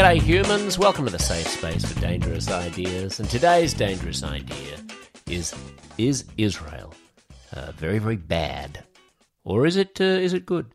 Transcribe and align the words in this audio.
G'day, 0.00 0.18
humans. 0.18 0.78
Welcome 0.78 1.04
to 1.04 1.12
the 1.12 1.18
safe 1.18 1.46
space 1.46 1.84
for 1.84 2.00
dangerous 2.00 2.50
ideas. 2.50 3.20
And 3.20 3.28
today's 3.28 3.74
dangerous 3.74 4.22
idea 4.24 4.78
is 5.26 5.54
Is 5.98 6.24
Israel 6.38 6.94
uh, 7.52 7.72
very, 7.72 7.98
very 7.98 8.16
bad? 8.16 8.82
Or 9.44 9.66
is 9.66 9.76
it, 9.76 10.00
uh, 10.00 10.04
is 10.04 10.32
it 10.32 10.46
good? 10.46 10.72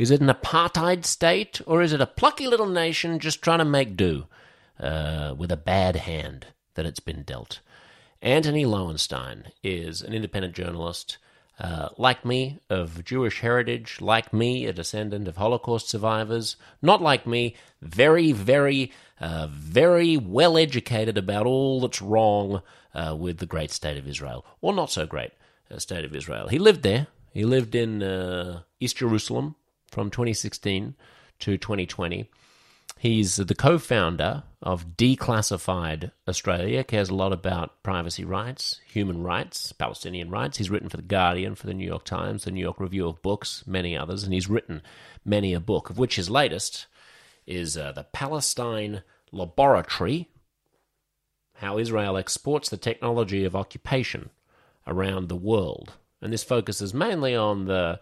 Is 0.00 0.10
it 0.10 0.20
an 0.20 0.26
apartheid 0.26 1.04
state? 1.04 1.60
Or 1.64 1.80
is 1.80 1.92
it 1.92 2.00
a 2.00 2.06
plucky 2.06 2.48
little 2.48 2.66
nation 2.66 3.20
just 3.20 3.40
trying 3.40 3.60
to 3.60 3.64
make 3.64 3.96
do 3.96 4.26
uh, 4.80 5.36
with 5.38 5.52
a 5.52 5.56
bad 5.56 5.94
hand 5.94 6.48
that 6.74 6.86
it's 6.86 6.98
been 6.98 7.22
dealt? 7.22 7.60
Antony 8.20 8.64
Loewenstein 8.64 9.44
is 9.62 10.02
an 10.02 10.12
independent 10.12 10.56
journalist 10.56 11.18
uh, 11.58 11.88
like 11.96 12.24
me, 12.24 12.58
of 12.68 13.04
Jewish 13.04 13.40
heritage, 13.40 14.00
like 14.00 14.32
me, 14.32 14.66
a 14.66 14.72
descendant 14.72 15.28
of 15.28 15.36
Holocaust 15.36 15.88
survivors, 15.88 16.56
not 16.82 17.00
like 17.00 17.26
me, 17.26 17.54
very, 17.80 18.32
very, 18.32 18.92
uh, 19.20 19.46
very 19.50 20.16
well 20.16 20.58
educated 20.58 21.16
about 21.16 21.46
all 21.46 21.80
that's 21.80 22.02
wrong 22.02 22.62
uh, 22.94 23.16
with 23.18 23.38
the 23.38 23.46
great 23.46 23.70
state 23.70 23.96
of 23.96 24.08
Israel, 24.08 24.44
or 24.60 24.72
not 24.72 24.90
so 24.90 25.06
great 25.06 25.32
uh, 25.70 25.78
state 25.78 26.04
of 26.04 26.14
Israel. 26.14 26.48
He 26.48 26.58
lived 26.58 26.82
there. 26.82 27.06
He 27.32 27.44
lived 27.44 27.74
in 27.74 28.02
uh, 28.02 28.62
East 28.80 28.96
Jerusalem 28.96 29.54
from 29.90 30.10
2016 30.10 30.94
to 31.40 31.58
2020. 31.58 32.30
He's 32.98 33.36
the 33.36 33.54
co 33.54 33.78
founder 33.78 34.44
of 34.62 34.96
Declassified 34.96 36.10
Australia, 36.26 36.82
cares 36.82 37.10
a 37.10 37.14
lot 37.14 37.32
about 37.32 37.82
privacy 37.82 38.24
rights, 38.24 38.80
human 38.86 39.22
rights, 39.22 39.72
Palestinian 39.72 40.30
rights. 40.30 40.56
He's 40.56 40.70
written 40.70 40.88
for 40.88 40.96
The 40.96 41.02
Guardian, 41.02 41.54
for 41.54 41.66
The 41.66 41.74
New 41.74 41.86
York 41.86 42.04
Times, 42.04 42.44
The 42.44 42.50
New 42.50 42.62
York 42.62 42.80
Review 42.80 43.06
of 43.06 43.20
Books, 43.20 43.62
many 43.66 43.96
others, 43.96 44.24
and 44.24 44.32
he's 44.32 44.48
written 44.48 44.80
many 45.24 45.52
a 45.52 45.60
book, 45.60 45.90
of 45.90 45.98
which 45.98 46.16
his 46.16 46.30
latest 46.30 46.86
is 47.46 47.76
uh, 47.76 47.92
The 47.92 48.04
Palestine 48.04 49.02
Laboratory 49.32 50.30
How 51.56 51.76
Israel 51.76 52.16
Exports 52.16 52.70
the 52.70 52.78
Technology 52.78 53.44
of 53.44 53.54
Occupation 53.54 54.30
Around 54.86 55.28
the 55.28 55.36
World. 55.36 55.92
And 56.22 56.32
this 56.32 56.44
focuses 56.44 56.94
mainly 56.94 57.36
on 57.36 57.66
the 57.66 58.00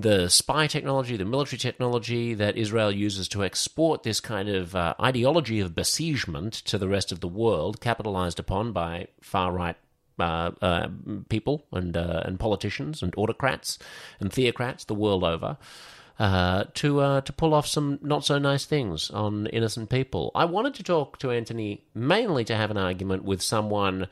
the 0.00 0.28
spy 0.28 0.68
technology, 0.68 1.16
the 1.16 1.24
military 1.24 1.58
technology 1.58 2.32
that 2.34 2.56
Israel 2.56 2.92
uses 2.92 3.26
to 3.28 3.42
export 3.42 4.04
this 4.04 4.20
kind 4.20 4.48
of 4.48 4.76
uh, 4.76 4.94
ideology 5.02 5.58
of 5.58 5.74
besiegement 5.74 6.52
to 6.52 6.78
the 6.78 6.88
rest 6.88 7.10
of 7.10 7.18
the 7.18 7.26
world, 7.26 7.80
capitalized 7.80 8.38
upon 8.38 8.72
by 8.72 9.08
far 9.20 9.50
right 9.50 9.76
uh, 10.20 10.52
uh, 10.62 10.88
people 11.28 11.64
and 11.72 11.96
uh, 11.96 12.22
and 12.24 12.38
politicians 12.38 13.02
and 13.02 13.12
autocrats 13.16 13.78
and 14.20 14.30
theocrats 14.30 14.86
the 14.86 14.94
world 14.94 15.24
over. 15.24 15.58
Uh, 16.20 16.64
to 16.74 17.00
uh, 17.00 17.20
to 17.20 17.32
pull 17.32 17.54
off 17.54 17.66
some 17.66 17.98
not 18.02 18.24
so 18.24 18.38
nice 18.38 18.64
things 18.66 19.10
on 19.10 19.46
innocent 19.48 19.88
people. 19.88 20.30
I 20.34 20.44
wanted 20.44 20.74
to 20.74 20.82
talk 20.82 21.18
to 21.20 21.30
Antony 21.30 21.84
mainly 21.94 22.44
to 22.44 22.56
have 22.56 22.70
an 22.70 22.78
argument 22.78 23.24
with 23.24 23.40
someone 23.40 24.08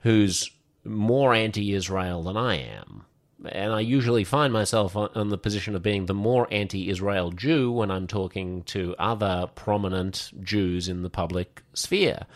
who's 0.00 0.50
more 0.84 1.34
anti-Israel 1.34 2.22
than 2.22 2.36
I 2.36 2.56
am 2.56 3.04
and 3.48 3.72
I 3.72 3.80
usually 3.80 4.24
find 4.24 4.52
myself 4.52 4.96
on, 4.96 5.28
the 5.28 5.38
position 5.38 5.74
of 5.74 5.82
being 5.82 6.06
the 6.06 6.14
more 6.14 6.46
anti 6.50 6.88
Israel 6.88 7.30
Jew 7.30 7.70
when 7.72 7.90
I'm 7.90 8.06
talking 8.06 8.62
to 8.64 8.94
other 8.98 9.48
prominent 9.54 10.30
Jews 10.42 10.88
in 10.88 11.02
the 11.02 11.10
public 11.10 11.62
sphere. 11.74 12.26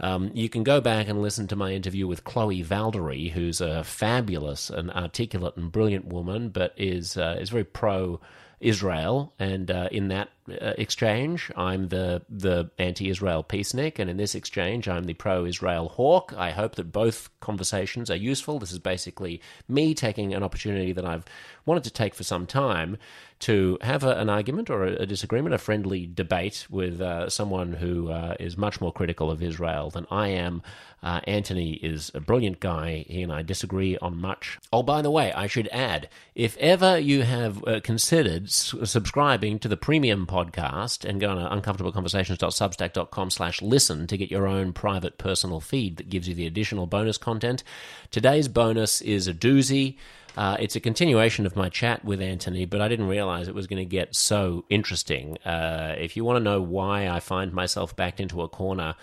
Um, 0.00 0.30
you 0.34 0.48
can 0.48 0.64
go 0.64 0.80
back 0.80 1.08
and 1.08 1.22
listen 1.22 1.46
to 1.48 1.56
my 1.56 1.72
interview 1.72 2.08
with 2.08 2.24
Chloe 2.24 2.64
Valdary, 2.64 3.30
who's 3.30 3.60
a 3.60 3.84
fabulous 3.84 4.68
and 4.68 4.90
articulate 4.90 5.56
and 5.56 5.70
brilliant 5.70 6.06
woman, 6.06 6.48
but 6.48 6.74
is 6.76 7.16
uh, 7.16 7.36
is 7.40 7.50
very 7.50 7.64
pro 7.64 8.20
Israel, 8.60 9.32
and 9.38 9.70
uh, 9.70 9.88
in 9.92 10.08
that 10.08 10.30
exchange, 10.48 11.50
I'm 11.56 11.88
the 11.88 12.22
the 12.28 12.70
anti-Israel 12.78 13.44
peacenik, 13.44 13.98
and 13.98 14.10
in 14.10 14.16
this 14.16 14.34
exchange, 14.34 14.88
I'm 14.88 15.04
the 15.04 15.14
pro-Israel 15.14 15.88
hawk. 15.88 16.34
I 16.36 16.50
hope 16.50 16.74
that 16.76 16.92
both 16.92 17.30
conversations 17.40 18.10
are 18.10 18.16
useful. 18.16 18.58
This 18.58 18.72
is 18.72 18.78
basically 18.78 19.40
me 19.68 19.94
taking 19.94 20.34
an 20.34 20.42
opportunity 20.42 20.92
that 20.92 21.04
I've 21.04 21.24
wanted 21.64 21.84
to 21.84 21.90
take 21.90 22.14
for 22.14 22.24
some 22.24 22.46
time 22.46 22.96
to 23.42 23.76
have 23.80 24.04
a, 24.04 24.16
an 24.18 24.30
argument 24.30 24.70
or 24.70 24.84
a, 24.84 24.92
a, 25.02 25.06
disagreement, 25.06 25.52
a 25.52 25.58
friendly 25.58 26.06
debate 26.06 26.66
with 26.70 27.00
uh, 27.00 27.28
someone 27.28 27.72
who 27.72 28.08
uh, 28.08 28.36
is 28.38 28.56
much 28.56 28.80
more 28.80 28.92
critical 28.92 29.32
of 29.32 29.42
Israel 29.42 29.90
than 29.90 30.06
I 30.10 30.28
am. 30.28 30.62
Uh, 31.02 31.20
Antony 31.24 31.72
is 31.74 32.12
a 32.14 32.20
brilliant 32.20 32.60
guy. 32.60 33.04
He 33.08 33.22
and 33.22 33.32
I 33.32 33.42
disagree 33.42 33.98
on 33.98 34.16
much. 34.16 34.60
Oh, 34.72 34.84
by 34.84 35.02
the 35.02 35.10
way, 35.10 35.32
I 35.32 35.48
should 35.48 35.68
add 35.72 36.08
if 36.36 36.56
ever 36.58 36.96
you 36.96 37.22
have 37.22 37.66
uh, 37.66 37.80
considered 37.80 38.44
s- 38.44 38.74
subscribing 38.84 39.58
to 39.58 39.68
the 39.68 39.76
premium 39.76 40.24
podcast 40.32 41.04
and 41.04 41.20
go 41.20 41.30
on 41.30 41.36
to 41.36 41.60
uncomfortableconversations.substack.com 41.60 43.30
slash 43.30 43.60
listen 43.60 44.06
to 44.06 44.16
get 44.16 44.30
your 44.30 44.46
own 44.46 44.72
private 44.72 45.18
personal 45.18 45.60
feed 45.60 45.98
that 45.98 46.08
gives 46.08 46.26
you 46.26 46.34
the 46.34 46.46
additional 46.46 46.86
bonus 46.86 47.18
content, 47.18 47.62
today's 48.10 48.48
bonus 48.48 49.02
is 49.02 49.28
a 49.28 49.34
doozy. 49.34 49.96
Uh, 50.34 50.56
it's 50.58 50.76
a 50.76 50.80
continuation 50.80 51.44
of 51.44 51.56
my 51.56 51.68
chat 51.68 52.02
with 52.04 52.22
Antony, 52.22 52.64
but 52.64 52.80
I 52.80 52.88
didn't 52.88 53.08
realize 53.08 53.48
it 53.48 53.54
was 53.54 53.66
going 53.66 53.84
to 53.84 53.84
get 53.84 54.16
so 54.16 54.64
interesting. 54.70 55.36
Uh, 55.44 55.94
if 55.98 56.16
you 56.16 56.24
want 56.24 56.38
to 56.38 56.42
know 56.42 56.62
why 56.62 57.08
I 57.08 57.20
find 57.20 57.52
myself 57.52 57.94
backed 57.94 58.18
into 58.18 58.40
a 58.40 58.48
corner 58.48 58.94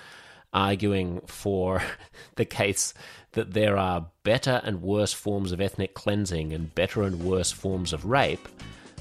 arguing 0.51 1.21
for 1.27 1.83
the 2.35 2.45
case 2.45 2.93
that 3.33 3.53
there 3.53 3.77
are 3.77 4.07
better 4.23 4.61
and 4.63 4.81
worse 4.81 5.13
forms 5.13 5.51
of 5.51 5.61
ethnic 5.61 5.93
cleansing 5.93 6.51
and 6.51 6.73
better 6.73 7.03
and 7.03 7.23
worse 7.23 7.51
forms 7.51 7.93
of 7.93 8.05
rape, 8.05 8.47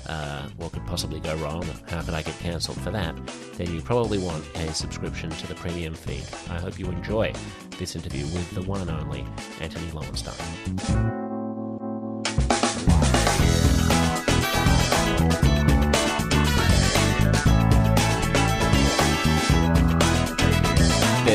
uh, 0.08 0.48
what 0.56 0.72
could 0.72 0.86
possibly 0.86 1.20
go 1.20 1.34
wrong? 1.36 1.64
How 1.88 2.02
could 2.02 2.14
I 2.14 2.22
get 2.22 2.38
cancelled 2.38 2.80
for 2.80 2.90
that? 2.90 3.14
Then 3.54 3.72
you 3.74 3.80
probably 3.80 4.18
want 4.18 4.44
a 4.56 4.72
subscription 4.72 5.30
to 5.30 5.46
the 5.46 5.54
premium 5.54 5.94
feed. 5.94 6.24
I 6.50 6.58
hope 6.60 6.78
you 6.78 6.86
enjoy 6.86 7.32
this 7.78 7.96
interview 7.96 8.24
with 8.24 8.50
the 8.52 8.62
one 8.62 8.80
and 8.80 8.90
only 8.90 9.26
Antony 9.60 9.86
Loewenstein. 9.88 11.27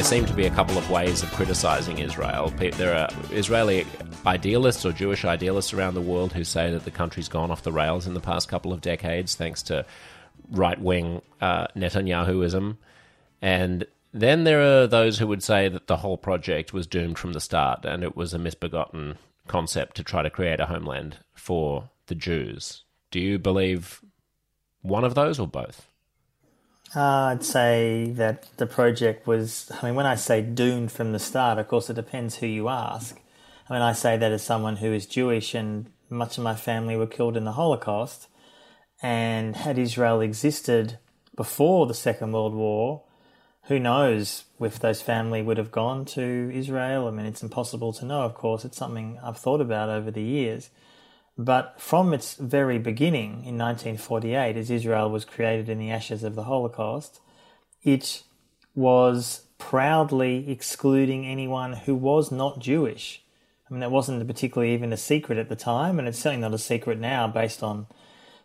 There 0.03 0.09
seem 0.09 0.25
to 0.25 0.33
be 0.33 0.45
a 0.45 0.49
couple 0.49 0.77
of 0.77 0.89
ways 0.89 1.23
of 1.23 1.31
criticizing 1.31 1.99
Israel. 1.99 2.49
There 2.57 2.93
are 2.93 3.07
Israeli 3.31 3.85
idealists 4.25 4.85
or 4.85 4.91
Jewish 4.91 5.23
idealists 5.23 5.71
around 5.71 5.93
the 5.93 6.01
world 6.01 6.33
who 6.33 6.43
say 6.43 6.69
that 6.71 6.83
the 6.83 6.91
country's 6.91 7.29
gone 7.29 7.51
off 7.51 7.63
the 7.63 7.71
rails 7.71 8.05
in 8.05 8.13
the 8.13 8.19
past 8.19 8.49
couple 8.49 8.73
of 8.73 8.81
decades 8.81 9.35
thanks 9.35 9.63
to 9.63 9.85
right 10.51 10.77
wing 10.77 11.21
uh, 11.39 11.67
Netanyahuism. 11.67 12.75
And 13.41 13.87
then 14.13 14.43
there 14.43 14.61
are 14.61 14.87
those 14.87 15.19
who 15.19 15.27
would 15.27 15.41
say 15.41 15.69
that 15.69 15.87
the 15.87 15.97
whole 15.97 16.17
project 16.17 16.73
was 16.73 16.85
doomed 16.85 17.17
from 17.17 17.31
the 17.31 17.39
start 17.39 17.85
and 17.85 18.03
it 18.03 18.17
was 18.17 18.33
a 18.33 18.39
misbegotten 18.39 19.17
concept 19.47 19.95
to 19.95 20.03
try 20.03 20.21
to 20.21 20.29
create 20.29 20.59
a 20.59 20.65
homeland 20.65 21.19
for 21.33 21.89
the 22.07 22.15
Jews. 22.15 22.83
Do 23.09 23.21
you 23.21 23.39
believe 23.39 24.01
one 24.81 25.05
of 25.05 25.15
those 25.15 25.39
or 25.39 25.47
both? 25.47 25.92
Uh, 26.95 27.31
I'd 27.31 27.43
say 27.43 28.11
that 28.17 28.47
the 28.57 28.67
project 28.67 29.25
was, 29.25 29.71
I 29.81 29.85
mean, 29.85 29.95
when 29.95 30.05
I 30.05 30.13
say 30.13 30.41
doomed 30.41 30.91
from 30.91 31.11
the 31.11 31.19
start, 31.19 31.57
of 31.57 31.67
course, 31.67 31.89
it 31.89 31.95
depends 31.95 32.35
who 32.35 32.45
you 32.45 32.69
ask. 32.69 33.19
I 33.67 33.73
mean, 33.73 33.81
I 33.81 33.93
say 33.93 34.15
that 34.17 34.31
as 34.31 34.43
someone 34.43 34.75
who 34.75 34.93
is 34.93 35.07
Jewish 35.07 35.55
and 35.55 35.87
much 36.09 36.37
of 36.37 36.43
my 36.43 36.53
family 36.53 36.95
were 36.95 37.07
killed 37.07 37.35
in 37.35 37.45
the 37.45 37.53
Holocaust. 37.53 38.27
And 39.01 39.55
had 39.55 39.79
Israel 39.79 40.21
existed 40.21 40.99
before 41.35 41.87
the 41.87 41.95
Second 41.95 42.31
World 42.31 42.53
War, 42.53 43.01
who 43.63 43.79
knows 43.79 44.43
if 44.59 44.77
those 44.77 45.01
family 45.01 45.41
would 45.41 45.57
have 45.57 45.71
gone 45.71 46.05
to 46.05 46.51
Israel? 46.53 47.07
I 47.07 47.11
mean, 47.11 47.25
it's 47.25 47.41
impossible 47.41 47.93
to 47.93 48.05
know, 48.05 48.21
of 48.21 48.35
course. 48.35 48.65
It's 48.65 48.77
something 48.77 49.17
I've 49.23 49.37
thought 49.37 49.61
about 49.61 49.89
over 49.89 50.11
the 50.11 50.21
years. 50.21 50.69
But 51.37 51.81
from 51.81 52.13
its 52.13 52.35
very 52.35 52.77
beginning 52.77 53.45
in 53.45 53.57
1948, 53.57 54.55
as 54.55 54.69
Israel 54.69 55.09
was 55.09 55.25
created 55.25 55.67
in 55.67 55.79
the 55.79 55.89
ashes 55.89 56.23
of 56.23 56.35
the 56.35 56.43
Holocaust, 56.43 57.21
it 57.81 58.23
was 58.75 59.47
proudly 59.57 60.49
excluding 60.51 61.25
anyone 61.25 61.73
who 61.73 61.95
was 61.95 62.31
not 62.31 62.59
Jewish. 62.59 63.23
I 63.67 63.73
mean, 63.73 63.79
that 63.79 63.91
wasn't 63.91 64.25
particularly 64.27 64.73
even 64.73 64.93
a 64.93 64.97
secret 64.97 65.37
at 65.37 65.49
the 65.49 65.55
time, 65.55 65.97
and 65.97 66.07
it's 66.07 66.19
certainly 66.19 66.41
not 66.41 66.53
a 66.53 66.59
secret 66.59 66.99
now 66.99 67.27
based 67.27 67.63
on 67.63 67.87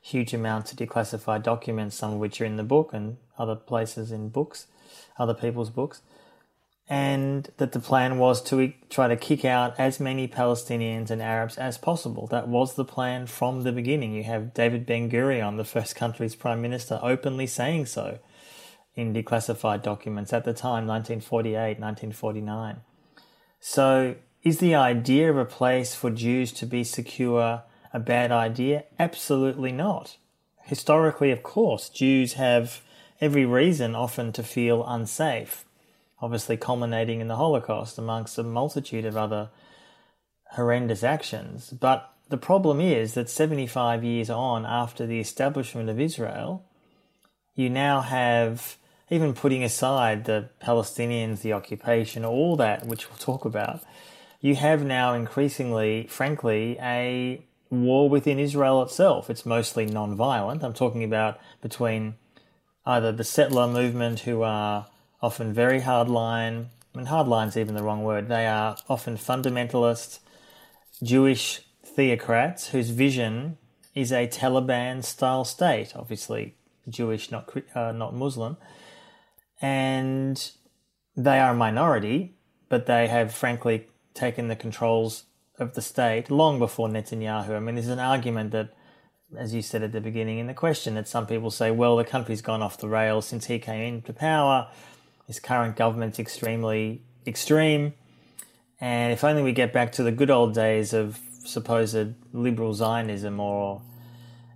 huge 0.01 0.33
amounts 0.33 0.73
of 0.73 0.79
declassified 0.79 1.43
documents, 1.43 1.97
some 1.97 2.15
of 2.15 2.19
which 2.19 2.41
are 2.41 2.47
in 2.47 2.57
the 2.57 2.63
book 2.63 2.93
and 2.95 3.19
other 3.37 3.55
places 3.55 4.11
in 4.13 4.31
books, 4.31 4.67
other 5.19 5.35
people's 5.35 5.71
books 5.71 6.01
and 6.89 7.51
that 7.59 7.73
the 7.73 7.81
plan 7.81 8.19
was 8.19 8.43
to 8.43 8.73
try 8.89 9.09
to 9.09 9.17
kick 9.17 9.45
out 9.45 9.79
as 9.79 10.01
many 10.01 10.27
Palestinians 10.27 11.11
and 11.11 11.21
Arabs 11.21 11.59
as 11.59 11.77
possible. 11.77 12.27
That 12.29 12.49
was 12.49 12.75
the 12.75 12.85
plan 12.85 13.27
from 13.27 13.63
the 13.63 13.73
beginning. 13.73 14.15
You 14.15 14.25
have 14.25 14.55
David 14.55 14.87
Ben 14.87 15.11
Gurion, 15.11 15.59
the 15.59 15.65
first 15.65 15.95
country's 15.95 16.35
prime 16.35 16.63
minister, 16.63 16.99
openly 17.03 17.47
saying 17.47 17.87
so 17.87 18.19
in 18.95 19.13
declassified 19.13 19.83
documents 19.83 20.33
at 20.33 20.45
the 20.45 20.55
time, 20.55 20.87
1948, 20.87 21.79
1949. 21.79 22.81
So, 23.61 24.17
is 24.43 24.59
the 24.59 24.75
idea 24.75 25.31
of 25.31 25.37
a 25.37 25.45
place 25.45 25.95
for 25.95 26.11
Jews 26.11 26.53
to 26.53 26.67
be 26.67 26.85
secure 26.85 27.63
a 27.93 27.99
bad 28.01 28.33
idea? 28.33 28.85
Absolutely 28.99 29.73
not. 29.73 30.17
Historically, 30.63 31.31
of 31.31 31.43
course, 31.43 31.89
Jews 31.89 32.35
have 32.35 32.83
every 33.21 33.45
reason 33.45 33.95
often 33.95 34.33
to 34.33 34.43
feel 34.43 34.85
unsafe, 34.87 35.65
obviously 36.21 36.57
culminating 36.57 37.21
in 37.21 37.29
the 37.29 37.37
Holocaust 37.37 37.99
amongst 37.99 38.39
a 38.39 38.43
multitude 38.43 39.05
of 39.05 39.17
other 39.17 39.51
horrendous 40.53 41.03
actions. 41.05 41.71
But 41.71 42.13
the 42.29 42.37
problem 42.37 42.81
is 42.81 43.15
that 43.15 43.31
75 43.31 44.05
years 44.05 44.31
on 44.31 44.67
after 44.67 45.07
the 45.07 45.21
establishment 45.21 45.89
of 45.89 46.01
Israel, 46.01 46.65
you 47.55 47.71
now 47.71 48.01
have, 48.01 48.77
even 49.11 49.35
putting 49.35 49.65
aside 49.65 50.25
the 50.25 50.49
Palestinians, 50.63 51.41
the 51.41 51.53
occupation, 51.53 52.25
all 52.25 52.57
that, 52.57 52.87
which 52.87 53.09
we'll 53.09 53.19
talk 53.19 53.45
about, 53.45 53.83
you 54.41 54.55
have 54.55 54.85
now 54.85 55.15
increasingly, 55.15 56.07
frankly, 56.09 56.77
a 56.81 57.43
war 57.71 58.09
within 58.09 58.39
Israel 58.39 58.83
itself. 58.83 59.29
It's 59.29 59.45
mostly 59.45 59.87
non 59.87 60.15
violent. 60.15 60.63
I'm 60.63 60.75
talking 60.75 61.03
about 61.03 61.39
between 61.61 62.15
either 62.87 63.11
the 63.11 63.25
settler 63.25 63.67
movement, 63.67 64.21
who 64.21 64.43
are 64.43 64.87
often 65.21 65.53
very 65.53 65.81
hardline, 65.81 66.67
I 66.95 66.99
mean, 66.99 67.07
hardline's 67.07 67.57
even 67.57 67.75
the 67.75 67.83
wrong 67.83 68.05
word, 68.05 68.29
they 68.29 68.47
are 68.47 68.77
often 68.89 69.17
fundamentalist 69.17 70.21
Jewish 71.03 71.63
theocrats 71.85 72.69
whose 72.69 72.91
vision 72.91 73.59
is 73.95 74.13
a 74.13 74.29
Taliban 74.29 75.05
style 75.05 75.45
state, 75.45 75.95
obviously 75.97 76.55
Jewish, 76.89 77.31
not, 77.31 77.53
uh, 77.75 77.93
not 77.93 78.15
Muslim. 78.15 78.57
And 79.61 80.51
they 81.17 81.41
are 81.41 81.53
a 81.53 81.57
minority, 81.57 82.37
but 82.69 82.87
they 82.87 83.09
have 83.09 83.35
frankly 83.35 83.89
taken 84.15 84.49
the 84.49 84.57
controls 84.57 85.25
of 85.59 85.75
the 85.75 85.83
state 85.83 86.31
long 86.31 86.59
before 86.59 86.89
Netanyahu. 86.89 87.51
I 87.51 87.61
mean, 87.61 87.75
there's 87.75 87.89
an 87.89 87.99
argument 87.99 88.53
that, 88.53 88.71
as 89.37 89.53
you 89.53 89.63
said 89.63 89.83
at 89.83 89.93
the 89.93 90.01
beginning 90.01 90.39
in 90.39 90.47
the 90.47 90.55
question, 90.55 90.95
that 90.95 91.09
some 91.09 91.27
people 91.27 91.51
say, 91.51 91.71
well, 91.71 91.97
the 91.97 92.05
country's 92.05 92.43
gone 92.43 92.63
off 92.63 92.79
the 92.79 92.89
rails 92.89 93.27
since 93.27 93.47
he 93.47 93.59
came 93.59 93.83
into 93.83 94.13
power. 94.13 94.69
His 95.29 95.39
current 95.39 95.77
government's 95.77 96.19
extremely 96.19 97.03
extreme. 97.27 97.93
And 98.81 99.13
if 99.13 99.23
only 99.23 99.43
we 99.43 99.53
get 99.53 99.73
back 99.73 99.93
to 99.93 100.03
the 100.03 100.11
good 100.11 100.31
old 100.31 100.55
days 100.55 100.93
of 100.93 101.21
supposed 101.45 102.15
liberal 102.33 102.75
Zionism 102.75 103.39
or 103.39 103.83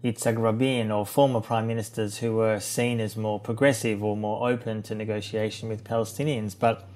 Yitzhak 0.03 0.43
Rabin 0.43 0.91
or 0.91 1.07
former 1.07 1.41
prime 1.41 1.67
ministers 1.69 2.19
who 2.19 2.35
were 2.35 2.59
seen 2.59 3.01
as 3.01 3.17
more 3.17 3.39
progressive 3.39 4.03
or 4.03 4.17
more 4.17 4.49
open 4.51 4.83
to 4.85 4.95
negotiation 4.95 5.69
with 5.69 5.85
Palestinians. 5.85 6.59
But 6.59 6.89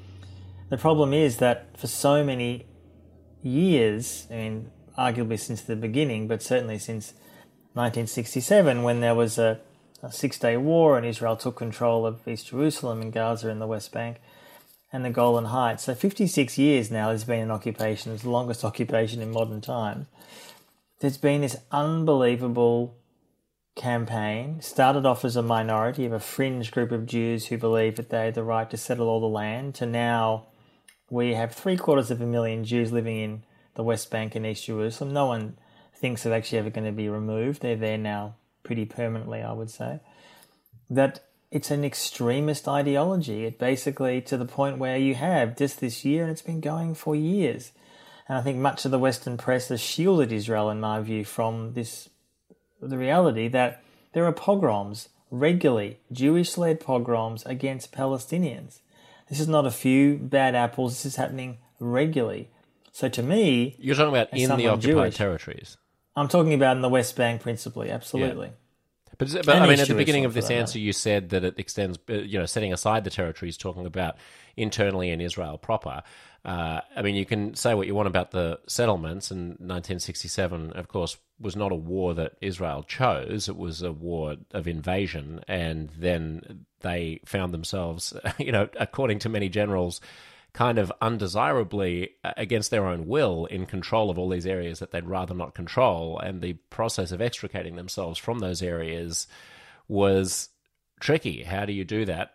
the 0.70 0.76
problem 0.76 1.12
is 1.12 1.36
that 1.36 1.76
for 1.78 1.86
so 1.86 2.24
many 2.24 2.66
years, 3.42 4.26
I 4.30 4.34
mean, 4.34 4.70
arguably 4.98 5.38
since 5.38 5.62
the 5.62 5.76
beginning, 5.76 6.26
but 6.26 6.42
certainly 6.42 6.78
since 6.78 7.12
1967, 7.74 8.82
when 8.82 9.00
there 9.00 9.14
was 9.14 9.38
a 9.38 9.60
six 10.10 10.38
day 10.38 10.56
war 10.56 10.96
and 10.96 11.06
Israel 11.06 11.36
took 11.36 11.56
control 11.56 12.06
of 12.06 12.26
East 12.26 12.48
Jerusalem 12.48 13.02
and 13.02 13.12
Gaza 13.12 13.48
and 13.48 13.60
the 13.60 13.66
West 13.66 13.92
Bank 13.92 14.18
and 14.92 15.04
the 15.04 15.10
Golan 15.10 15.46
Heights. 15.46 15.84
So 15.84 15.94
56 15.94 16.58
years 16.58 16.90
now 16.90 17.08
there's 17.08 17.24
been 17.24 17.42
an 17.42 17.50
occupation, 17.50 18.12
it's 18.12 18.22
the 18.22 18.30
longest 18.30 18.64
occupation 18.70 19.20
in 19.22 19.30
modern 19.30 19.60
times. 19.60 20.06
There's 21.00 21.18
been 21.18 21.42
this 21.42 21.56
unbelievable 21.70 22.96
campaign, 23.76 24.62
started 24.62 25.04
off 25.04 25.24
as 25.24 25.36
a 25.36 25.42
minority 25.42 26.06
of 26.06 26.12
a 26.12 26.20
fringe 26.20 26.70
group 26.70 26.90
of 26.90 27.06
Jews 27.06 27.46
who 27.46 27.58
believe 27.58 27.96
that 27.96 28.08
they 28.08 28.24
had 28.24 28.34
the 28.34 28.42
right 28.42 28.70
to 28.70 28.76
settle 28.76 29.08
all 29.08 29.20
the 29.20 29.26
land, 29.26 29.74
to 29.76 29.86
now 29.86 30.46
we 31.10 31.34
have 31.34 31.52
three 31.54 31.76
quarters 31.76 32.10
of 32.10 32.20
a 32.20 32.26
million 32.26 32.64
Jews 32.64 32.90
living 32.90 33.18
in 33.18 33.42
the 33.74 33.84
West 33.84 34.10
Bank 34.10 34.34
and 34.34 34.46
East 34.46 34.64
Jerusalem. 34.64 35.12
No 35.12 35.26
one 35.26 35.58
thinks 35.94 36.22
they're 36.22 36.32
actually 36.32 36.58
ever 36.58 36.70
going 36.70 36.86
to 36.86 36.92
be 36.92 37.08
removed. 37.08 37.60
They're 37.60 37.76
there 37.76 37.98
now 37.98 38.36
pretty 38.66 38.84
permanently, 38.84 39.42
I 39.42 39.52
would 39.52 39.70
say. 39.70 40.00
That 40.90 41.24
it's 41.50 41.70
an 41.70 41.84
extremist 41.84 42.68
ideology. 42.68 43.44
It 43.46 43.58
basically 43.58 44.20
to 44.22 44.36
the 44.36 44.44
point 44.44 44.78
where 44.78 44.98
you 44.98 45.14
have 45.14 45.56
just 45.56 45.80
this 45.80 46.04
year, 46.04 46.22
and 46.22 46.30
it's 46.30 46.42
been 46.42 46.60
going 46.60 46.94
for 46.94 47.14
years. 47.14 47.72
And 48.28 48.36
I 48.36 48.42
think 48.42 48.58
much 48.58 48.84
of 48.84 48.90
the 48.90 48.98
Western 48.98 49.36
press 49.36 49.68
has 49.68 49.80
shielded 49.80 50.32
Israel, 50.32 50.68
in 50.70 50.80
my 50.80 51.00
view, 51.00 51.24
from 51.24 51.72
this 51.74 52.10
the 52.82 52.98
reality 52.98 53.48
that 53.48 53.82
there 54.12 54.26
are 54.26 54.32
pogroms 54.32 55.08
regularly, 55.30 55.98
Jewish 56.12 56.58
led 56.58 56.80
pogroms 56.80 57.44
against 57.46 57.92
Palestinians. 57.92 58.80
This 59.28 59.40
is 59.40 59.48
not 59.48 59.66
a 59.66 59.70
few 59.70 60.16
bad 60.16 60.54
apples, 60.54 60.92
this 60.92 61.06
is 61.06 61.16
happening 61.16 61.58
regularly. 61.80 62.50
So 62.92 63.08
to 63.08 63.22
me, 63.22 63.76
you're 63.78 63.94
talking 63.94 64.14
about 64.14 64.32
in 64.32 64.48
the 64.56 64.68
occupied 64.68 64.82
Jewish, 64.82 65.16
territories. 65.16 65.76
I'm 66.16 66.28
talking 66.28 66.54
about 66.54 66.76
in 66.76 66.82
the 66.82 66.88
West 66.88 67.14
Bank 67.16 67.42
principally, 67.42 67.90
absolutely. 67.90 68.46
Yeah. 68.46 68.52
But, 69.18 69.32
but 69.46 69.56
I 69.56 69.66
mean, 69.66 69.80
at 69.80 69.88
the 69.88 69.94
beginning 69.94 70.24
of 70.26 70.34
this 70.34 70.50
answer, 70.50 70.78
you 70.78 70.92
said 70.92 71.30
that 71.30 71.42
it 71.42 71.58
extends, 71.58 71.98
uh, 72.10 72.14
you 72.14 72.38
know, 72.38 72.44
setting 72.44 72.72
aside 72.72 73.04
the 73.04 73.10
territories, 73.10 73.56
talking 73.56 73.86
about 73.86 74.16
internally 74.56 75.10
in 75.10 75.20
Israel 75.20 75.56
proper. 75.56 76.02
Uh, 76.44 76.80
I 76.94 77.02
mean, 77.02 77.14
you 77.14 77.24
can 77.24 77.54
say 77.54 77.74
what 77.74 77.86
you 77.86 77.94
want 77.94 78.08
about 78.08 78.30
the 78.30 78.60
settlements, 78.66 79.30
and 79.30 79.48
1967, 79.50 80.72
of 80.72 80.88
course, 80.88 81.16
was 81.40 81.56
not 81.56 81.72
a 81.72 81.76
war 81.76 82.14
that 82.14 82.34
Israel 82.40 82.82
chose. 82.82 83.48
It 83.48 83.56
was 83.56 83.82
a 83.82 83.92
war 83.92 84.36
of 84.52 84.68
invasion, 84.68 85.40
and 85.48 85.90
then 85.98 86.66
they 86.80 87.20
found 87.24 87.54
themselves, 87.54 88.12
you 88.38 88.52
know, 88.52 88.68
according 88.78 89.20
to 89.20 89.28
many 89.28 89.48
generals, 89.48 90.00
kind 90.56 90.78
of 90.78 90.90
undesirably 91.02 92.08
uh, 92.24 92.32
against 92.38 92.70
their 92.70 92.86
own 92.86 93.06
will 93.06 93.44
in 93.44 93.66
control 93.66 94.10
of 94.10 94.18
all 94.18 94.30
these 94.30 94.46
areas 94.46 94.78
that 94.78 94.90
they'd 94.90 95.06
rather 95.06 95.34
not 95.34 95.54
control 95.54 96.18
and 96.18 96.40
the 96.40 96.54
process 96.70 97.12
of 97.12 97.20
extricating 97.20 97.76
themselves 97.76 98.18
from 98.18 98.38
those 98.38 98.62
areas 98.62 99.26
was 99.86 100.48
tricky 100.98 101.42
how 101.42 101.66
do 101.66 101.74
you 101.74 101.84
do 101.84 102.06
that 102.06 102.32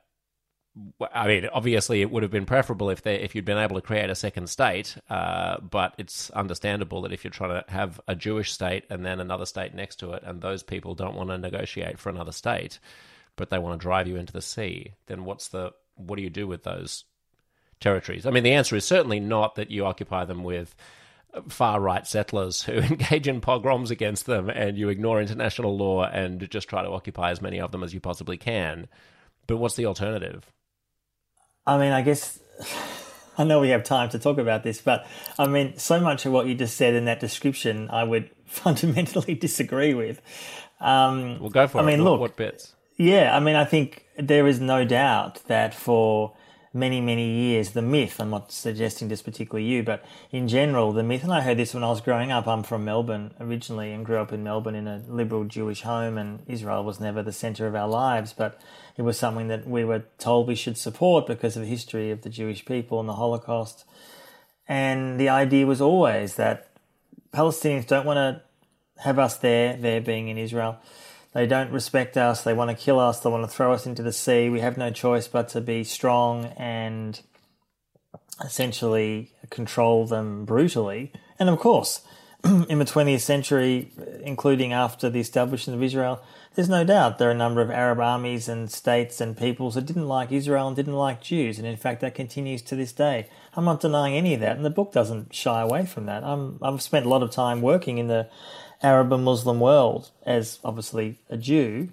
I 1.13 1.27
mean, 1.27 1.49
obviously, 1.51 2.01
it 2.01 2.09
would 2.09 2.23
have 2.23 2.31
been 2.31 2.45
preferable 2.45 2.89
if 2.89 3.01
they, 3.01 3.15
if 3.15 3.35
you'd 3.35 3.43
been 3.43 3.57
able 3.57 3.75
to 3.75 3.81
create 3.81 4.09
a 4.09 4.15
second 4.15 4.47
state. 4.47 4.95
Uh, 5.09 5.59
but 5.59 5.93
it's 5.97 6.29
understandable 6.29 7.01
that 7.01 7.11
if 7.11 7.25
you're 7.25 7.31
trying 7.31 7.61
to 7.61 7.69
have 7.69 7.99
a 8.07 8.15
Jewish 8.15 8.53
state 8.53 8.85
and 8.89 9.05
then 9.05 9.19
another 9.19 9.45
state 9.45 9.73
next 9.73 9.97
to 9.97 10.13
it, 10.13 10.23
and 10.25 10.39
those 10.39 10.63
people 10.63 10.95
don't 10.95 11.17
want 11.17 11.29
to 11.29 11.37
negotiate 11.37 11.99
for 11.99 12.09
another 12.09 12.31
state, 12.31 12.79
but 13.35 13.49
they 13.49 13.59
want 13.59 13.81
to 13.81 13.83
drive 13.83 14.07
you 14.07 14.15
into 14.15 14.31
the 14.31 14.41
sea, 14.41 14.93
then 15.07 15.25
what's 15.25 15.49
the 15.49 15.73
what 15.95 16.15
do 16.15 16.21
you 16.21 16.29
do 16.29 16.47
with 16.47 16.63
those 16.63 17.03
territories? 17.81 18.25
I 18.25 18.31
mean, 18.31 18.43
the 18.43 18.53
answer 18.53 18.75
is 18.75 18.85
certainly 18.85 19.19
not 19.19 19.55
that 19.55 19.71
you 19.71 19.85
occupy 19.85 20.23
them 20.23 20.43
with 20.43 20.73
far 21.49 21.79
right 21.79 22.05
settlers 22.05 22.63
who 22.63 22.73
engage 22.79 23.27
in 23.27 23.41
pogroms 23.41 23.91
against 23.91 24.25
them 24.25 24.49
and 24.49 24.77
you 24.77 24.89
ignore 24.89 25.21
international 25.21 25.75
law 25.77 26.03
and 26.03 26.49
just 26.49 26.69
try 26.69 26.81
to 26.81 26.89
occupy 26.89 27.31
as 27.31 27.41
many 27.41 27.59
of 27.59 27.71
them 27.71 27.83
as 27.83 27.93
you 27.93 27.99
possibly 27.99 28.37
can. 28.37 28.87
But 29.47 29.57
what's 29.57 29.75
the 29.75 29.85
alternative? 29.85 30.51
I 31.65 31.77
mean, 31.77 31.91
I 31.91 32.01
guess 32.01 32.39
I 33.37 33.43
know 33.43 33.59
we 33.59 33.69
have 33.69 33.83
time 33.83 34.09
to 34.09 34.19
talk 34.19 34.37
about 34.37 34.63
this, 34.63 34.81
but 34.81 35.07
I 35.37 35.47
mean, 35.47 35.77
so 35.77 35.99
much 35.99 36.25
of 36.25 36.31
what 36.31 36.47
you 36.47 36.55
just 36.55 36.77
said 36.77 36.95
in 36.95 37.05
that 37.05 37.19
description, 37.19 37.89
I 37.89 38.03
would 38.03 38.29
fundamentally 38.45 39.35
disagree 39.35 39.93
with. 39.93 40.21
Um, 40.79 41.39
we'll 41.39 41.49
go 41.49 41.67
for 41.67 41.79
I 41.79 41.83
it. 41.83 41.85
mean, 41.85 42.03
look, 42.03 42.19
what 42.19 42.35
bits? 42.35 42.75
Yeah, 42.97 43.35
I 43.35 43.39
mean, 43.39 43.55
I 43.55 43.65
think 43.65 44.05
there 44.17 44.45
is 44.47 44.59
no 44.59 44.83
doubt 44.85 45.41
that 45.47 45.73
for 45.73 46.35
many, 46.73 47.01
many 47.01 47.29
years, 47.29 47.71
the 47.71 47.81
myth, 47.81 48.19
I'm 48.19 48.29
not 48.29 48.51
suggesting 48.51 49.09
this 49.09 49.21
particularly 49.21 49.67
you, 49.67 49.83
but 49.83 50.05
in 50.31 50.47
general, 50.47 50.93
the 50.93 51.03
myth, 51.03 51.23
and 51.23 51.33
I 51.33 51.41
heard 51.41 51.57
this 51.57 51.73
when 51.73 51.83
I 51.83 51.89
was 51.89 52.01
growing 52.01 52.31
up. 52.31 52.47
I'm 52.47 52.63
from 52.63 52.85
Melbourne 52.85 53.33
originally 53.39 53.91
and 53.91 54.05
grew 54.05 54.17
up 54.17 54.31
in 54.31 54.43
Melbourne 54.43 54.75
in 54.75 54.87
a 54.87 55.01
liberal 55.07 55.43
Jewish 55.43 55.81
home, 55.81 56.17
and 56.17 56.43
Israel 56.47 56.83
was 56.83 56.99
never 56.99 57.21
the 57.21 57.33
center 57.33 57.67
of 57.67 57.75
our 57.75 57.89
lives, 57.89 58.33
but 58.33 58.59
it 58.97 59.01
was 59.01 59.19
something 59.19 59.47
that 59.49 59.67
we 59.67 59.83
were 59.83 60.03
told 60.17 60.47
we 60.47 60.55
should 60.55 60.77
support 60.77 61.27
because 61.27 61.55
of 61.55 61.63
the 61.63 61.67
history 61.67 62.09
of 62.09 62.21
the 62.21 62.29
Jewish 62.29 62.65
people 62.65 62.99
and 62.99 63.09
the 63.09 63.15
Holocaust. 63.15 63.85
And 64.67 65.19
the 65.19 65.29
idea 65.29 65.65
was 65.65 65.81
always 65.81 66.35
that 66.35 66.69
Palestinians 67.33 67.87
don't 67.87 68.05
want 68.05 68.17
to 68.17 68.41
have 69.01 69.19
us 69.19 69.37
there, 69.37 69.75
there 69.75 69.99
being 69.99 70.29
in 70.29 70.37
Israel. 70.37 70.79
They 71.33 71.47
don't 71.47 71.71
respect 71.71 72.17
us. 72.17 72.43
They 72.43 72.53
want 72.53 72.69
to 72.69 72.75
kill 72.75 72.99
us. 72.99 73.19
They 73.19 73.29
want 73.29 73.43
to 73.43 73.55
throw 73.55 73.73
us 73.73 73.85
into 73.85 74.03
the 74.03 74.11
sea. 74.11 74.49
We 74.49 74.59
have 74.59 74.77
no 74.77 74.91
choice 74.91 75.27
but 75.27 75.47
to 75.49 75.61
be 75.61 75.83
strong 75.83 76.45
and 76.57 77.19
essentially 78.43 79.31
control 79.49 80.05
them 80.05 80.45
brutally. 80.45 81.13
And 81.39 81.49
of 81.49 81.59
course, 81.59 82.01
in 82.43 82.79
the 82.79 82.85
20th 82.85 83.21
century, 83.21 83.91
including 84.23 84.73
after 84.73 85.09
the 85.09 85.19
establishment 85.19 85.77
of 85.77 85.83
Israel, 85.83 86.21
there's 86.55 86.69
no 86.69 86.83
doubt 86.83 87.17
there 87.17 87.29
are 87.29 87.33
a 87.33 87.35
number 87.35 87.61
of 87.61 87.71
Arab 87.71 87.99
armies 87.99 88.49
and 88.49 88.69
states 88.69 89.21
and 89.21 89.37
peoples 89.37 89.75
that 89.75 89.85
didn't 89.85 90.07
like 90.07 90.31
Israel 90.31 90.67
and 90.67 90.75
didn't 90.75 90.95
like 90.95 91.21
Jews. 91.21 91.57
And 91.57 91.67
in 91.67 91.77
fact, 91.77 92.01
that 92.01 92.15
continues 92.15 92.61
to 92.63 92.75
this 92.75 92.91
day. 92.91 93.29
I'm 93.53 93.63
not 93.63 93.79
denying 93.79 94.15
any 94.15 94.33
of 94.33 94.41
that. 94.41 94.57
And 94.57 94.65
the 94.65 94.69
book 94.69 94.91
doesn't 94.91 95.33
shy 95.33 95.61
away 95.61 95.85
from 95.85 96.07
that. 96.07 96.23
I'm, 96.23 96.57
I've 96.61 96.81
spent 96.81 97.05
a 97.05 97.09
lot 97.09 97.23
of 97.23 97.31
time 97.31 97.61
working 97.61 97.99
in 97.99 98.07
the 98.07 98.29
Arab 98.83 99.13
and 99.13 99.23
Muslim 99.23 99.59
world 99.59 100.11
as 100.25 100.59
obviously 100.63 101.19
a 101.29 101.37
Jew. 101.37 101.89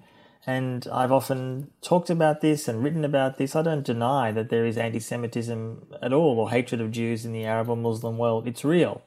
And 0.47 0.87
I've 0.91 1.13
often 1.13 1.71
talked 1.83 2.09
about 2.09 2.41
this 2.41 2.69
and 2.69 2.83
written 2.83 3.05
about 3.05 3.37
this. 3.37 3.55
I 3.55 3.63
don't 3.63 3.85
deny 3.85 4.33
that 4.33 4.49
there 4.49 4.65
is 4.65 4.79
anti 4.79 5.01
Semitism 5.01 5.87
at 6.01 6.13
all 6.13 6.39
or 6.39 6.51
hatred 6.51 6.81
of 6.81 6.91
Jews 6.91 7.27
in 7.27 7.33
the 7.33 7.45
Arab 7.45 7.69
or 7.69 7.77
Muslim 7.77 8.17
world. 8.17 8.49
It's 8.49 8.65
real. 8.65 9.03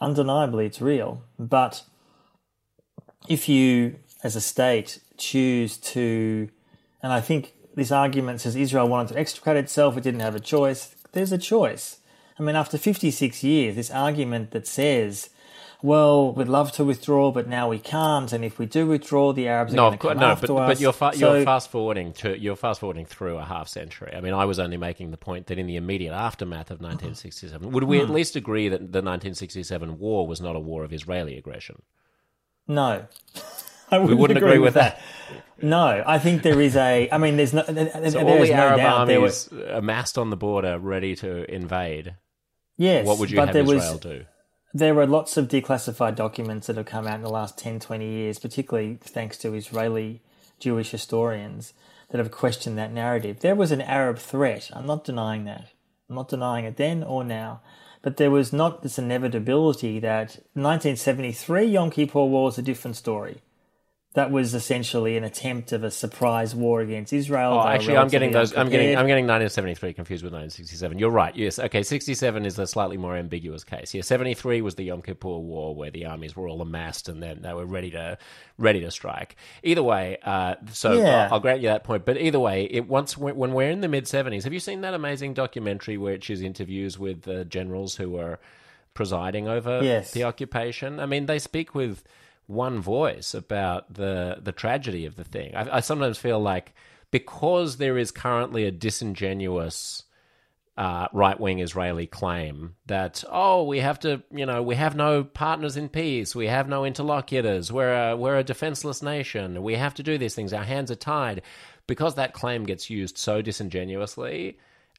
Undeniably, 0.00 0.66
it's 0.66 0.80
real. 0.80 1.22
But 1.38 1.82
if 3.28 3.48
you, 3.48 3.96
as 4.22 4.36
a 4.36 4.40
state, 4.40 5.00
choose 5.16 5.76
to, 5.78 6.48
and 7.02 7.12
I 7.12 7.20
think 7.20 7.54
this 7.74 7.90
argument 7.90 8.40
says 8.40 8.54
Israel 8.54 8.88
wanted 8.88 9.14
to 9.14 9.18
extricate 9.18 9.56
itself, 9.56 9.96
it 9.96 10.04
didn't 10.04 10.20
have 10.20 10.36
a 10.36 10.40
choice. 10.40 10.94
There's 11.12 11.32
a 11.32 11.38
choice. 11.38 11.98
I 12.38 12.44
mean, 12.44 12.54
after 12.54 12.78
56 12.78 13.42
years, 13.42 13.74
this 13.74 13.90
argument 13.90 14.52
that 14.52 14.66
says, 14.66 15.30
well, 15.80 16.32
we'd 16.32 16.48
love 16.48 16.72
to 16.72 16.84
withdraw, 16.84 17.30
but 17.30 17.46
now 17.46 17.68
we 17.68 17.78
can't, 17.78 18.32
and 18.32 18.44
if 18.44 18.58
we 18.58 18.66
do 18.66 18.86
withdraw, 18.86 19.32
the 19.32 19.46
Arabs 19.46 19.72
are 19.72 19.76
No, 19.76 19.82
going 19.90 19.92
to 19.92 19.98
come 20.08 20.18
no, 20.18 20.26
after 20.26 20.46
but, 20.48 20.56
us. 20.56 20.68
but 20.70 20.80
you're 20.80 20.92
fa- 20.92 21.12
So- 21.14 21.34
you're 21.34 21.44
fast 21.44 21.70
forwarding 21.70 22.12
to 22.14 22.36
you're 22.38 22.56
fast 22.56 22.80
forwarding 22.80 23.06
through 23.06 23.36
a 23.38 23.44
half 23.44 23.68
century. 23.68 24.12
I 24.16 24.20
mean, 24.20 24.34
I 24.34 24.44
was 24.44 24.58
only 24.58 24.76
making 24.76 25.12
the 25.12 25.16
point 25.16 25.46
that 25.46 25.58
in 25.58 25.66
the 25.66 25.76
immediate 25.76 26.12
aftermath 26.12 26.70
of 26.72 26.80
1967, 26.80 27.70
would 27.70 27.84
Hmm. 27.84 27.88
we 27.88 28.00
at 28.00 28.10
least 28.10 28.34
agree 28.34 28.68
that 28.68 28.80
the 28.92 29.02
1967 29.02 29.98
war 29.98 30.26
was 30.26 30.40
not 30.40 30.56
a 30.56 30.60
war 30.60 30.82
of 30.84 30.92
Israeli 30.92 31.36
aggression? 31.36 31.82
No. 32.66 33.06
I 33.90 33.98
wouldn't, 33.98 34.18
wouldn't 34.20 34.36
agree 34.38 34.58
with 34.58 34.74
that. 34.74 35.00
No, 35.62 36.04
I 36.06 36.18
think 36.18 36.42
there 36.42 36.60
is 36.60 36.76
a. 36.76 37.08
I 37.10 37.16
mean, 37.18 37.36
there's 37.38 37.54
no. 37.54 37.62
There, 37.62 38.10
So 38.10 38.18
all 38.20 38.38
the 38.38 38.48
no 38.50 38.52
Arab 38.54 38.76
doubt 38.76 39.06
there 39.06 39.20
was. 39.20 39.48
armies 39.50 39.66
amassed 39.70 40.18
on 40.18 40.28
the 40.30 40.36
border, 40.36 40.78
ready 40.78 41.16
to 41.16 41.50
invade. 41.50 42.14
Yes, 42.76 43.06
What 43.06 43.18
would 43.18 43.30
you 43.30 43.40
have 43.40 43.56
Israel 43.56 43.92
was, 43.92 44.00
do? 44.00 44.24
There 44.74 44.94
were 44.94 45.06
lots 45.06 45.38
of 45.38 45.48
declassified 45.48 46.14
documents 46.14 46.66
that 46.66 46.76
have 46.76 46.84
come 46.84 47.06
out 47.06 47.16
in 47.16 47.22
the 47.22 47.30
last 47.30 47.56
10, 47.56 47.80
20 47.80 48.06
years, 48.06 48.38
particularly 48.38 48.98
thanks 49.00 49.38
to 49.38 49.54
Israeli 49.54 50.20
Jewish 50.60 50.90
historians 50.90 51.72
that 52.10 52.18
have 52.18 52.30
questioned 52.30 52.76
that 52.76 52.92
narrative. 52.92 53.40
There 53.40 53.54
was 53.54 53.72
an 53.72 53.80
Arab 53.80 54.18
threat. 54.18 54.70
I'm 54.74 54.86
not 54.86 55.04
denying 55.04 55.44
that. 55.44 55.68
I'm 56.10 56.16
not 56.16 56.28
denying 56.28 56.66
it 56.66 56.76
then 56.76 57.02
or 57.02 57.24
now. 57.24 57.62
But 58.02 58.18
there 58.18 58.30
was 58.30 58.52
not 58.52 58.82
this 58.82 58.98
inevitability 58.98 60.00
that 60.00 60.36
1973 60.52 61.64
Yom 61.64 61.90
Kippur 61.90 62.24
War 62.24 62.44
was 62.44 62.58
a 62.58 62.62
different 62.62 62.96
story. 62.96 63.38
That 64.14 64.30
was 64.30 64.54
essentially 64.54 65.18
an 65.18 65.22
attempt 65.24 65.70
of 65.72 65.84
a 65.84 65.90
surprise 65.90 66.54
war 66.54 66.80
against 66.80 67.12
Israel. 67.12 67.52
Oh, 67.52 67.68
actually, 67.68 67.98
I'm 67.98 68.08
getting 68.08 68.32
those. 68.32 68.56
I'm 68.56 68.70
getting. 68.70 68.96
I'm 68.96 69.06
getting 69.06 69.26
1973 69.26 69.92
confused 69.92 70.24
with 70.24 70.32
1967. 70.32 70.98
You're 70.98 71.10
right. 71.10 71.36
Yes. 71.36 71.58
Okay. 71.58 71.82
67 71.82 72.46
is 72.46 72.58
a 72.58 72.66
slightly 72.66 72.96
more 72.96 73.14
ambiguous 73.16 73.64
case. 73.64 73.92
Yeah. 73.92 74.00
73 74.00 74.62
was 74.62 74.76
the 74.76 74.84
Yom 74.84 75.02
Kippur 75.02 75.28
War, 75.38 75.74
where 75.76 75.90
the 75.90 76.06
armies 76.06 76.34
were 76.34 76.48
all 76.48 76.62
amassed 76.62 77.10
and 77.10 77.22
then 77.22 77.42
they 77.42 77.52
were 77.52 77.66
ready 77.66 77.90
to 77.90 78.16
ready 78.56 78.80
to 78.80 78.90
strike. 78.90 79.36
Either 79.62 79.82
way, 79.82 80.16
uh, 80.24 80.54
so 80.72 80.94
Yeah. 80.94 81.26
I'll, 81.26 81.34
I'll 81.34 81.40
grant 81.40 81.60
you 81.60 81.68
that 81.68 81.84
point. 81.84 82.06
But 82.06 82.16
either 82.16 82.40
way, 82.40 82.64
it 82.64 82.88
once 82.88 83.16
when 83.16 83.52
we're 83.52 83.70
in 83.70 83.82
the 83.82 83.88
mid 83.88 84.04
70s, 84.06 84.44
have 84.44 84.54
you 84.54 84.60
seen 84.60 84.80
that 84.80 84.94
amazing 84.94 85.34
documentary 85.34 85.98
which 85.98 86.30
is 86.30 86.40
interviews 86.40 86.98
with 86.98 87.22
the 87.22 87.44
generals 87.44 87.96
who 87.96 88.08
were 88.10 88.38
presiding 88.94 89.48
over 89.48 89.80
Yes. 89.82 90.12
the 90.12 90.24
occupation? 90.24 90.98
I 90.98 91.04
mean, 91.04 91.26
they 91.26 91.38
speak 91.38 91.74
with 91.74 92.02
one 92.48 92.80
voice 92.80 93.34
about 93.34 93.94
the 93.94 94.38
the 94.42 94.52
tragedy 94.52 95.06
of 95.06 95.14
the 95.14 95.24
thing. 95.24 95.54
I, 95.54 95.76
I 95.76 95.80
sometimes 95.80 96.18
feel 96.18 96.40
like 96.40 96.74
because 97.10 97.76
there 97.76 97.96
is 97.96 98.10
currently 98.10 98.64
a 98.64 98.70
disingenuous 98.70 100.02
uh, 100.76 101.08
right 101.12 101.38
wing 101.38 101.60
Israeli 101.60 102.06
claim 102.06 102.74
that 102.86 103.22
oh 103.30 103.64
we 103.64 103.80
have 103.80 103.98
to 104.00 104.22
you 104.30 104.46
know 104.46 104.62
we 104.62 104.76
have 104.76 104.96
no 104.96 105.24
partners 105.24 105.76
in 105.76 105.88
peace 105.88 106.36
we 106.36 106.46
have 106.46 106.68
no 106.68 106.84
interlocutors 106.84 107.72
we're 107.72 108.10
a, 108.10 108.16
we're 108.16 108.38
a 108.38 108.44
defenseless 108.44 109.02
nation 109.02 109.60
we 109.64 109.74
have 109.74 109.92
to 109.94 110.04
do 110.04 110.16
these 110.16 110.36
things 110.36 110.52
our 110.52 110.62
hands 110.62 110.90
are 110.92 110.96
tied 110.96 111.42
because 111.88 112.14
that 112.14 112.32
claim 112.32 112.62
gets 112.62 112.88
used 112.88 113.18
so 113.18 113.42
disingenuously 113.42 114.56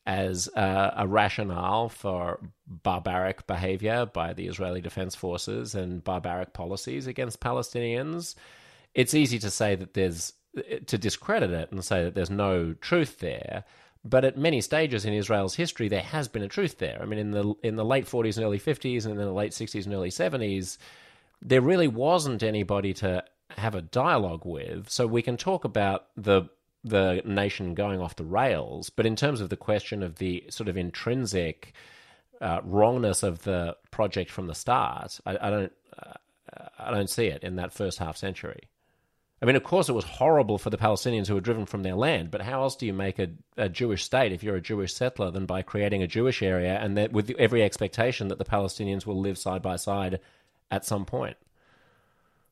as 0.10 0.50
a, 0.56 0.94
a 0.98 1.08
rationale 1.08 1.88
for 1.88 2.39
barbaric 2.66 3.46
behavior 3.46 4.08
by 4.08 4.34
the 4.34 4.48
Israeli 4.48 4.82
Defense 4.82 5.13
Forces 5.13 5.75
and 5.75 6.04
barbaric 6.04 6.51
policies 6.51 7.06
against 7.06 7.39
Palestinians, 7.39 8.34
it's 8.96 9.13
easy 9.13 9.38
to 9.38 9.51
say 9.51 9.75
that 9.75 9.94
there's 9.94 10.34
to 10.88 10.98
discredit 10.98 11.51
it 11.51 11.72
and 11.72 11.86
say 11.86 12.04
that 12.04 12.16
there's 12.16 12.32
no 12.32 12.74
truth 12.74 13.20
there. 13.20 13.66
But 14.04 14.25
at 14.25 14.36
many 14.36 14.62
stages 14.62 15.06
in 15.06 15.13
Israel's 15.13 15.54
history, 15.54 15.89
there 15.89 16.01
has 16.01 16.28
been 16.28 16.42
a 16.42 16.48
truth 16.48 16.80
there. 16.80 16.98
I 17.00 17.06
mean, 17.06 17.20
in 17.20 17.30
the 17.30 17.54
in 17.62 17.75
the 17.75 17.86
late 17.86 18.08
40s 18.08 18.38
and 18.38 18.46
early 18.46 18.60
50s, 18.60 19.06
and 19.06 19.13
in 19.13 19.20
the 19.20 19.32
late 19.32 19.51
60s 19.51 19.86
and 19.86 19.94
early 19.94 20.10
70s, 20.10 20.80
there 21.39 21.62
really 21.62 21.88
wasn't 21.88 22.42
anybody 22.42 22.96
to 22.96 23.24
have 23.51 23.75
a 23.75 23.84
dialogue 23.84 24.44
with. 24.44 24.89
So 24.89 25.06
we 25.06 25.22
can 25.22 25.38
talk 25.38 25.66
about 25.66 26.08
the 26.18 26.50
the 26.84 27.22
nation 27.26 27.74
going 27.74 28.00
off 28.00 28.16
the 28.16 28.24
rails, 28.24 28.90
but 28.90 29.06
in 29.06 29.16
terms 29.16 29.42
of 29.42 29.50
the 29.50 29.58
question 29.58 30.02
of 30.04 30.16
the 30.16 30.44
sort 30.50 30.70
of 30.70 30.78
intrinsic 30.78 31.74
uh, 32.42 32.62
wrongness 32.64 33.24
of 33.24 33.44
the 33.44 33.76
project 33.92 34.32
from 34.32 34.48
the 34.48 34.56
start, 34.56 35.20
I, 35.26 35.38
I 35.42 35.50
don't 35.50 35.74
uh, 35.98 36.14
I 36.80 36.92
don't 36.92 37.10
see 37.10 37.28
it 37.28 37.44
in 37.44 37.58
that 37.58 37.74
first 37.74 38.00
half 38.00 38.18
century. 38.18 38.70
I 39.42 39.46
mean, 39.46 39.56
of 39.56 39.64
course, 39.64 39.88
it 39.88 39.94
was 39.94 40.04
horrible 40.04 40.58
for 40.58 40.70
the 40.70 40.78
Palestinians 40.78 41.28
who 41.28 41.34
were 41.34 41.42
driven 41.42 41.66
from 41.66 41.84
their 41.84 41.96
land. 41.96 42.30
But 42.30 42.42
how 42.42 42.62
else 42.62 42.76
do 42.76 42.86
you 42.86 42.94
make 42.94 43.20
a, 43.20 43.30
a 43.56 43.70
Jewish 43.70 44.04
state 44.04 44.34
if 44.34 44.44
you're 44.44 44.58
a 44.58 44.62
Jewish 44.62 44.94
settler 44.94 45.32
than 45.32 45.46
by 45.46 45.62
creating 45.62 46.04
a 46.04 46.08
Jewish 46.08 46.42
area 46.42 46.78
and 46.78 46.98
that 46.98 47.14
with 47.14 47.32
every 47.40 47.64
expectation 47.64 48.28
that 48.28 48.38
the 48.38 48.46
Palestinians 48.46 49.06
will 49.06 49.20
live 49.20 49.38
side 49.38 49.62
by 49.62 49.78
side 49.78 50.20
at 50.72 50.86
some 50.86 51.06
point? 51.06 51.38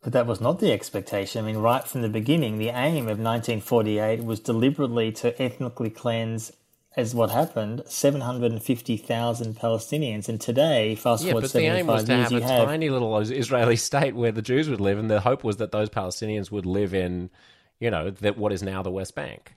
But 0.04 0.14
that 0.14 0.28
was 0.28 0.40
not 0.40 0.60
the 0.60 0.72
expectation. 0.72 1.44
I 1.44 1.48
mean, 1.48 1.58
right 1.58 1.86
from 1.86 2.02
the 2.02 2.10
beginning, 2.10 2.60
the 2.60 2.70
aim 2.70 3.06
of 3.06 3.20
1948 3.20 4.24
was 4.24 4.40
deliberately 4.40 5.12
to 5.14 5.42
ethnically 5.42 5.90
cleanse, 5.90 6.52
as 6.96 7.14
what 7.16 7.32
happened, 7.32 7.84
750,000 7.88 9.56
Palestinians. 9.58 10.30
And 10.30 10.40
today, 10.40 10.96
fast 10.96 11.24
Yeah, 11.24 11.32
forward 11.32 11.42
but 11.44 11.54
the 11.54 11.60
aim 11.62 11.88
75 11.88 11.94
was 11.96 12.04
to 12.06 12.16
years, 12.16 12.32
have 12.32 12.42
a 12.42 12.46
have. 12.46 12.68
tiny 12.68 12.90
little 12.90 13.18
Israeli 13.18 13.76
state 13.76 14.16
where 14.16 14.32
the 14.32 14.42
Jews 14.42 14.70
would 14.70 14.80
live, 14.82 14.98
and 14.98 15.10
the 15.10 15.22
hope 15.22 15.44
was 15.44 15.58
that 15.58 15.72
those 15.72 15.90
Palestinians 15.90 16.52
would 16.52 16.66
live 16.66 16.94
in, 16.94 17.30
you 17.80 17.92
know, 17.92 18.12
that 18.12 18.38
what 18.38 18.54
is 18.54 18.62
now 18.64 18.82
the 18.84 18.92
West 18.92 19.16
Bank 19.16 19.56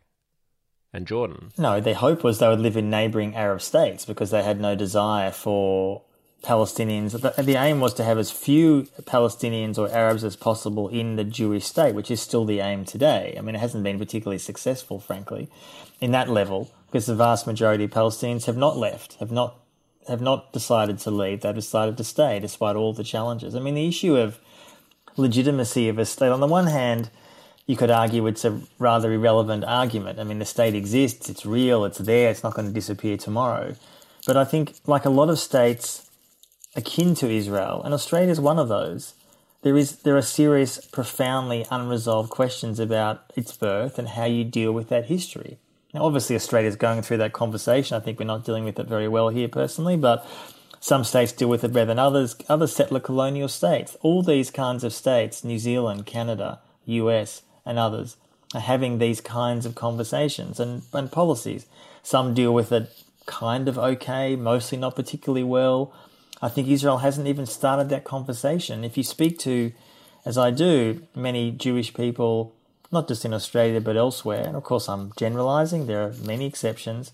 and 0.92 1.06
Jordan. 1.06 1.50
No, 1.56 1.80
their 1.80 1.94
hope 1.94 2.25
was 2.25 2.38
they 2.38 2.49
would 2.49 2.61
live 2.61 2.76
in 2.76 2.90
neighbouring 2.90 3.37
Arab 3.37 3.61
states 3.62 4.04
because 4.04 4.30
they 4.30 4.42
had 4.42 4.61
no 4.61 4.75
desire 4.75 5.30
for 5.30 6.02
Palestinians. 6.42 7.20
The, 7.20 7.42
the 7.42 7.56
aim 7.56 7.80
was 7.80 7.94
to 7.94 8.04
have 8.04 8.18
as 8.18 8.30
few 8.30 8.88
Palestinians 9.02 9.78
or 9.78 9.90
Arabs 9.90 10.25
as 10.25 10.37
possible 10.37 10.88
in 10.88 11.16
the 11.16 11.25
Jewish 11.25 11.64
state, 11.64 11.94
which 11.94 12.11
is 12.11 12.20
still 12.20 12.44
the 12.44 12.61
aim 12.61 12.85
today. 12.85 13.35
I 13.37 13.42
mean, 13.42 13.54
it 13.54 13.59
hasn't 13.61 13.85
been 13.85 13.99
particularly 13.99 14.38
successful, 14.38 15.00
frankly, 15.00 15.49
in 16.00 16.12
that 16.12 16.28
level 16.28 16.70
because 16.87 17.06
the 17.06 17.14
vast 17.14 17.47
majority 17.47 17.85
of 17.85 17.90
Palestinians 17.90 18.47
have 18.47 18.56
not 18.56 18.76
left, 18.76 19.14
have 19.14 19.30
not 19.30 19.56
have 20.09 20.20
not 20.20 20.52
decided 20.52 20.99
to 20.99 21.11
leave. 21.11 21.42
They've 21.42 21.54
decided 21.54 21.97
to 21.99 22.04
stay 22.04 22.40
despite 22.40 22.75
all 22.75 22.92
the 22.92 23.04
challenges. 23.04 23.54
I 23.54 23.61
mean, 23.61 23.75
the 23.75 23.87
issue 23.87 24.16
of 24.16 24.40
legitimacy 25.16 25.88
of 25.88 25.99
a 25.99 26.06
state, 26.06 26.30
on 26.30 26.40
the 26.40 26.47
one 26.47 26.66
hand, 26.66 27.11
you 27.66 27.76
could 27.76 27.90
argue 27.90 28.26
it's 28.26 28.44
a 28.44 28.61
rather 28.78 29.12
irrelevant 29.12 29.62
argument. 29.64 30.18
I 30.18 30.25
mean, 30.25 30.38
the 30.38 30.44
state 30.44 30.75
exists, 30.75 31.28
it's 31.28 31.47
real, 31.47 31.85
it's 31.85 31.99
there, 31.99 32.30
it's 32.30 32.42
not 32.42 32.54
going 32.54 32.66
to 32.66 32.75
disappear 32.75 33.16
tomorrow. 33.16 33.76
But 34.26 34.37
I 34.37 34.44
think, 34.44 34.75
like 34.87 35.04
a 35.04 35.11
lot 35.11 35.28
of 35.28 35.38
states 35.38 36.10
akin 36.77 37.15
to 37.17 37.31
Israel, 37.31 37.83
and 37.85 37.93
Australia 37.93 38.31
is 38.31 38.41
one 38.41 38.59
of 38.59 38.69
those, 38.69 39.15
there 39.62 39.77
is 39.77 39.97
there 39.97 40.17
are 40.17 40.23
serious, 40.23 40.79
profoundly 40.87 41.67
unresolved 41.71 42.31
questions 42.31 42.79
about 42.79 43.31
its 43.37 43.55
birth 43.57 43.99
and 43.99 44.09
how 44.09 44.25
you 44.25 44.45
deal 44.45 44.73
with 44.73 44.89
that 44.89 45.07
history. 45.07 45.59
Now, 45.93 46.05
obviously, 46.05 46.37
Australia 46.37 46.69
is 46.69 46.77
going 46.77 47.03
through 47.03 47.19
that 47.19 47.33
conversation. 47.33 47.97
I 47.97 48.00
think 48.00 48.19
we're 48.19 48.25
not 48.25 48.45
dealing 48.45 48.65
with 48.65 48.79
it 48.79 48.87
very 48.87 49.09
well 49.09 49.29
here 49.29 49.49
personally, 49.49 49.97
but 49.97 50.27
some 50.79 51.05
states 51.05 51.33
deal 51.33 51.49
with 51.49 51.65
it 51.65 51.73
better 51.73 51.87
than 51.87 51.99
others. 51.99 52.37
Other 52.49 52.67
settler 52.67 53.00
colonial 53.00 53.49
states, 53.49 53.97
all 54.00 54.23
these 54.23 54.50
kinds 54.50 54.83
of 54.83 54.95
states, 54.95 55.45
New 55.45 55.59
Zealand, 55.59 56.07
Canada, 56.07 56.61
US, 56.87 57.43
and 57.67 57.79
others, 57.79 58.17
are 58.55 58.61
having 58.61 58.99
these 58.99 59.21
kinds 59.21 59.67
of 59.67 59.75
conversations 59.75 60.59
and, 60.59 60.83
and 60.95 61.12
policies. 61.12 61.67
Some 62.03 62.33
deal 62.33 62.55
with 62.55 62.73
it 62.73 62.91
kind 63.27 63.69
of 63.69 63.77
okay, 63.79 64.37
mostly 64.37 64.79
not 64.79 64.97
particularly 64.97 65.45
well. 65.45 65.93
I 66.42 66.49
think 66.49 66.68
Israel 66.68 66.99
hasn't 66.99 67.26
even 67.26 67.47
started 67.47 67.88
that 67.90 68.04
conversation. 68.04 68.85
If 68.85 68.97
you 68.97 69.02
speak 69.02 69.38
to, 69.40 69.73
as 70.25 70.38
I 70.38 70.50
do, 70.50 71.02
many 71.14 71.50
Jewish 71.50 71.92
people, 71.92 72.54
not 72.90 73.09
just 73.09 73.25
in 73.25 73.35
Australia 73.35 73.80
but 73.80 73.97
elsewhere, 73.97 74.44
and 74.47 74.56
of 74.56 74.64
course 74.64 74.88
I'm 74.88 75.12
generalizing, 75.16 75.87
there 75.87 76.02
are 76.02 76.12
many 76.25 76.47
exceptions, 76.47 77.12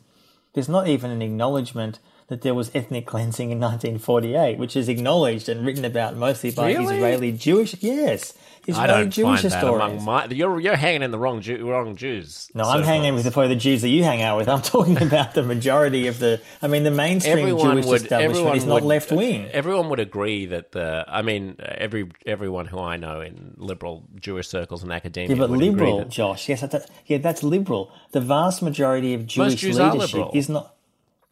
there's 0.52 0.68
not 0.68 0.88
even 0.88 1.10
an 1.10 1.22
acknowledgement 1.22 1.98
that 2.28 2.42
there 2.42 2.54
was 2.54 2.70
ethnic 2.74 3.06
cleansing 3.06 3.50
in 3.50 3.60
1948, 3.60 4.58
which 4.58 4.76
is 4.76 4.88
acknowledged 4.88 5.48
and 5.48 5.64
written 5.64 5.84
about 5.84 6.16
mostly 6.16 6.50
by 6.50 6.72
Really? 6.72 6.96
Israeli 6.96 7.32
Jewish, 7.32 7.76
yes, 7.80 8.34
Israeli 8.66 8.82
I 8.92 8.96
don't 9.00 9.10
Jewish 9.10 9.42
find 9.42 9.52
that 9.52 9.62
historians. 9.62 10.02
among 10.02 10.04
my. 10.04 10.26
You're 10.34 10.58
you're 10.58 10.74
hanging 10.74 11.02
in 11.02 11.12
the 11.12 11.20
wrong 11.20 11.40
Jew, 11.40 11.70
wrong 11.70 11.94
Jews. 11.94 12.50
No, 12.52 12.64
I'm 12.64 12.82
hanging 12.82 13.14
with 13.14 13.22
the 13.22 13.30
probably 13.30 13.54
the 13.54 13.60
Jews 13.60 13.82
that 13.82 13.90
you 13.90 14.02
hang 14.02 14.22
out 14.22 14.38
with. 14.38 14.48
I'm 14.48 14.60
talking 14.60 15.00
about 15.02 15.34
the 15.34 15.44
majority 15.44 16.08
of 16.08 16.18
the. 16.18 16.40
I 16.60 16.66
mean, 16.66 16.82
the 16.82 16.90
mainstream 16.90 17.38
everyone 17.38 17.74
Jewish 17.74 17.86
would 17.86 18.02
establishment 18.02 18.36
everyone 18.38 18.56
is 18.56 18.64
not 18.66 18.82
left 18.82 19.12
wing. 19.12 19.46
Everyone 19.52 19.88
would 19.90 20.00
agree 20.00 20.46
that 20.46 20.72
the. 20.72 21.04
I 21.06 21.22
mean, 21.22 21.56
every 21.60 22.10
everyone 22.26 22.66
who 22.66 22.80
I 22.80 22.96
know 22.96 23.20
in 23.20 23.54
liberal 23.56 24.02
Jewish 24.16 24.48
circles 24.48 24.82
and 24.82 24.92
academia. 24.92 25.36
Yeah, 25.36 25.40
but 25.40 25.50
would 25.50 25.60
agree 25.60 25.70
liberal, 25.70 25.98
that- 25.98 26.08
Josh. 26.08 26.48
Yes, 26.48 26.62
that's, 26.62 26.88
yeah, 27.06 27.18
that's 27.18 27.44
liberal. 27.44 27.92
The 28.10 28.20
vast 28.20 28.62
majority 28.62 29.14
of 29.14 29.26
Jewish 29.28 29.62
leadership 29.62 30.26
is 30.34 30.48
not. 30.48 30.72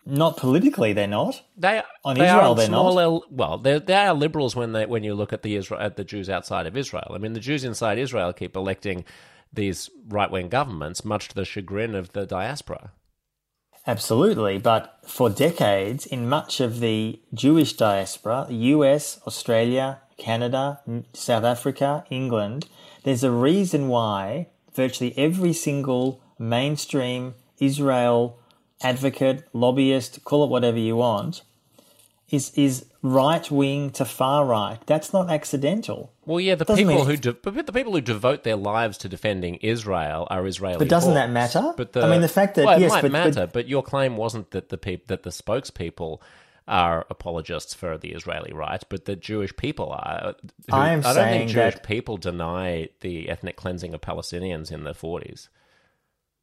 Not 0.06 0.37
politically, 0.37 0.92
they're 0.92 1.06
not. 1.06 1.42
They 1.56 1.82
On 2.04 2.16
they 2.16 2.26
Israel, 2.26 2.52
are 2.52 2.54
they're 2.54 2.68
not. 2.68 2.96
L, 2.99 3.25
well, 3.30 3.56
they 3.58 3.78
they 3.78 3.94
are 3.94 4.12
liberals 4.12 4.54
when 4.54 4.73
they 4.73 4.84
when 4.84 5.02
you 5.02 5.14
look 5.14 5.32
at 5.32 5.42
the 5.42 5.56
Israel 5.56 5.80
at 5.80 5.96
the 5.96 6.04
Jews 6.04 6.28
outside 6.28 6.66
of 6.66 6.76
Israel. 6.76 7.12
I 7.14 7.18
mean, 7.18 7.32
the 7.32 7.40
Jews 7.40 7.64
inside 7.64 7.99
Israel 7.99 8.32
keep 8.32 8.54
electing 8.54 9.04
these 9.52 9.88
right 10.08 10.30
wing 10.30 10.49
governments, 10.49 11.04
much 11.04 11.28
to 11.28 11.34
the 11.34 11.44
chagrin 11.44 11.94
of 11.94 12.12
the 12.12 12.26
diaspora. 12.26 12.90
Absolutely, 13.87 14.58
but 14.58 14.99
for 15.06 15.28
decades, 15.30 16.06
in 16.06 16.28
much 16.28 16.61
of 16.61 16.80
the 16.80 17.20
Jewish 17.32 17.75
diaspora, 17.75 18.46
US, 18.49 19.20
Australia, 19.26 20.00
Canada, 20.16 20.80
South 21.12 21.44
Africa, 21.44 22.04
England, 22.11 22.66
there's 23.04 23.25
a 23.25 23.30
reason 23.30 23.88
why 23.88 24.49
virtually 24.75 25.14
every 25.18 25.52
single 25.52 26.20
mainstream 26.38 27.34
Israel 27.58 28.38
advocate, 28.83 29.45
lobbyist, 29.52 30.25
call 30.25 30.45
it 30.45 30.50
whatever 30.50 30.78
you 30.78 30.97
want, 30.97 31.43
is 32.31 32.52
is 32.57 32.87
right 33.02 33.50
wing 33.50 33.90
to 33.90 34.04
far 34.04 34.45
right. 34.47 34.78
That's 34.87 35.12
not 35.12 35.31
accidental. 35.31 36.11
Well, 36.25 36.40
yeah, 36.40 36.54
the 36.54 36.64
Doesn't 36.64 36.87
people 36.88 37.04
who 37.04 37.16
de- 37.16 37.35
but 37.35 37.66
the 37.66 37.73
people 37.73 37.93
who 37.93 38.00
devote 38.00 38.45
their 38.45 38.57
lives 38.57 38.97
to 38.99 39.09
defending 39.09 39.57
Israel 39.57 40.26
are 40.31 40.47
Israeli. 40.47 40.78
But 40.78 40.88
doesn't 40.88 41.14
that 41.14 41.31
matter? 41.31 41.75
But 41.76 41.93
the, 41.93 42.02
I 42.02 42.09
mean, 42.11 42.23
the 42.23 42.28
fact 42.28 42.54
that- 42.57 42.64
well, 42.64 42.76
it 42.78 42.81
yes, 42.81 42.90
might 42.90 43.02
but- 43.02 43.12
but- 43.12 43.25
matter. 43.26 43.47
But, 43.47 43.69
your 43.69 43.83
claim 43.83 44.16
wasn't 44.16 44.50
that 44.52 44.71
the 44.71 44.78
peop- 44.78 45.07
that 45.09 45.23
the 45.23 45.31
spokespeople 45.31 46.21
are 46.66 47.04
apologists 47.11 47.75
for 47.75 47.99
the 47.99 48.12
Israeli 48.12 48.50
right, 48.54 48.83
but 48.88 49.04
that 49.04 49.21
Jewish 49.21 49.54
people 49.57 49.90
are. 49.90 50.21
Uh, 50.28 50.33
who- 50.71 50.75
I 50.76 50.88
am 50.95 51.00
I 51.00 51.02
don't 51.02 51.14
saying 51.14 51.38
think 51.40 51.50
Jewish 51.50 51.75
that- 51.75 51.83
people 51.83 52.16
deny 52.16 52.88
the 53.00 53.28
ethnic 53.28 53.57
cleansing 53.57 53.93
of 53.93 54.00
Palestinians 54.00 54.73
in 54.73 54.85
the 54.85 54.95
forties 54.95 55.50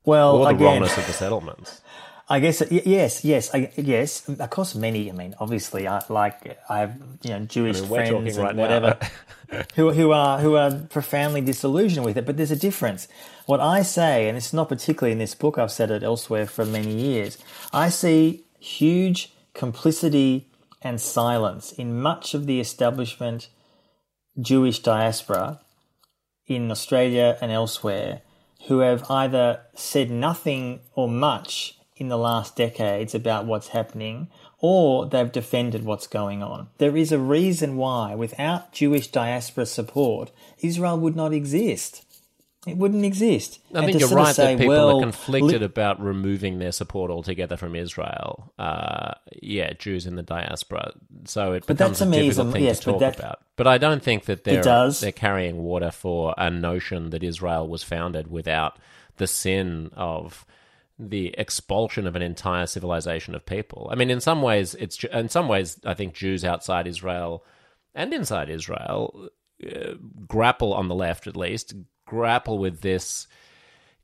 Well, 0.05 0.35
or 0.37 0.45
the 0.45 0.51
again, 0.51 0.63
wrongness 0.67 0.95
of 0.95 1.07
the 1.07 1.13
settlements. 1.13 1.81
I 2.31 2.39
guess 2.39 2.63
yes, 2.71 3.25
yes, 3.25 3.53
I, 3.53 3.69
yes. 3.75 4.29
Of 4.29 4.49
course, 4.49 4.73
many. 4.73 5.09
I 5.09 5.13
mean, 5.13 5.35
obviously, 5.37 5.85
I 5.85 6.01
like 6.07 6.57
I 6.69 6.79
have 6.79 6.95
you 7.23 7.31
know 7.31 7.39
Jewish 7.41 7.81
We're 7.81 8.05
friends 8.05 8.37
and 8.37 8.55
now. 8.55 8.61
whatever 8.61 8.97
who 9.75 9.91
who 9.91 10.11
are 10.13 10.39
who 10.39 10.55
are 10.55 10.71
profoundly 10.71 11.41
disillusioned 11.41 12.05
with 12.05 12.17
it. 12.17 12.25
But 12.25 12.37
there's 12.37 12.49
a 12.49 12.55
difference. 12.55 13.09
What 13.47 13.59
I 13.59 13.81
say, 13.81 14.29
and 14.29 14.37
it's 14.37 14.53
not 14.53 14.69
particularly 14.69 15.11
in 15.11 15.17
this 15.17 15.35
book. 15.35 15.57
I've 15.57 15.73
said 15.73 15.91
it 15.91 16.03
elsewhere 16.03 16.47
for 16.47 16.65
many 16.65 16.93
years. 16.93 17.37
I 17.73 17.89
see 17.89 18.45
huge 18.59 19.33
complicity 19.53 20.47
and 20.81 21.01
silence 21.01 21.73
in 21.73 22.01
much 22.01 22.33
of 22.33 22.45
the 22.45 22.61
establishment 22.61 23.49
Jewish 24.39 24.79
diaspora 24.79 25.59
in 26.47 26.71
Australia 26.71 27.37
and 27.41 27.51
elsewhere 27.51 28.21
who 28.67 28.79
have 28.79 29.03
either 29.11 29.59
said 29.75 30.09
nothing 30.09 30.79
or 30.95 31.09
much 31.09 31.77
in 32.01 32.07
the 32.09 32.17
last 32.17 32.55
decades 32.55 33.13
about 33.13 33.45
what's 33.45 33.67
happening 33.69 34.27
or 34.57 35.05
they've 35.05 35.31
defended 35.31 35.83
what's 35.85 36.07
going 36.07 36.41
on. 36.41 36.67
There 36.79 36.97
is 36.97 37.11
a 37.11 37.19
reason 37.19 37.77
why, 37.77 38.15
without 38.15 38.71
Jewish 38.73 39.07
diaspora 39.07 39.67
support, 39.67 40.31
Israel 40.59 40.97
would 40.97 41.15
not 41.15 41.31
exist. 41.31 42.03
It 42.67 42.77
wouldn't 42.77 43.05
exist. 43.05 43.59
I 43.73 43.79
And 43.79 43.85
think 43.87 43.99
you're 43.99 44.09
right 44.09 44.35
say, 44.35 44.53
that 44.55 44.59
people 44.59 44.75
well, 44.75 44.97
are 44.97 45.01
conflicted 45.01 45.61
li- 45.61 45.65
about 45.65 45.99
removing 45.99 46.57
their 46.59 46.71
support 46.71 47.09
altogether 47.11 47.57
from 47.57 47.75
Israel. 47.75 48.51
Uh, 48.57 49.13
yeah, 49.41 49.73
Jews 49.73 50.05
in 50.07 50.15
the 50.15 50.21
diaspora. 50.23 50.93
So 51.25 51.53
it 51.53 51.65
But 51.67 51.77
that 51.77 51.83
becomes 51.85 51.97
to 51.99 52.03
a 52.03 52.07
me 52.07 52.17
is 52.27 52.35
difficult 52.35 52.47
a- 52.47 52.51
thing 52.53 52.63
yes, 52.63 52.79
to 52.79 52.85
but 52.85 52.91
talk 52.91 52.99
that- 53.01 53.19
about. 53.19 53.39
But 53.55 53.67
I 53.67 53.77
don't 53.79 54.03
think 54.03 54.25
that 54.25 54.43
they're 54.43 54.63
they're 54.63 55.11
carrying 55.11 55.57
water 55.63 55.91
for 55.91 56.33
a 56.37 56.49
notion 56.49 57.11
that 57.11 57.23
Israel 57.23 57.67
was 57.67 57.83
founded 57.83 58.25
without 58.31 58.77
the 59.17 59.27
sin 59.27 59.89
of 59.95 60.45
the 61.09 61.33
expulsion 61.37 62.05
of 62.05 62.15
an 62.15 62.21
entire 62.21 62.67
civilization 62.67 63.33
of 63.33 63.45
people. 63.45 63.89
I 63.91 63.95
mean, 63.95 64.11
in 64.11 64.21
some 64.21 64.41
ways, 64.41 64.75
it's 64.75 65.03
in 65.03 65.29
some 65.29 65.47
ways, 65.47 65.79
I 65.83 65.93
think 65.95 66.13
Jews 66.13 66.45
outside 66.45 66.87
Israel 66.87 67.43
and 67.95 68.13
inside 68.13 68.49
Israel 68.49 69.29
uh, 69.65 69.93
grapple 70.27 70.73
on 70.73 70.87
the 70.87 70.95
left, 70.95 71.27
at 71.27 71.35
least, 71.35 71.73
grapple 72.05 72.59
with 72.59 72.81
this 72.81 73.27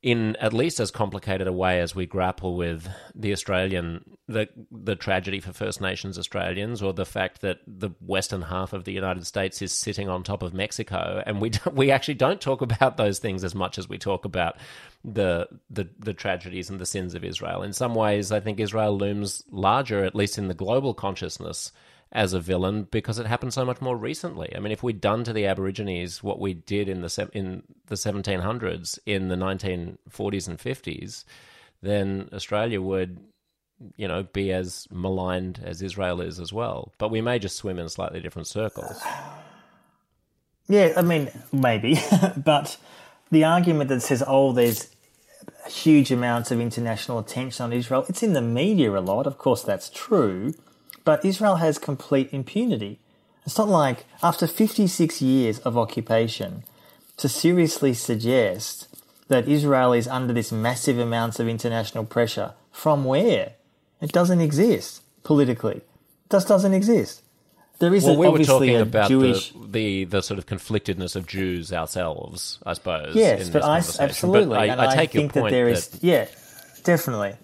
in 0.04 0.36
at 0.36 0.54
least 0.54 0.80
as 0.80 0.92
complicated 0.92 1.48
a 1.48 1.54
way 1.54 1.80
as 1.80 1.96
we 1.96 2.06
grapple 2.06 2.56
with 2.56 2.88
the 3.16 3.32
Australian 3.32 4.04
the 4.28 4.48
the 4.72 4.96
tragedy 4.96 5.40
for 5.40 5.54
First 5.54 5.82
Nations 5.82 6.20
Australians 6.20 6.84
or 6.84 6.94
the 6.94 7.06
fact 7.06 7.42
that 7.42 7.60
the 7.66 7.90
western 8.00 8.44
half 8.44 8.74
of 8.74 8.84
the 8.84 8.92
United 8.92 9.26
States 9.26 9.62
is 9.62 9.72
sitting 9.72 10.08
on 10.08 10.22
top 10.22 10.44
of 10.44 10.54
Mexico. 10.54 11.24
And 11.26 11.42
we 11.42 11.52
we 11.72 11.90
actually 11.90 12.14
don't 12.14 12.40
talk 12.40 12.62
about 12.62 12.98
those 12.98 13.20
things 13.20 13.44
as 13.44 13.56
much 13.56 13.78
as 13.78 13.90
we 13.90 13.98
talk 13.98 14.24
about 14.24 14.58
the 15.04 15.48
the 15.70 15.90
the 15.98 16.14
tragedies 16.14 16.70
and 16.70 16.80
the 16.80 16.86
sins 16.86 17.16
of 17.16 17.24
Israel. 17.24 17.64
In 17.64 17.74
some 17.74 17.96
ways 17.96 18.32
I 18.32 18.40
think 18.40 18.60
Israel 18.60 18.96
looms 18.98 19.44
larger 19.50 20.04
at 20.04 20.16
least 20.16 20.38
in 20.38 20.48
the 20.48 20.54
global 20.54 20.94
consciousness 20.94 21.72
as 22.12 22.34
a 22.34 22.40
villain 22.40 22.88
because 22.90 23.20
it 23.20 23.26
happened 23.26 23.54
so 23.54 23.66
much 23.66 23.82
more 23.82 23.98
recently. 23.98 24.54
I 24.56 24.60
mean, 24.60 24.72
if 24.72 24.84
we'd 24.84 25.02
done 25.02 25.24
to 25.26 25.34
the 25.34 25.46
Aborigines 25.46 26.24
what 26.24 26.40
we 26.40 26.54
did 26.54 26.88
in 26.88 27.02
the 27.02 27.30
in 27.34 27.64
the 27.88 27.96
1700s, 27.96 29.00
in 29.06 29.28
the 29.28 29.36
1940s 29.36 30.48
and 30.48 30.58
50s, 30.58 31.26
then 31.82 32.30
Australia 32.34 32.82
would, 32.82 33.20
you 33.98 34.08
know, 34.08 34.24
be 34.24 34.52
as 34.52 34.88
maligned 34.90 35.62
as 35.64 35.82
Israel 35.82 36.22
is 36.22 36.40
as 36.40 36.54
well. 36.54 36.94
But 36.98 37.12
we 37.12 37.22
may 37.22 37.40
just 37.40 37.58
swim 37.58 37.78
in 37.78 37.90
slightly 37.90 38.20
different 38.20 38.48
circles. 38.48 39.02
Yeah, 40.70 40.94
I 40.98 41.02
mean, 41.02 41.30
maybe. 41.52 42.00
but 42.38 42.78
the 43.32 43.44
argument 43.44 43.90
that 43.90 44.02
says, 44.02 44.24
oh, 44.26 44.54
there's 44.54 44.90
huge 45.68 46.12
amounts 46.12 46.52
of 46.52 46.60
international 46.60 47.20
attention 47.20 47.64
on 47.66 47.74
Israel, 47.74 48.06
it's 48.10 48.24
in 48.24 48.34
the 48.34 48.42
media 48.42 48.98
a 48.98 49.00
lot. 49.00 49.28
Of 49.28 49.38
course, 49.38 49.64
that's 49.64 49.90
true. 49.90 50.54
But 51.08 51.24
Israel 51.24 51.56
has 51.56 51.78
complete 51.80 52.34
impunity. 52.34 53.00
It's 53.46 53.58
not 53.58 53.70
like 53.70 54.04
after 54.22 54.46
56 54.46 55.22
years 55.22 55.58
of 55.60 55.78
occupation 55.78 56.66
to 57.16 57.30
seriously 57.30 57.94
suggest 57.94 58.90
that 59.30 59.48
Israel 59.48 59.94
is 59.94 60.10
under 60.10 60.34
this 60.34 60.52
massive 60.52 61.00
amounts 61.00 61.40
of 61.40 61.48
international 61.48 62.04
pressure. 62.04 62.56
From 62.74 63.06
where? 63.06 63.54
It 64.02 64.12
doesn't 64.12 64.42
exist 64.42 65.02
politically. 65.24 65.78
It 65.78 66.30
just 66.30 66.50
doesn't 66.50 66.74
exist. 66.74 67.22
There 67.80 67.96
is 67.96 68.04
Well, 68.04 68.16
a, 68.16 68.20
we 68.20 68.26
were 68.28 68.32
obviously 68.34 68.68
talking 68.68 68.82
about 68.82 69.10
Jewish. 69.10 69.52
the, 69.52 69.68
the 69.78 70.04
the 70.04 70.22
sort 70.22 70.40
of 70.40 70.46
conflictedness 70.46 71.16
of 71.16 71.26
Jews 71.26 71.72
ourselves, 71.72 72.60
I 72.66 72.74
suppose. 72.74 73.16
Yes, 73.16 73.48
in 73.48 73.54
but 73.54 73.62
this 73.62 73.98
I 73.98 74.04
absolutely, 74.04 74.58
But 74.58 74.60
I, 74.60 74.66
and 74.66 74.82
I 74.82 74.94
take 74.94 75.14
your 75.14 75.22
think 75.22 75.34
point 75.36 75.46
that 75.46 75.52
there 75.52 75.70
is, 75.70 75.90
yeah, 76.02 76.28
definitely. 76.84 77.36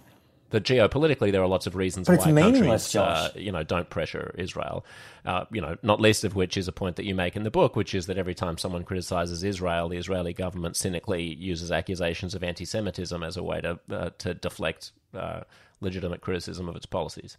That 0.54 0.64
geopolitically 0.64 1.32
there 1.32 1.42
are 1.42 1.48
lots 1.48 1.66
of 1.66 1.76
reasons 1.76 2.06
But 2.06 2.20
why 2.20 2.32
countries, 2.32 2.96
uh, 2.96 3.32
you 3.36 3.52
know, 3.52 3.64
don't 3.64 3.90
pressure 3.90 4.36
Israel. 4.38 4.86
Uh, 5.26 5.46
you 5.52 5.60
know, 5.60 5.78
not 5.82 6.00
least 6.00 6.24
of 6.24 6.36
which 6.36 6.58
is 6.58 6.68
a 6.68 6.72
point 6.72 6.96
that 6.98 7.06
you 7.06 7.16
make 7.16 7.36
in 7.36 7.42
the 7.42 7.50
book, 7.50 7.76
which 7.76 7.96
is 7.96 8.06
that 8.06 8.20
every 8.20 8.36
time 8.36 8.60
someone 8.60 8.84
criticizes 8.84 9.44
Israel, 9.44 9.90
the 9.90 9.98
Israeli 9.98 10.32
government 10.32 10.76
cynically 10.76 11.24
uses 11.24 11.72
accusations 11.72 12.36
of 12.36 12.44
anti-Semitism 12.44 13.24
as 13.24 13.36
a 13.36 13.42
way 13.42 13.62
to 13.62 13.80
uh, 13.92 14.12
to 14.20 14.36
deflect 14.36 14.92
uh, 15.16 15.42
legitimate 15.82 16.22
criticism 16.22 16.70
of 16.70 16.76
its 16.76 16.86
policies. 16.86 17.36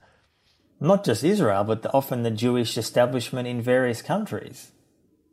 Not 0.80 1.04
just 1.04 1.22
Israel, 1.22 1.62
but 1.62 1.82
the, 1.82 1.92
often 1.92 2.24
the 2.24 2.32
Jewish 2.32 2.76
establishment 2.76 3.46
in 3.46 3.62
various 3.62 4.02
countries. 4.02 4.72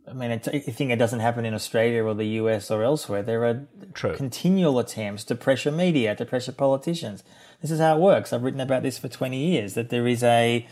I 0.08 0.14
mean, 0.14 0.32
I 0.32 0.38
think 0.38 0.92
it 0.92 0.98
doesn't 0.98 1.20
happen 1.20 1.46
in 1.46 1.54
Australia 1.54 2.04
or 2.04 2.14
the 2.14 2.26
US 2.26 2.72
or 2.72 2.84
elsewhere. 2.84 3.22
There 3.22 3.46
are 3.46 3.66
True. 3.94 4.16
continual 4.16 4.80
attempts 4.80 5.24
to 5.26 5.36
pressure 5.36 5.72
media, 5.72 6.16
to 6.16 6.26
pressure 6.26 6.52
politicians. 6.52 7.24
This 7.62 7.72
is 7.72 7.80
how 7.80 7.96
it 7.98 8.00
works. 8.02 8.34
I've 8.34 8.44
written 8.44 8.60
about 8.60 8.84
this 8.84 8.98
for 8.98 9.08
20 9.08 9.38
years, 9.38 9.76
that 9.76 9.90
there 9.90 10.08
is 10.08 10.24
a, 10.24 10.68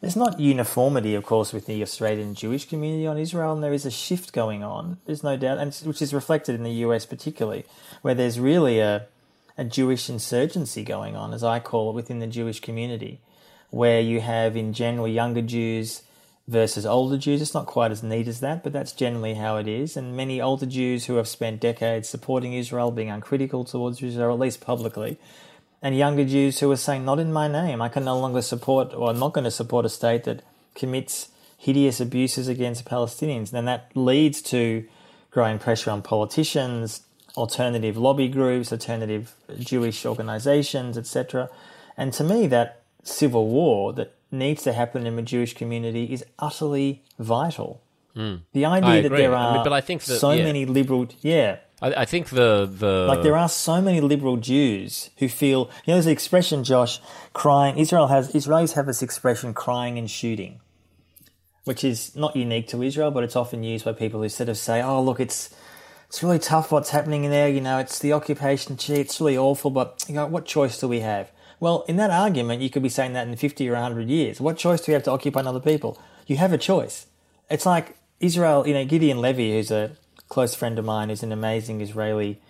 there's 0.00 0.16
not 0.16 0.40
uniformity, 0.40 1.14
of 1.14 1.24
course, 1.24 1.52
with 1.52 1.66
the 1.66 1.82
Australian 1.82 2.34
Jewish 2.34 2.66
community 2.66 3.06
on 3.06 3.18
Israel, 3.18 3.52
and 3.52 3.62
there 3.62 3.74
is 3.74 3.84
a 3.84 3.90
shift 3.90 4.32
going 4.32 4.64
on. 4.64 4.96
There's 5.04 5.22
no 5.22 5.36
doubt, 5.36 5.58
and 5.58 5.74
which 5.84 6.00
is 6.00 6.14
reflected 6.14 6.54
in 6.54 6.62
the 6.62 6.84
US 6.86 7.04
particularly, 7.04 7.66
where 8.00 8.14
there's 8.14 8.40
really 8.40 8.80
a, 8.80 9.06
a 9.58 9.64
Jewish 9.64 10.08
insurgency 10.08 10.82
going 10.82 11.16
on, 11.16 11.34
as 11.34 11.44
I 11.44 11.60
call 11.60 11.90
it, 11.90 11.94
within 11.94 12.18
the 12.18 12.26
Jewish 12.26 12.60
community, 12.60 13.20
where 13.68 14.00
you 14.00 14.22
have 14.22 14.56
in 14.56 14.72
general 14.72 15.06
younger 15.06 15.42
Jews 15.42 16.02
versus 16.48 16.84
older 16.84 17.16
Jews. 17.16 17.40
It's 17.40 17.54
not 17.54 17.66
quite 17.66 17.90
as 17.90 18.02
neat 18.02 18.28
as 18.28 18.40
that, 18.40 18.62
but 18.62 18.72
that's 18.72 18.92
generally 18.92 19.34
how 19.34 19.56
it 19.56 19.68
is. 19.68 19.96
And 19.96 20.16
many 20.16 20.40
older 20.40 20.66
Jews 20.66 21.06
who 21.06 21.16
have 21.16 21.28
spent 21.28 21.60
decades 21.60 22.08
supporting 22.08 22.52
Israel, 22.52 22.90
being 22.90 23.10
uncritical 23.10 23.64
towards 23.64 24.02
Israel, 24.02 24.32
at 24.32 24.40
least 24.40 24.60
publicly, 24.60 25.18
and 25.82 25.96
younger 25.96 26.24
Jews 26.24 26.60
who 26.60 26.70
are 26.70 26.76
saying, 26.76 27.04
not 27.04 27.18
in 27.18 27.32
my 27.32 27.48
name. 27.48 27.80
I 27.80 27.88
can 27.88 28.04
no 28.04 28.18
longer 28.18 28.42
support, 28.42 28.92
or 28.92 29.10
I'm 29.10 29.18
not 29.18 29.32
going 29.32 29.44
to 29.44 29.50
support 29.50 29.86
a 29.86 29.88
state 29.88 30.24
that 30.24 30.42
commits 30.74 31.28
hideous 31.56 32.00
abuses 32.00 32.48
against 32.48 32.84
Palestinians. 32.84 33.52
And 33.52 33.68
that 33.68 33.90
leads 33.94 34.42
to 34.42 34.86
growing 35.30 35.58
pressure 35.58 35.90
on 35.90 36.02
politicians, 36.02 37.02
alternative 37.36 37.96
lobby 37.96 38.28
groups, 38.28 38.72
alternative 38.72 39.34
Jewish 39.58 40.04
organizations, 40.04 40.98
etc. 40.98 41.48
And 41.96 42.12
to 42.14 42.24
me, 42.24 42.46
that 42.48 42.82
civil 43.04 43.48
war 43.48 43.92
that 43.94 44.14
needs 44.30 44.62
to 44.62 44.72
happen 44.72 45.06
in 45.06 45.16
the 45.16 45.22
Jewish 45.22 45.54
community 45.54 46.04
is 46.12 46.24
utterly 46.38 47.02
vital. 47.18 47.82
Hmm. 48.14 48.36
The 48.52 48.64
idea 48.64 49.02
that 49.02 49.12
there 49.16 49.34
I 49.34 49.42
are 49.44 49.54
mean, 49.54 49.64
but 49.64 49.72
I 49.72 49.80
think 49.80 50.02
that- 50.04 50.18
so 50.18 50.32
yeah. 50.32 50.44
many 50.44 50.66
liberal, 50.66 51.06
yeah, 51.20 51.58
I, 51.80 51.94
I 52.02 52.04
think 52.04 52.30
the 52.30 52.66
the 52.66 53.06
like 53.08 53.22
there 53.22 53.36
are 53.36 53.48
so 53.48 53.80
many 53.80 54.00
liberal 54.00 54.36
Jews 54.36 55.10
who 55.18 55.28
feel 55.28 55.70
you 55.84 55.92
know 55.92 55.94
there's 55.94 56.06
an 56.06 56.12
expression, 56.12 56.64
Josh, 56.64 57.00
crying. 57.32 57.78
Israel 57.78 58.08
has 58.08 58.32
Israelis 58.32 58.72
have 58.74 58.86
this 58.86 59.00
expression, 59.02 59.54
crying 59.54 59.96
and 59.96 60.10
shooting, 60.10 60.60
which 61.64 61.84
is 61.84 62.16
not 62.16 62.34
unique 62.34 62.66
to 62.68 62.82
Israel, 62.82 63.10
but 63.12 63.22
it's 63.24 63.36
often 63.36 63.62
used 63.62 63.84
by 63.84 63.92
people 63.92 64.20
who 64.22 64.28
sort 64.28 64.48
of 64.48 64.58
say, 64.58 64.82
"Oh, 64.82 65.00
look, 65.02 65.20
it's 65.20 65.54
it's 66.08 66.20
really 66.22 66.40
tough 66.40 66.72
what's 66.72 66.90
happening 66.90 67.22
in 67.22 67.30
there. 67.30 67.48
You 67.48 67.60
know, 67.60 67.78
it's 67.78 68.00
the 68.00 68.12
occupation. 68.12 68.76
Gee, 68.76 68.94
it's 68.94 69.20
really 69.20 69.38
awful. 69.38 69.70
But 69.70 70.04
you 70.08 70.14
know, 70.16 70.26
what 70.26 70.44
choice 70.46 70.80
do 70.80 70.88
we 70.88 71.00
have? 71.00 71.30
Well, 71.60 71.84
in 71.86 71.96
that 71.96 72.10
argument, 72.10 72.62
you 72.62 72.70
could 72.70 72.82
be 72.82 72.88
saying 72.88 73.12
that 73.12 73.28
in 73.28 73.36
50 73.36 73.68
or 73.68 73.74
100 73.74 74.08
years. 74.08 74.40
What 74.40 74.56
choice 74.56 74.80
do 74.80 74.90
we 74.90 74.94
have 74.94 75.02
to 75.04 75.10
occupy 75.10 75.40
other 75.40 75.60
people? 75.60 76.00
You 76.26 76.38
have 76.38 76.52
a 76.52 76.58
choice. 76.58 77.06
It's 77.50 77.66
like 77.66 77.96
Israel, 78.18 78.66
you 78.66 78.74
know, 78.74 78.84
Gideon 78.84 79.20
Levy, 79.20 79.52
who's 79.52 79.70
a 79.70 79.92
close 80.28 80.54
friend 80.54 80.78
of 80.78 80.84
mine, 80.84 81.10
who's 81.10 81.22
an 81.22 81.32
amazing 81.32 81.82
Israeli 81.82 82.40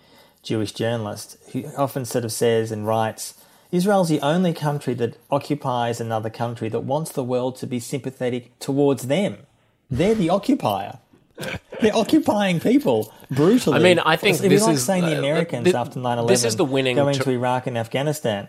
Jewish 0.43 0.71
journalist, 0.71 1.37
who 1.51 1.65
often 1.77 2.05
sort 2.05 2.23
of 2.23 2.31
says 2.31 2.71
and 2.71 2.87
writes, 2.87 3.33
Israel's 3.71 4.09
the 4.09 4.21
only 4.21 4.53
country 4.53 4.93
that 4.95 5.17
occupies 5.29 6.01
another 6.01 6.29
country 6.29 6.69
that 6.69 6.81
wants 6.81 7.11
the 7.11 7.23
world 7.23 7.55
to 7.57 7.67
be 7.67 7.79
sympathetic 7.79 8.57
towards 8.59 9.03
them. 9.03 9.37
They're 9.89 10.15
the 10.15 10.29
occupier. 10.29 10.99
They're 11.81 11.95
occupying 11.95 12.59
people 12.59 13.13
brutally. 13.29 13.77
I 13.77 13.79
mean, 13.79 13.99
I 13.99 14.15
think 14.15 14.35
it's, 14.35 14.41
this 14.47 14.63
like 14.63 14.75
is 14.75 14.85
saying 14.85 15.05
the 15.05 15.15
uh, 15.15 15.19
Americans 15.19 15.65
th- 15.65 15.75
after 15.75 15.99
9/11 15.99 16.27
this 16.27 16.43
is 16.43 16.55
the 16.55 16.65
winning 16.65 16.95
going 16.95 17.15
to 17.15 17.29
Iraq 17.29 17.65
and 17.67 17.77
Afghanistan. 17.77 18.47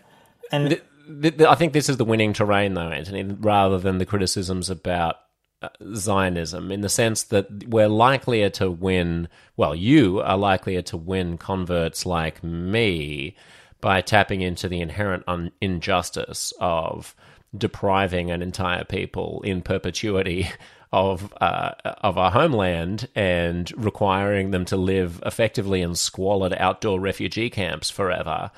And 0.53 0.69
Th- 0.71 0.83
th- 1.23 1.39
th- 1.39 1.49
I 1.49 1.55
think 1.57 1.73
this 1.73 1.89
is 1.89 1.97
the 1.99 2.05
winning 2.05 2.33
terrain, 2.33 2.75
though, 2.75 2.91
Antony, 2.91 3.25
rather 3.25 3.79
than 3.79 3.99
the 3.99 4.07
criticisms 4.07 4.71
about 4.71 5.17
uh, 5.63 5.69
Zionism, 5.95 6.73
in 6.73 6.83
the 6.83 6.89
sense 6.91 7.25
that 7.25 7.69
we're 7.69 7.89
likelier 7.89 8.51
to 8.51 8.71
win. 8.71 9.29
Well, 9.57 9.75
you 9.75 10.21
are 10.21 10.37
likelier 10.39 10.83
to 10.83 10.97
win 10.97 11.39
converts 11.39 12.07
like 12.07 12.43
me 12.45 13.37
by 13.81 14.01
tapping 14.01 14.43
into 14.43 14.69
the 14.69 14.81
inherent 14.81 15.25
un- 15.27 15.53
injustice 15.61 16.53
of 16.61 17.15
depriving 17.57 18.31
an 18.31 18.43
entire 18.43 18.85
people 18.85 19.43
in 19.45 19.63
perpetuity 19.63 20.49
of 20.93 21.33
uh, 21.41 21.73
of 22.03 22.19
our 22.19 22.31
homeland 22.31 23.09
and 23.15 23.73
requiring 23.77 24.51
them 24.51 24.65
to 24.67 24.77
live 24.77 25.23
effectively 25.27 25.83
in 25.83 25.95
squalid 25.95 26.55
outdoor 26.55 27.01
refugee 27.01 27.51
camps 27.51 27.91
forever 27.91 28.51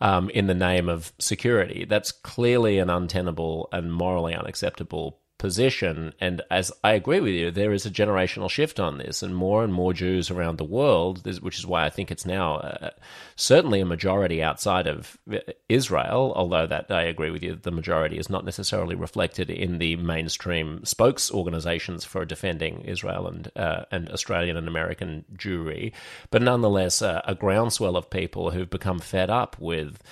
um, 0.00 0.30
in 0.30 0.46
the 0.46 0.54
name 0.54 0.88
of 0.88 1.12
security. 1.18 1.84
That's 1.84 2.12
clearly 2.12 2.78
an 2.78 2.90
untenable 2.90 3.68
and 3.72 3.92
morally 3.92 4.34
unacceptable 4.34 5.20
position. 5.46 6.12
And 6.20 6.42
as 6.50 6.72
I 6.82 6.94
agree 6.94 7.20
with 7.20 7.32
you, 7.32 7.52
there 7.52 7.72
is 7.72 7.86
a 7.86 7.90
generational 8.02 8.50
shift 8.50 8.80
on 8.80 8.98
this, 8.98 9.22
and 9.22 9.32
more 9.32 9.62
and 9.62 9.72
more 9.72 9.92
Jews 9.92 10.28
around 10.28 10.56
the 10.58 10.64
world, 10.64 11.24
which 11.40 11.60
is 11.60 11.64
why 11.64 11.84
I 11.86 11.90
think 11.90 12.10
it's 12.10 12.26
now 12.26 12.56
uh, 12.56 12.90
certainly 13.36 13.78
a 13.80 13.86
majority 13.86 14.42
outside 14.42 14.88
of 14.88 15.16
uh, 15.32 15.38
Israel, 15.68 16.32
although 16.34 16.66
that 16.66 16.90
I 16.90 17.02
agree 17.02 17.30
with 17.30 17.44
you, 17.44 17.54
the 17.54 17.70
majority 17.70 18.18
is 18.18 18.28
not 18.28 18.44
necessarily 18.44 18.96
reflected 18.96 19.48
in 19.48 19.78
the 19.78 19.94
mainstream 19.94 20.84
spokes 20.84 21.30
organizations 21.30 22.04
for 22.04 22.24
defending 22.24 22.80
Israel 22.80 23.28
and, 23.28 23.48
uh, 23.54 23.82
and 23.92 24.10
Australian 24.10 24.56
and 24.56 24.66
American 24.66 25.24
Jewry. 25.36 25.92
But 26.32 26.42
nonetheless, 26.42 27.02
uh, 27.02 27.22
a 27.24 27.36
groundswell 27.36 27.96
of 27.96 28.10
people 28.10 28.50
who've 28.50 28.68
become 28.78 28.98
fed 28.98 29.30
up 29.30 29.56
with 29.60 30.02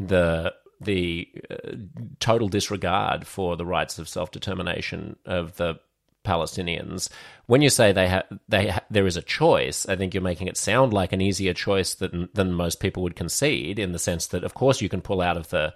the 0.00 0.52
the 0.80 1.28
uh, 1.50 1.72
total 2.20 2.48
disregard 2.48 3.26
for 3.26 3.56
the 3.56 3.66
rights 3.66 3.98
of 3.98 4.08
self 4.08 4.30
determination 4.30 5.16
of 5.26 5.56
the 5.56 5.78
Palestinians. 6.24 7.08
When 7.46 7.62
you 7.62 7.70
say 7.70 7.92
they 7.92 8.08
have 8.08 8.26
they 8.48 8.68
ha- 8.68 8.84
there 8.90 9.06
is 9.06 9.16
a 9.16 9.22
choice, 9.22 9.86
I 9.88 9.96
think 9.96 10.14
you're 10.14 10.22
making 10.22 10.48
it 10.48 10.56
sound 10.56 10.92
like 10.92 11.12
an 11.12 11.20
easier 11.20 11.54
choice 11.54 11.94
than 11.94 12.28
than 12.34 12.52
most 12.52 12.80
people 12.80 13.02
would 13.02 13.16
concede. 13.16 13.78
In 13.78 13.92
the 13.92 13.98
sense 13.98 14.26
that, 14.28 14.44
of 14.44 14.54
course, 14.54 14.80
you 14.80 14.88
can 14.88 15.00
pull 15.00 15.20
out 15.20 15.36
of 15.36 15.48
the 15.48 15.74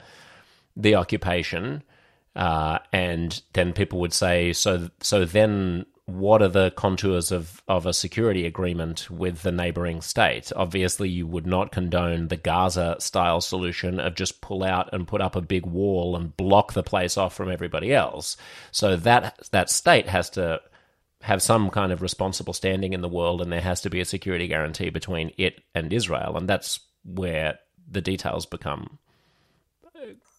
the 0.76 0.94
occupation, 0.94 1.82
uh, 2.36 2.78
and 2.92 3.40
then 3.52 3.72
people 3.72 4.00
would 4.00 4.12
say, 4.12 4.52
so 4.52 4.90
so 5.00 5.24
then 5.24 5.86
what 6.06 6.42
are 6.42 6.48
the 6.48 6.70
contours 6.72 7.32
of, 7.32 7.62
of 7.66 7.86
a 7.86 7.94
security 7.94 8.44
agreement 8.44 9.10
with 9.10 9.42
the 9.42 9.52
neighboring 9.52 10.02
state? 10.02 10.52
Obviously, 10.54 11.08
you 11.08 11.26
would 11.26 11.46
not 11.46 11.72
condone 11.72 12.28
the 12.28 12.36
Gaza 12.36 12.96
style 12.98 13.40
solution 13.40 13.98
of 13.98 14.14
just 14.14 14.42
pull 14.42 14.62
out 14.62 14.90
and 14.92 15.08
put 15.08 15.22
up 15.22 15.34
a 15.34 15.40
big 15.40 15.64
wall 15.64 16.14
and 16.14 16.36
block 16.36 16.74
the 16.74 16.82
place 16.82 17.16
off 17.16 17.34
from 17.34 17.50
everybody 17.50 17.94
else. 17.94 18.36
So 18.70 18.96
that 18.96 19.48
that 19.50 19.70
state 19.70 20.06
has 20.08 20.28
to 20.30 20.60
have 21.22 21.40
some 21.40 21.70
kind 21.70 21.90
of 21.90 22.02
responsible 22.02 22.52
standing 22.52 22.92
in 22.92 23.00
the 23.00 23.08
world, 23.08 23.40
and 23.40 23.50
there 23.50 23.62
has 23.62 23.80
to 23.80 23.90
be 23.90 24.00
a 24.00 24.04
security 24.04 24.46
guarantee 24.46 24.90
between 24.90 25.32
it 25.38 25.62
and 25.74 25.90
Israel, 25.90 26.36
and 26.36 26.46
that's 26.46 26.80
where 27.02 27.58
the 27.90 28.02
details 28.02 28.44
become 28.44 28.98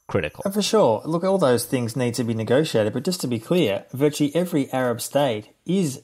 critical. 0.08 0.50
For 0.52 0.62
sure. 0.62 1.02
Look, 1.06 1.24
all 1.24 1.38
those 1.38 1.66
things 1.66 1.96
need 1.96 2.14
to 2.16 2.24
be 2.24 2.34
negotiated, 2.34 2.94
but 2.94 3.04
just 3.04 3.22
to 3.22 3.28
be 3.28 3.40
clear, 3.40 3.86
virtually 3.94 4.36
every 4.36 4.72
Arab 4.72 5.02
state 5.02 5.50
is 5.66 6.02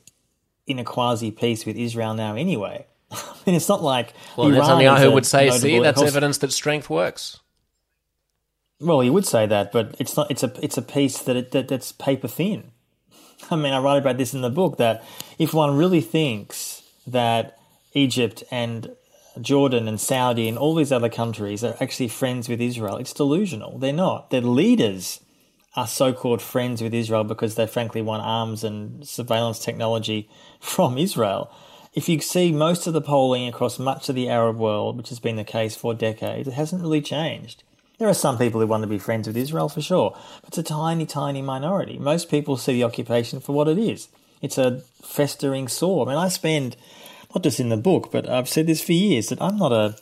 in 0.67 0.79
a 0.79 0.83
quasi 0.83 1.31
peace 1.31 1.65
with 1.65 1.75
Israel 1.75 2.13
now 2.13 2.35
anyway. 2.35 2.85
I 3.11 3.33
mean, 3.45 3.55
it's 3.55 3.69
not 3.69 3.83
like. 3.83 4.13
Well, 4.37 4.47
Iran 4.47 4.81
Netanyahu 4.81 5.13
would 5.13 5.25
say, 5.25 5.49
"See, 5.51 5.79
that's 5.79 6.01
evidence 6.01 6.37
that 6.39 6.51
strength 6.51 6.89
works." 6.89 7.39
Well, 8.79 9.03
you 9.03 9.13
would 9.13 9.25
say 9.25 9.45
that, 9.45 9.71
but 9.71 9.95
it's 9.99 10.15
not. 10.15 10.31
It's 10.31 10.43
a 10.43 10.53
it's 10.61 10.77
a 10.77 10.81
peace 10.81 11.19
that, 11.19 11.35
it, 11.35 11.51
that 11.51 11.67
that's 11.67 11.91
paper 11.91 12.27
thin. 12.27 12.71
I 13.51 13.55
mean, 13.55 13.73
I 13.73 13.79
write 13.79 13.97
about 13.97 14.17
this 14.17 14.33
in 14.33 14.41
the 14.41 14.49
book 14.49 14.77
that 14.77 15.03
if 15.37 15.53
one 15.53 15.77
really 15.77 16.01
thinks 16.01 16.83
that 17.05 17.57
Egypt 17.93 18.43
and 18.49 18.95
Jordan 19.39 19.88
and 19.88 20.00
Saudi 20.00 20.50
and 20.50 20.58
all 20.58 20.76
these 20.76 20.91
other 20.91 21.10
countries 21.10 21.63
are 21.63 21.78
actually 21.80 22.10
friends 22.10 22.50
with 22.50 22.60
Israel, 22.60 22.98
it's 22.98 23.13
delusional. 23.13 23.78
They're 23.78 23.94
not. 23.94 24.30
Their 24.30 24.41
leaders 24.41 25.22
are 25.76 25.88
so-called 25.88 26.41
friends 26.41 26.82
with 26.82 26.94
Israel 26.94 27.24
because 27.24 27.56
they 27.56 27.65
frankly 27.65 28.02
want 28.02 28.24
arms 28.24 28.63
and 28.63 29.08
surveillance 29.08 29.60
technology 29.60 30.30
from 30.60 30.98
Israel. 30.98 31.52
If 31.94 32.08
you 32.08 32.20
see 32.22 32.52
most 32.52 32.88
of 32.88 32.94
the 32.94 33.02
polling 33.02 33.48
across 33.48 33.78
much 33.78 34.08
of 34.10 34.15
the 34.15 34.30
Arab 34.30 34.58
world, 34.58 34.98
which 34.98 35.10
has 35.10 35.20
been 35.20 35.36
the 35.36 35.44
case 35.44 35.76
for 35.76 35.94
decades, 35.94 36.48
it 36.48 36.54
hasn't 36.54 36.82
really 36.82 37.02
changed. 37.02 37.63
There 37.98 38.08
are 38.10 38.13
some 38.13 38.38
people 38.38 38.60
who 38.60 38.67
want 38.67 38.82
to 38.84 38.88
be 38.88 38.98
friends 38.98 39.28
with 39.28 39.38
Israel 39.38 39.70
for 39.70 39.82
sure, 39.82 40.17
but 40.41 40.48
it's 40.50 40.58
a 40.58 40.63
tiny, 40.63 41.06
tiny 41.06 41.41
minority. 41.41 42.00
Most 42.00 42.32
people 42.32 42.58
see 42.58 42.74
the 42.74 42.84
occupation 42.84 43.39
for 43.39 43.54
what 43.54 43.67
it 43.67 43.78
is. 43.78 44.08
It's 44.41 44.58
a 44.58 44.82
festering 45.04 45.67
sore. 45.67 46.08
I 46.08 46.10
mean, 46.10 46.17
I 46.17 46.30
spend, 46.30 46.76
not 47.34 47.44
just 47.44 47.60
in 47.60 47.70
the 47.70 47.78
book, 47.78 48.12
but 48.12 48.30
I've 48.30 48.50
said 48.50 48.67
this 48.67 48.84
for 48.84 48.94
years, 48.94 49.30
that 49.30 49.41
I'm 49.41 49.58
not 49.58 49.72
a 49.72 49.96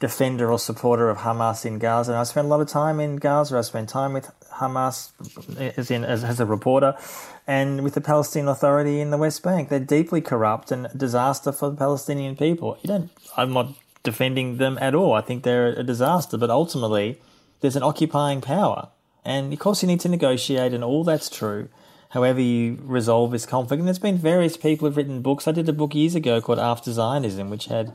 defender 0.00 0.50
or 0.50 0.58
supporter 0.58 1.08
of 1.08 1.18
Hamas 1.18 1.64
in 1.64 1.78
Gaza. 1.78 2.12
And 2.12 2.18
I 2.18 2.24
spent 2.24 2.46
a 2.46 2.48
lot 2.48 2.60
of 2.60 2.68
time 2.68 3.00
in 3.00 3.16
Gaza. 3.16 3.56
I 3.56 3.62
spent 3.62 3.88
time 3.88 4.12
with 4.12 4.30
Hamas 4.54 5.12
as 5.78 5.90
in 5.90 6.04
as, 6.04 6.22
as 6.22 6.40
a 6.40 6.46
reporter 6.46 6.94
and 7.46 7.82
with 7.82 7.94
the 7.94 8.00
Palestinian 8.00 8.48
Authority 8.48 9.00
in 9.00 9.10
the 9.10 9.16
West 9.16 9.42
Bank. 9.42 9.68
They're 9.68 9.80
deeply 9.80 10.20
corrupt 10.20 10.70
and 10.70 10.86
a 10.86 10.96
disaster 10.96 11.52
for 11.52 11.70
the 11.70 11.76
Palestinian 11.76 12.36
people. 12.36 12.78
You 12.82 12.88
don't 12.88 13.10
I'm 13.36 13.52
not 13.52 13.74
defending 14.02 14.58
them 14.58 14.78
at 14.80 14.94
all. 14.94 15.14
I 15.14 15.22
think 15.22 15.42
they're 15.42 15.68
a 15.68 15.82
disaster, 15.82 16.36
but 16.36 16.50
ultimately 16.50 17.20
there's 17.60 17.76
an 17.76 17.82
occupying 17.82 18.40
power. 18.40 18.88
And 19.24 19.52
of 19.52 19.58
course 19.58 19.82
you 19.82 19.88
need 19.88 20.00
to 20.00 20.08
negotiate 20.08 20.74
and 20.74 20.84
all 20.84 21.04
that's 21.04 21.30
true. 21.30 21.68
However 22.14 22.40
you 22.40 22.78
resolve 22.82 23.32
this 23.32 23.44
conflict. 23.44 23.80
And 23.80 23.88
there's 23.88 23.98
been 23.98 24.16
various 24.16 24.56
people 24.56 24.86
who've 24.86 24.96
written 24.96 25.20
books. 25.20 25.48
I 25.48 25.52
did 25.52 25.68
a 25.68 25.72
book 25.72 25.96
years 25.96 26.14
ago 26.14 26.40
called 26.40 26.60
After 26.60 26.92
Zionism, 26.92 27.50
which 27.50 27.66
had 27.66 27.92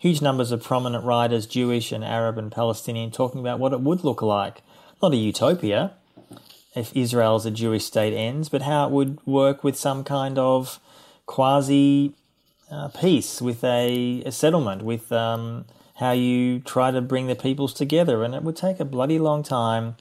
huge 0.00 0.20
numbers 0.20 0.50
of 0.50 0.64
prominent 0.64 1.04
writers, 1.04 1.46
Jewish 1.46 1.92
and 1.92 2.04
Arab 2.04 2.38
and 2.38 2.50
Palestinian, 2.50 3.12
talking 3.12 3.40
about 3.40 3.60
what 3.60 3.72
it 3.72 3.80
would 3.80 4.02
look 4.02 4.20
like. 4.20 4.62
Not 5.00 5.12
a 5.12 5.16
utopia, 5.16 5.92
if 6.74 6.90
Israel 6.96 7.36
a 7.36 7.52
Jewish 7.52 7.84
state 7.84 8.12
ends, 8.12 8.48
but 8.48 8.62
how 8.62 8.86
it 8.86 8.90
would 8.90 9.24
work 9.24 9.62
with 9.62 9.76
some 9.76 10.02
kind 10.02 10.40
of 10.40 10.80
quasi 11.26 12.14
uh, 12.68 12.88
peace, 12.88 13.40
with 13.40 13.62
a, 13.62 14.24
a 14.26 14.32
settlement, 14.32 14.82
with 14.82 15.12
um, 15.12 15.66
how 15.98 16.10
you 16.10 16.58
try 16.58 16.90
to 16.90 17.00
bring 17.00 17.28
the 17.28 17.36
peoples 17.36 17.72
together. 17.72 18.24
And 18.24 18.34
it 18.34 18.42
would 18.42 18.56
take 18.56 18.80
a 18.80 18.84
bloody 18.84 19.20
long 19.20 19.44
time. 19.44 19.94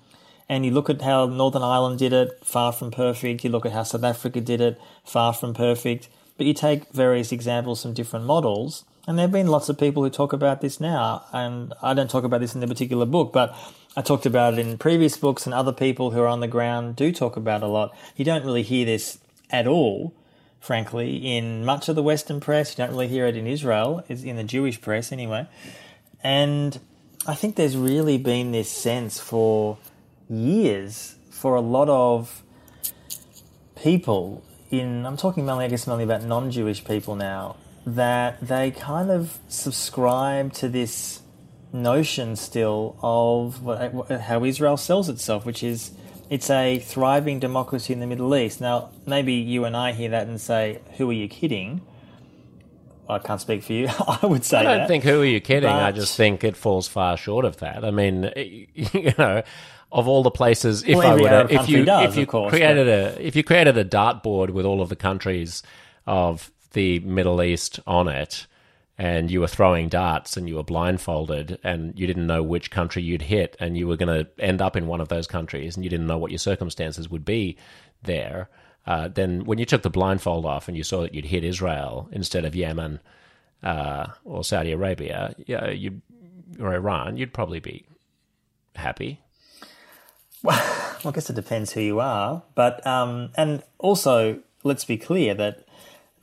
And 0.51 0.65
you 0.65 0.71
look 0.71 0.89
at 0.89 1.01
how 1.01 1.27
Northern 1.27 1.61
Ireland 1.61 1.97
did 1.97 2.11
it, 2.11 2.37
far 2.43 2.73
from 2.73 2.91
perfect. 2.91 3.45
You 3.45 3.49
look 3.49 3.65
at 3.65 3.71
how 3.71 3.83
South 3.83 4.03
Africa 4.03 4.41
did 4.41 4.59
it, 4.59 4.77
far 5.05 5.31
from 5.31 5.53
perfect. 5.53 6.09
But 6.35 6.45
you 6.45 6.53
take 6.53 6.91
various 6.91 7.31
examples 7.31 7.81
from 7.81 7.93
different 7.93 8.25
models, 8.25 8.83
and 9.07 9.17
there 9.17 9.23
have 9.23 9.31
been 9.31 9.47
lots 9.47 9.69
of 9.69 9.79
people 9.79 10.03
who 10.03 10.09
talk 10.09 10.33
about 10.33 10.59
this 10.59 10.81
now. 10.81 11.23
And 11.31 11.73
I 11.81 11.93
don't 11.93 12.09
talk 12.09 12.25
about 12.25 12.41
this 12.41 12.53
in 12.53 12.59
the 12.59 12.67
particular 12.67 13.05
book, 13.05 13.31
but 13.31 13.55
I 13.95 14.01
talked 14.01 14.25
about 14.25 14.55
it 14.55 14.59
in 14.59 14.77
previous 14.77 15.15
books, 15.15 15.45
and 15.45 15.53
other 15.53 15.71
people 15.71 16.11
who 16.11 16.19
are 16.19 16.27
on 16.27 16.41
the 16.41 16.49
ground 16.49 16.97
do 16.97 17.13
talk 17.13 17.37
about 17.37 17.63
a 17.63 17.67
lot. 17.67 17.95
You 18.17 18.25
don't 18.25 18.43
really 18.43 18.63
hear 18.63 18.85
this 18.85 19.19
at 19.51 19.67
all, 19.67 20.13
frankly, 20.59 21.15
in 21.15 21.63
much 21.63 21.87
of 21.87 21.95
the 21.95 22.03
Western 22.03 22.41
press. 22.41 22.71
You 22.71 22.83
don't 22.83 22.91
really 22.91 23.07
hear 23.07 23.25
it 23.25 23.37
in 23.37 23.47
Israel, 23.47 24.03
is 24.09 24.25
in 24.25 24.35
the 24.35 24.43
Jewish 24.43 24.81
press 24.81 25.13
anyway. 25.13 25.47
And 26.21 26.77
I 27.25 27.35
think 27.35 27.55
there's 27.55 27.77
really 27.77 28.17
been 28.17 28.51
this 28.51 28.69
sense 28.69 29.17
for 29.17 29.77
years 30.31 31.15
for 31.29 31.55
a 31.55 31.61
lot 31.61 31.89
of 31.89 32.43
people 33.75 34.43
in 34.69 35.05
I'm 35.05 35.17
talking 35.17 35.45
mainly 35.45 35.65
I 35.65 35.67
guess 35.67 35.87
mainly 35.87 36.03
about 36.03 36.23
non-Jewish 36.23 36.85
people 36.85 37.15
now 37.15 37.57
that 37.85 38.39
they 38.41 38.71
kind 38.71 39.11
of 39.11 39.39
subscribe 39.47 40.53
to 40.53 40.69
this 40.69 41.21
notion 41.73 42.35
still 42.35 42.97
of 43.01 43.63
what, 43.63 44.09
how 44.21 44.43
Israel 44.45 44.77
sells 44.77 45.09
itself 45.09 45.45
which 45.45 45.63
is 45.63 45.91
it's 46.31 46.49
a 46.49 46.79
thriving 46.79 47.39
democracy 47.39 47.91
in 47.91 47.99
the 47.99 48.07
Middle 48.07 48.33
East. 48.33 48.61
Now, 48.61 48.91
maybe 49.05 49.33
you 49.33 49.65
and 49.65 49.75
I 49.75 49.91
hear 49.91 50.11
that 50.11 50.27
and 50.27 50.39
say, 50.39 50.79
"Who 50.95 51.09
are 51.09 51.13
you 51.13 51.27
kidding?" 51.27 51.81
I 53.09 53.19
can't 53.19 53.41
speak 53.41 53.63
for 53.63 53.73
you. 53.73 53.89
I 54.07 54.25
would 54.25 54.45
say 54.45 54.59
I 54.59 54.63
don't 54.63 54.77
that. 54.77 54.87
think 54.87 55.03
who 55.03 55.21
are 55.21 55.25
you 55.25 55.41
kidding. 55.41 55.69
I 55.69 55.91
just 55.91 56.15
think 56.15 56.45
it 56.45 56.55
falls 56.55 56.87
far 56.87 57.17
short 57.17 57.43
of 57.43 57.57
that. 57.57 57.83
I 57.83 57.91
mean, 57.91 58.31
you 58.37 59.11
know, 59.17 59.43
of 59.91 60.07
all 60.07 60.23
the 60.23 60.31
places, 60.31 60.83
if 60.83 60.97
Well, 60.97 61.07
I 61.07 61.41
would, 61.41 61.51
if 61.51 61.69
you 61.69 61.85
does, 61.85 62.13
if 62.13 62.17
you 62.17 62.25
course, 62.25 62.51
created 62.51 62.87
a 62.87 63.25
if 63.25 63.35
you 63.35 63.43
created 63.43 63.77
a 63.77 63.85
dartboard 63.85 64.51
with 64.51 64.65
all 64.65 64.81
of 64.81 64.89
the 64.89 64.95
countries 64.95 65.63
of 66.05 66.51
the 66.73 66.99
Middle 66.99 67.41
East 67.43 67.79
on 67.85 68.07
it, 68.07 68.47
and 68.97 69.29
you 69.29 69.41
were 69.41 69.47
throwing 69.47 69.89
darts 69.89 70.37
and 70.37 70.47
you 70.47 70.55
were 70.55 70.63
blindfolded 70.63 71.59
and 71.63 71.97
you 71.99 72.07
didn't 72.07 72.27
know 72.27 72.43
which 72.43 72.71
country 72.71 73.01
you'd 73.01 73.23
hit, 73.23 73.57
and 73.59 73.77
you 73.77 73.87
were 73.87 73.97
going 73.97 74.25
to 74.25 74.29
end 74.43 74.61
up 74.61 74.75
in 74.75 74.87
one 74.87 75.01
of 75.01 75.09
those 75.09 75.27
countries, 75.27 75.75
and 75.75 75.83
you 75.83 75.89
didn't 75.89 76.07
know 76.07 76.17
what 76.17 76.31
your 76.31 76.37
circumstances 76.37 77.09
would 77.09 77.25
be 77.25 77.57
there. 78.03 78.49
Uh, 78.85 79.07
then, 79.07 79.43
when 79.43 79.59
you 79.59 79.65
took 79.65 79.83
the 79.83 79.89
blindfold 79.89 80.45
off 80.45 80.67
and 80.67 80.75
you 80.75 80.83
saw 80.83 81.01
that 81.01 81.13
you'd 81.13 81.25
hit 81.25 81.43
Israel 81.43 82.09
instead 82.11 82.45
of 82.45 82.55
Yemen, 82.55 82.99
uh, 83.63 84.07
or 84.23 84.43
Saudi 84.43 84.71
Arabia, 84.71 85.35
yeah, 85.45 85.69
you 85.69 86.01
or 86.59 86.73
Iran, 86.73 87.17
you'd 87.17 87.33
probably 87.33 87.59
be 87.59 87.85
happy. 88.75 89.21
Well, 90.43 90.97
I 91.05 91.11
guess 91.11 91.29
it 91.29 91.35
depends 91.35 91.73
who 91.73 91.81
you 91.81 91.99
are, 91.99 92.43
but 92.55 92.85
um, 92.85 93.29
and 93.35 93.63
also 93.77 94.39
let's 94.63 94.85
be 94.85 94.97
clear 94.97 95.33
that 95.35 95.65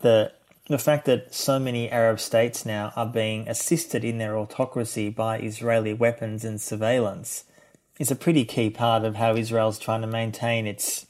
the 0.01 0.33
the 0.69 0.79
fact 0.79 1.07
that 1.07 1.35
so 1.35 1.59
many 1.59 1.91
Arab 1.91 2.21
states 2.21 2.67
now 2.67 2.93
are 2.95 3.07
being 3.07 3.49
assisted 3.49 4.05
in 4.05 4.19
their 4.19 4.37
autocracy 4.37 5.09
by 5.09 5.39
Israeli 5.39 5.95
weapons 5.95 6.45
and 6.45 6.61
surveillance 6.61 7.45
is 7.99 8.11
a 8.11 8.17
pretty 8.17 8.45
key 8.45 8.69
part 8.69 9.03
of 9.03 9.17
how 9.17 9.35
Israel's 9.35 9.79
trying 9.79 10.03
to 10.03 10.07
maintain 10.07 10.67
its 10.67 11.07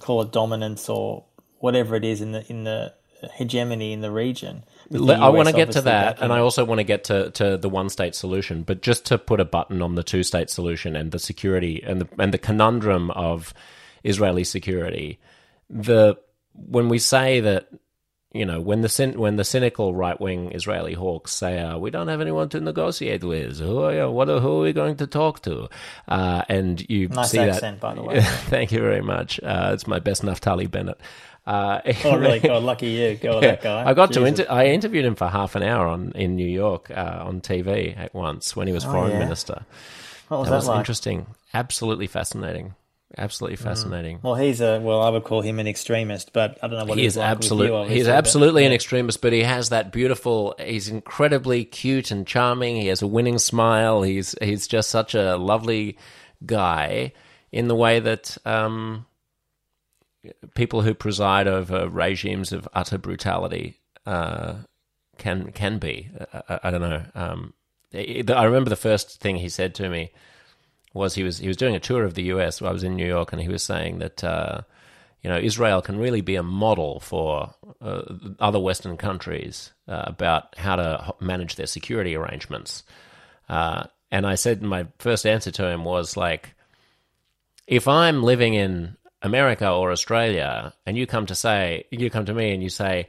call 0.00 0.22
it 0.22 0.32
dominance 0.32 0.88
or 0.88 1.24
whatever 1.58 1.94
it 1.94 2.04
is 2.04 2.20
in 2.20 2.32
the 2.32 2.44
in 2.50 2.64
the 2.64 2.92
hegemony 3.34 3.92
in 3.92 4.00
the 4.00 4.10
region. 4.10 4.64
I 4.92 5.28
want 5.30 5.48
to 5.48 5.54
get 5.54 5.72
to 5.72 5.80
obviously 5.80 5.82
that, 5.82 6.18
and. 6.20 6.32
I 6.32 6.38
also 6.40 6.64
want 6.64 6.78
to 6.78 6.84
get 6.84 7.04
to, 7.04 7.30
to 7.32 7.58
the 7.58 7.68
one 7.68 7.88
state 7.90 8.14
solution. 8.14 8.62
But 8.62 8.82
just 8.82 9.06
to 9.06 9.18
put 9.18 9.40
a 9.40 9.44
button 9.44 9.82
on 9.82 9.94
the 9.96 10.02
two 10.02 10.22
state 10.22 10.50
solution 10.50 10.96
and 10.96 11.12
the 11.12 11.18
security 11.18 11.82
and 11.86 12.02
the 12.02 12.08
and 12.18 12.32
the 12.32 12.38
conundrum 12.38 13.10
of 13.12 13.54
Israeli 14.04 14.44
security, 14.44 15.18
the 15.70 16.16
when 16.54 16.88
we 16.88 16.98
say 16.98 17.40
that 17.40 17.68
you 18.32 18.46
know 18.46 18.60
when 18.60 18.80
the 18.82 18.88
when 19.16 19.36
the 19.36 19.44
cynical 19.44 19.94
right 19.94 20.20
wing 20.20 20.52
Israeli 20.52 20.94
hawks 20.94 21.32
say 21.32 21.58
uh, 21.58 21.78
we 21.78 21.90
don't 21.90 22.08
have 22.08 22.20
anyone 22.20 22.48
to 22.50 22.60
negotiate 22.60 23.24
with, 23.24 23.58
who 23.58 23.80
are 23.80 23.94
you, 23.94 24.10
what 24.10 24.28
are, 24.30 24.40
who 24.40 24.58
are 24.58 24.62
we 24.62 24.72
going 24.72 24.96
to 24.98 25.06
talk 25.06 25.42
to? 25.42 25.68
Uh, 26.08 26.42
and 26.48 26.88
you 26.90 27.08
Nice 27.08 27.30
see 27.32 27.38
accent, 27.40 27.80
that. 27.80 27.88
by 27.88 27.94
the 27.94 28.02
way. 28.02 28.20
Thank 28.22 28.72
you 28.72 28.80
very 28.80 29.02
much. 29.02 29.40
Uh, 29.42 29.70
it's 29.74 29.86
my 29.86 29.98
best 29.98 30.22
Naftali 30.22 30.70
Bennett. 30.70 31.00
Uh, 31.48 31.80
Oh, 32.04 32.18
really? 32.18 32.40
God, 32.48 32.62
lucky 32.62 32.88
you. 32.88 33.14
Go 33.16 33.40
that 33.40 33.62
guy. 33.62 33.88
I 33.88 33.94
got 33.94 34.12
to 34.12 34.24
inter- 34.24 34.46
I 34.50 34.66
interviewed 34.66 35.04
him 35.06 35.14
for 35.14 35.28
half 35.28 35.56
an 35.56 35.62
hour 35.62 35.86
on 35.86 36.12
in 36.14 36.36
New 36.36 36.46
York 36.46 36.90
uh, 36.90 37.24
on 37.26 37.40
TV 37.40 37.96
at 37.98 38.12
once 38.14 38.54
when 38.54 38.66
he 38.66 38.72
was 38.74 38.84
foreign 38.84 39.10
Oh, 39.12 39.14
yeah? 39.14 39.18
minister. 39.20 39.64
What 40.28 40.40
was 40.40 40.46
That 40.48 40.50
that, 40.50 40.56
was 40.56 40.68
like? 40.68 40.78
interesting. 40.80 41.26
Absolutely 41.54 42.06
fascinating. 42.06 42.74
Absolutely 43.16 43.56
Mm. 43.56 43.62
fascinating. 43.62 44.18
Well, 44.22 44.34
he's 44.34 44.60
a 44.60 44.78
well, 44.80 45.00
I 45.00 45.08
would 45.08 45.24
call 45.24 45.40
him 45.40 45.58
an 45.58 45.66
extremist, 45.66 46.34
but 46.34 46.58
I 46.62 46.68
don't 46.68 46.78
know 46.80 46.84
what 46.84 46.98
He 46.98 47.04
he's 47.04 47.14
is 47.14 47.16
like 47.16 47.28
absolute. 47.30 47.62
With 47.62 47.70
you, 47.70 47.76
he's 47.78 48.06
obviously, 48.06 48.12
but- 48.12 48.18
absolutely 48.18 48.64
an 48.66 48.72
extremist, 48.72 49.20
but 49.22 49.32
he 49.32 49.42
has 49.44 49.70
that 49.70 49.90
beautiful. 49.90 50.54
He's 50.62 50.90
incredibly 50.90 51.64
cute 51.64 52.10
and 52.10 52.26
charming. 52.26 52.76
He 52.76 52.88
has 52.88 53.00
a 53.00 53.06
winning 53.06 53.38
smile. 53.38 54.02
He's 54.02 54.34
he's 54.42 54.66
just 54.68 54.90
such 54.90 55.14
a 55.14 55.36
lovely 55.38 55.96
guy 56.44 57.12
in 57.50 57.68
the 57.68 57.74
way 57.74 57.98
that 58.00 58.36
um, 58.44 59.06
people 60.54 60.82
who 60.82 60.94
preside 60.94 61.46
over 61.46 61.88
regimes 61.88 62.52
of 62.52 62.68
utter 62.72 62.98
brutality 62.98 63.80
uh, 64.06 64.54
can 65.18 65.52
can 65.52 65.78
be. 65.78 66.10
I, 66.32 66.42
I, 66.48 66.60
I 66.64 66.70
don't 66.70 66.80
know. 66.80 67.04
Um, 67.14 67.54
I 67.94 68.24
I 68.28 68.44
remember 68.44 68.70
the 68.70 68.76
first 68.76 69.20
thing 69.20 69.36
he 69.36 69.48
said 69.48 69.74
to 69.76 69.88
me 69.88 70.10
was 70.94 71.14
he 71.14 71.22
was 71.22 71.38
he 71.38 71.48
was 71.48 71.56
doing 71.56 71.74
a 71.74 71.80
tour 71.80 72.04
of 72.04 72.14
the 72.14 72.24
U.S. 72.24 72.62
I 72.62 72.72
was 72.72 72.84
in 72.84 72.96
New 72.96 73.06
York, 73.06 73.32
and 73.32 73.40
he 73.40 73.48
was 73.48 73.62
saying 73.62 73.98
that 73.98 74.22
uh, 74.24 74.62
you 75.22 75.30
know 75.30 75.38
Israel 75.38 75.82
can 75.82 75.98
really 75.98 76.20
be 76.20 76.36
a 76.36 76.42
model 76.42 77.00
for 77.00 77.54
uh, 77.80 78.02
other 78.40 78.60
Western 78.60 78.96
countries 78.96 79.72
uh, 79.86 80.02
about 80.06 80.56
how 80.58 80.76
to 80.76 81.14
manage 81.20 81.56
their 81.56 81.66
security 81.66 82.14
arrangements. 82.14 82.82
Uh, 83.48 83.84
and 84.10 84.26
I 84.26 84.34
said 84.34 84.62
my 84.62 84.86
first 84.98 85.26
answer 85.26 85.50
to 85.52 85.68
him 85.68 85.84
was 85.84 86.16
like, 86.16 86.54
if 87.66 87.86
I'm 87.86 88.22
living 88.22 88.54
in 88.54 88.96
America 89.22 89.70
or 89.70 89.90
Australia, 89.90 90.72
and 90.86 90.96
you 90.96 91.06
come 91.06 91.26
to 91.26 91.34
say 91.34 91.84
you 91.90 92.10
come 92.10 92.26
to 92.26 92.34
me 92.34 92.52
and 92.52 92.62
you 92.62 92.68
say. 92.68 93.08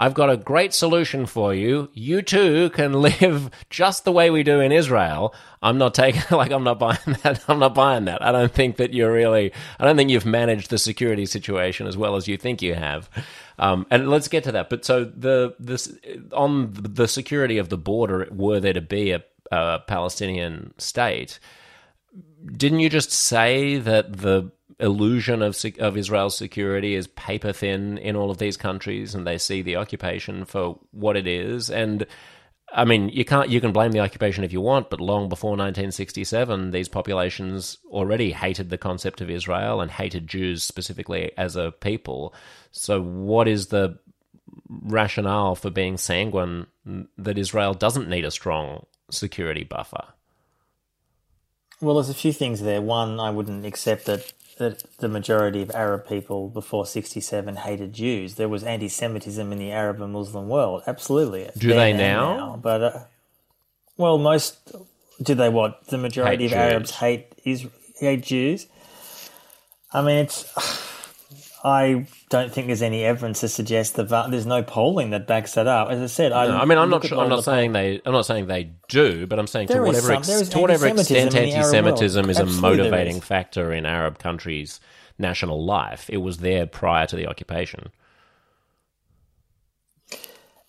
I've 0.00 0.14
got 0.14 0.30
a 0.30 0.36
great 0.36 0.72
solution 0.72 1.26
for 1.26 1.52
you. 1.52 1.90
You 1.92 2.22
too 2.22 2.70
can 2.70 2.92
live 3.02 3.50
just 3.68 4.04
the 4.04 4.12
way 4.12 4.30
we 4.30 4.44
do 4.44 4.60
in 4.60 4.70
Israel. 4.70 5.34
I'm 5.60 5.76
not 5.76 5.92
taking 5.92 6.22
like 6.30 6.52
I'm 6.52 6.62
not 6.62 6.78
buying 6.78 7.16
that. 7.24 7.44
I'm 7.48 7.58
not 7.58 7.74
buying 7.74 8.04
that. 8.04 8.22
I 8.22 8.30
don't 8.30 8.52
think 8.52 8.76
that 8.76 8.94
you're 8.94 9.12
really. 9.12 9.52
I 9.78 9.84
don't 9.84 9.96
think 9.96 10.10
you've 10.10 10.24
managed 10.24 10.70
the 10.70 10.78
security 10.78 11.26
situation 11.26 11.88
as 11.88 11.96
well 11.96 12.14
as 12.14 12.28
you 12.28 12.36
think 12.36 12.62
you 12.62 12.74
have. 12.74 13.10
Um, 13.58 13.86
and 13.90 14.08
let's 14.08 14.28
get 14.28 14.44
to 14.44 14.52
that. 14.52 14.70
But 14.70 14.84
so 14.84 15.04
the 15.04 15.56
this 15.58 15.92
on 16.32 16.70
the 16.72 17.08
security 17.08 17.58
of 17.58 17.68
the 17.68 17.78
border, 17.78 18.28
were 18.30 18.60
there 18.60 18.72
to 18.72 18.80
be 18.80 19.10
a, 19.10 19.24
a 19.50 19.80
Palestinian 19.80 20.74
state, 20.78 21.40
didn't 22.46 22.78
you 22.78 22.88
just 22.88 23.10
say 23.10 23.78
that 23.78 24.18
the 24.18 24.52
illusion 24.80 25.42
of 25.42 25.58
of 25.78 25.96
Israel's 25.96 26.36
security 26.36 26.94
is 26.94 27.06
paper 27.08 27.52
thin 27.52 27.98
in 27.98 28.16
all 28.16 28.30
of 28.30 28.38
these 28.38 28.56
countries, 28.56 29.14
and 29.14 29.26
they 29.26 29.38
see 29.38 29.62
the 29.62 29.76
occupation 29.76 30.44
for 30.44 30.78
what 30.90 31.16
it 31.16 31.26
is? 31.26 31.70
And 31.70 32.06
I 32.72 32.84
mean, 32.84 33.08
you 33.08 33.24
can't 33.24 33.48
you 33.48 33.60
can 33.60 33.72
blame 33.72 33.92
the 33.92 34.00
occupation 34.00 34.44
if 34.44 34.52
you 34.52 34.60
want, 34.60 34.90
but 34.90 35.00
long 35.00 35.28
before 35.28 35.50
1967, 35.50 36.70
these 36.70 36.88
populations 36.88 37.78
already 37.90 38.32
hated 38.32 38.68
the 38.68 38.78
concept 38.78 39.20
of 39.20 39.30
Israel 39.30 39.80
and 39.80 39.90
hated 39.90 40.26
Jews 40.26 40.64
specifically 40.64 41.32
as 41.36 41.56
a 41.56 41.72
people. 41.72 42.34
So, 42.70 43.00
what 43.00 43.48
is 43.48 43.68
the 43.68 43.98
rationale 44.68 45.54
for 45.54 45.70
being 45.70 45.96
sanguine 45.96 46.66
that 47.16 47.38
Israel 47.38 47.72
doesn't 47.74 48.08
need 48.08 48.24
a 48.24 48.30
strong 48.30 48.86
security 49.10 49.64
buffer? 49.64 50.04
Well, 51.80 51.94
there's 51.94 52.10
a 52.10 52.14
few 52.14 52.32
things 52.32 52.60
there. 52.60 52.82
One, 52.82 53.20
I 53.20 53.30
wouldn't 53.30 53.64
accept 53.64 54.06
that 54.06 54.32
that 54.58 54.84
the 54.98 55.08
majority 55.08 55.62
of 55.62 55.70
Arab 55.72 56.06
people 56.06 56.48
before 56.48 56.86
'67 56.86 57.56
hated 57.56 57.92
Jews. 57.92 58.34
There 58.34 58.48
was 58.48 58.62
anti-Semitism 58.62 59.52
in 59.52 59.58
the 59.58 59.72
Arab 59.72 60.00
and 60.00 60.12
Muslim 60.12 60.48
world. 60.48 60.82
Absolutely. 60.86 61.42
It's 61.42 61.58
Do 61.58 61.68
they 61.68 61.90
and 61.90 61.98
now? 61.98 62.58
But 62.60 62.82
uh, 62.82 62.98
well, 63.96 64.18
most 64.18 64.72
do 65.22 65.34
they 65.34 65.48
what? 65.48 65.86
The 65.86 65.98
majority 65.98 66.48
Hate 66.48 66.52
of 66.52 66.58
Arabs 66.58 66.90
hate 66.92 67.26
is 67.44 67.66
hate 67.98 68.22
Jews. 68.22 68.66
I 69.92 70.02
mean, 70.02 70.16
it's. 70.18 70.86
I 71.64 72.06
don't 72.30 72.52
think 72.52 72.68
there's 72.68 72.82
any 72.82 73.04
evidence 73.04 73.40
to 73.40 73.48
suggest 73.48 73.96
that 73.96 74.04
va- 74.04 74.28
there's 74.30 74.46
no 74.46 74.62
polling 74.62 75.10
that 75.10 75.26
backs 75.26 75.54
that 75.54 75.66
up. 75.66 75.90
As 75.90 76.00
I 76.00 76.06
said, 76.06 76.30
I, 76.30 76.46
No, 76.46 76.56
I 76.58 76.64
mean, 76.64 76.78
I'm 76.78 76.88
not. 76.88 77.04
Sure, 77.04 77.18
I'm 77.18 77.28
not 77.28 77.42
saying 77.42 77.72
they. 77.72 78.00
I'm 78.06 78.12
not 78.12 78.26
saying 78.26 78.46
they 78.46 78.70
do, 78.88 79.26
but 79.26 79.38
I'm 79.40 79.48
saying 79.48 79.66
to 79.68 79.80
whatever 79.82 80.06
some- 80.06 80.16
ex- 80.40 80.48
to 80.50 80.58
whatever 80.60 80.86
extent 80.86 81.10
in 81.10 81.32
the 81.32 81.38
Arab 81.38 81.44
world. 81.54 81.56
anti-Semitism 81.56 82.30
is 82.30 82.38
a 82.38 82.42
Absolutely 82.42 82.76
there 82.76 82.84
motivating 82.84 83.16
is. 83.16 83.24
factor 83.24 83.72
in 83.72 83.86
Arab 83.86 84.18
countries' 84.20 84.78
national 85.18 85.64
life, 85.64 86.08
it 86.10 86.18
was 86.18 86.38
there 86.38 86.64
prior 86.64 87.06
to 87.06 87.16
the 87.16 87.26
occupation. 87.26 87.90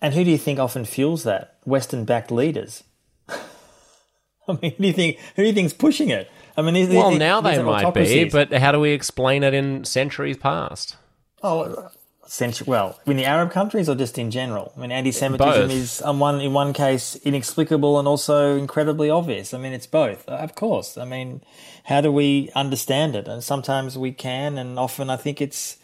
And 0.01 0.13
who 0.13 0.23
do 0.23 0.31
you 0.31 0.37
think 0.37 0.59
often 0.59 0.85
fuels 0.85 1.23
that? 1.23 1.57
Western 1.65 2.05
backed 2.05 2.31
leaders. 2.31 2.83
I 3.29 4.57
mean, 4.61 4.71
who 4.71 4.81
do 4.81 4.87
you 4.87 4.93
think 4.93 5.17
who 5.35 5.43
do 5.43 5.47
you 5.47 5.53
think's 5.53 5.73
pushing 5.73 6.09
it? 6.09 6.31
I 6.57 6.61
mean, 6.61 6.73
these, 6.73 6.89
Well, 6.89 7.11
these- 7.11 7.19
now 7.19 7.41
these 7.41 7.57
they 7.57 7.63
might 7.63 7.93
be, 7.93 8.25
but 8.25 8.51
how 8.53 8.71
do 8.71 8.79
we 8.79 8.91
explain 8.91 9.43
it 9.43 9.53
in 9.53 9.85
centuries 9.85 10.37
past? 10.37 10.95
oh, 11.43 11.87
century, 12.27 12.65
well, 12.67 12.99
in 13.07 13.17
the 13.17 13.25
Arab 13.25 13.49
countries 13.51 13.89
or 13.89 13.95
just 13.95 14.17
in 14.19 14.29
general? 14.29 14.71
I 14.77 14.81
mean, 14.81 14.91
anti-Semitism 14.91 15.61
Both. 15.67 15.71
is 15.71 16.01
um, 16.03 16.19
one 16.19 16.39
in 16.41 16.53
one 16.53 16.73
case 16.73 17.15
inexplicable 17.23 17.97
and 17.97 18.07
also 18.07 18.55
incredibly 18.55 19.09
obvious. 19.09 19.51
I 19.53 19.57
mean, 19.57 19.73
it's 19.73 19.87
both, 19.87 20.27
Uh, 20.29 20.33
of 20.33 20.53
course. 20.53 20.95
I 20.97 21.05
mean, 21.05 21.41
how 21.85 22.01
do 22.01 22.11
we 22.11 22.51
understand 22.55 23.15
it? 23.15 23.27
And 23.27 23.43
sometimes 23.43 23.97
we 23.97 24.11
can, 24.11 24.57
and 24.59 24.77
often 24.77 25.09
I 25.09 25.15
think 25.17 25.41
it's 25.41 25.77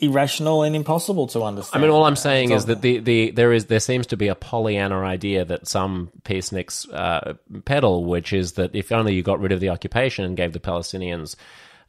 irrational 0.00 0.62
and 0.62 0.76
impossible 0.76 1.26
to 1.28 1.42
understand. 1.42 1.82
I 1.82 1.86
mean, 1.86 1.94
all 1.94 2.04
I'm 2.04 2.16
saying 2.16 2.52
is 2.52 2.66
that 2.66 2.82
the, 2.82 2.98
the 2.98 3.30
there 3.30 3.52
is 3.52 3.66
there 3.66 3.80
seems 3.80 4.06
to 4.08 4.16
be 4.16 4.28
a 4.28 4.34
Pollyanna 4.34 5.00
idea 5.00 5.44
that 5.44 5.66
some 5.66 6.10
peaceniks 6.22 6.86
uh, 6.92 7.34
peddle, 7.64 8.04
which 8.04 8.32
is 8.32 8.52
that 8.52 8.74
if 8.74 8.92
only 8.92 9.14
you 9.14 9.22
got 9.22 9.40
rid 9.40 9.52
of 9.52 9.60
the 9.60 9.70
occupation 9.70 10.24
and 10.24 10.36
gave 10.36 10.52
the 10.52 10.60
Palestinians 10.60 11.34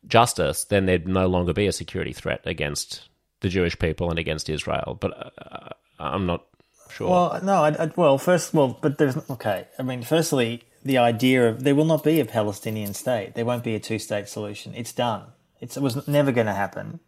justice, 0.07 0.63
then 0.65 0.85
there'd 0.85 1.07
no 1.07 1.27
longer 1.27 1.53
be 1.53 1.67
a 1.67 1.71
security 1.71 2.13
threat 2.13 2.41
against 2.45 3.09
the 3.41 3.49
Jewish 3.49 3.77
people 3.77 4.09
and 4.09 4.19
against 4.19 4.49
Israel. 4.49 4.97
But 4.99 5.33
uh, 5.37 5.69
I'm 5.99 6.25
not 6.25 6.45
sure. 6.89 7.09
Well, 7.09 7.39
no, 7.43 7.63
I, 7.63 7.69
I, 7.83 7.91
well, 7.95 8.17
first, 8.17 8.53
well, 8.53 8.77
but 8.81 8.97
there's 8.97 9.17
okay. 9.29 9.67
I 9.77 9.83
mean, 9.83 10.01
firstly, 10.01 10.63
the 10.83 10.97
idea 10.97 11.49
of 11.49 11.63
there 11.63 11.75
will 11.75 11.85
not 11.85 12.03
be 12.03 12.19
a 12.19 12.25
Palestinian 12.25 12.93
state. 12.93 13.35
There 13.35 13.45
won't 13.45 13.63
be 13.63 13.75
a 13.75 13.79
two-state 13.79 14.29
solution. 14.29 14.73
It's 14.75 14.93
done. 14.93 15.23
It's, 15.59 15.77
it 15.77 15.83
was 15.83 16.07
never 16.07 16.31
going 16.31 16.47
to 16.47 16.53
happen. 16.53 16.99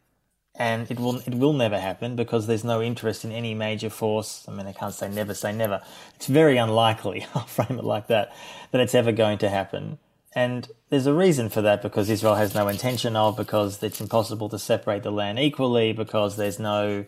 And 0.57 0.89
it 0.91 0.99
will 0.99 1.17
it 1.19 1.35
will 1.35 1.53
never 1.53 1.79
happen 1.79 2.15
because 2.15 2.47
there's 2.47 2.63
no 2.63 2.81
interest 2.81 3.23
in 3.23 3.31
any 3.31 3.53
major 3.53 3.89
force. 3.89 4.45
I 4.47 4.51
mean, 4.51 4.67
I 4.67 4.73
can't 4.73 4.93
say 4.93 5.09
never 5.09 5.33
say 5.33 5.53
never. 5.53 5.81
It's 6.15 6.27
very 6.27 6.57
unlikely. 6.57 7.25
I'll 7.35 7.45
frame 7.45 7.79
it 7.79 7.85
like 7.85 8.07
that 8.07 8.33
that 8.71 8.81
it's 8.81 8.95
ever 8.95 9.11
going 9.11 9.37
to 9.39 9.49
happen. 9.49 9.99
And 10.35 10.69
there's 10.89 11.07
a 11.07 11.13
reason 11.13 11.49
for 11.49 11.61
that 11.61 11.81
because 11.81 12.09
Israel 12.09 12.35
has 12.35 12.53
no 12.53 12.67
intention 12.67 13.15
of, 13.15 13.37
because 13.37 13.81
it's 13.81 14.01
impossible 14.01 14.49
to 14.49 14.59
separate 14.59 15.03
the 15.03 15.11
land 15.11 15.39
equally, 15.39 15.93
because 15.93 16.37
there's 16.37 16.59
no 16.59 17.05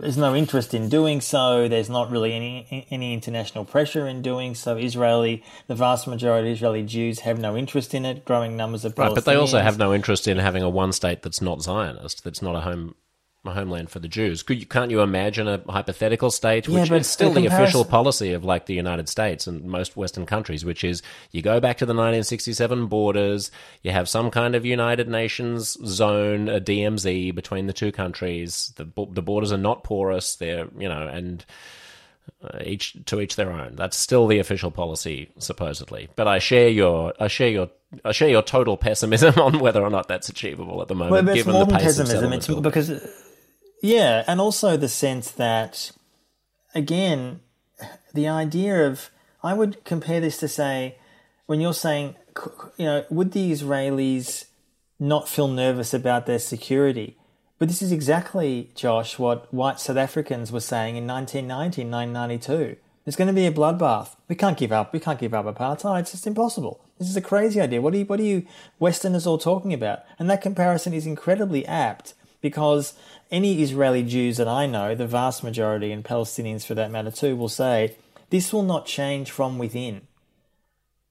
there's 0.00 0.16
no 0.16 0.34
interest 0.34 0.74
in 0.74 0.88
doing 0.88 1.20
so. 1.20 1.68
There's 1.68 1.90
not 1.90 2.10
really 2.10 2.32
any 2.32 2.86
any 2.90 3.14
international 3.14 3.64
pressure 3.64 4.06
in 4.06 4.22
doing 4.22 4.54
so. 4.54 4.76
Israeli, 4.76 5.42
the 5.66 5.74
vast 5.74 6.06
majority 6.06 6.50
of 6.50 6.56
Israeli 6.56 6.82
Jews 6.82 7.20
have 7.20 7.38
no 7.38 7.56
interest 7.56 7.94
in 7.94 8.04
it. 8.04 8.24
Growing 8.24 8.56
numbers 8.56 8.84
of 8.84 8.98
right, 8.98 9.14
but 9.14 9.24
they 9.24 9.36
also 9.36 9.60
have 9.60 9.78
no 9.78 9.94
interest 9.94 10.26
in 10.26 10.38
having 10.38 10.62
a 10.62 10.70
one 10.70 10.92
state 10.92 11.22
that's 11.22 11.40
not 11.40 11.62
Zionist, 11.62 12.24
that's 12.24 12.42
not 12.42 12.56
a 12.56 12.60
home 12.60 12.94
a 13.44 13.52
homeland 13.52 13.88
for 13.88 14.00
the 14.00 14.08
Jews. 14.08 14.42
Could 14.42 14.60
you, 14.60 14.66
can't 14.66 14.90
you 14.90 15.00
imagine 15.00 15.48
a 15.48 15.62
hypothetical 15.68 16.30
state, 16.30 16.68
which 16.68 16.90
yeah, 16.90 16.96
is 16.96 17.08
still 17.08 17.32
the, 17.32 17.40
the 17.40 17.46
official 17.46 17.84
policy 17.86 18.34
of 18.34 18.44
like 18.44 18.66
the 18.66 18.74
United 18.74 19.08
States 19.08 19.46
and 19.46 19.64
most 19.64 19.96
Western 19.96 20.26
countries, 20.26 20.64
which 20.64 20.84
is 20.84 21.02
you 21.30 21.40
go 21.40 21.58
back 21.58 21.78
to 21.78 21.86
the 21.86 21.94
1967 21.94 22.86
borders, 22.86 23.50
you 23.82 23.92
have 23.92 24.08
some 24.08 24.30
kind 24.30 24.54
of 24.54 24.66
United 24.66 25.08
Nations 25.08 25.78
zone, 25.86 26.50
a 26.50 26.60
DMZ 26.60 27.34
between 27.34 27.66
the 27.66 27.72
two 27.72 27.92
countries. 27.92 28.74
The 28.76 28.84
the 29.10 29.22
borders 29.22 29.52
are 29.52 29.58
not 29.58 29.84
porous. 29.84 30.36
They're 30.36 30.68
you 30.78 30.88
know 30.88 31.06
and. 31.06 31.44
Uh, 32.44 32.58
each 32.64 32.96
to 33.06 33.20
each 33.20 33.34
their 33.34 33.50
own. 33.50 33.74
That's 33.74 33.96
still 33.96 34.26
the 34.26 34.38
official 34.38 34.70
policy, 34.70 35.30
supposedly. 35.38 36.08
But 36.14 36.28
I 36.28 36.38
share 36.38 36.68
your 36.68 37.12
I 37.18 37.26
share 37.26 37.48
your 37.48 37.70
I 38.04 38.12
share 38.12 38.28
your 38.28 38.42
total 38.42 38.76
pessimism 38.76 39.34
on 39.40 39.58
whether 39.58 39.82
or 39.82 39.90
not 39.90 40.06
that's 40.06 40.28
achievable 40.28 40.80
at 40.80 40.88
the 40.88 40.94
moment. 40.94 41.26
Well, 41.26 41.34
given 41.34 41.54
more 41.54 41.66
the 41.66 41.72
than 41.72 41.80
pessimism. 41.80 42.32
It's 42.32 42.46
because 42.46 42.88
yeah, 43.80 44.24
and 44.26 44.40
also 44.40 44.76
the 44.76 44.88
sense 44.88 45.30
that, 45.32 45.92
again, 46.74 47.40
the 48.14 48.28
idea 48.28 48.86
of 48.86 49.10
I 49.42 49.54
would 49.54 49.84
compare 49.84 50.20
this 50.20 50.38
to 50.38 50.48
say, 50.48 50.96
when 51.46 51.60
you're 51.60 51.74
saying, 51.74 52.14
you 52.76 52.84
know, 52.84 53.04
would 53.10 53.32
the 53.32 53.50
Israelis 53.50 54.44
not 54.98 55.28
feel 55.28 55.48
nervous 55.48 55.94
about 55.94 56.26
their 56.26 56.38
security? 56.38 57.16
But 57.58 57.68
this 57.68 57.82
is 57.82 57.92
exactly, 57.92 58.70
Josh, 58.74 59.18
what 59.18 59.52
white 59.52 59.80
South 59.80 59.96
Africans 59.96 60.52
were 60.52 60.60
saying 60.60 60.96
in 60.96 61.06
1990, 61.06 61.82
1992. 61.84 62.76
There's 63.04 63.16
going 63.16 63.28
to 63.28 63.34
be 63.34 63.46
a 63.46 63.52
bloodbath. 63.52 64.16
We 64.28 64.34
can't 64.34 64.58
give 64.58 64.72
up. 64.72 64.92
We 64.92 65.00
can't 65.00 65.18
give 65.18 65.34
up 65.34 65.46
apartheid. 65.46 66.00
It's 66.00 66.12
just 66.12 66.26
impossible. 66.26 66.84
This 66.98 67.08
is 67.08 67.16
a 67.16 67.22
crazy 67.22 67.60
idea. 67.60 67.80
What 67.80 67.94
are 67.94 67.98
you, 67.98 68.04
what 68.04 68.20
are 68.20 68.24
you 68.24 68.46
Westerners 68.78 69.26
all 69.26 69.38
talking 69.38 69.72
about? 69.72 70.00
And 70.18 70.28
that 70.30 70.42
comparison 70.42 70.92
is 70.92 71.06
incredibly 71.06 71.66
apt 71.66 72.14
because 72.40 72.94
any 73.30 73.62
Israeli 73.62 74.02
Jews 74.02 74.36
that 74.38 74.48
I 74.48 74.66
know, 74.66 74.94
the 74.94 75.06
vast 75.06 75.42
majority, 75.44 75.92
and 75.92 76.04
Palestinians 76.04 76.64
for 76.64 76.74
that 76.74 76.90
matter 76.90 77.10
too, 77.10 77.36
will 77.36 77.48
say 77.48 77.96
this 78.30 78.52
will 78.52 78.62
not 78.62 78.86
change 78.86 79.30
from 79.30 79.58
within. 79.58 80.02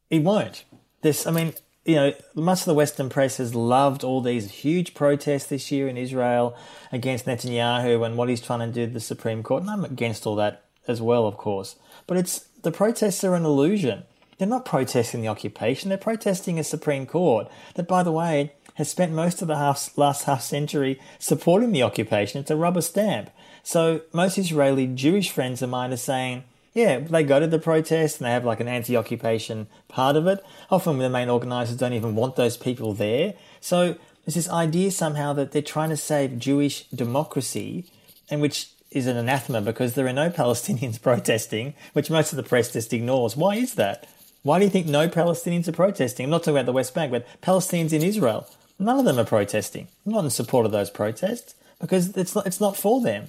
It 0.10 0.24
won't. 0.24 0.64
This, 1.02 1.28
I 1.28 1.32
mean, 1.32 1.54
you 1.86 1.96
know, 1.96 2.14
much 2.36 2.60
of 2.60 2.66
the 2.66 2.74
Western 2.74 3.10
press 3.10 3.38
has 3.38 3.56
loved 3.56 4.04
all 4.04 4.22
these 4.22 4.52
huge 4.52 4.94
protests 4.94 5.48
this 5.48 5.72
year 5.72 5.88
in 5.88 5.98
Israel 5.98 6.58
against 6.92 7.26
Netanyahu 7.26 8.06
and 8.06 8.18
what 8.18 8.30
he's 8.30 8.42
trying 8.42 8.60
to 8.60 8.68
do 8.68 8.86
to 8.86 8.94
the 8.94 9.00
Supreme 9.00 9.44
Court. 9.44 9.64
And 9.64 9.72
I'm 9.72 9.86
against 9.86 10.26
all 10.28 10.36
that 10.36 10.66
as 10.88 11.02
well, 11.02 11.26
of 11.26 11.38
course. 11.38 11.76
But 12.08 12.18
it's 12.18 12.40
the 12.62 12.72
protests 12.72 13.24
are 13.24 13.36
an 13.36 13.46
illusion. 13.46 14.04
They're 14.38 14.48
not 14.48 14.66
protesting 14.66 15.22
the 15.22 15.28
occupation, 15.28 15.90
they're 15.90 15.98
protesting 15.98 16.60
a 16.60 16.64
Supreme 16.64 17.06
Court 17.06 17.48
that, 17.76 17.88
by 17.88 18.04
the 18.04 18.12
way, 18.12 18.54
has 18.80 18.90
spent 18.90 19.12
most 19.12 19.42
of 19.42 19.50
the 19.50 19.58
half, 19.58 19.96
last 19.98 20.24
half 20.24 20.42
century 20.42 21.02
supporting 21.20 21.74
the 21.74 21.84
occupation. 21.84 22.40
It's 22.40 22.50
a 22.50 22.56
rubber 22.56 22.80
stamp. 22.82 23.30
So 23.62 24.02
most 24.14 24.38
Israeli 24.38 24.88
Jewish 24.88 25.32
friends 25.32 25.62
of 25.62 25.70
mine 25.70 25.92
are 25.92 25.98
saying, 25.98 26.46
yeah, 26.74 27.00
they 27.00 27.24
go 27.24 27.42
to 27.42 27.48
the 27.48 27.60
protest 27.60 28.20
and 28.20 28.26
they 28.26 28.32
have 28.32 28.46
like 28.46 28.62
an 28.62 28.70
anti 28.70 28.96
occupation 28.96 29.68
part 29.90 30.16
of 30.16 30.28
it. 30.28 30.42
Often 30.72 31.00
the 31.00 31.10
main 31.10 31.28
organisers 31.28 31.76
don't 31.76 31.92
even 31.92 32.16
want 32.16 32.38
those 32.38 32.56
people 32.56 32.94
there. 32.94 33.34
So 33.60 33.98
there's 34.24 34.36
this 34.36 34.50
idea 34.50 34.92
somehow 34.92 35.34
that 35.34 35.52
they're 35.52 35.62
trying 35.62 35.90
to 35.90 35.98
save 35.98 36.40
Jewish 36.40 36.86
democracy, 36.86 37.86
and 38.30 38.40
which 38.40 38.70
is 38.92 39.08
an 39.08 39.18
anathema 39.18 39.60
because 39.60 39.96
there 39.96 40.08
are 40.08 40.14
no 40.14 40.30
Palestinians 40.30 41.02
protesting, 41.02 41.74
which 41.92 42.10
most 42.10 42.32
of 42.32 42.38
the 42.38 42.44
press 42.44 42.72
just 42.72 42.94
ignores. 42.94 43.36
Why 43.36 43.56
is 43.56 43.76
that? 43.76 44.08
Why 44.44 44.58
do 44.58 44.64
you 44.64 44.72
think 44.72 44.88
no 44.88 45.10
Palestinians 45.10 45.68
are 45.68 45.74
protesting? 45.74 46.24
I'm 46.24 46.30
not 46.30 46.44
talking 46.44 46.56
about 46.56 46.66
the 46.66 46.72
West 46.72 46.96
Bank, 46.96 47.12
but 47.12 47.28
Palestinians 47.42 47.92
in 47.92 48.04
Israel. 48.04 48.48
None 48.80 48.98
of 48.98 49.06
them 49.06 49.20
are 49.20 49.26
protesting. 49.26 49.90
I'm 50.06 50.14
not 50.14 50.24
in 50.24 50.30
support 50.30 50.66
of 50.66 50.72
those 50.72 50.90
protests 50.90 51.54
because 51.82 52.16
it's 52.16 52.34
not, 52.34 52.48
it's 52.48 52.62
not 52.62 52.78
for 52.78 53.02
them. 53.02 53.28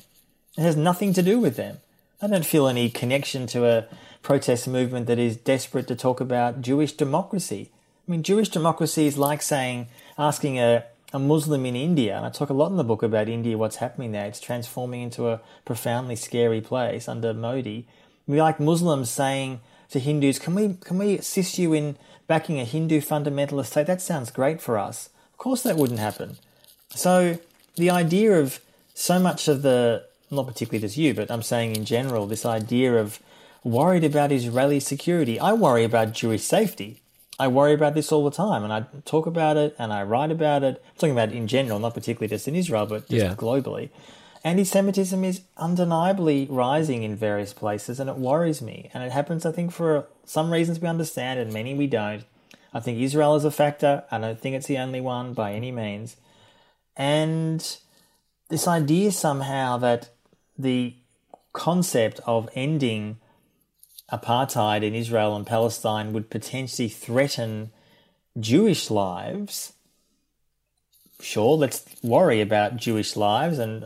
It 0.57 0.63
has 0.63 0.77
nothing 0.77 1.13
to 1.15 1.23
do 1.23 1.41
with 1.41 1.57
them. 1.57 1.79
I 2.23 2.29
don't 2.29 2.47
feel 2.47 2.69
any 2.69 2.89
connection 2.89 3.47
to 3.49 3.67
a 3.67 3.87
protest 4.23 4.69
movement 4.69 5.07
that 5.07 5.19
is 5.19 5.37
desperate 5.37 5.89
to 5.89 5.97
talk 5.97 6.21
about 6.21 6.61
Jewish 6.61 6.93
democracy. 6.93 7.71
I 8.07 8.11
mean, 8.11 8.23
Jewish 8.23 8.49
democracy 8.49 9.07
is 9.07 9.19
like 9.19 9.43
saying, 9.43 9.89
asking 10.19 10.59
a, 10.59 10.85
a 11.13 11.19
Muslim 11.19 11.67
in 11.67 11.75
India, 11.75 12.17
and 12.17 12.27
I 12.27 12.31
talk 12.31 12.51
a 12.51 12.55
lot 12.55 12.71
in 12.71 12.77
the 12.77 12.85
book 12.85 13.03
about 13.03 13.29
India, 13.29 13.59
what's 13.59 13.77
happening 13.77 14.13
there. 14.13 14.27
It's 14.27 14.41
transforming 14.41 15.03
into 15.03 15.29
a 15.29 15.41
profoundly 15.65 16.17
scary 16.17 16.61
place 16.61 17.09
under 17.09 17.35
Modi. 17.35 17.87
We 18.27 18.41
like 18.41 18.61
Muslims 18.61 19.11
saying 19.11 19.61
to 19.91 19.99
Hindus, 19.99 20.39
can 20.39 20.55
we, 20.55 20.75
can 20.75 20.99
we 20.99 21.19
assist 21.19 21.59
you 21.59 21.73
in 21.73 21.97
backing 22.27 22.61
a 22.61 22.65
Hindu 22.65 23.01
fundamentalist 23.01 23.67
state? 23.67 23.87
That 23.87 24.03
sounds 24.03 24.31
great 24.31 24.61
for 24.61 24.79
us 24.79 25.09
course 25.41 25.63
that 25.63 25.77
wouldn't 25.77 25.99
happen. 25.99 26.37
So 26.91 27.39
the 27.75 27.91
idea 27.91 28.39
of 28.39 28.61
so 28.95 29.19
much 29.19 29.49
of 29.49 29.63
the, 29.63 30.05
not 30.31 30.47
particularly 30.47 30.81
just 30.81 30.97
you, 30.97 31.15
but 31.15 31.31
I'm 31.31 31.43
saying 31.43 31.75
in 31.75 31.85
general, 31.85 32.27
this 32.27 32.45
idea 32.45 32.95
of 32.95 33.19
worried 33.65 34.05
about 34.05 34.31
Israeli 34.31 34.81
security. 34.81 35.41
I 35.41 35.53
worry 35.55 35.85
about 35.85 36.13
Jewish 36.13 36.43
safety. 36.43 37.01
I 37.39 37.49
worry 37.49 37.73
about 37.73 37.95
this 37.95 38.13
all 38.13 38.25
the 38.25 38.31
time, 38.31 38.63
and 38.65 38.73
I 38.73 38.85
talk 39.07 39.27
about 39.27 39.57
it 39.57 39.75
and 39.79 39.95
I 39.95 40.03
write 40.03 40.31
about 40.31 40.63
it. 40.63 40.83
I'm 40.87 40.99
talking 40.99 41.13
about 41.13 41.31
it 41.31 41.37
in 41.37 41.47
general, 41.47 41.79
not 41.79 41.95
particularly 41.95 42.29
just 42.29 42.47
in 42.47 42.55
Israel, 42.55 42.85
but 42.85 43.09
just 43.09 43.25
yeah. 43.25 43.35
globally. 43.35 43.89
Anti-Semitism 44.45 45.23
is 45.25 45.43
undeniably 45.57 46.47
rising 46.51 47.03
in 47.03 47.17
various 47.17 47.53
places, 47.53 47.99
and 48.01 48.09
it 48.09 48.17
worries 48.17 48.61
me. 48.63 48.91
And 48.93 49.03
it 49.03 49.13
happens, 49.13 49.45
I 49.45 49.53
think, 49.53 49.73
for 49.73 50.07
some 50.25 50.51
reasons 50.51 50.81
we 50.81 50.89
understand, 50.89 51.41
and 51.41 51.53
many 51.53 51.75
we 51.75 51.87
don't. 51.87 52.25
I 52.73 52.81
think 52.81 52.99
Israel 52.99 53.35
is 53.37 53.45
a 53.45 53.51
factor. 53.51 54.05
I 54.11 54.19
don't 54.19 54.41
think 54.41 54.57
it's 54.57 54.67
the 54.67 54.79
only 54.79 55.01
one 55.01 55.33
by 55.33 55.53
any 55.53 55.73
means. 55.73 56.17
And 56.97 57.61
this 58.49 58.69
idea 58.69 59.13
somehow 59.13 59.77
that 59.79 60.11
the 60.59 60.95
concept 61.53 62.21
of 62.27 62.49
ending 62.55 63.19
apartheid 64.13 64.83
in 64.83 64.95
Israel 64.95 65.35
and 65.37 65.47
Palestine 65.47 66.13
would 66.13 66.31
potentially 66.31 66.89
threaten 66.89 67.71
Jewish 68.39 68.91
lives. 68.91 69.73
Sure, 71.21 71.57
let's 71.57 71.85
worry 72.03 72.41
about 72.41 72.77
Jewish 72.77 73.15
lives, 73.15 73.59
and 73.59 73.85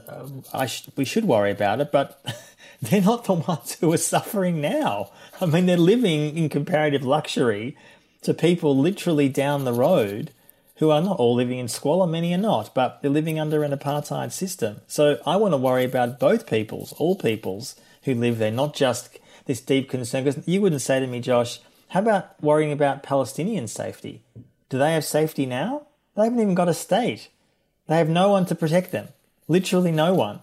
uh, 0.53 0.67
sh- 0.67 0.89
we 0.97 1.05
should 1.05 1.25
worry 1.25 1.51
about 1.51 1.81
it, 1.81 1.91
but 1.91 2.25
they're 2.83 3.01
not 3.01 3.25
the 3.25 3.35
ones 3.35 3.77
who 3.81 3.93
are 3.93 3.99
suffering 3.99 4.61
now. 4.61 5.11
I 5.41 5.47
mean, 5.47 5.67
they're 5.67 5.77
living 5.77 6.37
in 6.37 6.49
comparative 6.49 7.03
luxury 7.03 7.77
to 8.25 8.35
people 8.35 8.77
literally 8.77 9.29
down 9.29 9.65
the 9.65 9.73
road 9.73 10.31
who 10.77 10.91
are 10.91 11.01
not 11.01 11.19
all 11.19 11.35
living 11.35 11.59
in 11.59 11.69
squalor, 11.69 12.07
many 12.07 12.35
are 12.35 12.39
not, 12.39 12.75
but 12.75 13.01
they're 13.01 13.11
living 13.11 13.39
under 13.39 13.63
an 13.63 13.71
apartheid 13.71 14.33
system. 14.33 14.81
So 14.89 15.19
I 15.25 15.37
want 15.37 15.53
to 15.53 15.59
worry 15.59 15.85
about 15.85 16.19
both 16.19 16.47
peoples, 16.47 16.93
all 16.95 17.15
peoples 17.15 17.77
who 18.03 18.15
live 18.15 18.39
there, 18.39 18.51
not 18.51 18.75
just 18.75 19.19
this 19.47 19.61
deep 19.61 19.89
concern. 19.89 20.25
Because 20.25 20.47
you 20.49 20.61
wouldn't 20.61 20.83
say 20.83 21.01
to 21.01 21.07
me, 21.07 21.21
Josh, 21.21 21.61
how 21.89 22.01
about 22.01 22.43
worrying 22.43 22.73
about 22.73 23.03
Palestinian 23.03 23.69
safety? 23.69 24.23
Do 24.69 24.79
they 24.79 24.95
have 24.95 25.05
safety 25.05 25.47
now? 25.47 25.87
They 26.17 26.25
haven't 26.25 26.41
even 26.41 26.55
got 26.55 26.69
a 26.69 26.75
state. 26.75 27.29
They 27.87 27.97
have 27.97 28.09
no 28.09 28.31
one 28.31 28.47
to 28.47 28.55
protect 28.55 28.91
them. 28.91 29.09
Literally 29.47 29.93
no 29.93 30.15
one. 30.15 30.41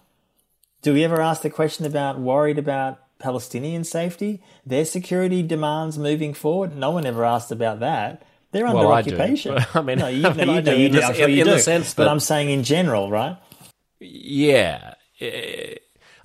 Do 0.81 0.93
we 0.93 1.03
ever 1.03 1.21
ask 1.21 1.41
the 1.41 1.49
question 1.49 1.85
about 1.85 2.19
worried 2.19 2.57
about 2.57 2.99
Palestinian 3.21 3.83
safety, 3.83 4.41
their 4.65 4.85
security 4.85 5.43
demands 5.43 5.97
moving 5.97 6.33
forward. 6.33 6.75
No 6.75 6.91
one 6.91 7.05
ever 7.05 7.23
asked 7.23 7.51
about 7.51 7.79
that. 7.79 8.23
They're 8.51 8.67
under 8.67 8.87
well, 8.87 8.91
occupation. 8.91 9.57
I, 9.57 9.65
I 9.75 9.81
mean, 9.81 9.99
no, 9.99 10.07
you, 10.07 10.27
I 10.27 10.33
mean, 10.33 10.47
no, 10.47 10.55
you 10.55 10.61
do. 10.61 10.77
You 10.77 10.89
do. 10.89 11.01
Sure 11.13 11.29
you 11.29 11.43
do. 11.43 11.51
the 11.51 11.59
sense 11.59 11.93
that, 11.93 12.03
but 12.03 12.07
I'm 12.09 12.19
saying 12.19 12.49
in 12.49 12.63
general, 12.63 13.09
right? 13.09 13.37
Yeah. 13.99 14.95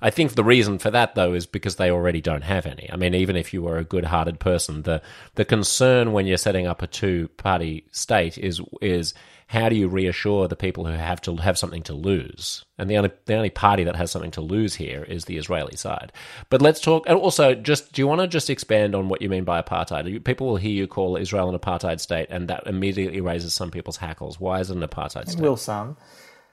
I 0.01 0.09
think 0.09 0.33
the 0.33 0.43
reason 0.43 0.77
for 0.77 0.91
that, 0.91 1.15
though, 1.15 1.33
is 1.33 1.45
because 1.45 1.77
they 1.77 1.89
already 1.89 2.21
don't 2.21 2.43
have 2.43 2.65
any. 2.65 2.89
I 2.91 2.97
mean, 2.97 3.15
even 3.15 3.35
if 3.35 3.53
you 3.53 3.61
were 3.61 3.77
a 3.77 3.83
good-hearted 3.83 4.39
person, 4.39 4.83
the 4.83 5.01
the 5.35 5.45
concern 5.45 6.11
when 6.11 6.27
you're 6.27 6.37
setting 6.37 6.67
up 6.67 6.81
a 6.81 6.87
two-party 6.87 7.85
state 7.91 8.37
is 8.37 8.61
is 8.81 9.13
how 9.47 9.69
do 9.69 9.75
you 9.75 9.87
reassure 9.87 10.47
the 10.47 10.57
people 10.57 10.85
who 10.85 10.91
have 10.91 11.21
to 11.21 11.37
have 11.37 11.57
something 11.57 11.81
to 11.83 11.93
lose? 11.93 12.65
And 12.77 12.89
the 12.89 12.97
only 12.97 13.11
the 13.25 13.35
only 13.35 13.49
party 13.49 13.83
that 13.85 13.95
has 13.95 14.11
something 14.11 14.31
to 14.31 14.41
lose 14.41 14.75
here 14.75 15.03
is 15.03 15.25
the 15.25 15.37
Israeli 15.37 15.77
side. 15.77 16.11
But 16.49 16.61
let's 16.61 16.81
talk. 16.81 17.05
And 17.07 17.17
also, 17.17 17.55
just 17.55 17.93
do 17.93 18.01
you 18.01 18.07
want 18.07 18.21
to 18.21 18.27
just 18.27 18.49
expand 18.49 18.93
on 18.93 19.07
what 19.07 19.21
you 19.21 19.29
mean 19.29 19.45
by 19.45 19.61
apartheid? 19.61 20.23
People 20.25 20.47
will 20.47 20.57
hear 20.57 20.71
you 20.71 20.85
call 20.85 21.15
Israel 21.15 21.49
an 21.49 21.57
apartheid 21.57 22.01
state, 22.01 22.27
and 22.29 22.49
that 22.49 22.67
immediately 22.67 23.21
raises 23.21 23.53
some 23.53 23.71
people's 23.71 23.97
hackles. 23.97 24.39
Why 24.39 24.59
is 24.59 24.69
it 24.69 24.77
an 24.77 24.83
apartheid 24.83 25.29
state? 25.29 25.39
It 25.39 25.41
will 25.41 25.57
some. 25.57 25.95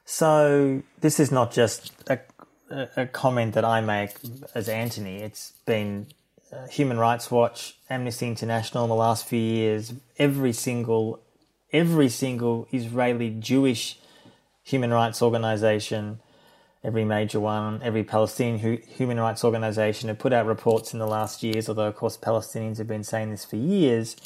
So 0.04 0.82
this 1.00 1.18
is 1.18 1.32
not 1.32 1.52
just 1.52 1.92
a, 2.08 2.20
a 2.96 3.06
comment 3.06 3.54
that 3.54 3.64
I 3.64 3.80
make 3.80 4.10
as 4.54 4.68
Antony. 4.68 5.16
It's 5.16 5.52
been 5.66 6.06
uh, 6.52 6.66
Human 6.68 6.98
Rights 6.98 7.30
Watch, 7.30 7.76
Amnesty 7.90 8.28
International 8.28 8.84
in 8.84 8.90
the 8.90 8.94
last 8.94 9.26
few 9.26 9.40
years. 9.40 9.94
Every 10.18 10.52
single, 10.52 11.23
every 11.74 12.08
single 12.08 12.68
Israeli 12.72 13.30
Jewish 13.30 13.98
human 14.62 14.92
rights 14.92 15.20
organization, 15.20 16.20
every 16.84 17.04
major 17.04 17.40
one, 17.40 17.82
every 17.82 18.04
Palestinian 18.04 18.80
human 18.86 19.18
rights 19.18 19.44
organization 19.44 20.08
have 20.08 20.18
put 20.18 20.32
out 20.32 20.46
reports 20.46 20.92
in 20.92 21.00
the 21.00 21.06
last 21.06 21.42
years. 21.42 21.68
Although 21.68 21.88
of 21.88 21.96
course 21.96 22.16
Palestinians 22.16 22.78
have 22.78 22.86
been 22.86 23.04
saying 23.04 23.30
this 23.30 23.44
for 23.44 23.56
years, 23.56 24.16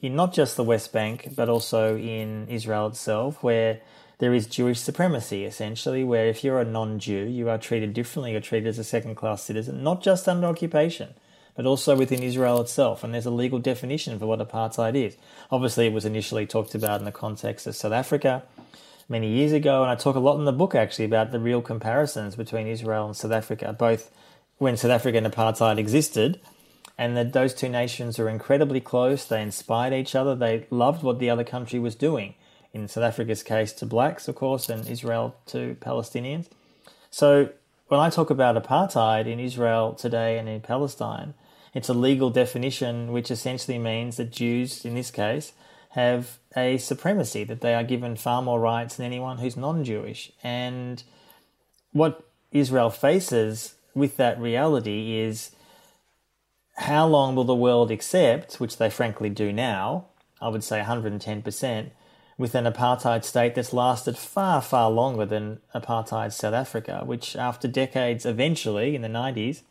in 0.00 0.14
not 0.14 0.32
just 0.32 0.56
the 0.56 0.62
West 0.62 0.92
Bank 0.92 1.30
but 1.34 1.48
also 1.48 1.96
in 1.96 2.46
Israel 2.48 2.86
itself, 2.88 3.42
where 3.42 3.80
there 4.18 4.34
is 4.34 4.46
Jewish 4.46 4.80
supremacy, 4.80 5.44
essentially, 5.44 6.04
where 6.04 6.26
if 6.26 6.44
you're 6.44 6.60
a 6.60 6.64
non 6.64 6.98
Jew, 6.98 7.24
you 7.24 7.48
are 7.48 7.58
treated 7.58 7.94
differently, 7.94 8.32
you're 8.32 8.40
treated 8.40 8.68
as 8.68 8.78
a 8.78 8.84
second 8.84 9.14
class 9.14 9.42
citizen, 9.44 9.82
not 9.82 10.02
just 10.02 10.28
under 10.28 10.46
occupation, 10.46 11.14
but 11.58 11.66
also 11.66 11.96
within 11.96 12.22
Israel 12.22 12.60
itself. 12.60 13.02
And 13.02 13.12
there's 13.12 13.26
a 13.26 13.32
legal 13.32 13.58
definition 13.58 14.16
for 14.16 14.26
what 14.26 14.38
apartheid 14.38 14.94
is. 14.94 15.16
Obviously, 15.50 15.88
it 15.88 15.92
was 15.92 16.04
initially 16.04 16.46
talked 16.46 16.72
about 16.72 17.00
in 17.00 17.04
the 17.04 17.10
context 17.10 17.66
of 17.66 17.74
South 17.74 17.90
Africa 17.90 18.44
many 19.08 19.26
years 19.28 19.50
ago, 19.50 19.82
and 19.82 19.90
I 19.90 19.96
talk 19.96 20.14
a 20.14 20.20
lot 20.20 20.38
in 20.38 20.44
the 20.44 20.52
book 20.52 20.76
actually 20.76 21.06
about 21.06 21.32
the 21.32 21.40
real 21.40 21.60
comparisons 21.60 22.36
between 22.36 22.68
Israel 22.68 23.06
and 23.06 23.16
South 23.16 23.32
Africa, 23.32 23.74
both 23.76 24.14
when 24.58 24.76
South 24.76 24.92
African 24.92 25.24
apartheid 25.24 25.78
existed 25.78 26.40
and 26.96 27.16
that 27.16 27.32
those 27.32 27.54
two 27.54 27.68
nations 27.68 28.20
are 28.20 28.28
incredibly 28.28 28.80
close. 28.80 29.24
They 29.24 29.42
inspired 29.42 29.92
each 29.92 30.14
other. 30.14 30.36
They 30.36 30.68
loved 30.70 31.02
what 31.02 31.18
the 31.18 31.28
other 31.28 31.42
country 31.42 31.80
was 31.80 31.96
doing 31.96 32.36
in 32.72 32.86
South 32.86 33.02
Africa's 33.02 33.42
case 33.42 33.72
to 33.72 33.84
blacks, 33.84 34.28
of 34.28 34.36
course, 34.36 34.68
and 34.68 34.86
Israel 34.86 35.34
to 35.46 35.76
Palestinians. 35.80 36.46
So 37.10 37.48
when 37.88 37.98
I 37.98 38.10
talk 38.10 38.30
about 38.30 38.62
apartheid 38.62 39.26
in 39.26 39.40
Israel 39.40 39.94
today 39.94 40.38
and 40.38 40.48
in 40.48 40.60
Palestine, 40.60 41.34
it's 41.74 41.88
a 41.88 41.94
legal 41.94 42.30
definition 42.30 43.12
which 43.12 43.30
essentially 43.30 43.78
means 43.78 44.16
that 44.16 44.30
Jews, 44.30 44.84
in 44.84 44.94
this 44.94 45.10
case, 45.10 45.52
have 45.90 46.38
a 46.56 46.78
supremacy, 46.78 47.44
that 47.44 47.60
they 47.60 47.74
are 47.74 47.84
given 47.84 48.16
far 48.16 48.42
more 48.42 48.60
rights 48.60 48.96
than 48.96 49.06
anyone 49.06 49.38
who's 49.38 49.56
non 49.56 49.84
Jewish. 49.84 50.32
And 50.42 51.02
what 51.92 52.24
Israel 52.52 52.90
faces 52.90 53.74
with 53.94 54.16
that 54.16 54.40
reality 54.40 55.18
is 55.18 55.50
how 56.76 57.06
long 57.06 57.34
will 57.34 57.44
the 57.44 57.54
world 57.54 57.90
accept, 57.90 58.60
which 58.60 58.76
they 58.76 58.90
frankly 58.90 59.30
do 59.30 59.52
now, 59.52 60.06
I 60.40 60.48
would 60.48 60.62
say 60.62 60.80
110%, 60.80 61.90
with 62.36 62.54
an 62.54 62.64
apartheid 62.64 63.24
state 63.24 63.56
that's 63.56 63.72
lasted 63.72 64.16
far, 64.16 64.62
far 64.62 64.88
longer 64.90 65.26
than 65.26 65.58
apartheid 65.74 66.32
South 66.32 66.54
Africa, 66.54 67.02
which 67.04 67.34
after 67.34 67.66
decades, 67.66 68.24
eventually 68.24 68.94
in 68.94 69.02
the 69.02 69.08
90s, 69.08 69.62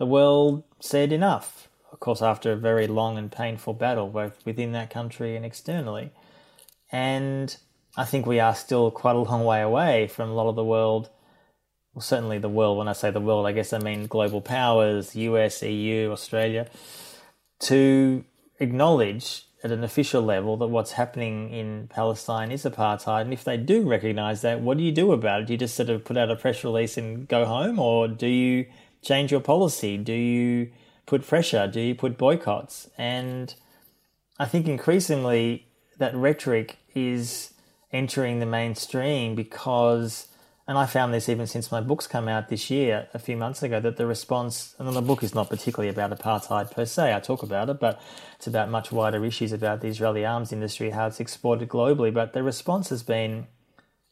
the 0.00 0.06
world 0.06 0.64
said 0.80 1.12
enough. 1.12 1.68
Of 1.92 2.00
course, 2.00 2.22
after 2.22 2.52
a 2.52 2.56
very 2.56 2.86
long 2.86 3.18
and 3.18 3.30
painful 3.30 3.74
battle, 3.74 4.08
both 4.08 4.44
within 4.46 4.72
that 4.72 4.88
country 4.88 5.36
and 5.36 5.44
externally. 5.44 6.10
And 6.90 7.54
I 7.98 8.06
think 8.06 8.24
we 8.24 8.40
are 8.40 8.54
still 8.54 8.90
quite 8.90 9.14
a 9.14 9.18
long 9.18 9.44
way 9.44 9.60
away 9.60 10.08
from 10.08 10.30
a 10.30 10.32
lot 10.32 10.48
of 10.48 10.56
the 10.56 10.64
world. 10.64 11.10
Well, 11.92 12.00
certainly 12.00 12.38
the 12.38 12.48
world, 12.48 12.78
when 12.78 12.88
I 12.88 12.94
say 12.94 13.10
the 13.10 13.20
world, 13.20 13.46
I 13.46 13.52
guess 13.52 13.74
I 13.74 13.78
mean 13.78 14.06
global 14.06 14.40
powers, 14.40 15.14
US, 15.14 15.62
EU, 15.62 16.10
Australia, 16.10 16.70
to 17.60 18.24
acknowledge 18.58 19.44
at 19.62 19.70
an 19.70 19.84
official 19.84 20.22
level 20.22 20.56
that 20.56 20.68
what's 20.68 20.92
happening 20.92 21.50
in 21.50 21.88
Palestine 21.88 22.50
is 22.50 22.64
apartheid. 22.64 23.22
And 23.22 23.34
if 23.34 23.44
they 23.44 23.58
do 23.58 23.86
recognize 23.86 24.40
that, 24.40 24.62
what 24.62 24.78
do 24.78 24.82
you 24.82 24.92
do 24.92 25.12
about 25.12 25.42
it? 25.42 25.46
Do 25.48 25.52
you 25.52 25.58
just 25.58 25.76
sort 25.76 25.90
of 25.90 26.06
put 26.06 26.16
out 26.16 26.30
a 26.30 26.36
press 26.36 26.64
release 26.64 26.96
and 26.96 27.28
go 27.28 27.44
home? 27.44 27.78
Or 27.78 28.08
do 28.08 28.26
you 28.26 28.64
change 29.02 29.30
your 29.30 29.40
policy? 29.40 29.96
Do 29.96 30.12
you 30.12 30.70
put 31.06 31.26
pressure? 31.26 31.66
Do 31.66 31.80
you 31.80 31.94
put 31.94 32.18
boycotts? 32.18 32.88
And 32.98 33.54
I 34.38 34.46
think 34.46 34.68
increasingly 34.68 35.66
that 35.98 36.14
rhetoric 36.14 36.78
is 36.94 37.52
entering 37.92 38.38
the 38.38 38.46
mainstream 38.46 39.34
because 39.34 40.28
and 40.70 40.78
I 40.78 40.86
found 40.86 41.12
this 41.12 41.28
even 41.28 41.48
since 41.48 41.72
my 41.72 41.80
book's 41.80 42.06
come 42.06 42.28
out 42.28 42.48
this 42.48 42.70
year, 42.70 43.08
a 43.12 43.18
few 43.18 43.36
months 43.36 43.60
ago, 43.60 43.80
that 43.80 43.96
the 43.96 44.06
response, 44.06 44.76
and 44.78 44.88
the 44.94 45.02
book 45.02 45.24
is 45.24 45.34
not 45.34 45.50
particularly 45.50 45.88
about 45.88 46.16
apartheid 46.16 46.70
per 46.70 46.84
se, 46.84 47.12
I 47.12 47.18
talk 47.18 47.42
about 47.42 47.68
it, 47.70 47.80
but 47.80 48.00
it's 48.36 48.46
about 48.46 48.70
much 48.70 48.92
wider 48.92 49.24
issues 49.24 49.50
about 49.50 49.80
the 49.80 49.88
Israeli 49.88 50.24
arms 50.24 50.52
industry, 50.52 50.90
how 50.90 51.08
it's 51.08 51.18
exported 51.18 51.68
globally. 51.68 52.14
But 52.14 52.34
the 52.34 52.44
response 52.44 52.90
has 52.90 53.02
been 53.02 53.48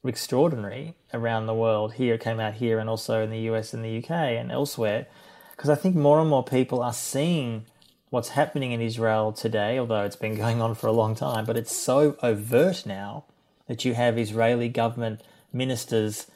extraordinary 0.08 0.94
around 1.12 1.46
the 1.46 1.54
world. 1.54 1.94
Here, 1.94 2.18
came 2.18 2.40
out 2.40 2.54
here, 2.54 2.78
and 2.78 2.88
also 2.88 3.22
in 3.22 3.30
the 3.30 3.40
US 3.50 3.72
and 3.74 3.84
the 3.84 3.98
UK 3.98 4.10
and 4.10 4.50
elsewhere, 4.50 5.06
because 5.52 5.70
I 5.70 5.74
think 5.74 5.96
more 5.96 6.20
and 6.20 6.28
more 6.28 6.44
people 6.44 6.82
are 6.82 6.92
seeing 6.92 7.66
what's 8.10 8.30
happening 8.30 8.72
in 8.72 8.80
Israel 8.80 9.32
today, 9.32 9.78
although 9.78 10.04
it's 10.04 10.16
been 10.16 10.36
going 10.44 10.60
on 10.60 10.74
for 10.74 10.86
a 10.86 10.92
long 10.92 11.14
time, 11.14 11.44
but 11.44 11.56
it's 11.56 11.74
so 11.74 12.16
overt 12.22 12.86
now 12.86 13.24
that 13.66 13.84
you 13.84 13.94
have 13.94 14.18
Israeli 14.18 14.68
government 14.68 15.20
ministers 15.52 16.26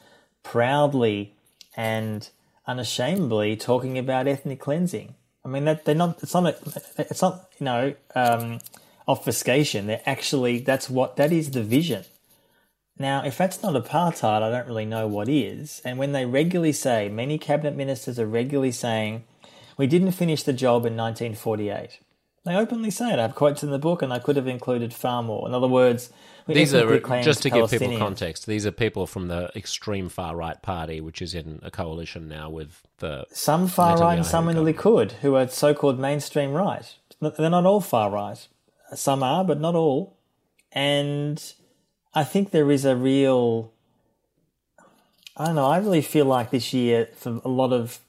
proudly 0.43 1.35
and 1.77 2.29
unashamedly 2.67 3.57
talking 3.57 3.99
about 3.99 4.29
ethnic 4.29 4.61
cleansing. 4.61 5.15
I 5.45 5.49
mean, 5.49 5.65
that 5.65 5.85
they're 5.85 5.95
not. 5.95 6.23
It's 6.23 6.35
not. 6.35 6.47
A, 6.47 6.57
it's 6.99 7.23
not. 7.23 7.49
You 7.59 7.65
know, 7.65 7.95
um, 8.15 8.61
obfuscation. 9.09 9.87
They're 9.87 10.03
actually. 10.07 10.61
That's 10.61 10.89
what. 10.89 11.17
That 11.17 11.33
is 11.33 11.51
the 11.51 11.63
vision. 11.63 12.05
Now, 12.99 13.25
if 13.25 13.39
that's 13.39 13.63
not 13.63 13.75
apartheid, 13.75 14.43
I 14.43 14.51
don't 14.51 14.67
really 14.67 14.85
know 14.85 15.07
what 15.07 15.29
is. 15.29 15.81
And 15.85 15.99
when 15.99 16.13
they 16.13 16.27
regularly 16.27 16.73
say, 16.73 17.09
many 17.09 17.39
cabinet 17.39 17.75
ministers 17.75 18.19
are 18.19 18.27
regularly 18.27 18.73
saying, 18.73 19.25
"We 19.77 19.87
didn't 19.87 20.13
finish 20.13 20.43
the 20.43 20.53
job 20.53 20.85
in 20.85 20.95
1948." 20.95 22.01
They 22.45 22.57
openly 22.57 22.91
say 22.91 23.13
it. 23.13 23.19
I 23.19 23.23
have 23.23 23.37
quotes 23.37 23.63
in 23.63 23.71
the 23.71 23.79
book, 23.79 24.03
and 24.03 24.13
I 24.13 24.19
could 24.19 24.37
have 24.37 24.49
included 24.49 24.93
far 24.93 25.23
more. 25.23 25.47
In 25.47 25.55
other 25.55 25.69
words, 25.69 26.11
these 26.47 26.75
are 26.75 26.99
just 27.23 27.43
to 27.43 27.51
give 27.51 27.71
people 27.71 27.97
context. 27.99 28.47
These 28.47 28.67
are 28.67 28.73
people 28.73 29.07
from 29.07 29.29
the 29.29 29.51
extreme 29.55 30.09
far 30.09 30.35
right 30.35 30.61
party, 30.61 31.01
which 31.01 31.23
is 31.23 31.35
in 31.35 31.61
a 31.63 31.71
coalition 31.71 32.29
now 32.29 32.51
with 32.51 32.83
the 32.99 33.27
some 33.31 33.69
far 33.69 33.97
right 33.97 34.17
and 34.17 34.27
some 34.27 34.49
in 34.49 34.57
the 34.57 34.73
Likud, 34.73 35.13
who 35.23 35.37
are 35.37 35.47
so-called 35.49 36.01
mainstream 36.01 36.53
right. 36.53 36.95
They're 37.21 37.49
not 37.49 37.65
all 37.65 37.81
far 37.81 38.11
right. 38.11 38.47
Some 38.93 39.23
are, 39.23 39.45
but 39.45 39.61
not 39.61 39.77
all. 39.77 40.17
And 40.73 41.41
I 42.15 42.25
think 42.25 42.51
there 42.51 42.71
is 42.71 42.85
a 42.85 42.97
real. 42.97 43.73
I 45.37 45.47
don't 45.47 45.55
know. 45.55 45.67
I 45.67 45.79
really 45.79 46.03
feel 46.03 46.27
like 46.27 46.51
this 46.51 46.73
year, 46.73 47.09
for 47.17 47.41
a 47.45 47.49
lot 47.49 47.73
of 47.73 48.01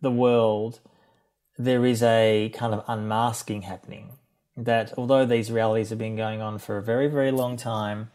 the 0.00 0.10
world, 0.10 0.78
there 1.58 1.84
is 1.84 2.02
a 2.02 2.52
kind 2.54 2.72
of 2.72 2.84
unmasking 2.86 3.62
happening 3.62 4.12
that 4.56 4.92
although 4.96 5.26
these 5.26 5.50
realities 5.50 5.90
have 5.90 5.98
been 5.98 6.16
going 6.16 6.40
on 6.40 6.58
for 6.58 6.76
a 6.76 6.82
very, 6.82 7.08
very 7.08 7.30
long 7.30 7.56
time, 7.56 8.10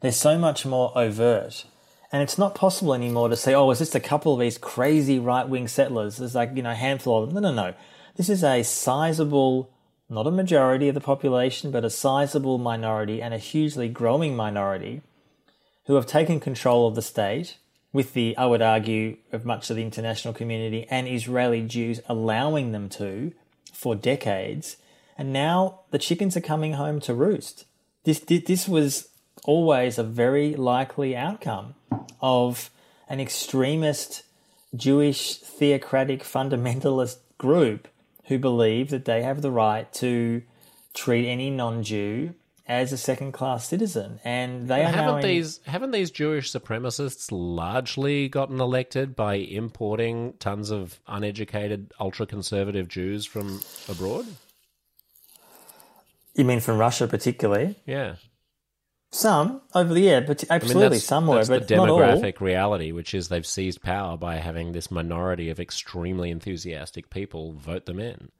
they're 0.00 0.12
so 0.12 0.38
much 0.38 0.64
more 0.64 0.96
overt. 0.96 1.64
And 2.12 2.22
it's 2.22 2.38
not 2.38 2.54
possible 2.54 2.94
anymore 2.94 3.28
to 3.28 3.36
say, 3.36 3.54
oh, 3.54 3.70
it's 3.70 3.80
just 3.80 3.94
a 3.94 4.00
couple 4.00 4.32
of 4.32 4.40
these 4.40 4.58
crazy 4.58 5.18
right 5.18 5.48
wing 5.48 5.68
settlers. 5.68 6.16
There's 6.16 6.34
like, 6.34 6.52
you 6.54 6.62
know, 6.62 6.70
a 6.70 6.74
handful 6.74 7.22
of 7.22 7.32
them. 7.32 7.42
No, 7.42 7.52
no, 7.52 7.68
no. 7.68 7.74
This 8.16 8.28
is 8.28 8.42
a 8.42 8.62
sizable, 8.62 9.70
not 10.08 10.26
a 10.26 10.30
majority 10.30 10.88
of 10.88 10.94
the 10.94 11.00
population, 11.00 11.70
but 11.70 11.84
a 11.84 11.90
sizable 11.90 12.58
minority 12.58 13.20
and 13.20 13.34
a 13.34 13.38
hugely 13.38 13.88
growing 13.88 14.36
minority 14.36 15.02
who 15.86 15.94
have 15.94 16.06
taken 16.06 16.40
control 16.40 16.86
of 16.86 16.94
the 16.94 17.02
state 17.02 17.56
with 17.92 18.12
the, 18.12 18.36
I 18.36 18.46
would 18.46 18.62
argue, 18.62 19.16
of 19.32 19.44
much 19.44 19.70
of 19.70 19.76
the 19.76 19.82
international 19.82 20.34
community 20.34 20.86
and 20.90 21.08
Israeli 21.08 21.62
Jews 21.62 22.00
allowing 22.08 22.72
them 22.72 22.88
to 22.90 23.32
for 23.72 23.94
decades 23.94 24.76
and 25.18 25.32
now 25.32 25.80
the 25.90 25.98
chickens 25.98 26.36
are 26.36 26.42
coming 26.42 26.74
home 26.74 27.00
to 27.00 27.14
roost. 27.14 27.64
This 28.04 28.20
this 28.20 28.68
was 28.68 29.08
always 29.44 29.98
a 29.98 30.04
very 30.04 30.54
likely 30.54 31.16
outcome 31.16 31.74
of 32.20 32.70
an 33.08 33.20
extremist 33.20 34.24
Jewish 34.74 35.36
theocratic 35.36 36.22
fundamentalist 36.22 37.18
group 37.38 37.88
who 38.26 38.38
believe 38.38 38.90
that 38.90 39.04
they 39.04 39.22
have 39.22 39.42
the 39.42 39.50
right 39.50 39.92
to 39.94 40.42
treat 40.94 41.28
any 41.28 41.50
non-Jew 41.50 42.34
as 42.68 42.92
a 42.92 42.96
second-class 42.96 43.68
citizen, 43.68 44.18
and 44.24 44.66
they 44.66 44.82
are 44.82 44.90
haven't 44.90 45.18
in... 45.18 45.22
these 45.22 45.60
haven't 45.66 45.92
these 45.92 46.10
Jewish 46.10 46.50
supremacists 46.50 47.28
largely 47.30 48.28
gotten 48.28 48.60
elected 48.60 49.14
by 49.14 49.34
importing 49.34 50.34
tons 50.40 50.70
of 50.70 50.98
uneducated, 51.06 51.92
ultra-conservative 52.00 52.88
Jews 52.88 53.24
from 53.24 53.60
abroad? 53.88 54.26
You 56.34 56.44
mean 56.44 56.58
from 56.58 56.78
Russia, 56.78 57.06
particularly? 57.06 57.76
Yeah. 57.86 58.16
Some 59.10 59.62
over 59.74 59.94
the 59.94 60.00
year, 60.00 60.20
but 60.20 60.44
absolutely 60.50 60.86
I 60.86 60.90
mean, 60.90 61.00
somewhere, 61.00 61.38
that's 61.38 61.48
but 61.48 61.68
the 61.68 61.74
demographic 61.74 62.40
reality, 62.40 62.92
which 62.92 63.14
is 63.14 63.28
they've 63.28 63.46
seized 63.46 63.80
power 63.82 64.16
by 64.16 64.36
having 64.36 64.72
this 64.72 64.90
minority 64.90 65.48
of 65.48 65.60
extremely 65.60 66.30
enthusiastic 66.30 67.08
people 67.08 67.52
vote 67.52 67.86
them 67.86 68.00
in. 68.00 68.30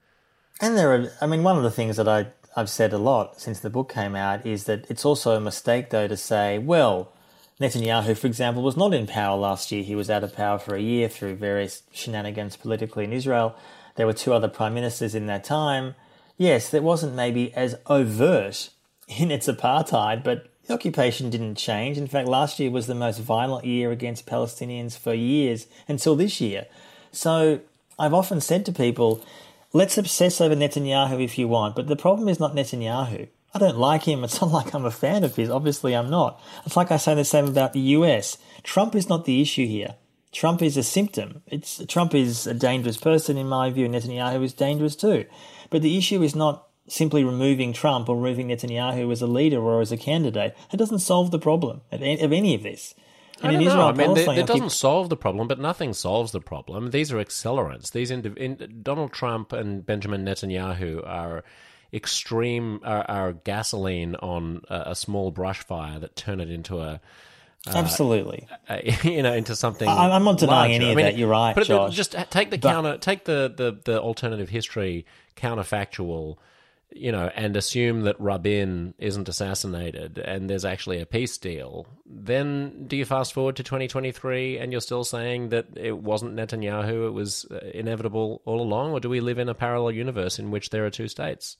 And 0.60 0.76
there 0.76 0.92
are, 0.92 1.12
I 1.20 1.26
mean, 1.26 1.42
one 1.42 1.56
of 1.56 1.62
the 1.62 1.70
things 1.70 1.96
that 1.96 2.08
I 2.08 2.26
I've 2.56 2.70
said 2.70 2.94
a 2.94 2.98
lot 2.98 3.38
since 3.38 3.60
the 3.60 3.68
book 3.68 3.92
came 3.92 4.16
out 4.16 4.46
is 4.46 4.64
that 4.64 4.90
it's 4.90 5.04
also 5.04 5.36
a 5.36 5.40
mistake, 5.40 5.90
though, 5.90 6.08
to 6.08 6.16
say, 6.16 6.56
well, 6.56 7.12
Netanyahu, 7.60 8.16
for 8.16 8.26
example, 8.26 8.62
was 8.62 8.78
not 8.78 8.94
in 8.94 9.06
power 9.06 9.36
last 9.36 9.70
year. 9.70 9.82
He 9.82 9.94
was 9.94 10.08
out 10.08 10.24
of 10.24 10.34
power 10.34 10.58
for 10.58 10.74
a 10.74 10.80
year 10.80 11.08
through 11.08 11.36
various 11.36 11.82
shenanigans 11.92 12.56
politically 12.56 13.04
in 13.04 13.12
Israel. 13.12 13.54
There 13.96 14.06
were 14.06 14.14
two 14.14 14.32
other 14.32 14.48
prime 14.48 14.72
ministers 14.72 15.14
in 15.14 15.26
that 15.26 15.44
time. 15.44 15.94
Yes, 16.38 16.72
it 16.72 16.82
wasn't 16.82 17.14
maybe 17.14 17.52
as 17.54 17.76
overt 17.86 18.70
in 19.08 19.30
its 19.30 19.46
apartheid, 19.46 20.24
but 20.24 20.48
the 20.66 20.74
occupation 20.74 21.30
didn't 21.30 21.56
change. 21.56 21.96
In 21.98 22.06
fact, 22.06 22.28
last 22.28 22.58
year 22.58 22.70
was 22.70 22.86
the 22.86 22.94
most 22.94 23.20
violent 23.20 23.64
year 23.64 23.90
against 23.90 24.26
Palestinians 24.26 24.98
for 24.98 25.14
years 25.14 25.66
until 25.88 26.16
this 26.16 26.40
year. 26.40 26.66
So 27.12 27.60
I've 27.98 28.14
often 28.14 28.40
said 28.40 28.66
to 28.66 28.72
people, 28.72 29.24
let's 29.72 29.96
obsess 29.96 30.40
over 30.40 30.56
Netanyahu 30.56 31.22
if 31.22 31.38
you 31.38 31.48
want, 31.48 31.76
but 31.76 31.86
the 31.86 31.96
problem 31.96 32.28
is 32.28 32.40
not 32.40 32.54
Netanyahu. 32.54 33.28
I 33.54 33.58
don't 33.58 33.78
like 33.78 34.02
him. 34.02 34.24
It's 34.24 34.40
not 34.40 34.50
like 34.50 34.74
I'm 34.74 34.84
a 34.84 34.90
fan 34.90 35.24
of 35.24 35.36
his. 35.36 35.48
Obviously, 35.48 35.94
I'm 35.94 36.10
not. 36.10 36.40
It's 36.64 36.76
like 36.76 36.90
I 36.90 36.96
say 36.96 37.14
the 37.14 37.24
same 37.24 37.46
about 37.46 37.72
the 37.72 37.80
US. 37.80 38.36
Trump 38.62 38.94
is 38.94 39.08
not 39.08 39.24
the 39.24 39.40
issue 39.40 39.66
here. 39.66 39.94
Trump 40.32 40.60
is 40.60 40.76
a 40.76 40.82
symptom. 40.82 41.42
It's 41.46 41.82
Trump 41.86 42.14
is 42.14 42.46
a 42.46 42.52
dangerous 42.52 42.98
person 42.98 43.38
in 43.38 43.48
my 43.48 43.70
view. 43.70 43.88
Netanyahu 43.88 44.44
is 44.44 44.52
dangerous 44.52 44.94
too. 44.94 45.24
But 45.70 45.80
the 45.80 45.96
issue 45.96 46.22
is 46.22 46.34
not 46.34 46.65
simply 46.88 47.24
removing 47.24 47.72
Trump 47.72 48.08
or 48.08 48.16
removing 48.16 48.48
Netanyahu 48.48 49.10
as 49.10 49.22
a 49.22 49.26
leader 49.26 49.60
or 49.60 49.80
as 49.80 49.92
a 49.92 49.96
candidate. 49.96 50.56
It 50.72 50.76
doesn't 50.76 51.00
solve 51.00 51.30
the 51.30 51.38
problem 51.38 51.80
of 51.90 52.02
any 52.02 52.54
of 52.54 52.62
this. 52.62 52.94
And 53.42 53.48
I 53.48 53.52
don't 53.52 53.62
Israel, 53.62 53.76
know. 53.76 53.88
I 53.88 53.92
mean, 53.92 54.16
it, 54.16 54.38
it 54.38 54.46
doesn't 54.46 54.70
solve 54.70 55.10
the 55.10 55.16
problem, 55.16 55.46
but 55.46 55.58
nothing 55.58 55.92
solves 55.92 56.32
the 56.32 56.40
problem. 56.40 56.90
These 56.90 57.12
are 57.12 57.22
accelerants. 57.22 57.92
These 57.92 58.10
indiv- 58.10 58.38
in, 58.38 58.80
Donald 58.82 59.12
Trump 59.12 59.52
and 59.52 59.84
Benjamin 59.84 60.24
Netanyahu 60.24 61.06
are 61.06 61.44
extreme 61.92 62.80
are, 62.82 63.04
are 63.08 63.32
gasoline 63.32 64.14
on 64.16 64.62
a, 64.68 64.84
a, 64.86 64.94
small 64.94 65.30
brush 65.30 65.60
fire 65.60 65.98
that 65.98 66.16
turn 66.16 66.40
it 66.40 66.50
into 66.50 66.78
a 66.80 67.00
uh, 67.66 67.72
absolutely 67.74 68.46
you 69.04 69.22
know 69.22 69.32
into 69.32 69.54
something. 69.54 69.88
I, 69.88 70.16
am 70.16 70.24
not 70.24 70.38
denying 70.38 70.72
larger. 70.72 70.74
any 70.74 70.84
of 70.86 70.90
I 70.92 70.94
mean, 70.94 71.04
that. 71.06 71.18
You're 71.18 71.28
right, 71.28 71.54
but 71.54 71.66
Josh. 71.66 71.94
just 71.94 72.12
take 72.30 72.50
the 72.50 72.58
but, 72.58 72.70
counter, 72.70 72.98
take 72.98 73.24
the, 73.24 73.52
the 73.54 73.78
the 73.84 74.00
alternative 74.00 74.48
history 74.48 75.04
counterfactual. 75.36 76.38
You 76.98 77.12
know, 77.12 77.30
and 77.34 77.56
assume 77.56 78.02
that 78.02 78.18
Rabin 78.18 78.94
isn't 78.98 79.28
assassinated 79.28 80.18
and 80.18 80.48
there's 80.48 80.64
actually 80.64 81.00
a 81.00 81.06
peace 81.06 81.36
deal, 81.36 81.86
then 82.06 82.86
do 82.86 82.96
you 82.96 83.04
fast 83.04 83.34
forward 83.34 83.56
to 83.56 83.62
2023 83.62 84.58
and 84.58 84.72
you're 84.72 84.80
still 84.80 85.04
saying 85.04 85.50
that 85.50 85.66
it 85.76 85.98
wasn't 85.98 86.34
Netanyahu, 86.34 87.06
it 87.06 87.10
was 87.10 87.44
uh, 87.50 87.58
inevitable 87.74 88.40
all 88.46 88.62
along? 88.62 88.92
Or 88.92 89.00
do 89.00 89.10
we 89.10 89.20
live 89.20 89.38
in 89.38 89.48
a 89.48 89.54
parallel 89.54 89.92
universe 89.92 90.38
in 90.38 90.50
which 90.50 90.70
there 90.70 90.86
are 90.86 90.90
two 90.90 91.08
states? 91.08 91.58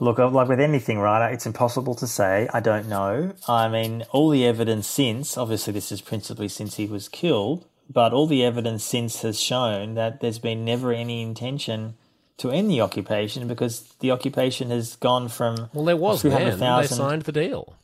Look, 0.00 0.18
like 0.18 0.48
with 0.48 0.60
anything, 0.60 0.98
right? 0.98 1.32
It's 1.32 1.46
impossible 1.46 1.94
to 1.96 2.06
say. 2.06 2.48
I 2.52 2.60
don't 2.60 2.88
know. 2.88 3.32
I 3.48 3.68
mean, 3.68 4.04
all 4.12 4.28
the 4.28 4.46
evidence 4.46 4.86
since, 4.86 5.36
obviously, 5.36 5.72
this 5.72 5.90
is 5.90 6.00
principally 6.00 6.48
since 6.48 6.76
he 6.76 6.86
was 6.86 7.08
killed, 7.08 7.66
but 7.90 8.12
all 8.12 8.26
the 8.26 8.44
evidence 8.44 8.84
since 8.84 9.22
has 9.22 9.40
shown 9.40 9.94
that 9.94 10.20
there's 10.20 10.38
been 10.38 10.64
never 10.64 10.92
any 10.92 11.22
intention 11.22 11.94
to 12.38 12.50
end 12.50 12.70
the 12.70 12.80
occupation 12.80 13.46
because 13.46 13.94
the 14.00 14.10
occupation 14.10 14.70
has 14.70 14.96
gone 14.96 15.28
from 15.28 15.70
well, 15.72 15.84
there 15.84 15.96
was 15.96 16.22
then 16.22 16.58
they 16.58 16.86
signed 16.86 17.22
the 17.22 17.32
deal. 17.32 17.74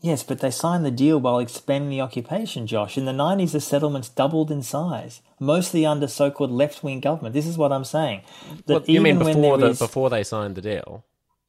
Yes, 0.00 0.22
but 0.22 0.40
they 0.40 0.50
signed 0.50 0.84
the 0.84 0.90
deal 0.90 1.18
while 1.18 1.38
expanding 1.38 1.90
the 1.90 2.00
occupation, 2.02 2.66
Josh. 2.66 2.98
In 2.98 3.06
the 3.06 3.12
90s, 3.12 3.52
the 3.52 3.60
settlements 3.60 4.08
doubled 4.08 4.50
in 4.50 4.62
size, 4.62 5.22
mostly 5.40 5.86
under 5.86 6.06
so-called 6.06 6.50
left-wing 6.50 7.00
government. 7.00 7.32
This 7.32 7.46
is 7.46 7.56
what 7.56 7.72
I'm 7.72 7.84
saying. 7.84 8.20
That 8.66 8.72
well, 8.72 8.84
you 8.86 9.00
mean 9.00 9.18
before 9.18 9.56
the, 9.56 9.68
is, 9.68 9.78
before 9.78 10.10
they 10.10 10.22
signed 10.22 10.54
the 10.54 10.60
deal? 10.60 11.04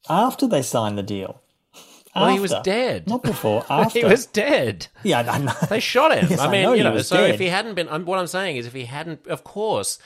after 0.08 0.46
they 0.46 0.62
signed 0.62 0.98
the 0.98 1.02
deal. 1.02 1.40
Well, 2.14 2.24
after. 2.24 2.32
he 2.32 2.40
was 2.40 2.54
dead. 2.64 3.06
Not 3.06 3.22
before. 3.34 3.64
After 3.68 3.98
he 3.98 4.04
was 4.04 4.26
dead. 4.26 4.88
Yeah, 5.02 5.30
I 5.30 5.38
know. 5.38 5.52
They 5.68 5.80
shot 5.80 6.16
him. 6.16 6.26
yes, 6.30 6.40
I 6.40 6.50
mean, 6.50 6.60
I 6.60 6.62
know 6.64 6.72
you 6.72 6.84
know. 6.84 7.00
So 7.02 7.16
dead. 7.16 7.34
if 7.34 7.40
he 7.40 7.46
hadn't 7.46 7.74
been, 7.74 7.88
um, 7.88 8.04
what 8.06 8.18
I'm 8.18 8.26
saying 8.26 8.56
is, 8.56 8.66
if 8.66 8.72
he 8.72 8.86
hadn't, 8.86 9.26
of 9.26 9.44
course, 9.44 9.98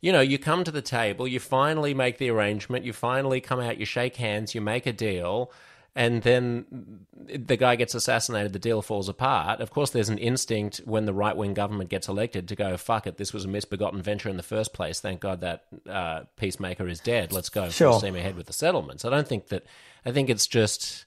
you 0.00 0.12
know, 0.12 0.20
you 0.20 0.38
come 0.38 0.64
to 0.64 0.70
the 0.70 0.82
table, 0.82 1.26
you 1.26 1.40
finally 1.40 1.94
make 1.94 2.18
the 2.18 2.30
arrangement, 2.30 2.84
you 2.84 2.92
finally 2.92 3.40
come 3.40 3.60
out, 3.60 3.78
you 3.78 3.86
shake 3.86 4.16
hands, 4.16 4.54
you 4.54 4.60
make 4.60 4.86
a 4.86 4.92
deal, 4.92 5.50
and 5.96 6.22
then 6.22 6.66
the 7.14 7.56
guy 7.56 7.74
gets 7.74 7.94
assassinated, 7.94 8.52
the 8.52 8.58
deal 8.58 8.82
falls 8.82 9.08
apart. 9.08 9.62
Of 9.62 9.70
course, 9.70 9.90
there's 9.90 10.10
an 10.10 10.18
instinct 10.18 10.82
when 10.84 11.06
the 11.06 11.14
right 11.14 11.34
wing 11.34 11.54
government 11.54 11.88
gets 11.88 12.06
elected 12.06 12.48
to 12.48 12.54
go, 12.54 12.76
fuck 12.76 13.06
it, 13.06 13.16
this 13.16 13.32
was 13.32 13.46
a 13.46 13.48
misbegotten 13.48 14.02
venture 14.02 14.28
in 14.28 14.36
the 14.36 14.42
first 14.42 14.74
place. 14.74 15.00
Thank 15.00 15.20
God 15.20 15.40
that 15.40 15.64
uh, 15.88 16.24
peacemaker 16.36 16.86
is 16.86 17.00
dead. 17.00 17.32
Let's 17.32 17.48
go 17.48 17.70
sure. 17.70 17.92
full 17.92 18.00
steam 18.00 18.14
ahead 18.14 18.36
with 18.36 18.46
the 18.46 18.52
settlements. 18.52 19.06
I 19.06 19.10
don't 19.10 19.26
think 19.26 19.48
that, 19.48 19.64
I 20.04 20.12
think 20.12 20.28
it's 20.28 20.46
just. 20.46 21.06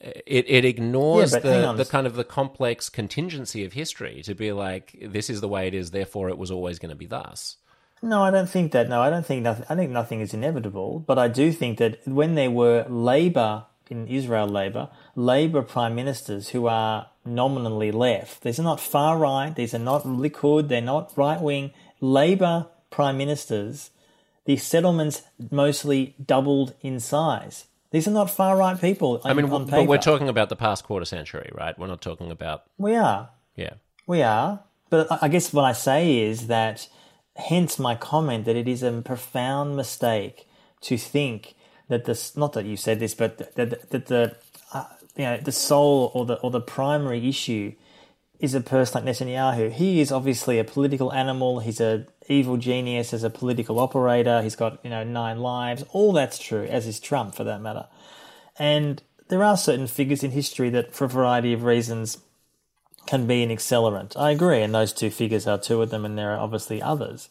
It, 0.00 0.46
it 0.48 0.64
ignores 0.64 1.34
yeah, 1.34 1.40
the, 1.40 1.72
the 1.74 1.84
kind 1.84 2.06
of 2.06 2.14
the 2.14 2.24
complex 2.24 2.88
contingency 2.88 3.66
of 3.66 3.74
history 3.74 4.22
to 4.22 4.34
be 4.34 4.50
like 4.50 4.96
this 4.98 5.28
is 5.28 5.42
the 5.42 5.48
way 5.48 5.66
it 5.66 5.74
is 5.74 5.90
therefore 5.90 6.30
it 6.30 6.38
was 6.38 6.50
always 6.50 6.78
going 6.78 6.88
to 6.88 6.96
be 6.96 7.04
thus 7.04 7.58
no, 8.02 8.22
I 8.22 8.30
don't 8.30 8.48
think 8.48 8.72
that. 8.72 8.88
No, 8.88 9.00
I 9.00 9.10
don't 9.10 9.26
think 9.26 9.42
nothing. 9.42 9.66
I 9.68 9.74
think 9.74 9.90
nothing 9.90 10.20
is 10.20 10.34
inevitable, 10.34 11.00
but 11.00 11.18
I 11.18 11.28
do 11.28 11.52
think 11.52 11.78
that 11.78 12.06
when 12.06 12.34
there 12.34 12.50
were 12.50 12.86
Labour 12.88 13.66
in 13.90 14.06
Israel 14.06 14.46
Labour, 14.46 14.88
Labour 15.16 15.62
prime 15.62 15.94
ministers 15.94 16.50
who 16.50 16.66
are 16.66 17.08
nominally 17.24 17.90
left. 17.90 18.42
These 18.42 18.60
are 18.60 18.62
not 18.62 18.80
far 18.80 19.18
right, 19.18 19.54
these 19.54 19.74
are 19.74 19.78
not 19.80 20.04
Likud, 20.04 20.68
they're 20.68 20.80
not 20.80 21.12
right 21.16 21.40
wing. 21.40 21.72
Labour 22.00 22.68
prime 22.90 23.18
ministers, 23.18 23.90
the 24.44 24.56
settlements 24.56 25.22
mostly 25.50 26.14
doubled 26.24 26.74
in 26.80 27.00
size. 27.00 27.66
These 27.90 28.06
are 28.06 28.12
not 28.12 28.30
far 28.30 28.56
right 28.56 28.80
people. 28.80 29.20
I 29.24 29.34
mean, 29.34 29.48
but 29.48 29.88
we're 29.88 29.98
talking 29.98 30.28
about 30.28 30.48
the 30.48 30.56
past 30.56 30.84
quarter 30.84 31.04
century, 31.04 31.50
right? 31.52 31.76
We're 31.76 31.88
not 31.88 32.00
talking 32.00 32.30
about. 32.30 32.62
We 32.78 32.94
are. 32.94 33.30
Yeah. 33.56 33.74
We 34.06 34.22
are. 34.22 34.62
But 34.90 35.22
I 35.22 35.28
guess 35.28 35.52
what 35.52 35.64
I 35.64 35.72
say 35.72 36.20
is 36.20 36.46
that, 36.46 36.88
hence 37.36 37.78
my 37.78 37.94
comment 37.94 38.44
that 38.44 38.56
it 38.56 38.68
is 38.68 38.82
a 38.82 39.02
profound 39.02 39.76
mistake 39.76 40.46
to 40.82 40.96
think 40.96 41.54
that 41.88 42.04
this 42.04 42.36
not 42.36 42.52
that 42.54 42.64
you 42.64 42.76
said 42.76 43.00
this, 43.00 43.14
but 43.14 43.54
that, 43.54 43.90
that 43.90 44.06
the 44.06 44.36
uh, 44.72 44.84
you 45.16 45.24
know 45.24 45.36
the 45.38 45.52
soul 45.52 46.10
or 46.14 46.24
the 46.24 46.34
or 46.36 46.50
the 46.50 46.60
primary 46.60 47.28
issue 47.28 47.72
is 48.38 48.54
a 48.54 48.60
person 48.60 49.04
like 49.04 49.16
Netanyahu. 49.16 49.70
He 49.70 50.00
is 50.00 50.10
obviously 50.10 50.58
a 50.58 50.64
political 50.64 51.12
animal. 51.12 51.60
He's 51.60 51.80
a 51.80 52.06
evil 52.28 52.56
genius 52.56 53.12
as 53.12 53.22
a 53.22 53.30
political 53.30 53.78
operator. 53.78 54.42
He's 54.42 54.56
got 54.56 54.82
you 54.84 54.90
know 54.90 55.04
nine 55.04 55.40
lives. 55.40 55.84
All 55.90 56.12
that's 56.12 56.38
true, 56.38 56.64
as 56.64 56.86
is 56.86 57.00
Trump 57.00 57.34
for 57.34 57.44
that 57.44 57.60
matter. 57.60 57.86
And 58.58 59.02
there 59.28 59.44
are 59.44 59.56
certain 59.56 59.86
figures 59.86 60.22
in 60.22 60.32
history 60.32 60.70
that, 60.70 60.92
for 60.92 61.04
a 61.04 61.08
variety 61.08 61.52
of 61.52 61.64
reasons, 61.64 62.18
can 63.06 63.26
be 63.26 63.42
an 63.42 63.50
accelerant. 63.50 64.16
I 64.16 64.30
agree, 64.30 64.62
and 64.62 64.74
those 64.74 64.92
two 64.92 65.10
figures 65.10 65.46
are 65.46 65.58
two 65.58 65.82
of 65.82 65.90
them, 65.90 66.04
and 66.04 66.16
there 66.16 66.32
are 66.32 66.38
obviously 66.38 66.80
others. 66.80 67.28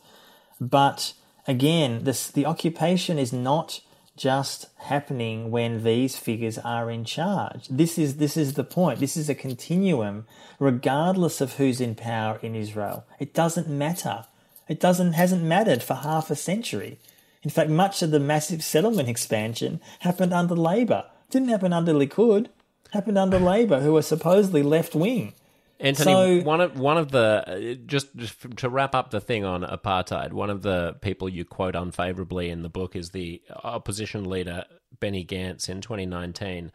But 0.59 1.13
again, 1.47 2.03
this 2.03 2.30
the 2.30 2.45
occupation 2.45 3.17
is 3.17 3.32
not 3.32 3.82
just 4.17 4.67
happening 4.80 5.49
when 5.49 5.84
these 5.86 6.17
figures 6.17 6.57
are 6.57 6.91
in 6.91 7.05
charge. 7.05 7.67
This 7.70 7.97
is 7.97 8.17
this 8.17 8.36
is 8.36 8.53
the 8.53 8.65
point. 8.65 8.99
This 8.99 9.15
is 9.15 9.30
a 9.30 9.36
continuum 9.36 10.26
regardless 10.59 11.39
of 11.39 11.53
who's 11.53 11.80
in 11.80 11.95
power 11.95 12.38
in 12.41 12.53
Israel. 12.53 13.05
It 13.17 13.34
doesn't 13.34 13.70
matter. 13.70 14.26
It 14.67 14.80
doesn't 14.80 15.13
hasn't 15.13 15.43
mattered 15.43 15.82
for 15.82 15.95
half 15.95 16.30
a 16.30 16.36
century. 16.36 16.99
In 17.41 17.49
fact, 17.49 17.70
much 17.70 18.01
of 18.01 18.11
the 18.11 18.20
massive 18.20 18.61
settlement 18.63 19.07
expansion 19.07 19.80
happened 19.99 20.34
under 20.34 20.55
Labor. 20.55 21.05
didn't 21.30 21.47
happen 21.47 21.72
under 21.72 21.93
Likud. 21.93 22.47
happened 22.91 23.17
under 23.17 23.39
Labor, 23.39 23.80
who 23.80 23.93
were 23.93 24.01
supposedly 24.01 24.63
left 24.63 24.93
wing. 24.93 25.34
Antony, 25.82 26.41
so, 26.41 26.45
one 26.45 26.59
of 26.59 26.77
one 26.77 26.97
of 26.97 27.09
the 27.11 27.80
just, 27.86 28.13
just 28.17 28.57
to 28.57 28.69
wrap 28.69 28.93
up 28.93 29.11
the 29.11 29.21
thing 29.21 29.45
on 29.45 29.61
apartheid, 29.63 30.34
one 30.34 30.49
of 30.49 30.61
the 30.61 30.97
people 31.01 31.30
you 31.30 31.45
quote 31.45 31.75
unfavorably 31.75 32.49
in 32.49 32.63
the 32.63 32.69
book 32.69 32.97
is 32.97 33.11
the 33.11 33.41
opposition 33.63 34.25
leader 34.30 34.65
Benny 34.99 35.23
Gantz 35.23 35.69
in 35.69 35.80
2019, 35.80 36.73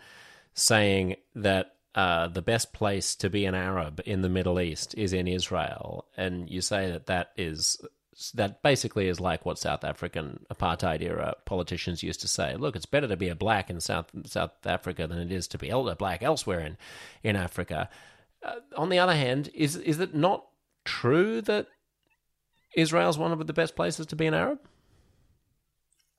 saying 0.55 1.16
that 1.34 1.74
uh, 1.94 2.28
the 2.28 2.40
best 2.40 2.72
place 2.72 3.14
to 3.16 3.28
be 3.28 3.44
an 3.44 3.55
Arab 3.55 4.00
in 4.07 4.22
the 4.22 4.28
Middle 4.30 4.59
East 4.59 4.94
is 4.96 5.12
in 5.12 5.28
Israel, 5.28 6.07
and 6.16 6.48
you 6.48 6.62
say 6.62 6.90
that 6.90 7.07
that 7.07 7.32
is 7.36 7.78
that 8.32 8.62
basically 8.62 9.09
is 9.09 9.20
like 9.20 9.44
what 9.44 9.59
South 9.59 9.84
African 9.84 10.46
apartheid 10.52 11.02
era 11.02 11.34
politicians 11.44 12.02
used 12.02 12.20
to 12.20 12.28
say. 12.28 12.55
Look, 12.57 12.76
it's 12.76 12.86
better 12.86 13.09
to 13.09 13.16
be 13.16 13.28
a 13.28 13.34
black 13.34 13.70
in 13.70 13.80
South 13.80 14.07
South 14.24 14.52
Africa 14.64 15.07
than 15.07 15.18
it 15.18 15.32
is 15.32 15.46
to 15.48 15.59
be 15.59 15.68
a 15.68 15.94
black 15.94 16.22
elsewhere 16.22 16.61
in 16.61 16.76
in 17.22 17.36
Africa. 17.36 17.88
Uh, 18.45 18.57
on 18.76 18.90
the 18.90 18.99
other 18.99 19.14
hand, 19.14 19.51
is 19.55 19.76
is 19.76 20.01
it 20.01 20.14
not 20.14 20.45
true 20.84 21.40
that 21.42 21.66
Israel 22.76 23.09
is 23.09 23.16
one 23.16 23.32
of 23.32 23.47
the 23.47 23.53
best 23.53 23.74
places 23.74 24.07
to 24.07 24.16
be 24.16 24.26
an 24.26 24.34
Arab? 24.34 24.59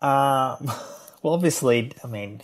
Uh, 0.01 0.57
well, 1.21 1.33
obviously, 1.33 1.91
I 2.03 2.07
mean, 2.07 2.41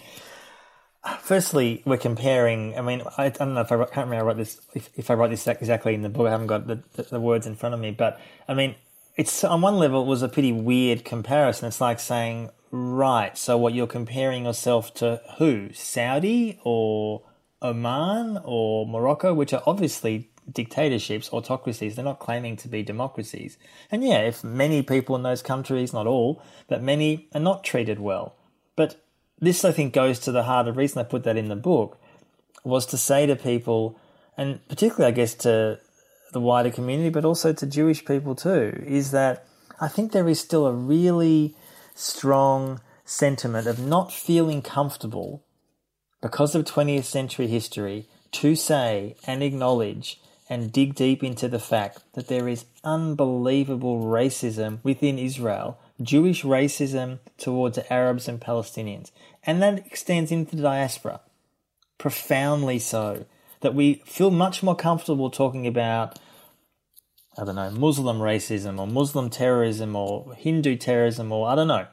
firstly, 1.22 1.82
we're 1.86 1.98
comparing. 1.98 2.78
I 2.78 2.82
mean, 2.82 3.02
I, 3.18 3.26
I 3.26 3.30
don't 3.30 3.54
know 3.54 3.62
if 3.62 3.72
I, 3.72 3.76
I 3.76 3.86
can't 3.86 4.08
remember 4.08 4.18
I 4.18 4.22
wrote 4.22 4.38
this. 4.38 4.62
If, 4.74 4.90
if, 4.96 5.10
I 5.10 5.16
wrote 5.16 5.32
this 5.32 5.48
exactly 5.48 5.94
in 5.94 6.02
the 6.02 6.10
book, 6.10 6.28
I 6.28 6.32
haven't 6.32 6.48
got 6.48 6.68
the, 6.68 6.84
the, 6.94 7.04
the 7.04 7.20
words 7.20 7.48
in 7.48 7.56
front 7.56 7.74
of 7.74 7.82
me. 7.82 7.92
But 7.92 8.20
I 8.48 8.54
mean, 8.54 8.76
it's 9.16 9.44
on 9.44 9.62
one 9.62 9.78
level, 9.78 10.04
it 10.04 10.08
was 10.08 10.22
a 10.22 10.30
pretty 10.30 10.52
weird 10.52 11.04
comparison. 11.04 11.68
It's 11.68 11.82
like 11.82 12.00
saying, 12.00 12.50
right, 12.72 13.38
so 13.38 13.58
what 13.58 13.74
you're 13.74 13.88
comparing 13.88 14.46
yourself 14.46 14.94
to 14.96 15.22
who? 15.38 15.70
Saudi 15.74 16.60
or 16.64 17.24
Oman 17.62 18.40
or 18.44 18.88
Morocco, 18.88 19.34
which 19.34 19.54
are 19.54 19.64
obviously 19.66 20.30
dictatorships, 20.52 21.32
autocracies. 21.32 21.96
They're 21.96 22.06
not 22.06 22.20
claiming 22.20 22.58
to 22.58 22.68
be 22.68 22.84
democracies. 22.84 23.58
And 23.92 24.04
yeah, 24.04 24.22
if 24.22 24.44
many 24.44 24.82
people 24.82 25.16
in 25.16 25.24
those 25.24 25.42
countries, 25.42 25.94
not 25.94 26.08
all, 26.08 26.42
but 26.68 26.82
many 26.82 27.28
are 27.34 27.42
not 27.42 27.64
treated 27.64 28.00
well. 28.00 28.36
But 28.76 29.04
this, 29.40 29.64
I 29.64 29.72
think, 29.72 29.94
goes 29.94 30.20
to 30.20 30.32
the 30.32 30.44
heart 30.44 30.68
of 30.68 30.76
the 30.76 30.80
reason 30.80 31.00
I 31.00 31.04
put 31.04 31.24
that 31.24 31.38
in 31.38 31.50
the 31.50 31.56
book 31.56 32.00
was 32.64 32.86
to 32.88 32.98
say 32.98 33.26
to 33.26 33.36
people, 33.36 34.00
and 34.38 34.66
particularly, 34.68 35.12
I 35.12 35.16
guess, 35.16 35.34
to 35.36 35.80
the 36.32 36.40
wider 36.40 36.72
community, 36.72 37.10
but 37.10 37.26
also 37.26 37.54
to 37.54 37.66
Jewish 37.66 38.06
people 38.06 38.36
too, 38.36 38.84
is 38.86 39.12
that 39.12 39.46
I 39.80 39.88
think 39.88 40.12
there 40.12 40.28
is 40.28 40.40
still 40.40 40.66
a 40.66 40.74
really 40.74 41.56
strong 41.96 42.82
sentiment 43.04 43.68
of 43.68 43.80
not 43.80 44.14
feeling 44.14 44.62
comfortable 44.62 45.44
because 46.22 46.56
of 46.56 46.66
20th 46.66 47.04
century 47.04 47.48
history 47.48 48.08
to 48.32 48.56
say 48.56 49.16
and 49.26 49.44
acknowledge 49.44 50.20
and 50.50 50.72
dig 50.72 50.96
deep 50.96 51.24
into 51.24 51.48
the 51.48 51.60
fact 51.60 52.00
that 52.14 52.28
there 52.28 52.48
is 52.48 52.66
unbelievable 52.84 54.04
racism 54.04 54.80
within 54.84 55.18
Israel, 55.18 55.80
Jewish 56.02 56.44
racism 56.44 57.20
towards 57.38 57.80
Arabs 57.90 58.28
and 58.28 58.40
Palestinians. 58.40 59.12
And 59.44 59.62
that 59.62 59.86
extends 59.86 60.32
into 60.32 60.56
the 60.56 60.62
diaspora, 60.62 61.22
profoundly 61.98 62.80
so, 62.80 63.26
that 63.62 63.74
we 63.74 64.02
feel 64.06 64.30
much 64.30 64.62
more 64.62 64.76
comfortable 64.76 65.30
talking 65.30 65.66
about, 65.66 66.20
I 67.38 67.46
don't 67.46 67.56
know, 67.56 67.72
Muslim 67.72 68.20
racism 68.20 68.78
or 68.78 68.88
Muslim 68.88 69.30
terrorism 69.30 69.96
or 69.96 70.34
Hindu 70.36 70.76
terrorism 70.76 71.32
or 71.32 71.48
I 71.48 71.56
don't 71.56 71.70
know, 71.70 71.88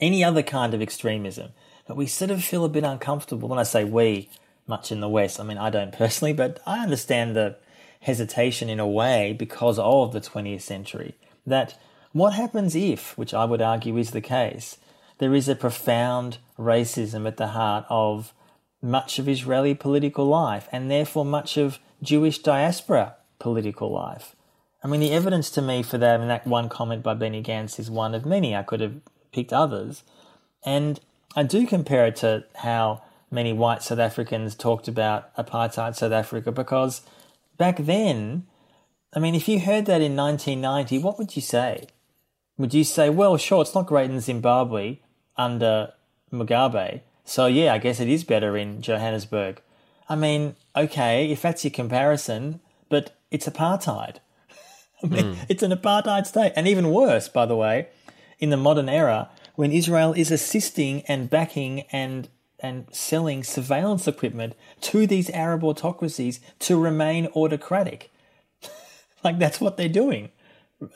any 0.00 0.22
other 0.22 0.42
kind 0.42 0.74
of 0.74 0.80
extremism. 0.80 1.50
But 1.90 1.96
we 1.96 2.06
sort 2.06 2.30
of 2.30 2.44
feel 2.44 2.64
a 2.64 2.68
bit 2.68 2.84
uncomfortable. 2.84 3.48
When 3.48 3.58
I 3.58 3.64
say 3.64 3.82
we, 3.82 4.28
much 4.68 4.92
in 4.92 5.00
the 5.00 5.08
West, 5.08 5.40
I 5.40 5.42
mean, 5.42 5.58
I 5.58 5.70
don't 5.70 5.90
personally, 5.90 6.32
but 6.32 6.60
I 6.64 6.84
understand 6.84 7.34
the 7.34 7.56
hesitation 8.02 8.68
in 8.68 8.78
a 8.78 8.86
way 8.86 9.32
because 9.36 9.76
of 9.76 10.12
the 10.12 10.20
20th 10.20 10.60
century. 10.60 11.16
That 11.44 11.76
what 12.12 12.34
happens 12.34 12.76
if, 12.76 13.18
which 13.18 13.34
I 13.34 13.44
would 13.44 13.60
argue 13.60 13.96
is 13.96 14.12
the 14.12 14.20
case, 14.20 14.78
there 15.18 15.34
is 15.34 15.48
a 15.48 15.56
profound 15.56 16.38
racism 16.56 17.26
at 17.26 17.38
the 17.38 17.48
heart 17.48 17.86
of 17.88 18.32
much 18.80 19.18
of 19.18 19.28
Israeli 19.28 19.74
political 19.74 20.26
life 20.26 20.68
and 20.70 20.88
therefore 20.88 21.24
much 21.24 21.56
of 21.56 21.80
Jewish 22.00 22.38
diaspora 22.38 23.16
political 23.40 23.90
life. 23.90 24.36
I 24.84 24.86
mean, 24.86 25.00
the 25.00 25.10
evidence 25.10 25.50
to 25.50 25.60
me 25.60 25.82
for 25.82 25.98
that, 25.98 26.20
and 26.20 26.30
that 26.30 26.46
one 26.46 26.68
comment 26.68 27.02
by 27.02 27.14
Benny 27.14 27.42
Gantz 27.42 27.80
is 27.80 27.90
one 27.90 28.14
of 28.14 28.24
many. 28.24 28.54
I 28.54 28.62
could 28.62 28.80
have 28.80 29.00
picked 29.32 29.52
others. 29.52 30.04
And 30.64 31.00
I 31.36 31.42
do 31.42 31.66
compare 31.66 32.06
it 32.06 32.16
to 32.16 32.44
how 32.56 33.02
many 33.30 33.52
white 33.52 33.82
South 33.82 33.98
Africans 33.98 34.54
talked 34.54 34.88
about 34.88 35.34
apartheid 35.36 35.94
South 35.94 36.12
Africa 36.12 36.50
because 36.50 37.02
back 37.56 37.76
then, 37.78 38.46
I 39.14 39.20
mean, 39.20 39.34
if 39.34 39.48
you 39.48 39.60
heard 39.60 39.86
that 39.86 40.02
in 40.02 40.16
1990, 40.16 40.98
what 40.98 41.18
would 41.18 41.36
you 41.36 41.42
say? 41.42 41.86
Would 42.58 42.74
you 42.74 42.84
say, 42.84 43.10
well, 43.10 43.36
sure, 43.36 43.62
it's 43.62 43.74
not 43.74 43.86
great 43.86 44.10
in 44.10 44.20
Zimbabwe 44.20 44.98
under 45.36 45.92
Mugabe, 46.32 47.00
so 47.24 47.46
yeah, 47.46 47.72
I 47.72 47.78
guess 47.78 48.00
it 48.00 48.08
is 48.08 48.24
better 48.24 48.56
in 48.56 48.82
Johannesburg? 48.82 49.62
I 50.08 50.16
mean, 50.16 50.56
okay, 50.74 51.30
if 51.30 51.42
that's 51.42 51.64
your 51.64 51.70
comparison, 51.70 52.60
but 52.88 53.16
it's 53.30 53.48
apartheid. 53.48 54.16
I 55.02 55.06
mean, 55.06 55.24
mm. 55.24 55.46
it's 55.48 55.62
an 55.62 55.70
apartheid 55.70 56.26
state. 56.26 56.52
And 56.56 56.66
even 56.66 56.90
worse, 56.90 57.28
by 57.28 57.46
the 57.46 57.54
way, 57.54 57.88
in 58.40 58.50
the 58.50 58.56
modern 58.56 58.88
era, 58.88 59.30
when 59.60 59.72
Israel 59.72 60.14
is 60.14 60.30
assisting 60.30 61.02
and 61.02 61.28
backing 61.28 61.82
and 61.92 62.30
and 62.60 62.86
selling 62.92 63.44
surveillance 63.44 64.08
equipment 64.08 64.54
to 64.80 65.06
these 65.06 65.28
Arab 65.28 65.62
autocracies 65.62 66.40
to 66.58 66.80
remain 66.80 67.26
autocratic. 67.36 68.10
like 69.22 69.38
that's 69.38 69.60
what 69.60 69.76
they're 69.76 69.86
doing. 69.86 70.30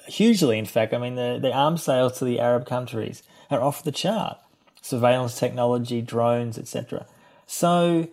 Hugely, 0.07 0.59
in 0.59 0.65
fact. 0.65 0.95
I 0.95 0.99
mean, 0.99 1.15
the, 1.15 1.39
the 1.43 1.53
arms 1.53 1.83
sales 1.83 2.19
to 2.19 2.25
the 2.25 2.41
Arab 2.41 2.65
countries 2.65 3.23
are 3.51 3.61
off 3.61 3.85
the 3.85 3.93
chart. 3.93 4.39
Surveillance 4.81 5.39
technology, 5.39 6.01
drones, 6.01 6.57
etc. 6.57 7.05
So, 7.47 8.09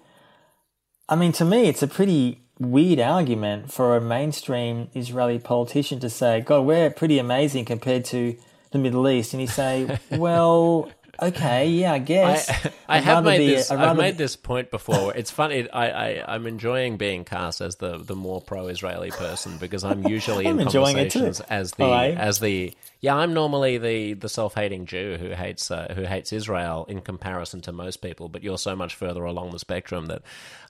I 1.07 1.15
mean, 1.15 1.31
to 1.33 1.45
me, 1.45 1.69
it's 1.69 1.81
a 1.81 1.87
pretty 1.87 2.41
weird 2.59 2.99
argument 2.99 3.71
for 3.71 3.95
a 3.95 4.01
mainstream 4.01 4.89
Israeli 4.93 5.39
politician 5.39 6.01
to 6.01 6.09
say, 6.09 6.41
God, 6.41 6.65
we're 6.65 6.89
pretty 6.89 7.19
amazing 7.19 7.63
compared 7.63 8.03
to 8.05 8.35
the 8.71 8.79
Middle 8.79 9.07
East. 9.07 9.33
And 9.33 9.41
you 9.41 9.47
say, 9.47 9.99
well, 10.11 10.89
okay, 11.21 11.67
yeah, 11.67 11.93
I 11.93 11.99
guess. 11.99 12.49
I, 12.49 12.71
I 12.97 12.99
have 12.99 13.23
made 13.23 13.39
this. 13.39 13.71
i 13.71 13.77
have 13.77 13.97
made 13.97 14.17
this 14.17 14.35
point 14.35 14.71
before. 14.71 15.13
It's 15.13 15.31
funny. 15.31 15.69
I, 15.69 15.89
I 15.89 16.33
I'm 16.35 16.47
enjoying 16.47 16.97
being 16.97 17.23
cast 17.23 17.61
as 17.61 17.75
the 17.77 17.97
the 17.97 18.15
more 18.15 18.41
pro-Israeli 18.41 19.11
person 19.11 19.57
because 19.57 19.83
I'm 19.83 20.07
usually 20.07 20.47
I'm 20.47 20.59
in 20.59 20.69
conversations 20.69 21.39
as 21.41 21.71
the 21.73 21.85
right. 21.85 22.17
as 22.17 22.39
the 22.39 22.73
yeah. 22.99 23.15
I'm 23.15 23.33
normally 23.33 23.77
the 23.77 24.13
the 24.13 24.29
self-hating 24.29 24.85
Jew 24.85 25.17
who 25.19 25.29
hates 25.29 25.69
uh, 25.71 25.93
who 25.95 26.03
hates 26.03 26.33
Israel 26.33 26.85
in 26.89 27.01
comparison 27.01 27.61
to 27.61 27.71
most 27.71 27.97
people. 27.97 28.29
But 28.29 28.43
you're 28.43 28.57
so 28.57 28.75
much 28.75 28.95
further 28.95 29.23
along 29.23 29.51
the 29.51 29.59
spectrum 29.59 30.07
that 30.07 30.23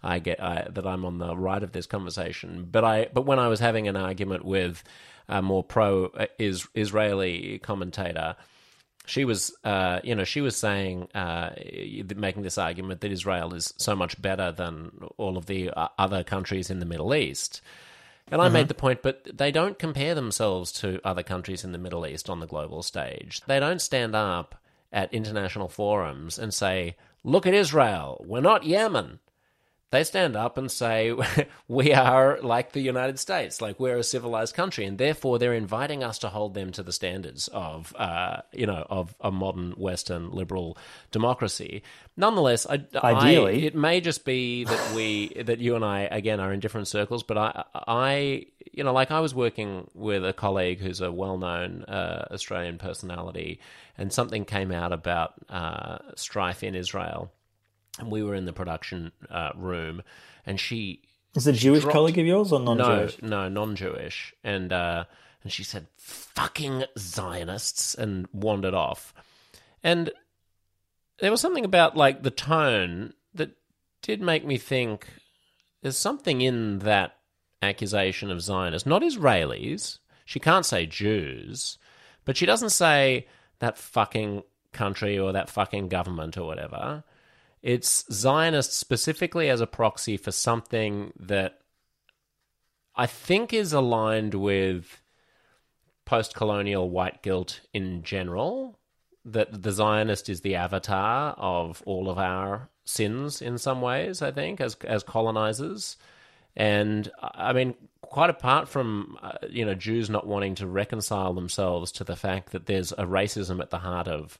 I 0.04 0.20
get 0.20 0.42
I, 0.42 0.68
that 0.70 0.86
I'm 0.86 1.06
on 1.06 1.18
the 1.18 1.36
right 1.36 1.64
of 1.64 1.72
this 1.72 1.86
conversation. 1.86 2.68
But 2.72 2.84
I 2.84 3.08
but 3.14 3.26
when 3.26 3.40
I 3.40 3.48
was 3.48 3.60
having 3.60 3.88
an 3.88 3.96
argument 3.96 4.46
with 4.46 4.84
a 5.32 5.42
more 5.42 5.64
pro 5.64 6.06
uh, 6.06 6.28
Israeli 6.38 7.60
commentator 7.60 8.36
she 9.06 9.26
was, 9.26 9.56
uh, 9.64 10.00
you 10.04 10.16
know, 10.16 10.24
she 10.24 10.42
was 10.42 10.56
saying, 10.56 11.08
uh, 11.16 11.52
making 12.16 12.44
this 12.44 12.58
argument 12.58 13.02
that 13.02 13.12
Israel 13.12 13.54
is 13.54 13.74
so 13.78 13.96
much 13.96 14.22
better 14.22 14.52
than 14.52 14.92
all 15.18 15.38
of 15.38 15.48
the 15.48 15.72
uh, 15.72 15.88
other 15.98 16.24
countries 16.24 16.70
in 16.70 16.80
the 16.80 16.86
Middle 16.86 17.14
East. 17.14 17.62
And 18.32 18.42
I 18.42 18.48
made 18.48 18.62
mm-hmm. 18.62 18.68
the 18.70 18.74
point, 18.76 19.02
but 19.02 19.28
they 19.34 19.52
don't 19.52 19.78
compare 19.78 20.16
themselves 20.16 20.72
to 20.74 21.02
other 21.04 21.24
countries 21.24 21.64
in 21.64 21.72
the 21.72 21.78
Middle 21.78 22.06
East 22.06 22.30
on 22.30 22.40
the 22.40 22.48
global 22.48 22.84
stage. 22.84 23.42
They 23.48 23.60
don't 23.60 23.82
stand 23.82 24.16
up 24.16 24.56
at 24.94 25.14
international 25.14 25.68
forums 25.68 26.38
and 26.38 26.54
say, 26.54 26.96
look 27.24 27.46
at 27.46 27.54
Israel, 27.54 28.24
we're 28.26 28.40
not 28.40 28.64
Yemen 28.64 29.20
they 29.92 30.06
stand 30.06 30.38
up 30.38 30.58
and 30.58 30.72
say 30.72 31.14
we 31.68 31.94
are 31.94 32.40
like 32.42 32.72
the 32.72 32.80
United 32.80 33.20
States, 33.20 33.62
like 33.62 33.80
we're 33.80 33.98
a 33.98 34.04
civilized 34.04 34.56
country, 34.56 34.86
and 34.86 34.98
therefore 34.98 35.38
they're 35.38 35.54
inviting 35.54 36.02
us 36.02 36.18
to 36.20 36.30
hold 36.30 36.54
them 36.54 36.72
to 36.72 36.82
the 36.82 36.94
standards 36.94 37.50
of, 37.50 37.94
uh, 37.98 38.38
you 38.54 38.66
know, 38.66 38.88
of 38.90 39.14
a 39.20 39.32
modern 39.32 39.72
Western 39.74 40.32
liberal 40.32 40.78
democracy. 41.12 41.84
Nonetheless, 42.16 42.66
I, 42.66 42.86
ideally, 43.04 43.64
I, 43.64 43.68
it 43.68 43.76
may 43.76 44.00
just 44.00 44.24
be 44.24 44.64
that 44.64 44.96
we 44.96 45.28
that 45.46 45.60
you 45.60 45.76
and 45.76 45.84
I 45.84 46.02
again 46.10 46.40
are 46.40 46.54
in 46.54 46.62
different 46.62 46.88
circles, 46.88 47.24
but 47.24 47.38
I, 47.38 47.64
I, 47.76 48.46
you 48.72 48.86
know, 48.86 48.94
like 48.94 49.12
I 49.12 49.20
was 49.20 49.36
working 49.36 49.90
with 49.94 50.26
a 50.26 50.34
colleague 50.34 50.80
who's 50.80 51.02
a 51.02 51.12
well-known 51.12 51.84
uh, 51.84 52.28
Australian 52.32 52.78
personality, 52.78 53.60
and 53.98 54.14
something 54.14 54.46
came 54.46 54.72
out 54.72 54.94
about 54.94 55.34
uh, 55.50 55.98
strife 56.16 56.64
in 56.64 56.76
Israel 56.76 57.30
and 58.00 58.12
we 58.12 58.24
were 58.24 58.36
in 58.36 58.46
the 58.46 58.54
production 58.54 59.12
uh, 59.30 59.52
room, 59.56 60.02
and 60.46 60.60
she 60.60 61.02
is 61.36 61.48
a 61.48 61.54
Jewish 61.54 61.82
dropped, 61.82 61.94
colleague 61.94 62.18
of 62.18 62.26
yours 62.26 62.52
or 62.52 62.60
non-Jewish? 62.60 63.22
No, 63.22 63.44
no, 63.44 63.50
non-Jewish, 63.50 64.34
and 64.44 64.72
uh, 64.72 65.06
and 65.44 65.52
she 65.52 65.64
said 65.64 65.88
"fucking 65.98 66.84
Zionists" 66.98 67.96
and 67.96 68.28
wandered 68.34 68.74
off, 68.74 69.14
and 69.84 70.12
there 71.20 71.32
was 71.32 71.42
something 71.42 71.66
about 71.66 71.96
like 71.96 72.24
the 72.24 72.32
tone 72.32 73.14
that 73.34 73.52
did 74.02 74.22
make 74.22 74.46
me 74.46 74.58
think 74.58 75.08
there's 75.82 75.98
something 75.98 76.42
in 76.42 76.80
that 76.80 77.18
accusation 77.62 78.32
of 78.32 78.42
Zionists, 78.42 78.88
not 78.88 79.02
Israelis. 79.02 80.00
She 80.26 80.40
can't 80.40 80.66
say 80.66 80.86
Jews, 80.86 81.78
but 82.26 82.38
she 82.38 82.46
doesn't 82.46 82.70
say 82.70 83.28
that 83.60 83.78
fucking 83.78 84.44
country 84.72 85.20
or 85.20 85.32
that 85.34 85.50
fucking 85.50 85.90
government 85.90 86.38
or 86.38 86.46
whatever. 86.46 87.04
It's 87.62 88.06
Zionist 88.12 88.74
specifically 88.74 89.50
as 89.50 89.62
a 89.62 89.68
proxy 89.68 90.18
for 90.18 90.32
something 90.32 91.14
that 91.20 91.60
I 92.96 93.06
think 93.06 93.54
is 93.54 93.74
aligned 93.74 94.34
with 94.34 95.02
post 96.06 96.36
colonial 96.36 96.90
white 96.90 97.22
guilt 97.22 97.62
in 97.74 98.04
general. 98.04 98.80
That 99.24 99.62
the 99.62 99.72
Zionist 99.72 100.30
is 100.30 100.42
the 100.42 100.56
avatar 100.56 101.36
of 101.38 101.84
all 101.86 102.10
of 102.10 102.18
our 102.18 102.70
sins 102.86 103.42
in 103.42 103.60
some 103.60 103.80
ways, 103.80 104.24
I 104.24 104.32
think, 104.32 104.60
as, 104.60 104.76
as 104.84 105.04
colonizers. 105.04 105.98
And 106.56 107.10
I 107.22 107.54
mean, 107.54 107.76
quite 108.02 108.30
apart 108.30 108.68
from 108.68 109.18
uh, 109.22 109.32
you 109.50 109.66
know 109.66 109.74
Jews 109.74 110.10
not 110.10 110.28
wanting 110.28 110.56
to 110.56 110.68
reconcile 110.68 111.34
themselves 111.34 111.92
to 111.94 112.04
the 112.04 112.16
fact 112.16 112.52
that 112.52 112.66
there's 112.66 112.92
a 112.94 113.06
racism 113.06 113.62
at 113.62 113.70
the 113.70 113.80
heart 113.80 114.08
of 114.08 114.38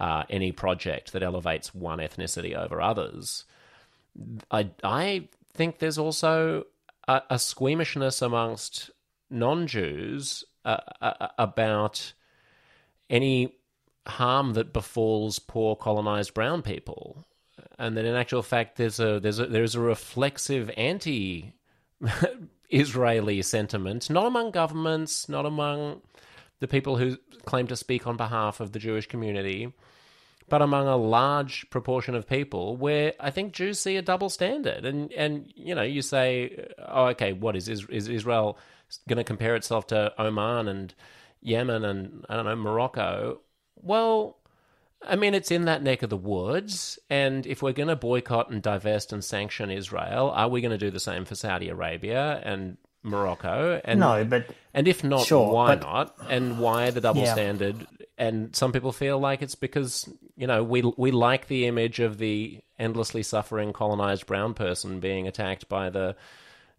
uh, 0.00 0.24
any 0.30 0.50
project 0.50 1.12
that 1.12 1.22
elevates 1.22 1.74
one 1.74 1.98
ethnicity 1.98 2.56
over 2.56 2.80
others. 2.80 3.44
I 4.50 4.70
I 4.82 5.28
think 5.54 5.78
there's 5.78 5.98
also 5.98 6.64
a, 7.06 7.22
a 7.30 7.38
squeamishness 7.38 8.22
amongst 8.22 8.90
non-Jews 9.30 10.44
uh, 10.64 10.78
uh, 11.00 11.28
about 11.38 12.12
any 13.08 13.54
harm 14.06 14.54
that 14.54 14.72
befalls 14.72 15.38
poor 15.38 15.76
colonized 15.76 16.34
brown 16.34 16.62
people. 16.62 17.24
and 17.78 17.96
that 17.96 18.04
in 18.04 18.14
actual 18.14 18.42
fact 18.42 18.76
there's 18.76 18.98
a 18.98 19.20
there's 19.20 19.38
a 19.38 19.46
there's 19.46 19.74
a 19.74 19.80
reflexive 19.80 20.70
anti 20.76 21.52
Israeli 22.70 23.42
sentiment, 23.42 24.08
not 24.08 24.26
among 24.26 24.52
governments, 24.52 25.28
not 25.28 25.44
among 25.44 26.00
the 26.60 26.68
people 26.68 26.96
who 26.96 27.16
claim 27.44 27.66
to 27.66 27.76
speak 27.76 28.06
on 28.06 28.16
behalf 28.16 28.60
of 28.60 28.72
the 28.72 28.78
Jewish 28.78 29.06
community, 29.06 29.72
but 30.50 30.60
among 30.60 30.88
a 30.88 30.96
large 30.96 31.70
proportion 31.70 32.14
of 32.14 32.28
people 32.28 32.76
where 32.76 33.14
I 33.20 33.30
think 33.30 33.54
Jews 33.54 33.78
see 33.78 33.96
a 33.96 34.02
double 34.02 34.28
standard. 34.28 34.84
And 34.84 35.10
and 35.12 35.50
you 35.54 35.74
know, 35.74 35.82
you 35.82 36.02
say, 36.02 36.66
oh, 36.86 37.06
okay, 37.06 37.32
what 37.32 37.56
is 37.56 37.68
is, 37.68 37.86
is 37.88 38.08
Israel 38.08 38.58
going 39.08 39.16
to 39.18 39.24
compare 39.24 39.54
itself 39.54 39.86
to 39.86 40.12
Oman 40.20 40.68
and 40.68 40.92
Yemen 41.40 41.84
and 41.84 42.26
I 42.28 42.36
don't 42.36 42.44
know 42.44 42.56
Morocco? 42.56 43.40
Well, 43.76 44.36
I 45.02 45.16
mean, 45.16 45.34
it's 45.34 45.50
in 45.50 45.64
that 45.64 45.82
neck 45.82 46.02
of 46.02 46.10
the 46.10 46.16
woods. 46.16 46.98
And 47.08 47.46
if 47.46 47.62
we're 47.62 47.72
going 47.72 47.88
to 47.88 47.96
boycott 47.96 48.50
and 48.50 48.60
divest 48.60 49.12
and 49.12 49.24
sanction 49.24 49.70
Israel, 49.70 50.30
are 50.34 50.48
we 50.48 50.60
going 50.60 50.72
to 50.72 50.78
do 50.78 50.90
the 50.90 51.00
same 51.00 51.24
for 51.24 51.34
Saudi 51.36 51.68
Arabia 51.68 52.42
and 52.44 52.76
Morocco? 53.02 53.80
And, 53.84 54.00
no, 54.00 54.24
but 54.24 54.46
and 54.74 54.86
if 54.86 55.02
not, 55.02 55.26
sure, 55.26 55.52
why 55.52 55.74
but, 55.76 55.80
not? 55.82 56.16
And 56.28 56.58
why 56.58 56.90
the 56.90 57.00
double 57.00 57.22
Yeah. 57.22 57.32
standard? 57.32 57.86
And 58.18 58.54
some 58.54 58.72
people 58.72 58.92
feel 58.92 59.18
like 59.18 59.40
it's 59.40 59.54
because 59.54 60.08
you 60.36 60.46
know 60.46 60.62
we 60.62 60.82
we 60.96 61.10
like 61.10 61.48
the 61.48 61.66
image 61.66 62.00
of 62.00 62.18
the 62.18 62.60
endlessly 62.78 63.22
suffering 63.22 63.72
colonized 63.72 64.26
brown 64.26 64.54
person 64.54 65.00
being 65.00 65.26
attacked 65.26 65.68
by 65.68 65.88
the 65.90 66.16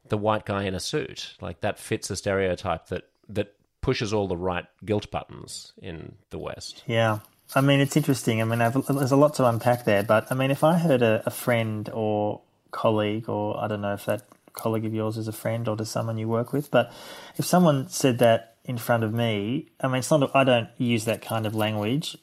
the 0.07 0.17
white 0.17 0.45
guy 0.45 0.63
in 0.63 0.75
a 0.75 0.79
suit. 0.79 1.35
Like 1.41 1.61
that 1.61 1.79
fits 1.79 2.09
a 2.11 2.15
stereotype 2.15 2.87
that 2.87 3.03
that 3.29 3.53
pushes 3.81 4.13
all 4.13 4.27
the 4.27 4.37
right 4.37 4.65
guilt 4.85 5.09
buttons 5.09 5.73
in 5.81 6.13
the 6.29 6.37
West. 6.37 6.83
Yeah. 6.85 7.19
I 7.55 7.61
mean, 7.61 7.79
it's 7.81 7.97
interesting. 7.97 8.41
I 8.41 8.45
mean, 8.45 8.61
I've, 8.61 8.85
there's 8.85 9.11
a 9.11 9.17
lot 9.17 9.33
to 9.35 9.45
unpack 9.47 9.83
there, 9.83 10.03
but 10.03 10.31
I 10.31 10.35
mean, 10.35 10.51
if 10.51 10.63
I 10.63 10.77
heard 10.77 11.01
a, 11.01 11.21
a 11.25 11.31
friend 11.31 11.89
or 11.91 12.41
colleague, 12.71 13.27
or 13.27 13.59
I 13.59 13.67
don't 13.67 13.81
know 13.81 13.93
if 13.93 14.05
that 14.05 14.21
colleague 14.53 14.85
of 14.85 14.93
yours 14.93 15.17
as 15.17 15.27
a 15.27 15.31
friend 15.31 15.67
or 15.67 15.75
to 15.77 15.85
someone 15.85 16.17
you 16.17 16.27
work 16.27 16.53
with, 16.53 16.71
but 16.71 16.91
if 17.37 17.45
someone 17.45 17.87
said 17.89 18.19
that 18.19 18.55
in 18.65 18.77
front 18.77 19.03
of 19.03 19.13
me, 19.13 19.69
I 19.79 19.87
mean, 19.87 19.97
it's 19.97 20.11
not, 20.11 20.35
I 20.35 20.43
don't 20.43 20.69
use 20.77 21.05
that 21.05 21.21
kind 21.21 21.45
of 21.45 21.55
language. 21.55 22.17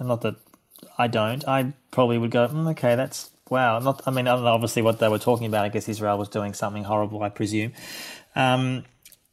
Not 0.00 0.22
that 0.22 0.36
I 0.98 1.08
don't. 1.08 1.46
I 1.46 1.72
probably 1.90 2.18
would 2.18 2.30
go, 2.30 2.46
mm, 2.48 2.70
okay, 2.72 2.94
that's 2.96 3.30
wow. 3.50 3.78
Not, 3.78 4.02
I 4.06 4.10
mean, 4.10 4.26
I 4.26 4.34
don't 4.34 4.44
know, 4.44 4.52
obviously 4.52 4.82
what 4.82 4.98
they 4.98 5.08
were 5.08 5.18
talking 5.18 5.46
about. 5.46 5.64
I 5.64 5.68
guess 5.68 5.88
Israel 5.88 6.18
was 6.18 6.28
doing 6.28 6.54
something 6.54 6.84
horrible, 6.84 7.22
I 7.22 7.28
presume. 7.28 7.72
Um, 8.34 8.84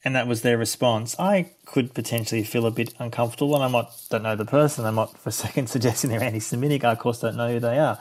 and 0.03 0.15
that 0.15 0.27
was 0.27 0.41
their 0.41 0.57
response. 0.57 1.15
I 1.19 1.51
could 1.65 1.93
potentially 1.93 2.43
feel 2.43 2.65
a 2.65 2.71
bit 2.71 2.93
uncomfortable, 2.99 3.55
and 3.55 3.63
I'm 3.63 3.71
not 3.71 3.91
don't 4.09 4.23
know 4.23 4.35
the 4.35 4.45
person. 4.45 4.85
I'm 4.85 4.95
not 4.95 5.17
for 5.17 5.29
a 5.29 5.31
second 5.45 5.67
suggesting 5.67 6.09
they're 6.09 6.23
anti-Semitic. 6.23 6.83
I 6.83 6.93
of 6.93 6.99
course 6.99 7.19
don't 7.19 7.37
know 7.37 7.51
who 7.51 7.59
they 7.59 7.77
are, 7.77 7.99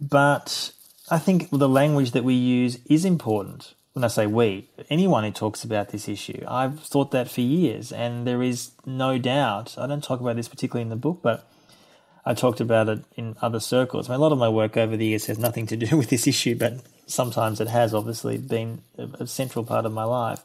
but 0.00 0.72
I 1.12 1.18
think 1.18 1.50
the 1.50 1.68
language 1.68 2.12
that 2.12 2.24
we 2.24 2.32
use 2.32 2.78
is 2.86 3.04
important. 3.04 3.74
When 3.92 4.02
I 4.02 4.08
say 4.08 4.26
we, 4.26 4.70
anyone 4.88 5.24
who 5.24 5.30
talks 5.30 5.62
about 5.62 5.90
this 5.90 6.08
issue, 6.08 6.42
I've 6.48 6.80
thought 6.80 7.10
that 7.10 7.30
for 7.30 7.42
years, 7.42 7.92
and 7.92 8.26
there 8.26 8.42
is 8.42 8.70
no 8.86 9.18
doubt. 9.18 9.74
I 9.76 9.86
don't 9.86 10.02
talk 10.02 10.20
about 10.20 10.36
this 10.36 10.48
particularly 10.48 10.84
in 10.84 10.88
the 10.88 10.96
book, 10.96 11.20
but 11.22 11.46
I 12.24 12.32
talked 12.32 12.62
about 12.62 12.88
it 12.88 13.04
in 13.14 13.36
other 13.42 13.60
circles. 13.60 14.08
I 14.08 14.12
mean, 14.12 14.20
a 14.20 14.22
lot 14.22 14.32
of 14.32 14.38
my 14.38 14.48
work 14.48 14.78
over 14.78 14.96
the 14.96 15.04
years 15.04 15.26
has 15.26 15.38
nothing 15.38 15.66
to 15.66 15.76
do 15.76 15.94
with 15.98 16.08
this 16.08 16.26
issue, 16.26 16.56
but 16.56 16.80
sometimes 17.04 17.60
it 17.60 17.68
has 17.68 17.92
obviously 17.92 18.38
been 18.38 18.80
a, 18.96 19.26
central 19.26 19.66
part 19.66 19.84
of 19.84 19.92
my 19.92 20.04
life. 20.04 20.42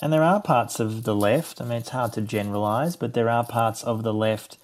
And 0.00 0.12
there 0.12 0.22
are 0.22 0.40
parts 0.40 0.78
of 0.78 1.02
the 1.02 1.16
left, 1.16 1.60
I 1.60 1.64
mean, 1.64 1.78
it's 1.78 1.88
hard 1.88 2.12
to 2.12 2.20
generalize, 2.20 2.94
but 2.94 3.14
there 3.14 3.28
are 3.28 3.44
parts 3.44 3.82
of 3.82 4.04
the 4.04 4.14
left 4.14 4.56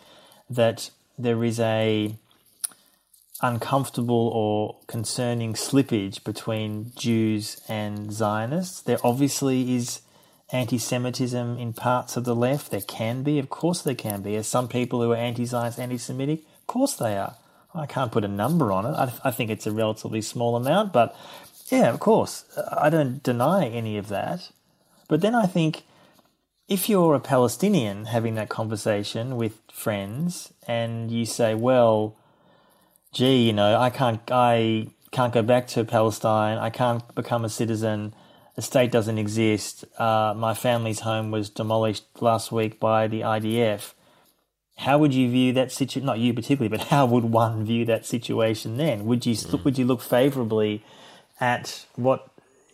that 0.48 0.90
there 1.18 1.42
is 1.42 1.58
a 1.58 2.14
uncomfortable 3.42 4.30
or 4.32 4.76
concerning 4.86 5.54
slippage 5.54 6.22
between 6.22 6.92
Jews 6.96 7.60
and 7.68 8.12
Zionists. 8.12 8.80
There 8.80 8.98
obviously 9.02 9.74
is 9.74 10.02
anti 10.50 10.78
Semitism 10.78 11.58
in 11.58 11.72
parts 11.72 12.16
of 12.16 12.24
the 12.24 12.36
left. 12.36 12.70
There 12.70 12.80
can 12.80 13.22
be, 13.22 13.38
of 13.38 13.50
course, 13.50 13.82
there 13.82 13.94
can 13.94 14.22
be. 14.22 14.36
Are 14.36 14.42
some 14.42 14.68
people 14.68 15.02
who 15.02 15.10
are 15.12 15.16
anti 15.16 15.44
Zionist, 15.44 15.80
anti 15.80 15.98
Semitic? 15.98 16.40
Of 16.60 16.66
course 16.66 16.94
they 16.94 17.16
are. 17.16 17.36
I 17.74 17.86
can't 17.86 18.12
put 18.12 18.24
a 18.24 18.28
number 18.28 18.70
on 18.70 18.86
it. 18.86 18.90
I, 18.90 19.12
I 19.24 19.30
think 19.30 19.50
it's 19.50 19.66
a 19.66 19.72
relatively 19.72 20.22
small 20.22 20.56
amount, 20.56 20.92
but 20.92 21.16
yeah, 21.68 21.88
of 21.88 22.00
course. 22.00 22.44
I 22.70 22.90
don't 22.90 23.22
deny 23.22 23.66
any 23.66 23.96
of 23.96 24.08
that. 24.08 24.50
But 25.08 25.20
then 25.20 25.34
I 25.34 25.46
think 25.46 25.84
if 26.68 26.88
you're 26.88 27.14
a 27.14 27.20
Palestinian 27.20 28.06
having 28.06 28.34
that 28.36 28.48
conversation 28.48 29.36
with 29.36 29.58
friends 29.72 30.52
and 30.66 31.10
you 31.10 31.26
say, 31.26 31.54
well, 31.54 32.16
gee, 33.12 33.46
you 33.46 33.52
know, 33.52 33.78
I 33.78 33.90
can't, 33.90 34.20
I 34.30 34.88
can't 35.10 35.32
go 35.32 35.42
back 35.42 35.68
to 35.68 35.84
Palestine. 35.84 36.58
I 36.58 36.70
can't 36.70 37.14
become 37.14 37.44
a 37.44 37.48
citizen. 37.48 38.14
The 38.56 38.62
state 38.62 38.90
doesn't 38.90 39.18
exist. 39.18 39.84
Uh, 39.98 40.34
my 40.36 40.54
family's 40.54 41.00
home 41.00 41.30
was 41.30 41.48
demolished 41.48 42.04
last 42.20 42.50
week 42.50 42.80
by 42.80 43.06
the 43.08 43.20
IDF. 43.20 43.92
How 44.76 44.98
would 44.98 45.14
you 45.14 45.30
view 45.30 45.52
that 45.52 45.70
situation? 45.70 46.06
Not 46.06 46.18
you 46.18 46.34
particularly, 46.34 46.68
but 46.68 46.88
how 46.88 47.06
would 47.06 47.24
one 47.24 47.64
view 47.64 47.84
that 47.84 48.04
situation 48.04 48.78
then? 48.78 49.04
Would 49.06 49.24
you 49.26 49.34
mm. 49.34 49.64
would 49.64 49.78
you 49.78 49.84
look 49.84 50.00
favourably 50.00 50.82
at 51.40 51.86
what 51.94 52.28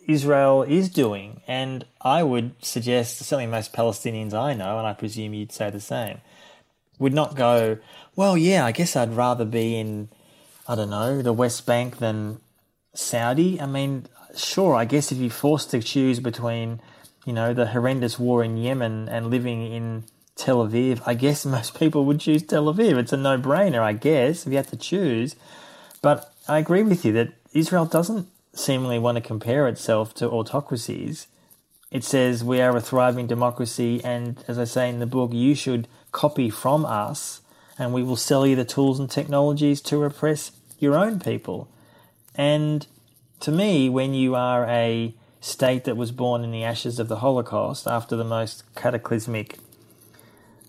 Israel 0.07 0.63
is 0.63 0.89
doing? 0.89 1.41
And 1.47 1.85
I 2.01 2.23
would 2.23 2.53
suggest, 2.63 3.19
certainly 3.19 3.47
most 3.47 3.73
Palestinians 3.73 4.33
I 4.33 4.53
know, 4.53 4.77
and 4.77 4.87
I 4.87 4.93
presume 4.93 5.33
you'd 5.33 5.51
say 5.51 5.69
the 5.69 5.81
same, 5.81 6.19
would 6.97 7.13
not 7.13 7.35
go, 7.35 7.77
well, 8.15 8.37
yeah, 8.37 8.65
I 8.65 8.71
guess 8.71 8.95
I'd 8.95 9.13
rather 9.13 9.45
be 9.45 9.77
in 9.77 10.09
I 10.69 10.75
don't 10.75 10.91
know, 10.91 11.23
the 11.23 11.33
West 11.33 11.65
Bank 11.65 11.97
than 11.97 12.41
Saudi. 12.93 13.59
I 13.59 13.65
mean, 13.65 14.05
sure, 14.37 14.75
I 14.75 14.85
guess 14.85 15.11
if 15.11 15.17
you're 15.17 15.31
forced 15.31 15.71
to 15.71 15.81
choose 15.81 16.19
between, 16.19 16.79
you 17.25 17.33
know, 17.33 17.55
the 17.55 17.65
horrendous 17.65 18.19
war 18.19 18.43
in 18.43 18.55
Yemen 18.55 19.09
and 19.09 19.31
living 19.31 19.63
in 19.73 20.03
Tel 20.35 20.57
Aviv, 20.57 21.01
I 21.07 21.15
guess 21.15 21.43
most 21.57 21.79
people 21.79 22.05
would 22.05 22.19
choose 22.19 22.43
Tel 22.43 22.71
Aviv. 22.71 22.99
It's 22.99 23.11
a 23.11 23.17
no 23.17 23.39
brainer, 23.39 23.79
I 23.79 23.93
guess, 23.93 24.45
if 24.45 24.51
you 24.51 24.57
had 24.57 24.67
to 24.67 24.77
choose. 24.77 25.35
But 26.03 26.31
I 26.47 26.59
agree 26.59 26.83
with 26.83 27.03
you 27.03 27.13
that 27.13 27.33
Israel 27.51 27.85
doesn't 27.85 28.27
seemingly 28.53 28.99
want 28.99 29.15
to 29.15 29.21
compare 29.21 29.67
itself 29.67 30.13
to 30.15 30.29
autocracies. 30.29 31.25
It 31.89 32.03
says 32.03 32.43
we 32.43 32.61
are 32.61 32.77
a 32.77 32.81
thriving 32.81 33.25
democracy, 33.25 34.01
and 34.03 34.43
as 34.47 34.59
I 34.59 34.65
say 34.65 34.87
in 34.87 34.99
the 34.99 35.07
book, 35.07 35.33
you 35.33 35.55
should 35.55 35.87
copy 36.11 36.51
from 36.51 36.85
us, 36.85 37.41
and 37.79 37.91
we 37.91 38.03
will 38.03 38.15
sell 38.15 38.45
you 38.45 38.55
the 38.55 38.65
tools 38.65 38.99
and 38.99 39.09
technologies 39.09 39.81
to 39.81 39.97
repress 39.97 40.51
your 40.79 40.95
own 40.97 41.19
people. 41.19 41.69
And 42.35 42.85
to 43.41 43.51
me, 43.51 43.89
when 43.89 44.13
you 44.13 44.35
are 44.35 44.65
a 44.65 45.13
state 45.41 45.83
that 45.85 45.95
was 45.95 46.11
born 46.11 46.43
in 46.43 46.51
the 46.51 46.63
ashes 46.63 46.99
of 46.99 47.07
the 47.07 47.17
Holocaust 47.17 47.87
after 47.87 48.15
the 48.15 48.23
most 48.23 48.63
cataclysmic 48.75 49.57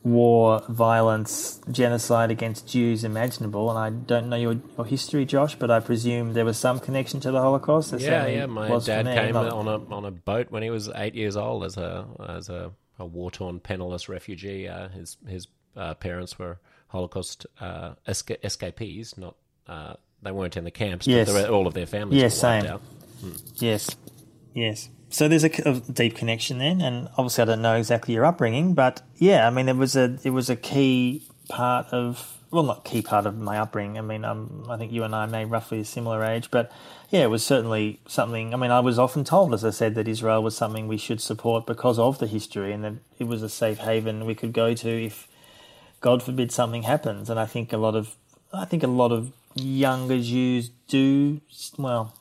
war, 0.02 0.62
violence, 0.68 1.60
genocide 1.70 2.30
against 2.30 2.66
Jews 2.66 3.04
imaginable, 3.04 3.68
and 3.70 3.78
I 3.78 3.90
don't 3.90 4.28
know 4.28 4.36
your, 4.36 4.56
your 4.76 4.86
history, 4.86 5.24
Josh, 5.26 5.56
but 5.56 5.70
I 5.70 5.80
presume 5.80 6.32
there 6.32 6.44
was 6.44 6.56
some 6.58 6.80
connection 6.80 7.20
to 7.20 7.30
the 7.30 7.40
Holocaust. 7.40 7.90
There 7.90 8.00
Yeah, 8.00 8.26
yeah. 8.26 8.46
My 8.46 8.78
dad 8.78 9.04
came 9.06 9.34
not- 9.34 9.52
on 9.52 9.68
a 9.68 9.94
on 9.94 10.04
a 10.04 10.10
boat 10.10 10.50
when 10.50 10.62
he 10.62 10.70
was 10.70 10.88
eight 10.94 11.14
years 11.14 11.36
old 11.36 11.64
as 11.64 11.76
a 11.76 12.06
as 12.28 12.48
a, 12.48 12.72
a 12.98 13.04
war 13.04 13.30
torn 13.30 13.60
penniless 13.60 14.08
refugee. 14.08 14.68
Uh, 14.68 14.88
his 14.88 15.16
his 15.26 15.48
uh, 15.76 15.94
parents 15.94 16.38
were 16.38 16.58
Holocaust 16.88 17.46
uh, 17.60 17.92
esca- 18.08 18.42
escapees, 18.42 19.18
not 19.18 19.36
uh, 19.68 19.94
they 20.22 20.30
weren't 20.32 20.56
in 20.56 20.64
the 20.64 20.70
camps, 20.70 21.06
Yes. 21.06 21.32
but 21.32 21.48
all 21.50 21.66
of 21.66 21.74
their 21.74 21.86
families 21.86 22.20
Yes, 22.20 22.42
were 22.42 22.48
wiped 22.48 22.64
same. 22.64 22.72
out. 22.72 22.82
Yes, 23.56 23.96
yes. 24.54 24.88
So 25.10 25.26
there's 25.28 25.44
a, 25.44 25.50
a 25.68 25.80
deep 25.80 26.16
connection 26.16 26.58
then, 26.58 26.80
and 26.80 27.08
obviously 27.18 27.42
I 27.42 27.44
don't 27.46 27.62
know 27.62 27.76
exactly 27.76 28.14
your 28.14 28.24
upbringing, 28.24 28.74
but 28.74 29.02
yeah, 29.16 29.46
I 29.46 29.50
mean 29.50 29.68
it 29.68 29.76
was 29.76 29.96
a 29.96 30.18
it 30.22 30.30
was 30.30 30.48
a 30.48 30.56
key 30.56 31.22
part 31.48 31.86
of 31.92 32.36
well, 32.52 32.62
not 32.64 32.84
key 32.84 33.00
part 33.02 33.26
of 33.26 33.38
my 33.38 33.58
upbringing. 33.58 33.96
I 33.98 34.00
mean, 34.00 34.24
um, 34.24 34.66
I 34.68 34.76
think 34.76 34.90
you 34.90 35.04
and 35.04 35.14
I 35.14 35.26
may 35.26 35.44
roughly 35.44 35.80
a 35.80 35.84
similar 35.84 36.24
age, 36.24 36.50
but 36.50 36.72
yeah, 37.10 37.20
it 37.20 37.30
was 37.30 37.44
certainly 37.44 38.00
something. 38.08 38.52
I 38.52 38.56
mean, 38.56 38.72
I 38.72 38.80
was 38.80 38.98
often 38.98 39.22
told, 39.22 39.54
as 39.54 39.64
I 39.64 39.70
said, 39.70 39.94
that 39.94 40.08
Israel 40.08 40.42
was 40.42 40.56
something 40.56 40.88
we 40.88 40.96
should 40.96 41.20
support 41.20 41.64
because 41.66 41.96
of 41.98 42.18
the 42.18 42.26
history, 42.26 42.72
and 42.72 42.82
that 42.84 42.94
it 43.20 43.24
was 43.28 43.42
a 43.44 43.48
safe 43.48 43.78
haven 43.78 44.26
we 44.26 44.34
could 44.34 44.52
go 44.52 44.74
to 44.74 44.88
if, 45.04 45.28
God 46.00 46.22
forbid, 46.24 46.50
something 46.50 46.82
happens. 46.82 47.30
And 47.30 47.38
I 47.38 47.46
think 47.46 47.72
a 47.72 47.76
lot 47.76 47.94
of 47.94 48.16
I 48.52 48.64
think 48.64 48.82
a 48.82 48.88
lot 48.88 49.12
of 49.12 49.32
younger 49.54 50.20
Jews 50.20 50.70
do 50.88 51.40
well 51.76 52.14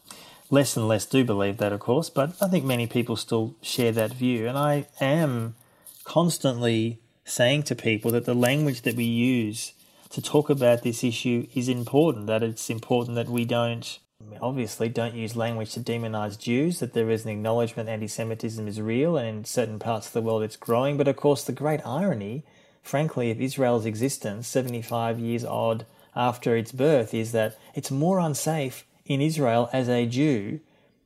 less 0.50 0.76
and 0.76 0.88
less 0.88 1.06
do 1.06 1.24
believe 1.24 1.58
that, 1.58 1.72
of 1.72 1.80
course, 1.80 2.10
but 2.10 2.36
I 2.42 2.48
think 2.48 2.66
many 2.66 2.88
people 2.88 3.16
still 3.16 3.56
share 3.62 3.92
that 3.92 4.14
view. 4.14 4.48
And 4.48 4.58
I 4.58 4.88
am 5.00 5.56
constantly 6.04 7.00
saying 7.24 7.64
to 7.64 7.76
people 7.76 8.12
that 8.12 8.26
the 8.26 8.34
language 8.34 8.82
that 8.82 8.96
we 8.96 9.04
use 9.04 9.74
to 10.10 10.22
talk 10.22 10.50
about 10.50 10.82
this 10.82 11.04
issue 11.04 11.48
is 11.54 11.70
important, 11.70 12.26
that 12.28 12.42
it's 12.42 12.70
important 12.70 13.16
that 13.16 13.30
we 13.30 13.46
don't, 13.46 14.00
obviously, 14.42 14.90
don't 14.90 15.14
use 15.14 15.36
language 15.36 15.74
to 15.74 15.80
demonize 15.80 16.40
Jews, 16.40 16.80
that 16.80 16.94
there 16.94 17.12
is 17.12 17.26
an 17.26 17.32
acknowledgement 17.32 17.90
anti 17.90 18.08
Semitism 18.08 18.68
is 18.68 18.82
real 18.82 19.18
and 19.18 19.28
in 19.28 19.46
certain 19.46 19.78
parts 19.78 20.08
of 20.08 20.14
the 20.14 20.22
world 20.22 20.42
it's 20.42 20.56
growing. 20.56 20.98
But 20.98 21.08
of 21.08 21.16
course, 21.16 21.44
the 21.44 21.52
great 21.52 21.86
irony, 21.86 22.44
frankly, 22.82 23.30
of 23.30 23.40
Israel's 23.40 23.86
existence, 23.86 24.48
75 24.48 25.20
years 25.20 25.46
odd 25.46 25.86
after 26.20 26.58
its 26.58 26.72
birth 26.72 27.14
is 27.14 27.32
that 27.32 27.58
it's 27.74 27.90
more 27.90 28.20
unsafe 28.20 28.86
in 29.06 29.22
Israel 29.22 29.70
as 29.72 29.88
a 29.88 30.06
Jew 30.06 30.60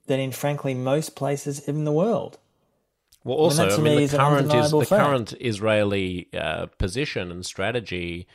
than 0.08 0.20
in, 0.20 0.32
frankly, 0.32 0.74
most 0.74 1.16
places 1.16 1.60
in 1.60 1.86
the 1.86 1.92
world. 1.92 2.40
Well, 3.24 3.38
also, 3.38 3.70
I 3.70 3.78
mean, 3.78 4.08
the 4.08 4.18
current 4.18 4.54
is 4.54 4.72
the 4.72 4.86
current 4.86 5.34
Israeli 5.40 6.28
uh, 6.34 6.66
position 6.78 7.32
and 7.32 7.46
strategy 7.46 8.28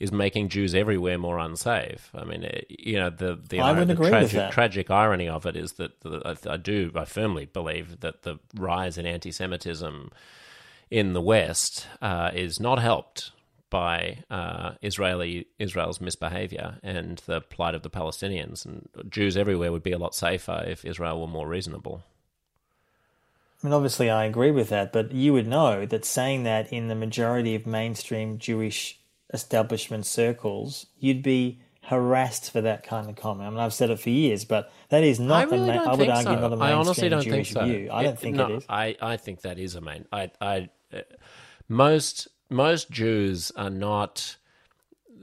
is 0.00 0.10
making 0.10 0.48
Jews 0.48 0.74
everywhere 0.74 1.16
more 1.16 1.38
unsafe. 1.38 2.10
I 2.12 2.24
mean, 2.24 2.44
uh, 2.44 2.58
you 2.68 2.98
know, 2.98 3.10
the 3.10 3.36
the, 3.36 3.84
the 3.84 3.94
tragic, 3.94 4.50
tragic 4.50 4.90
irony 4.90 5.28
of 5.28 5.46
it 5.46 5.54
is 5.54 5.74
that 5.74 6.00
the, 6.00 6.22
I, 6.24 6.54
I 6.54 6.56
do, 6.56 6.90
I 6.96 7.04
firmly 7.04 7.44
believe 7.44 8.00
that 8.00 8.22
the 8.22 8.40
rise 8.56 8.98
in 8.98 9.06
anti-Semitism 9.06 10.10
in 10.90 11.12
the 11.12 11.20
West 11.20 11.86
uh, 12.00 12.32
is 12.34 12.58
not 12.58 12.80
helped 12.80 13.30
by 13.72 14.18
uh, 14.30 14.72
Israeli 14.82 15.46
Israel's 15.58 15.98
misbehavior 15.98 16.78
and 16.82 17.22
the 17.24 17.40
plight 17.40 17.74
of 17.74 17.82
the 17.82 17.88
Palestinians. 17.88 18.66
And 18.66 18.86
Jews 19.08 19.34
everywhere 19.34 19.72
would 19.72 19.82
be 19.82 19.92
a 19.92 19.98
lot 19.98 20.14
safer 20.14 20.62
if 20.66 20.84
Israel 20.84 21.22
were 21.22 21.26
more 21.26 21.48
reasonable. 21.48 22.04
I 23.62 23.66
mean, 23.66 23.72
obviously, 23.72 24.10
I 24.10 24.26
agree 24.26 24.50
with 24.50 24.68
that, 24.68 24.92
but 24.92 25.12
you 25.12 25.32
would 25.32 25.48
know 25.48 25.86
that 25.86 26.04
saying 26.04 26.42
that 26.42 26.70
in 26.70 26.88
the 26.88 26.94
majority 26.94 27.54
of 27.54 27.66
mainstream 27.66 28.36
Jewish 28.36 29.00
establishment 29.32 30.04
circles, 30.04 30.84
you'd 30.98 31.22
be 31.22 31.62
harassed 31.84 32.50
for 32.50 32.60
that 32.60 32.82
kind 32.82 33.08
of 33.08 33.16
comment. 33.16 33.46
I 33.46 33.50
mean, 33.50 33.58
I've 33.58 33.72
said 33.72 33.88
it 33.88 34.00
for 34.00 34.10
years, 34.10 34.44
but 34.44 34.70
that 34.90 35.02
is 35.02 35.18
not. 35.18 35.48
I 35.48 35.50
really 35.50 35.70
a 35.70 35.76
ma- 35.76 35.84
I 35.84 35.94
would 35.94 36.08
argue 36.10 36.24
so. 36.24 36.34
not 36.34 36.52
a 36.52 36.56
mainstream 36.56 36.62
I 36.62 36.72
honestly 36.72 37.08
don't 37.08 37.22
Jewish 37.22 37.54
think 37.54 37.58
so. 37.58 37.64
view. 37.64 37.88
I 37.90 38.02
don't 38.02 38.18
think 38.18 38.36
no, 38.36 38.48
it 38.48 38.56
is. 38.56 38.66
I, 38.68 38.96
I 39.00 39.16
think 39.16 39.40
that 39.42 39.58
is 39.58 39.76
a 39.76 39.80
main. 39.80 40.04
I, 40.12 40.30
I, 40.42 40.68
uh, 40.92 41.00
most 41.68 42.28
most 42.52 42.90
Jews 42.90 43.50
are 43.56 43.70
not, 43.70 44.36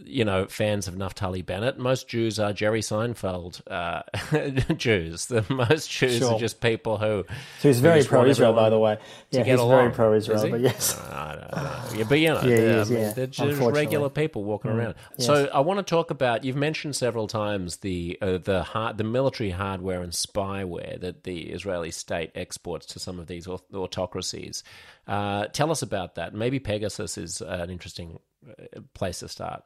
you 0.05 0.25
know, 0.25 0.45
fans 0.47 0.87
of 0.87 0.95
Naftali 0.95 1.45
Bennett. 1.45 1.77
Most 1.77 2.07
Jews 2.07 2.39
are 2.39 2.53
Jerry 2.53 2.81
Seinfeld 2.81 3.61
uh, 3.69 4.73
Jews. 4.75 5.27
The 5.27 5.45
most 5.49 5.89
Jews 5.89 6.19
Sure. 6.19 6.33
are 6.33 6.39
just 6.39 6.61
people 6.61 6.97
who. 6.97 7.25
So 7.59 7.69
he's 7.69 7.79
very 7.79 8.03
pro-Israel, 8.03 8.53
by 8.53 8.69
the 8.69 8.79
way. 8.79 8.97
Yeah, 9.31 9.43
he's 9.43 9.59
along. 9.59 9.79
very 9.79 9.91
pro-Israel, 9.91 10.43
he? 10.43 10.51
but 10.51 10.61
yes. 10.61 10.99
I 10.99 11.35
don't 11.35 11.51
know. 11.51 11.97
Yeah, 11.97 12.03
but 12.07 12.19
you 12.19 12.27
know, 12.29 12.41
Yeah, 12.43 12.55
they're, 12.55 12.79
is, 12.79 12.91
yeah, 12.91 13.13
they're 13.13 13.27
just. 13.27 13.59
Mm, 13.59 13.73
regular 13.73 14.09
people 14.09 14.43
walking 14.43 14.71
around. 14.71 14.95
So 15.17 15.49
I 15.53 15.59
want 15.61 15.79
to 15.79 15.83
talk 15.83 16.11
about. 16.11 16.43
You've 16.43 16.55
mentioned 16.55 16.95
several 16.95 17.27
times 17.27 17.77
the 17.77 18.17
uh, 18.21 18.37
the 18.37 18.63
hard, 18.63 18.97
the 18.97 19.03
military 19.03 19.51
hardware 19.51 20.01
and 20.01 20.11
spyware 20.11 20.99
that 20.99 21.23
the 21.23 21.49
Israeli 21.49 21.91
state 21.91 22.31
exports 22.35 22.85
to 22.87 22.99
some 22.99 23.19
of 23.19 23.27
these 23.27 23.47
autocracies. 23.47 24.63
Uh, 25.07 25.47
tell 25.47 25.71
us 25.71 25.81
about 25.81 26.15
that. 26.15 26.33
Maybe 26.33 26.59
Pegasus 26.59 27.17
is 27.17 27.41
an 27.41 27.69
interesting 27.69 28.19
uh, 28.47 28.81
place 28.93 29.19
to 29.19 29.27
start. 29.27 29.63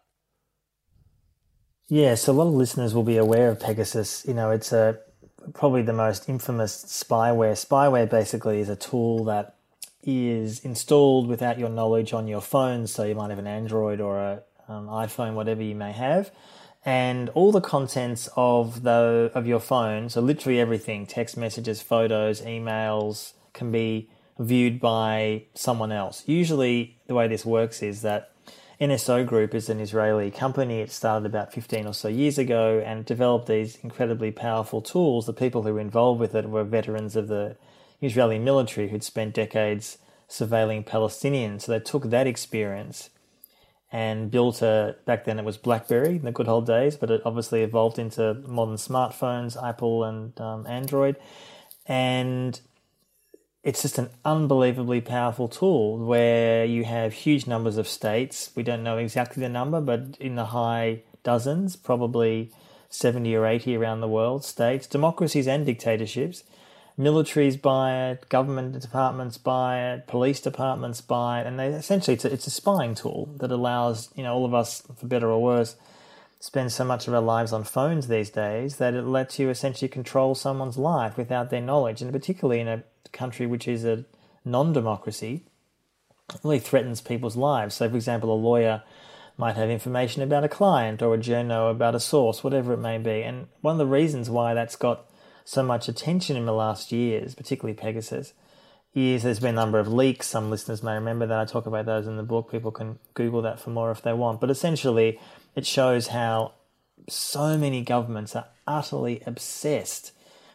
Yeah, 1.90 2.16
so 2.16 2.32
a 2.32 2.34
lot 2.34 2.48
of 2.48 2.54
listeners 2.54 2.94
will 2.94 3.04
be 3.04 3.18
aware 3.18 3.50
of 3.50 3.60
Pegasus. 3.60 4.26
You 4.26 4.34
know, 4.34 4.52
it's 4.52 4.72
a 4.72 5.00
probably 5.54 5.82
the 5.82 5.94
most 5.94 6.30
infamous 6.30 6.86
spyware. 6.86 7.54
Spyware 7.54 8.10
basically 8.10 8.60
is 8.60 8.70
a 8.70 8.76
tool 8.76 9.26
that 9.26 9.58
is 10.02 10.60
installed 10.60 11.28
without 11.28 11.60
your 11.60 11.70
knowledge 11.70 12.14
on 12.14 12.28
your 12.28 12.42
phone. 12.42 12.88
So 12.88 13.04
you 13.04 13.16
might 13.16 13.30
have 13.30 13.40
an 13.40 13.48
Android 13.48 14.00
or 14.00 14.18
a 14.20 14.44
um, 14.70 14.88
iPhone, 14.88 15.34
whatever 15.34 15.62
you 15.62 15.76
may 15.76 15.92
have, 15.92 16.32
and 16.86 17.30
all 17.30 17.52
the 17.52 17.62
contents 17.62 18.30
of 18.38 18.84
the 18.84 19.30
of 19.36 19.46
your 19.46 19.60
phone. 19.60 20.08
So 20.08 20.22
literally 20.22 20.62
everything: 20.62 21.06
text 21.06 21.36
messages, 21.36 21.82
photos, 21.82 22.42
emails, 22.42 23.34
can 23.52 23.74
be 23.74 24.10
viewed 24.40 24.80
by 24.80 25.44
someone 25.54 25.92
else. 25.92 26.24
Usually, 26.26 26.98
the 27.08 27.14
way 27.14 27.28
this 27.28 27.46
works 27.46 27.84
is 27.84 28.02
that 28.04 28.33
NSO 28.82 29.26
Group 29.26 29.54
is 29.54 29.70
an 29.70 29.80
Israeli 29.80 30.32
company. 30.32 30.82
It 30.82 30.92
started 30.92 31.26
about 31.26 31.54
15 31.54 31.88
or 31.88 31.94
so 31.94 32.08
years 32.08 32.38
ago 32.38 32.82
and 32.84 33.06
developed 33.06 33.48
these 33.48 33.76
incredibly 33.78 34.32
powerful 34.32 34.82
tools. 34.82 35.26
The 35.26 35.34
people 35.34 35.64
who 35.64 35.74
were 35.74 35.80
involved 35.80 36.20
with 36.20 36.34
it 36.34 36.50
were 36.50 36.64
veterans 36.64 37.16
of 37.16 37.28
the 37.28 37.56
Israeli 38.02 38.40
military 38.40 38.90
who'd 38.90 39.04
spent 39.04 39.36
decades 39.36 40.00
surveilling 40.28 40.86
Palestinians. 40.86 41.62
So 41.62 41.72
they 41.74 41.80
took 41.80 42.10
that 42.10 42.26
experience 42.26 43.10
and 43.92 44.32
built 44.32 44.64
a, 44.64 44.96
back 45.06 45.26
then 45.26 45.38
it 45.38 45.46
was 45.46 45.58
Blackberry 45.58 46.16
in 46.16 46.26
the 46.26 46.32
good 46.32 46.48
old 46.48 46.66
days, 46.66 46.96
but 46.96 47.12
it 47.12 47.22
obviously 47.26 47.62
evolved 47.62 48.00
into 48.00 48.34
modern 48.48 48.78
smartphones, 48.78 49.62
Apple 49.64 50.04
and 50.04 50.40
um, 50.42 50.66
Android. 50.66 51.16
And 51.86 52.60
it's 53.64 53.82
just 53.82 53.98
an 53.98 54.10
unbelievably 54.26 55.02
powerful 55.02 55.48
tool 55.48 55.98
where 55.98 56.66
you 56.66 56.84
have 56.84 57.14
huge 57.14 57.48
numbers 57.48 57.78
of 57.78 57.88
states. 57.88 58.52
We 58.56 58.64
don't 58.64 58.84
know 58.84 58.98
exactly 58.98 59.42
the 59.42 59.50
number, 59.50 59.80
but 59.80 60.18
in 60.20 60.36
the 60.36 60.48
high 60.48 61.04
dozens, 61.24 61.78
probably 61.78 62.52
70 62.90 63.34
or 63.36 63.46
80 63.46 63.78
around 63.78 64.02
the 64.02 64.08
world, 64.10 64.44
states, 64.44 64.86
democracies 64.86 65.48
and 65.48 65.66
dictatorships. 65.66 66.44
Militaries 67.00 67.60
buy 67.60 68.10
it, 68.10 68.28
government 68.30 68.80
departments 68.80 69.38
buy 69.38 69.94
it, 69.94 70.08
police 70.08 70.42
departments 70.42 71.00
buy 71.02 71.42
it, 71.42 71.48
and 71.48 71.58
they 71.58 71.70
essentially 71.70 72.14
it's 72.14 72.26
a, 72.26 72.32
it's 72.32 72.46
a 72.46 72.52
spying 72.52 72.94
tool 72.94 73.30
that 73.38 73.50
allows 73.50 74.10
you 74.14 74.22
know 74.22 74.36
all 74.36 74.46
of 74.46 74.54
us, 74.54 74.84
for 74.96 75.08
better 75.08 75.32
or 75.32 75.42
worse, 75.42 75.76
spend 76.40 76.72
so 76.72 76.84
much 76.84 77.08
of 77.08 77.14
our 77.16 77.22
lives 77.22 77.52
on 77.52 77.64
phones 77.64 78.10
these 78.10 78.30
days 78.30 78.76
that 78.76 78.94
it 78.94 79.06
lets 79.06 79.40
you 79.40 79.50
essentially 79.50 79.90
control 79.90 80.36
someone's 80.36 80.78
life 80.78 81.18
without 81.18 81.50
their 81.50 81.62
knowledge, 81.62 82.00
and 82.00 82.12
particularly 82.12 82.60
in 82.60 82.68
a 82.68 82.84
country 83.10 83.46
which 83.46 83.68
is 83.68 83.86
a 83.86 84.06
non-democracy, 84.46 85.46
really 86.44 86.60
threatens 86.60 87.02
people's 87.02 87.36
lives. 87.36 87.76
So, 87.76 87.90
for 87.90 87.96
example, 87.96 88.34
a 88.34 88.36
lawyer 88.36 88.84
might 89.38 89.56
have 89.56 89.70
information 89.70 90.22
about 90.22 90.44
a 90.44 90.50
client 90.50 91.02
or 91.02 91.14
a 91.14 91.18
journo 91.18 91.72
about 91.72 91.96
a 91.96 92.00
source, 92.00 92.44
whatever 92.44 92.74
it 92.74 92.78
may 92.78 92.98
be. 92.98 93.24
And 93.24 93.48
one 93.62 93.74
of 93.74 93.80
the 93.80 93.86
reasons 93.86 94.30
why 94.30 94.54
that's 94.54 94.76
got 94.76 95.06
so 95.46 95.64
much 95.64 95.88
attention 95.88 96.38
in 96.38 96.46
the 96.46 96.54
last 96.54 96.92
years, 96.92 97.36
particularly 97.36 97.74
Pegasus, 97.74 98.34
is 98.94 99.24
there's 99.24 99.40
been 99.40 99.56
a 99.56 99.62
number 99.62 99.80
of 99.80 99.92
leaks. 99.92 100.28
Some 100.28 100.52
listeners 100.52 100.84
may 100.84 100.94
remember 100.94 101.26
that 101.26 101.40
I 101.40 101.46
talk 101.46 101.66
about 101.66 101.86
those 101.86 102.06
in 102.06 102.18
the 102.18 102.24
book. 102.24 102.52
People 102.52 102.72
can 102.72 103.00
Google 103.16 103.42
that 103.42 103.60
for 103.60 103.72
more 103.72 103.92
if 103.92 104.04
they 104.04 104.14
want. 104.14 104.40
But 104.40 104.52
essentially, 104.52 105.20
it 105.56 105.66
shows 105.66 106.08
how 106.08 106.54
so 107.10 107.58
many 107.58 107.82
governments 107.82 108.36
are 108.36 108.48
utterly 108.68 109.22
obsessed 109.26 110.12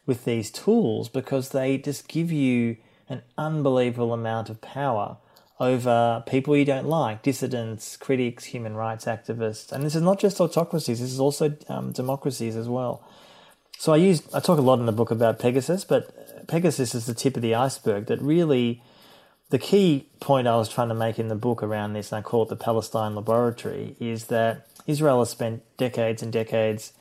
with 0.08 0.24
these 0.24 0.50
tools 0.50 1.08
because 1.08 1.50
they 1.50 1.76
just 1.76 2.08
give 2.08 2.32
you 2.32 2.78
an 3.08 3.22
unbelievable 3.36 4.12
amount 4.12 4.48
of 4.48 4.60
power 4.60 5.18
over 5.60 6.24
people 6.26 6.56
you 6.56 6.64
don't 6.64 6.88
like, 6.88 7.22
dissidents, 7.22 7.96
critics, 7.96 8.44
human 8.44 8.74
rights 8.74 9.04
activists. 9.04 9.70
And 9.70 9.84
this 9.84 9.94
is 9.94 10.02
not 10.02 10.18
just 10.18 10.40
autocracies, 10.40 11.00
this 11.00 11.12
is 11.12 11.20
also 11.20 11.56
um, 11.68 11.92
democracies 11.92 12.56
as 12.56 12.68
well. 12.68 13.04
So 13.76 13.92
I 13.92 13.96
use 13.96 14.22
I 14.34 14.40
talk 14.40 14.58
a 14.58 14.62
lot 14.62 14.80
in 14.80 14.86
the 14.86 14.92
book 14.92 15.10
about 15.10 15.38
Pegasus, 15.38 15.84
but 15.84 16.48
Pegasus 16.48 16.94
is 16.94 17.06
the 17.06 17.14
tip 17.14 17.36
of 17.36 17.42
the 17.42 17.54
iceberg 17.54 18.06
that 18.06 18.20
really 18.22 18.82
the 19.50 19.58
key 19.58 20.08
point 20.20 20.48
I 20.48 20.56
was 20.56 20.68
trying 20.68 20.88
to 20.88 20.94
make 20.94 21.18
in 21.18 21.28
the 21.28 21.34
book 21.34 21.62
around 21.62 21.92
this, 21.92 22.12
and 22.12 22.18
I 22.18 22.22
call 22.22 22.42
it 22.44 22.48
the 22.48 22.56
Palestine 22.56 23.14
Laboratory, 23.14 23.94
is 24.00 24.26
that 24.26 24.66
Israel 24.86 25.20
has 25.20 25.30
spent 25.30 25.62
decades 25.76 26.22
and 26.22 26.32
decades 26.32 26.92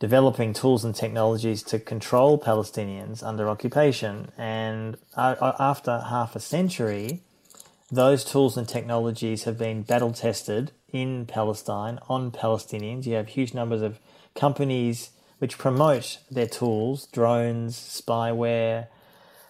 developing 0.00 0.54
tools 0.54 0.84
and 0.84 0.94
technologies 0.94 1.62
to 1.62 1.78
control 1.78 2.40
Palestinians 2.40 3.22
under 3.22 3.48
occupation. 3.48 4.32
And 4.36 4.96
after 5.16 6.00
half 6.08 6.34
a 6.34 6.40
century, 6.40 7.22
those 7.92 8.24
tools 8.24 8.56
and 8.56 8.66
technologies 8.66 9.44
have 9.44 9.58
been 9.58 9.82
battle 9.82 10.12
tested 10.12 10.72
in 10.90 11.26
Palestine 11.26 11.98
on 12.08 12.32
Palestinians. 12.32 13.04
You 13.04 13.14
have 13.14 13.28
huge 13.28 13.52
numbers 13.52 13.82
of 13.82 14.00
companies 14.34 15.10
which 15.38 15.58
promote 15.58 16.18
their 16.30 16.46
tools, 16.46 17.06
drones, 17.06 17.76
spyware, 17.76 18.86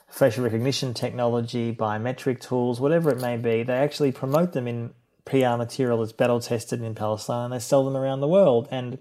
facial 0.08 0.42
recognition 0.42 0.94
technology, 0.94 1.72
biometric 1.72 2.40
tools, 2.40 2.80
whatever 2.80 3.10
it 3.10 3.20
may 3.20 3.36
be. 3.36 3.62
They 3.62 3.74
actually 3.74 4.10
promote 4.10 4.52
them 4.52 4.66
in 4.66 4.94
PR 5.24 5.56
material 5.56 5.98
that's 5.98 6.12
battle 6.12 6.40
tested 6.40 6.82
in 6.82 6.96
Palestine 6.96 7.44
and 7.44 7.52
they 7.52 7.60
sell 7.60 7.84
them 7.84 7.96
around 7.96 8.20
the 8.20 8.28
world. 8.28 8.66
And 8.72 8.98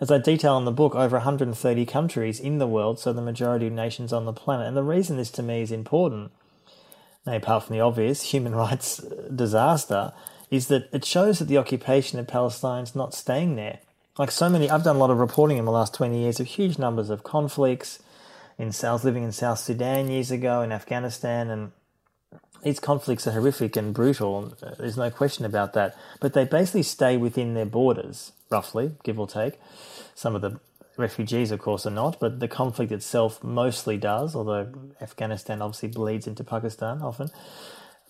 as 0.00 0.10
I 0.10 0.18
detail 0.18 0.58
in 0.58 0.64
the 0.64 0.72
book, 0.72 0.94
over 0.94 1.16
130 1.16 1.86
countries 1.86 2.38
in 2.38 2.58
the 2.58 2.66
world, 2.66 2.98
so 2.98 3.12
the 3.12 3.22
majority 3.22 3.68
of 3.68 3.72
nations 3.72 4.12
on 4.12 4.26
the 4.26 4.32
planet. 4.32 4.66
And 4.66 4.76
the 4.76 4.82
reason 4.82 5.16
this 5.16 5.30
to 5.32 5.42
me 5.42 5.62
is 5.62 5.72
important, 5.72 6.32
apart 7.26 7.64
from 7.64 7.74
the 7.74 7.80
obvious 7.80 8.22
human 8.32 8.54
rights 8.54 9.00
uh, 9.00 9.28
disaster, 9.34 10.12
is 10.50 10.68
that 10.68 10.88
it 10.92 11.04
shows 11.04 11.38
that 11.38 11.46
the 11.46 11.58
occupation 11.58 12.18
of 12.18 12.28
Palestine 12.28 12.84
is 12.84 12.94
not 12.94 13.14
staying 13.14 13.56
there. 13.56 13.78
Like 14.18 14.30
so 14.30 14.48
many, 14.48 14.70
I've 14.70 14.84
done 14.84 14.96
a 14.96 14.98
lot 14.98 15.10
of 15.10 15.18
reporting 15.18 15.58
in 15.58 15.64
the 15.64 15.72
last 15.72 15.94
20 15.94 16.18
years 16.18 16.40
of 16.40 16.46
huge 16.46 16.78
numbers 16.78 17.10
of 17.10 17.22
conflicts 17.22 17.98
in 18.58 18.72
South, 18.72 19.04
living 19.04 19.24
in 19.24 19.32
South 19.32 19.58
Sudan 19.58 20.08
years 20.08 20.30
ago, 20.30 20.62
in 20.62 20.72
Afghanistan, 20.72 21.50
and 21.50 21.72
these 22.62 22.80
conflicts 22.80 23.26
are 23.26 23.32
horrific 23.32 23.76
and 23.76 23.92
brutal. 23.92 24.54
Uh, 24.62 24.74
there's 24.78 24.96
no 24.96 25.10
question 25.10 25.44
about 25.44 25.72
that. 25.74 25.96
But 26.20 26.32
they 26.32 26.44
basically 26.44 26.82
stay 26.82 27.16
within 27.16 27.54
their 27.54 27.66
borders, 27.66 28.32
roughly, 28.50 28.92
give 29.04 29.18
or 29.18 29.26
take. 29.26 29.54
Some 30.14 30.34
of 30.34 30.42
the 30.42 30.60
refugees, 30.96 31.50
of 31.50 31.60
course, 31.60 31.86
are 31.86 31.90
not, 31.90 32.18
but 32.20 32.40
the 32.40 32.48
conflict 32.48 32.92
itself 32.92 33.42
mostly 33.42 33.96
does, 33.96 34.34
although 34.34 34.72
Afghanistan 35.00 35.62
obviously 35.62 35.88
bleeds 35.88 36.26
into 36.26 36.44
Pakistan 36.44 37.02
often. 37.02 37.30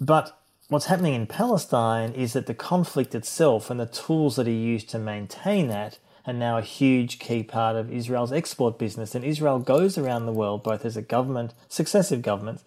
But 0.01 0.39
what's 0.69 0.87
happening 0.87 1.15
in 1.15 1.27
Palestine 1.27 2.13
is 2.13 2.33
that 2.35 2.47
the 2.47 2.55
conflict 2.55 3.15
itself 3.15 3.71
and 3.71 3.81
the 3.81 3.87
tools 3.87 4.37
that 4.37 4.47
are 4.47 4.51
used 4.51 4.89
to 4.91 4.99
maintain 4.99 5.69
that 5.69 5.99
are 6.27 6.33
now 6.33 6.59
a 6.59 6.63
huge 6.63 7.19
key 7.19 7.43
part 7.43 7.77
of 7.77 7.93
Israel's 7.93 8.33
export 8.33 8.79
business. 8.79 9.15
And 9.15 9.25
Israel 9.25 9.59
goes 9.59 9.97
around 9.97 10.27
the 10.27 10.33
world, 10.33 10.63
both 10.63 10.85
as 10.85 10.97
a 10.97 11.03
government, 11.03 11.55
successive 11.69 12.23
governments, 12.23 12.65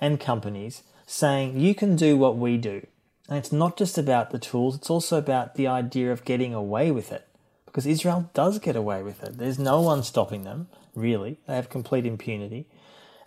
and 0.00 0.18
companies, 0.18 0.82
saying, 1.06 1.58
you 1.58 1.74
can 1.74 1.96
do 1.96 2.16
what 2.16 2.36
we 2.36 2.56
do. 2.56 2.86
And 3.30 3.38
it's 3.38 3.52
not 3.52 3.76
just 3.76 3.96
about 3.96 4.32
the 4.32 4.40
tools, 4.40 4.74
it's 4.74 4.90
also 4.90 5.16
about 5.16 5.54
the 5.54 5.68
idea 5.68 6.10
of 6.10 6.24
getting 6.24 6.52
away 6.52 6.90
with 6.90 7.12
it. 7.12 7.28
Because 7.64 7.86
Israel 7.86 8.28
does 8.34 8.58
get 8.58 8.74
away 8.74 9.04
with 9.04 9.22
it. 9.22 9.38
There's 9.38 9.58
no 9.58 9.80
one 9.80 10.02
stopping 10.02 10.42
them, 10.42 10.66
really. 10.96 11.38
They 11.46 11.54
have 11.54 11.70
complete 11.70 12.04
impunity. 12.04 12.66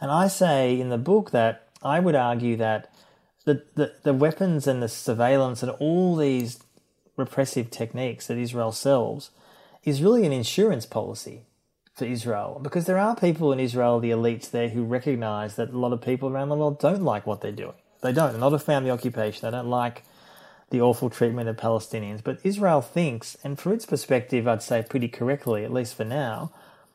And 0.01 0.12
I 0.12 0.28
say 0.28 0.78
in 0.78 0.89
the 0.89 0.97
book 0.97 1.32
that 1.32 1.70
I 1.82 2.01
would 2.01 2.16
argue 2.16 2.58
that 2.58 2.93
the, 3.45 3.64
the, 3.76 3.93
the 4.04 4.14
weapons 4.14 4.68
and 4.68 4.84
the 4.84 4.89
surveillance 4.89 5.64
and 5.64 5.72
all 5.72 6.18
these 6.18 6.60
repressive 7.16 7.72
techniques 7.72 8.28
that 8.28 8.38
Israel 8.38 8.74
sells 8.74 9.32
is 9.86 10.01
really 10.01 10.26
an 10.26 10.34
insurance 10.34 10.86
policy 10.86 11.43
for 11.95 12.04
Israel 12.06 12.60
because 12.62 12.86
there 12.86 12.97
are 12.97 13.16
people 13.16 13.54
in 13.54 13.60
Israel, 13.60 13.99
the 14.01 14.12
elites 14.12 14.51
there, 14.51 14.70
who 14.70 14.84
recognize 14.84 15.56
that 15.56 15.70
a 15.70 15.78
lot 15.78 15.93
of 15.93 16.01
people 16.01 16.28
around 16.28 16.49
the 16.49 16.56
world 16.56 16.80
don't 16.80 17.04
like 17.04 17.26
what 17.26 17.39
they're 17.39 17.51
doing. 17.54 17.76
They 18.04 18.12
don't. 18.12 18.32
They're 18.32 18.39
not 18.39 18.54
a 18.54 18.60
family 18.60 18.91
occupation. 18.91 19.47
They 19.47 19.51
don't 19.58 19.70
like 19.70 20.04
the 20.70 20.82
awful 20.82 21.10
treatment 21.10 21.49
of 21.49 21.56
Palestinians. 21.56 22.24
But 22.24 22.39
Israel 22.43 22.82
thinks, 22.82 23.38
and 23.43 23.58
from 23.58 23.74
its 23.74 23.86
perspective, 23.86 24.47
I'd 24.47 24.62
say 24.62 24.84
pretty 24.88 25.08
correctly, 25.08 25.64
at 25.64 25.74
least 25.74 25.95
for 25.95 26.04
now, 26.04 26.51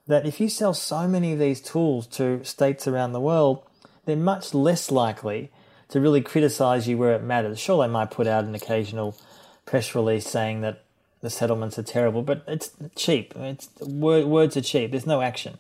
that 0.07 0.27
if 0.27 0.41
you 0.41 0.49
sell 0.49 0.75
so 0.75 1.09
many 1.09 1.33
of 1.33 1.39
these 1.39 1.61
tools 1.61 2.07
to 2.09 2.45
states 2.45 2.87
around 2.87 3.13
the 3.13 3.21
world, 3.21 3.63
they're 4.05 4.17
much 4.17 4.55
less 4.55 4.91
likely 4.91 5.51
to 5.89 6.01
really 6.01 6.21
criticize 6.21 6.87
you 6.87 6.99
where 6.99 7.15
it 7.15 7.23
matters. 7.23 7.59
Sure, 7.59 7.83
they 7.83 7.93
might 7.93 8.11
put 8.11 8.27
out 8.27 8.45
an 8.45 8.55
occasional 8.55 9.17
press 9.65 9.95
release 9.95 10.27
saying 10.27 10.61
that 10.61 10.83
the 11.21 11.31
settlements 11.31 11.79
are 11.79 11.83
terrible, 11.83 12.23
but 12.23 12.43
it's 12.47 12.71
cheap. 12.95 13.35
It's 13.37 13.69
words 13.81 14.57
are 14.57 14.63
cheap. 14.63 14.91
There's 14.91 15.07
no 15.07 15.21
action, 15.21 15.59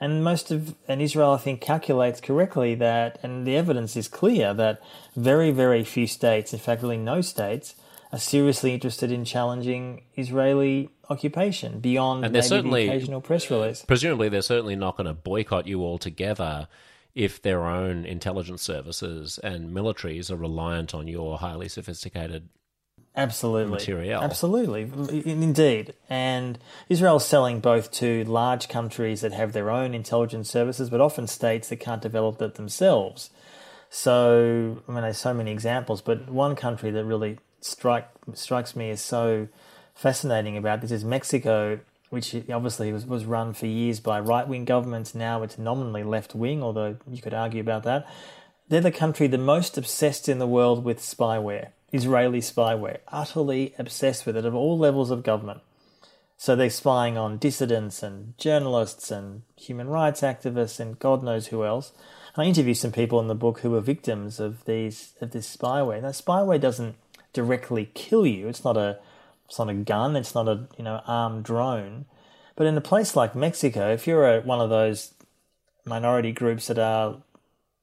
and 0.00 0.22
most 0.22 0.50
of 0.50 0.74
and 0.88 1.00
Israel, 1.00 1.32
I 1.32 1.38
think, 1.38 1.60
calculates 1.60 2.20
correctly 2.20 2.74
that, 2.76 3.18
and 3.22 3.46
the 3.46 3.56
evidence 3.56 3.96
is 3.96 4.08
clear 4.08 4.52
that 4.54 4.80
very, 5.14 5.50
very 5.50 5.84
few 5.84 6.06
states, 6.06 6.52
in 6.52 6.58
fact, 6.58 6.82
really 6.82 6.96
no 6.96 7.20
states, 7.20 7.74
are 8.12 8.18
seriously 8.18 8.74
interested 8.74 9.10
in 9.10 9.24
challenging 9.24 10.02
Israeli 10.16 10.90
occupation 11.08 11.80
beyond 11.80 12.24
and 12.24 12.32
maybe 12.32 12.46
certainly, 12.46 12.86
the 12.86 12.92
occasional 12.92 13.20
press 13.20 13.50
release. 13.50 13.84
Presumably, 13.84 14.28
they're 14.28 14.42
certainly 14.42 14.76
not 14.76 14.96
going 14.96 15.06
to 15.06 15.14
boycott 15.14 15.66
you 15.66 15.82
altogether 15.82 16.68
if 17.14 17.40
their 17.40 17.64
own 17.64 18.04
intelligence 18.04 18.62
services 18.62 19.38
and 19.42 19.74
militaries 19.74 20.30
are 20.30 20.36
reliant 20.36 20.94
on 20.94 21.08
your 21.08 21.38
highly 21.38 21.68
sophisticated 21.68 22.48
Absolutely. 23.16 23.72
material. 23.72 24.22
Absolutely. 24.22 24.82
Indeed. 25.24 25.94
And 26.10 26.58
Israel 26.88 27.16
is 27.16 27.24
selling 27.24 27.60
both 27.60 27.90
to 27.92 28.24
large 28.24 28.68
countries 28.68 29.22
that 29.22 29.32
have 29.32 29.52
their 29.52 29.70
own 29.70 29.94
intelligence 29.94 30.50
services, 30.50 30.90
but 30.90 31.00
often 31.00 31.26
states 31.26 31.68
that 31.70 31.76
can't 31.76 32.02
develop 32.02 32.40
it 32.42 32.56
themselves. 32.56 33.30
So, 33.88 34.82
I 34.86 34.92
mean, 34.92 35.02
there's 35.02 35.18
so 35.18 35.32
many 35.32 35.50
examples, 35.50 36.02
but 36.02 36.28
one 36.28 36.56
country 36.56 36.90
that 36.90 37.04
really 37.04 37.38
strike, 37.60 38.08
strikes 38.34 38.76
me 38.76 38.90
as 38.90 39.00
so 39.00 39.48
fascinating 39.94 40.56
about 40.56 40.82
this 40.82 40.90
is 40.90 41.04
Mexico, 41.04 41.80
which 42.10 42.34
obviously 42.52 42.92
was, 42.92 43.06
was 43.06 43.24
run 43.24 43.54
for 43.54 43.66
years 43.66 43.98
by 44.00 44.20
right 44.20 44.46
wing 44.46 44.66
governments. 44.66 45.14
Now 45.14 45.42
it's 45.42 45.56
nominally 45.56 46.04
left 46.04 46.34
wing, 46.34 46.62
although 46.62 46.96
you 47.10 47.22
could 47.22 47.34
argue 47.34 47.60
about 47.60 47.84
that. 47.84 48.06
They're 48.68 48.80
the 48.80 48.92
country 48.92 49.26
the 49.28 49.38
most 49.38 49.78
obsessed 49.78 50.28
in 50.28 50.38
the 50.38 50.46
world 50.46 50.84
with 50.84 50.98
spyware. 50.98 51.68
Israeli 51.92 52.40
spyware, 52.40 52.98
utterly 53.08 53.74
obsessed 53.78 54.26
with 54.26 54.36
it 54.36 54.44
at 54.44 54.52
all 54.52 54.76
levels 54.76 55.10
of 55.10 55.22
government. 55.22 55.60
So 56.36 56.54
they're 56.54 56.68
spying 56.68 57.16
on 57.16 57.38
dissidents 57.38 58.02
and 58.02 58.36
journalists 58.38 59.10
and 59.10 59.42
human 59.56 59.88
rights 59.88 60.20
activists 60.20 60.78
and 60.78 60.98
God 60.98 61.22
knows 61.22 61.46
who 61.46 61.64
else. 61.64 61.92
I 62.36 62.44
interviewed 62.44 62.76
some 62.76 62.92
people 62.92 63.18
in 63.20 63.28
the 63.28 63.34
book 63.34 63.60
who 63.60 63.70
were 63.70 63.80
victims 63.80 64.38
of 64.38 64.64
these 64.66 65.14
of 65.22 65.30
this 65.30 65.56
spyware. 65.56 66.02
Now 66.02 66.10
spyware 66.10 66.60
doesn't 66.60 66.96
directly 67.32 67.90
kill 67.94 68.26
you. 68.26 68.48
It's 68.48 68.64
not 68.64 68.76
a 68.76 68.98
it's 69.46 69.58
not 69.58 69.70
a 69.70 69.74
gun. 69.74 70.16
It's 70.16 70.34
not 70.34 70.46
a 70.46 70.66
you 70.76 70.84
know 70.84 71.00
armed 71.06 71.44
drone. 71.44 72.04
But 72.54 72.66
in 72.66 72.76
a 72.76 72.82
place 72.82 73.16
like 73.16 73.34
Mexico, 73.34 73.92
if 73.92 74.06
you're 74.06 74.38
a, 74.38 74.40
one 74.40 74.60
of 74.60 74.70
those 74.70 75.14
minority 75.84 76.32
groups 76.32 76.66
that 76.66 76.78
are 76.78 77.22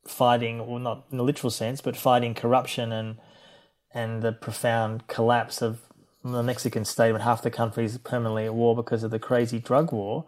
fighting, 0.06 0.68
well, 0.68 0.80
not 0.80 1.06
in 1.12 1.20
a 1.20 1.24
literal 1.24 1.52
sense, 1.52 1.82
but 1.82 1.96
fighting 1.96 2.34
corruption 2.34 2.92
and 2.92 3.18
and 3.94 4.22
the 4.22 4.32
profound 4.32 5.08
collapse 5.08 5.62
of 5.62 5.82
the 6.24 6.44
Mexican 6.44 6.86
state 6.86 7.12
when 7.12 7.22
half 7.22 7.42
the 7.42 7.52
country 7.52 7.86
is 7.86 7.98
permanently 7.98 8.46
at 8.46 8.54
war 8.54 8.76
because 8.76 9.04
of 9.04 9.12
the 9.12 9.20
crazy 9.20 9.60
drug 9.60 9.92
war, 9.92 10.26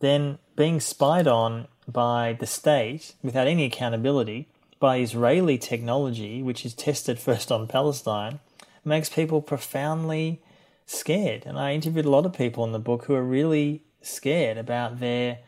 then 0.00 0.38
being 0.56 0.80
spied 0.80 1.26
on 1.26 1.66
by 1.88 2.36
the 2.38 2.46
state 2.46 3.14
without 3.22 3.46
any 3.46 3.64
accountability 3.64 4.48
by 4.78 4.98
Israeli 4.98 5.58
technology, 5.58 6.42
which 6.42 6.64
is 6.64 6.74
tested 6.74 7.18
first 7.18 7.50
on 7.50 7.66
Palestine, 7.66 8.40
makes 8.84 9.08
people 9.08 9.40
profoundly 9.42 10.40
scared. 10.86 11.44
And 11.46 11.58
I 11.58 11.72
interviewed 11.72 12.04
a 12.04 12.10
lot 12.10 12.26
of 12.26 12.32
people 12.32 12.64
in 12.64 12.72
the 12.72 12.78
book 12.78 13.04
who 13.04 13.14
are 13.14 13.24
really 13.24 13.82
scared 14.02 14.58
about 14.58 15.00
their 15.00 15.38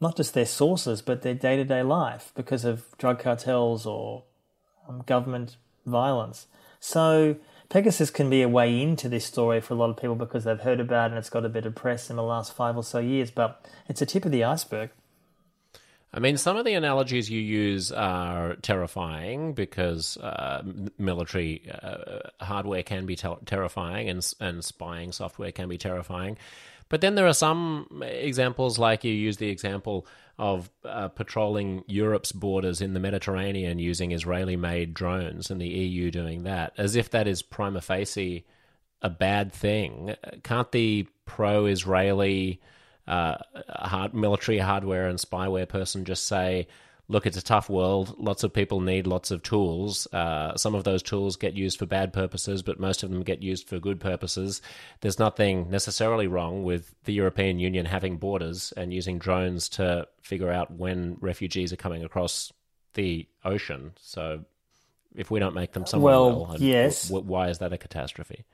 not 0.00 0.16
just 0.16 0.34
their 0.34 0.46
sources, 0.46 1.00
but 1.00 1.22
their 1.22 1.34
day 1.34 1.56
to 1.56 1.64
day 1.64 1.82
life 1.82 2.32
because 2.34 2.64
of 2.64 2.84
drug 2.98 3.18
cartels 3.18 3.86
or 3.86 4.24
um, 4.88 5.02
government 5.06 5.56
violence. 5.86 6.46
So 6.80 7.36
Pegasus 7.68 8.10
can 8.10 8.30
be 8.30 8.42
a 8.42 8.48
way 8.48 8.80
into 8.80 9.08
this 9.08 9.24
story 9.24 9.60
for 9.60 9.74
a 9.74 9.76
lot 9.76 9.90
of 9.90 9.96
people 9.96 10.14
because 10.14 10.44
they've 10.44 10.60
heard 10.60 10.80
about 10.80 11.06
it 11.06 11.14
and 11.14 11.18
it's 11.18 11.30
got 11.30 11.44
a 11.44 11.48
bit 11.48 11.66
of 11.66 11.74
press 11.74 12.10
in 12.10 12.16
the 12.16 12.22
last 12.22 12.52
five 12.52 12.76
or 12.76 12.84
so 12.84 12.98
years, 12.98 13.30
but 13.30 13.64
it's 13.88 14.00
a 14.00 14.06
tip 14.06 14.24
of 14.24 14.32
the 14.32 14.44
iceberg. 14.44 14.90
I 16.14 16.20
mean, 16.20 16.38
some 16.38 16.56
of 16.56 16.64
the 16.64 16.72
analogies 16.72 17.28
you 17.28 17.40
use 17.40 17.92
are 17.92 18.54
terrifying 18.56 19.52
because 19.52 20.16
uh, 20.16 20.62
military 20.96 21.62
uh, 21.82 22.20
hardware 22.40 22.82
can 22.82 23.04
be 23.04 23.16
ter- 23.16 23.36
terrifying 23.44 24.08
and, 24.08 24.34
and 24.40 24.64
spying 24.64 25.12
software 25.12 25.52
can 25.52 25.68
be 25.68 25.76
terrifying. 25.76 26.38
But 26.88 27.00
then 27.00 27.14
there 27.14 27.26
are 27.26 27.34
some 27.34 28.02
examples, 28.04 28.78
like 28.78 29.04
you 29.04 29.12
use 29.12 29.38
the 29.38 29.48
example 29.48 30.06
of 30.38 30.70
uh, 30.84 31.08
patrolling 31.08 31.82
Europe's 31.86 32.32
borders 32.32 32.80
in 32.80 32.94
the 32.94 33.00
Mediterranean 33.00 33.78
using 33.78 34.12
Israeli 34.12 34.56
made 34.56 34.94
drones 34.94 35.50
and 35.50 35.60
the 35.60 35.68
EU 35.68 36.10
doing 36.10 36.44
that, 36.44 36.72
as 36.76 36.94
if 36.94 37.10
that 37.10 37.26
is 37.26 37.42
prima 37.42 37.80
facie 37.80 38.44
a 39.02 39.10
bad 39.10 39.52
thing. 39.52 40.14
Can't 40.42 40.70
the 40.72 41.06
pro 41.24 41.66
Israeli 41.66 42.60
uh, 43.06 43.36
hard, 43.68 44.14
military 44.14 44.58
hardware 44.58 45.08
and 45.08 45.18
spyware 45.18 45.68
person 45.68 46.04
just 46.04 46.26
say, 46.26 46.66
look, 47.08 47.26
it's 47.26 47.36
a 47.36 47.42
tough 47.42 47.68
world. 47.70 48.14
Lots 48.18 48.42
of 48.42 48.52
people 48.52 48.80
need 48.80 49.06
lots 49.06 49.30
of 49.30 49.42
tools. 49.42 50.06
Uh, 50.12 50.56
some 50.56 50.74
of 50.74 50.84
those 50.84 51.02
tools 51.02 51.36
get 51.36 51.54
used 51.54 51.78
for 51.78 51.86
bad 51.86 52.12
purposes, 52.12 52.62
but 52.62 52.80
most 52.80 53.02
of 53.02 53.10
them 53.10 53.22
get 53.22 53.42
used 53.42 53.68
for 53.68 53.78
good 53.78 54.00
purposes. 54.00 54.60
There's 55.00 55.18
nothing 55.18 55.70
necessarily 55.70 56.26
wrong 56.26 56.64
with 56.64 56.94
the 57.04 57.12
European 57.12 57.58
Union 57.58 57.86
having 57.86 58.16
borders 58.16 58.72
and 58.76 58.92
using 58.92 59.18
drones 59.18 59.68
to 59.70 60.08
figure 60.20 60.50
out 60.50 60.72
when 60.72 61.16
refugees 61.20 61.72
are 61.72 61.76
coming 61.76 62.04
across 62.04 62.52
the 62.94 63.26
ocean. 63.44 63.92
So 64.00 64.44
if 65.14 65.30
we 65.30 65.38
don't 65.38 65.54
make 65.54 65.72
them 65.72 65.86
somewhere 65.86 66.14
well, 66.14 66.56
yes. 66.58 67.08
W- 67.08 67.26
why 67.26 67.48
is 67.48 67.58
that 67.58 67.72
a 67.72 67.78
catastrophe? 67.78 68.44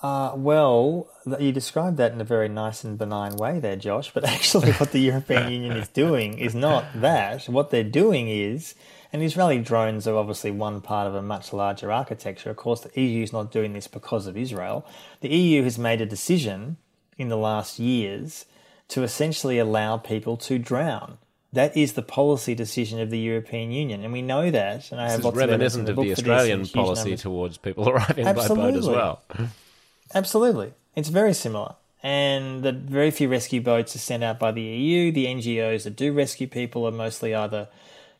Uh, 0.00 0.32
well, 0.36 1.08
you 1.40 1.50
described 1.50 1.96
that 1.96 2.12
in 2.12 2.20
a 2.20 2.24
very 2.24 2.48
nice 2.48 2.84
and 2.84 2.96
benign 2.96 3.36
way 3.36 3.58
there, 3.58 3.76
Josh. 3.76 4.12
But 4.12 4.24
actually, 4.28 4.72
what 4.72 4.92
the 4.92 5.00
European 5.00 5.50
Union 5.52 5.76
is 5.76 5.88
doing 5.88 6.38
is 6.38 6.54
not 6.54 6.84
that. 6.94 7.48
What 7.48 7.70
they're 7.70 7.82
doing 7.82 8.28
is, 8.28 8.74
and 9.12 9.22
Israeli 9.22 9.58
drones 9.58 10.06
are 10.06 10.16
obviously 10.16 10.50
one 10.52 10.80
part 10.80 11.08
of 11.08 11.14
a 11.14 11.22
much 11.22 11.52
larger 11.52 11.90
architecture. 11.90 12.50
Of 12.50 12.56
course, 12.56 12.80
the 12.80 13.00
EU 13.00 13.22
is 13.22 13.32
not 13.32 13.50
doing 13.50 13.72
this 13.72 13.88
because 13.88 14.26
of 14.26 14.36
Israel. 14.36 14.86
The 15.20 15.30
EU 15.30 15.64
has 15.64 15.78
made 15.78 16.00
a 16.00 16.06
decision 16.06 16.76
in 17.16 17.28
the 17.28 17.36
last 17.36 17.80
years 17.80 18.44
to 18.88 19.02
essentially 19.02 19.58
allow 19.58 19.96
people 19.96 20.36
to 20.36 20.58
drown. 20.58 21.18
That 21.52 21.76
is 21.76 21.94
the 21.94 22.02
policy 22.02 22.54
decision 22.54 23.00
of 23.00 23.10
the 23.10 23.18
European 23.18 23.72
Union, 23.72 24.04
and 24.04 24.12
we 24.12 24.20
know 24.20 24.50
that. 24.50 24.92
And 24.92 25.00
I 25.00 25.10
have 25.10 25.24
is 25.24 25.32
reminiscent 25.32 25.88
of 25.88 25.96
the, 25.96 26.02
the 26.02 26.12
Australian 26.12 26.66
policy 26.66 27.16
towards 27.16 27.56
people 27.56 27.88
arriving 27.90 28.26
Absolutely. 28.26 28.56
by 28.56 28.70
boat 28.70 28.78
as 28.78 28.86
well. 28.86 29.22
Absolutely. 30.14 30.74
It's 30.94 31.08
very 31.08 31.34
similar. 31.34 31.74
And 32.02 32.62
that 32.62 32.76
very 32.76 33.10
few 33.10 33.28
rescue 33.28 33.60
boats 33.60 33.94
are 33.96 34.00
sent 34.00 34.22
out 34.22 34.38
by 34.38 34.52
the 34.52 34.62
EU. 34.62 35.12
The 35.12 35.26
NGOs 35.26 35.84
that 35.84 35.96
do 35.96 36.12
rescue 36.12 36.46
people 36.46 36.86
are 36.86 36.92
mostly 36.92 37.34
either 37.34 37.68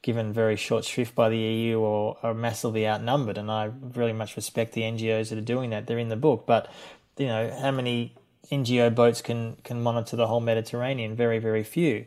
given 0.02 0.32
very 0.32 0.56
short 0.56 0.84
shrift 0.84 1.14
by 1.14 1.28
the 1.28 1.38
EU 1.38 1.78
or 1.78 2.16
are 2.22 2.34
massively 2.34 2.86
outnumbered. 2.86 3.38
And 3.38 3.50
I 3.50 3.70
really 3.94 4.12
much 4.12 4.36
respect 4.36 4.72
the 4.72 4.82
NGOs 4.82 5.30
that 5.30 5.38
are 5.38 5.42
doing 5.42 5.70
that. 5.70 5.86
They're 5.86 5.98
in 5.98 6.08
the 6.08 6.16
book. 6.16 6.44
But, 6.46 6.70
you 7.16 7.26
know, 7.26 7.56
how 7.60 7.70
many 7.70 8.14
NGO 8.50 8.94
boats 8.94 9.22
can, 9.22 9.56
can 9.64 9.80
monitor 9.82 10.16
the 10.16 10.26
whole 10.26 10.40
Mediterranean? 10.40 11.14
Very, 11.14 11.38
very 11.38 11.64
few. 11.64 12.04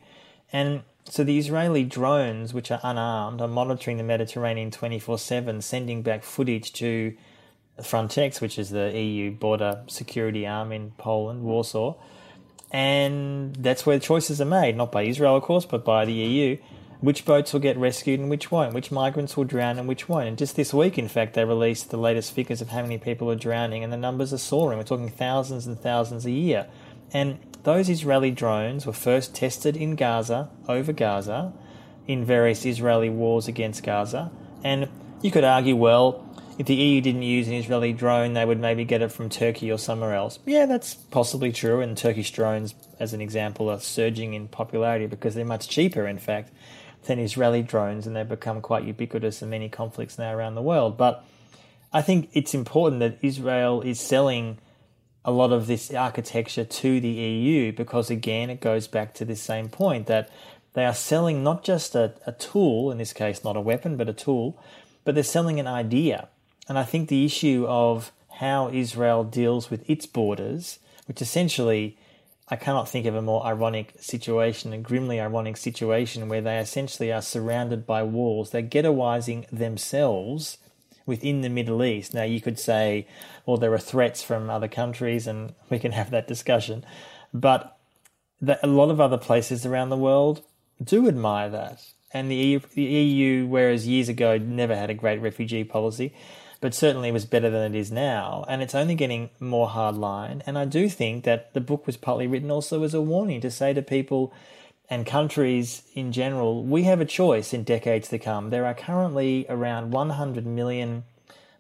And 0.52 0.84
So 1.06 1.24
the 1.24 1.38
Israeli 1.38 1.84
drones, 1.84 2.54
which 2.54 2.72
are 2.72 2.80
unarmed, 2.84 3.42
are 3.42 3.48
monitoring 3.48 3.98
the 3.98 4.04
Mediterranean 4.04 4.72
24 4.72 5.18
7, 5.18 5.62
sending 5.62 6.02
back 6.02 6.24
footage 6.24 6.74
to 6.74 7.16
Frontex, 7.82 8.42
which 8.42 8.58
is 8.58 8.70
the 8.70 8.98
EU 8.98 9.32
border 9.32 9.84
security 9.88 10.48
arm 10.48 10.72
in 10.72 10.92
Poland, 10.98 11.44
Warsaw. 11.44 11.96
And 12.72 13.56
that's 13.56 13.86
where 13.86 13.98
the 13.98 14.06
choices 14.06 14.40
are 14.40 14.46
made, 14.46 14.78
not 14.78 14.92
by 14.92 15.04
Israel, 15.04 15.36
of 15.36 15.44
course, 15.44 15.66
but 15.66 15.84
by 15.84 16.06
the 16.06 16.14
EU. 16.14 16.58
Which 17.02 17.26
boats 17.26 17.52
will 17.52 17.60
get 17.60 17.78
rescued 17.78 18.20
and 18.20 18.30
which 18.30 18.52
won't, 18.52 18.76
which 18.76 18.92
migrants 18.92 19.36
will 19.36 19.44
drown 19.44 19.80
and 19.80 19.88
which 19.88 20.08
won't. 20.08 20.28
And 20.28 20.38
just 20.38 20.56
this 20.56 20.72
week, 20.72 21.00
in 21.00 21.08
fact, 21.08 21.34
they 21.34 21.44
released 21.44 21.90
the 21.90 21.98
latest 21.98 22.32
figures 22.32 22.62
of 22.62 22.70
how 22.70 22.84
many 22.84 23.00
people 23.00 23.30
are 23.32 23.36
drowning, 23.36 23.84
and 23.84 23.92
the 23.92 23.98
numbers 23.98 24.32
are 24.32 24.38
soaring. 24.38 24.78
We're 24.78 24.84
talking 24.84 25.10
thousands 25.10 25.66
and 25.66 25.80
thousands 25.80 26.26
a 26.28 26.32
year. 26.32 26.68
And 27.12 27.40
those 27.64 27.90
Israeli 27.90 28.30
drones 28.32 28.86
were 28.86 28.94
first 28.94 29.36
tested 29.36 29.76
in 29.76 29.96
Gaza, 29.96 30.50
over 30.68 30.94
Gaza, 30.94 31.54
in 32.08 32.24
various 32.24 32.66
Israeli 32.66 33.10
wars 33.10 33.48
against 33.48 33.84
Gaza. 33.84 34.32
And 34.64 34.88
you 35.22 35.32
could 35.32 35.44
argue, 35.44 35.76
well, 35.76 36.24
if 36.62 36.68
the 36.68 36.76
EU 36.76 37.02
didn't 37.02 37.24
use 37.24 37.48
an 37.48 37.56
Israeli 37.56 37.92
drone, 37.92 38.34
they 38.34 38.46
would 38.46 38.60
maybe 38.60 38.86
get 38.86 39.02
it 39.02 39.12
from 39.12 39.30
Turkey 39.30 39.72
or 39.72 39.80
somewhere 39.80 40.14
else. 40.14 40.38
Yeah, 40.46 40.68
that's 40.68 40.94
possibly 40.94 41.52
true, 41.52 41.82
and 41.82 41.98
Turkish 41.98 42.30
drones, 42.30 42.76
as 43.00 43.14
an 43.14 43.20
example, 43.20 43.68
are 43.68 43.80
surging 43.80 44.36
in 44.36 44.48
popularity 44.48 45.08
because 45.08 45.34
they're 45.34 45.44
much 45.44 45.68
cheaper, 45.68 46.06
in 46.06 46.20
fact, 46.20 46.52
than 47.06 47.18
Israeli 47.18 47.64
drones, 47.64 48.06
and 48.06 48.16
they've 48.16 48.30
become 48.30 48.62
quite 48.62 48.84
ubiquitous 48.84 49.42
in 49.42 49.50
many 49.50 49.70
conflicts 49.70 50.20
now 50.20 50.36
around 50.36 50.54
the 50.54 50.62
world. 50.62 50.98
But 50.98 51.26
I 51.92 52.04
think 52.04 52.30
it's 52.34 52.54
important 52.54 53.00
that 53.00 53.18
Israel 53.24 53.82
is 53.82 54.00
selling 54.00 54.60
a 55.26 55.32
lot 55.32 55.52
of 55.52 55.66
this 55.66 55.92
architecture 55.92 56.64
to 56.64 57.00
the 57.00 57.10
EU 57.10 57.72
because, 57.72 58.12
again, 58.12 58.52
it 58.52 58.62
goes 58.62 58.88
back 58.88 59.16
to 59.16 59.26
this 59.26 59.42
same 59.42 59.68
point 59.68 60.06
that 60.06 60.30
they 60.74 60.86
are 60.86 60.94
selling 60.94 61.42
not 61.42 61.64
just 61.64 61.96
a, 61.96 62.14
a 62.28 62.34
tool, 62.34 62.92
in 62.92 63.00
this 63.00 63.14
case, 63.14 63.44
not 63.44 63.58
a 63.58 63.62
weapon, 63.62 63.98
but 63.98 64.08
a 64.08 64.14
tool, 64.14 64.62
but 65.04 65.16
they're 65.16 65.24
selling 65.24 65.60
an 65.60 65.66
idea. 65.66 66.30
And 66.72 66.80
I 66.80 66.86
think 66.86 67.10
the 67.10 67.26
issue 67.26 67.66
of 67.68 68.14
how 68.36 68.70
Israel 68.70 69.26
deals 69.26 69.70
with 69.70 69.90
its 69.90 70.06
borders, 70.06 70.80
which 71.06 71.22
essentially, 71.22 71.98
I 72.48 72.56
cannot 72.56 72.88
think 72.88 73.06
of 73.06 73.14
a 73.14 73.22
more 73.22 73.46
ironic 73.46 73.92
situation, 74.00 74.72
a 74.72 74.78
grimly 74.78 75.20
ironic 75.20 75.58
situation 75.58 76.30
where 76.30 76.40
they 76.40 76.60
essentially 76.60 77.12
are 77.12 77.22
surrounded 77.22 77.86
by 77.86 78.04
walls. 78.04 78.52
They're 78.52 78.62
ghettoizing 78.62 79.50
themselves 79.50 80.60
within 81.06 81.42
the 81.42 81.50
Middle 81.50 81.84
East. 81.84 82.14
Now, 82.14 82.24
you 82.24 82.40
could 82.40 82.58
say, 82.58 83.06
well, 83.46 83.58
there 83.58 83.74
are 83.74 83.78
threats 83.78 84.24
from 84.24 84.50
other 84.50 84.70
countries, 84.70 85.28
and 85.28 85.54
we 85.70 85.78
can 85.78 85.92
have 85.92 86.10
that 86.12 86.26
discussion. 86.26 86.86
But 87.34 87.78
a 88.64 88.68
lot 88.68 88.90
of 88.90 89.02
other 89.02 89.18
places 89.18 89.66
around 89.66 89.90
the 89.90 89.98
world 89.98 90.42
do 90.82 91.10
admire 91.10 91.50
that. 91.50 91.84
And 92.14 92.32
the 92.32 92.36
EU, 92.36 92.60
the 92.76 92.84
EU, 92.84 93.46
whereas 93.46 93.90
years 93.90 94.08
ago 94.08 94.38
never 94.38 94.74
had 94.74 94.90
a 94.90 94.94
great 94.94 95.20
refugee 95.20 95.66
policy, 95.66 96.14
but 96.62 96.76
certainly 96.76 97.12
was 97.12 97.26
better 97.26 97.50
than 97.50 97.76
it 97.76 97.78
is 97.78 97.92
now. 97.92 98.46
And 98.48 98.62
it's 98.62 98.76
only 98.76 98.96
getting 98.96 99.32
more 99.40 99.68
hardline. 99.68 100.42
And 100.46 100.58
I 100.58 100.66
do 100.66 100.88
think 100.88 101.24
that 101.26 101.54
the 101.54 101.60
book 101.60 101.86
was 101.88 101.98
partly 101.98 102.28
written 102.28 102.52
also 102.52 102.84
as 102.84 102.94
a 102.94 103.02
warning 103.02 103.42
to 103.42 103.52
say 103.52 103.74
to 103.74 103.82
people, 103.82 104.32
and 104.90 105.06
countries 105.06 105.84
in 105.96 106.12
general, 106.12 106.64
we 106.64 106.84
have 106.84 107.02
a 107.02 107.06
choice 107.06 107.54
in 107.54 107.64
decades 107.64 108.10
to 108.10 108.20
come. 108.20 108.50
There 108.50 108.66
are 108.66 108.74
currently 108.74 109.46
around 109.50 109.92
100 109.92 110.46
million 110.46 111.04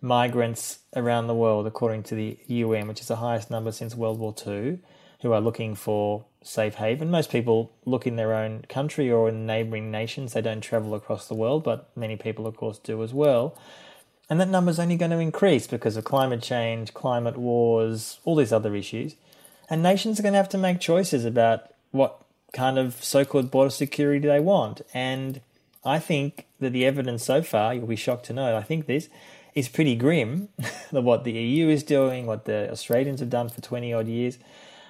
migrants 0.02 0.80
around 0.96 1.28
the 1.28 1.34
world, 1.34 1.66
according 1.66 2.04
to 2.04 2.16
the 2.16 2.38
UN, 2.48 2.88
which 2.88 3.02
is 3.02 3.08
the 3.08 3.16
highest 3.16 3.50
number 3.50 3.72
since 3.72 3.96
World 3.96 4.20
War 4.20 4.36
II, 4.46 4.80
who 5.22 5.32
are 5.32 5.42
looking 5.42 5.76
for 5.76 6.26
safe 6.44 6.76
haven. 6.76 7.10
Most 7.10 7.32
people 7.32 7.72
look 7.86 8.06
in 8.06 8.18
their 8.18 8.34
own 8.34 8.66
country 8.68 9.10
or 9.10 9.30
in 9.30 9.46
neighbouring 9.46 9.92
nations. 9.92 10.34
They 10.34 10.42
don't 10.42 10.62
travel 10.62 10.94
across 10.94 11.28
the 11.28 11.36
world, 11.36 11.64
but 11.64 11.90
many 11.96 12.18
people, 12.18 12.46
of 12.46 12.58
course, 12.58 12.80
do 12.80 13.02
as 13.02 13.14
well. 13.14 13.58
And 14.32 14.40
that 14.40 14.48
number 14.48 14.72
is 14.72 14.80
only 14.80 14.96
going 14.96 15.12
to 15.12 15.20
increase 15.20 15.68
because 15.68 15.98
of 15.98 16.06
climate 16.06 16.42
change, 16.42 16.94
climate 16.94 17.36
wars, 17.36 18.22
all 18.24 18.38
these 18.38 18.54
other 18.54 18.74
issues. 18.78 19.18
And 19.70 19.84
nations 19.84 20.18
are 20.18 20.24
going 20.24 20.32
to 20.32 20.38
have 20.38 20.48
to 20.50 20.58
make 20.58 20.80
choices 20.80 21.26
about 21.26 21.74
what 21.92 22.24
kind 22.54 22.80
of 22.80 23.04
so 23.04 23.26
called 23.26 23.52
border 23.52 23.72
security 23.72 24.26
they 24.26 24.40
want. 24.40 24.84
And 24.94 25.42
I 25.84 26.00
think 26.00 26.46
that 26.62 26.72
the 26.72 26.86
evidence 26.86 27.26
so 27.26 27.42
far, 27.42 27.74
you'll 27.74 27.88
be 27.88 27.98
shocked 27.98 28.26
to 28.28 28.34
know, 28.34 28.56
I 28.56 28.64
think 28.64 28.86
this 28.86 29.10
is 29.54 29.68
pretty 29.68 29.96
grim 29.98 30.48
what 30.92 31.26
the 31.26 31.34
EU 31.34 31.68
is 31.68 31.84
doing, 31.84 32.26
what 32.26 32.46
the 32.46 32.72
Australians 32.72 33.20
have 33.20 33.30
done 33.30 33.50
for 33.50 33.60
20 33.60 33.94
odd 33.94 34.08
years, 34.08 34.38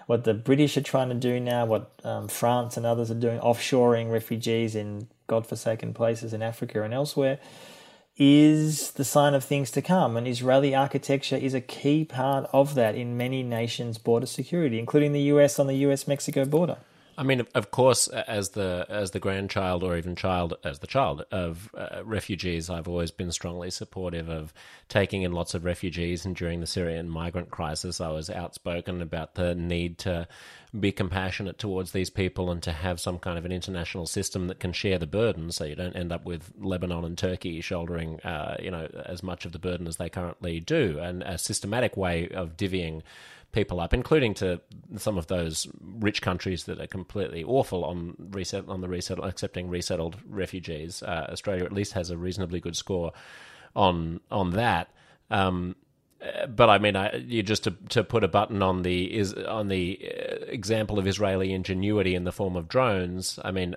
what 0.06 0.24
the 0.24 0.36
British 0.36 0.78
are 0.78 0.82
trying 0.82 1.10
to 1.10 1.16
do 1.16 1.40
now, 1.40 1.66
what 1.66 1.90
um, 2.04 2.28
France 2.28 2.78
and 2.78 2.86
others 2.86 3.10
are 3.10 3.16
doing, 3.16 3.40
offshoring 3.40 4.12
refugees 4.12 4.76
in 4.76 5.08
godforsaken 5.26 5.96
places 5.96 6.32
in 6.32 6.44
Africa 6.44 6.84
and 6.84 6.94
elsewhere, 6.94 7.40
is 8.24 8.92
the 8.92 9.04
sign 9.04 9.34
of 9.34 9.44
things 9.44 9.72
to 9.72 9.82
come. 9.82 10.16
And 10.16 10.28
Israeli 10.28 10.76
architecture 10.76 11.38
is 11.38 11.56
a 11.56 11.60
key 11.60 12.06
part 12.06 12.48
of 12.54 12.76
that 12.76 12.94
in 12.94 13.18
many 13.18 13.42
nations' 13.42 13.98
border 13.98 14.28
security, 14.28 14.78
including 14.78 15.12
the 15.12 15.24
US 15.34 15.58
on 15.58 15.66
the 15.66 15.78
US 15.78 16.08
Mexico 16.08 16.46
border. 16.46 16.78
I 17.22 17.24
mean, 17.24 17.46
of 17.54 17.70
course, 17.70 18.08
as 18.08 18.50
the 18.50 18.84
as 18.90 19.12
the 19.12 19.20
grandchild 19.20 19.84
or 19.84 19.96
even 19.96 20.16
child 20.16 20.56
as 20.64 20.80
the 20.80 20.88
child 20.88 21.24
of 21.32 21.70
uh, 21.78 22.04
refugees, 22.04 22.68
I've 22.68 22.88
always 22.88 23.12
been 23.12 23.32
strongly 23.32 23.70
supportive 23.70 24.28
of 24.28 24.52
taking 24.90 25.22
in 25.22 25.32
lots 25.32 25.54
of 25.54 25.64
refugees. 25.64 26.26
And 26.26 26.36
during 26.36 26.62
the 26.62 26.66
Syrian 26.66 27.08
migrant 27.12 27.52
crisis, 27.52 28.02
I 28.02 28.10
was 28.10 28.32
outspoken 28.32 29.04
about 29.04 29.36
the 29.36 29.54
need 29.54 30.00
to 30.00 30.28
be 30.80 30.92
compassionate 30.92 31.60
towards 31.60 31.92
these 31.92 32.10
people 32.10 32.50
and 32.50 32.64
to 32.64 32.72
have 32.72 33.00
some 33.00 33.20
kind 33.20 33.38
of 33.38 33.46
an 33.46 33.52
international 33.52 34.08
system 34.08 34.48
that 34.48 34.60
can 34.60 34.74
share 34.74 34.98
the 34.98 35.06
burden, 35.06 35.52
so 35.52 35.66
you 35.66 35.76
don't 35.76 35.96
end 35.96 36.12
up 36.12 36.26
with 36.26 36.52
Lebanon 36.60 37.06
and 37.06 37.20
Turkey 37.20 37.62
shouldering, 37.62 38.20
uh, 38.22 38.56
you 38.60 38.72
know, 38.72 38.88
as 39.06 39.22
much 39.22 39.46
of 39.46 39.52
the 39.52 39.60
burden 39.60 39.86
as 39.86 39.98
they 39.98 40.10
currently 40.10 40.60
do, 40.60 40.98
and 41.00 41.22
a 41.22 41.38
systematic 41.38 41.96
way 41.96 42.30
of 42.30 42.58
divvying 42.58 43.04
people 43.52 43.80
up, 43.80 43.94
including 43.94 44.34
to 44.36 44.62
some 44.98 45.18
of 45.18 45.28
those 45.28 45.68
rich 45.82 46.22
countries 46.22 46.66
that 46.66 46.80
are 46.80 46.88
completely 46.88 47.44
awful 47.44 47.84
on 47.84 48.16
reset 48.32 48.68
on 48.68 48.82
the 48.82 48.88
resettle 48.88 49.26
accepting 49.26 49.70
resettled 49.70 50.18
refugees. 50.28 51.04
Uh, 51.04 51.28
Australia 51.30 51.66
at 51.66 51.74
least 51.74 51.94
has 51.94 52.10
a 52.10 52.18
reasonably 52.18 52.60
good 52.60 52.76
score 52.76 53.12
on 53.76 54.20
on 54.30 54.52
that. 54.52 54.90
Um, 55.30 55.76
but 56.48 56.70
I 56.70 56.78
mean, 56.78 56.96
I, 56.96 57.16
you 57.16 57.44
just 57.44 57.64
to 57.66 57.72
to 57.90 58.04
put 58.04 58.24
a 58.24 58.28
button 58.28 58.62
on 58.62 58.84
the 58.84 59.14
is 59.14 59.34
on 59.34 59.68
the 59.68 60.00
uh, 60.02 60.46
example 60.48 61.00
of 61.00 61.08
Israeli 61.08 61.52
ingenuity 61.52 62.16
in 62.16 62.24
the 62.24 62.32
form 62.32 62.56
of 62.56 62.68
drones. 62.68 63.40
I 63.44 63.52
mean, 63.52 63.76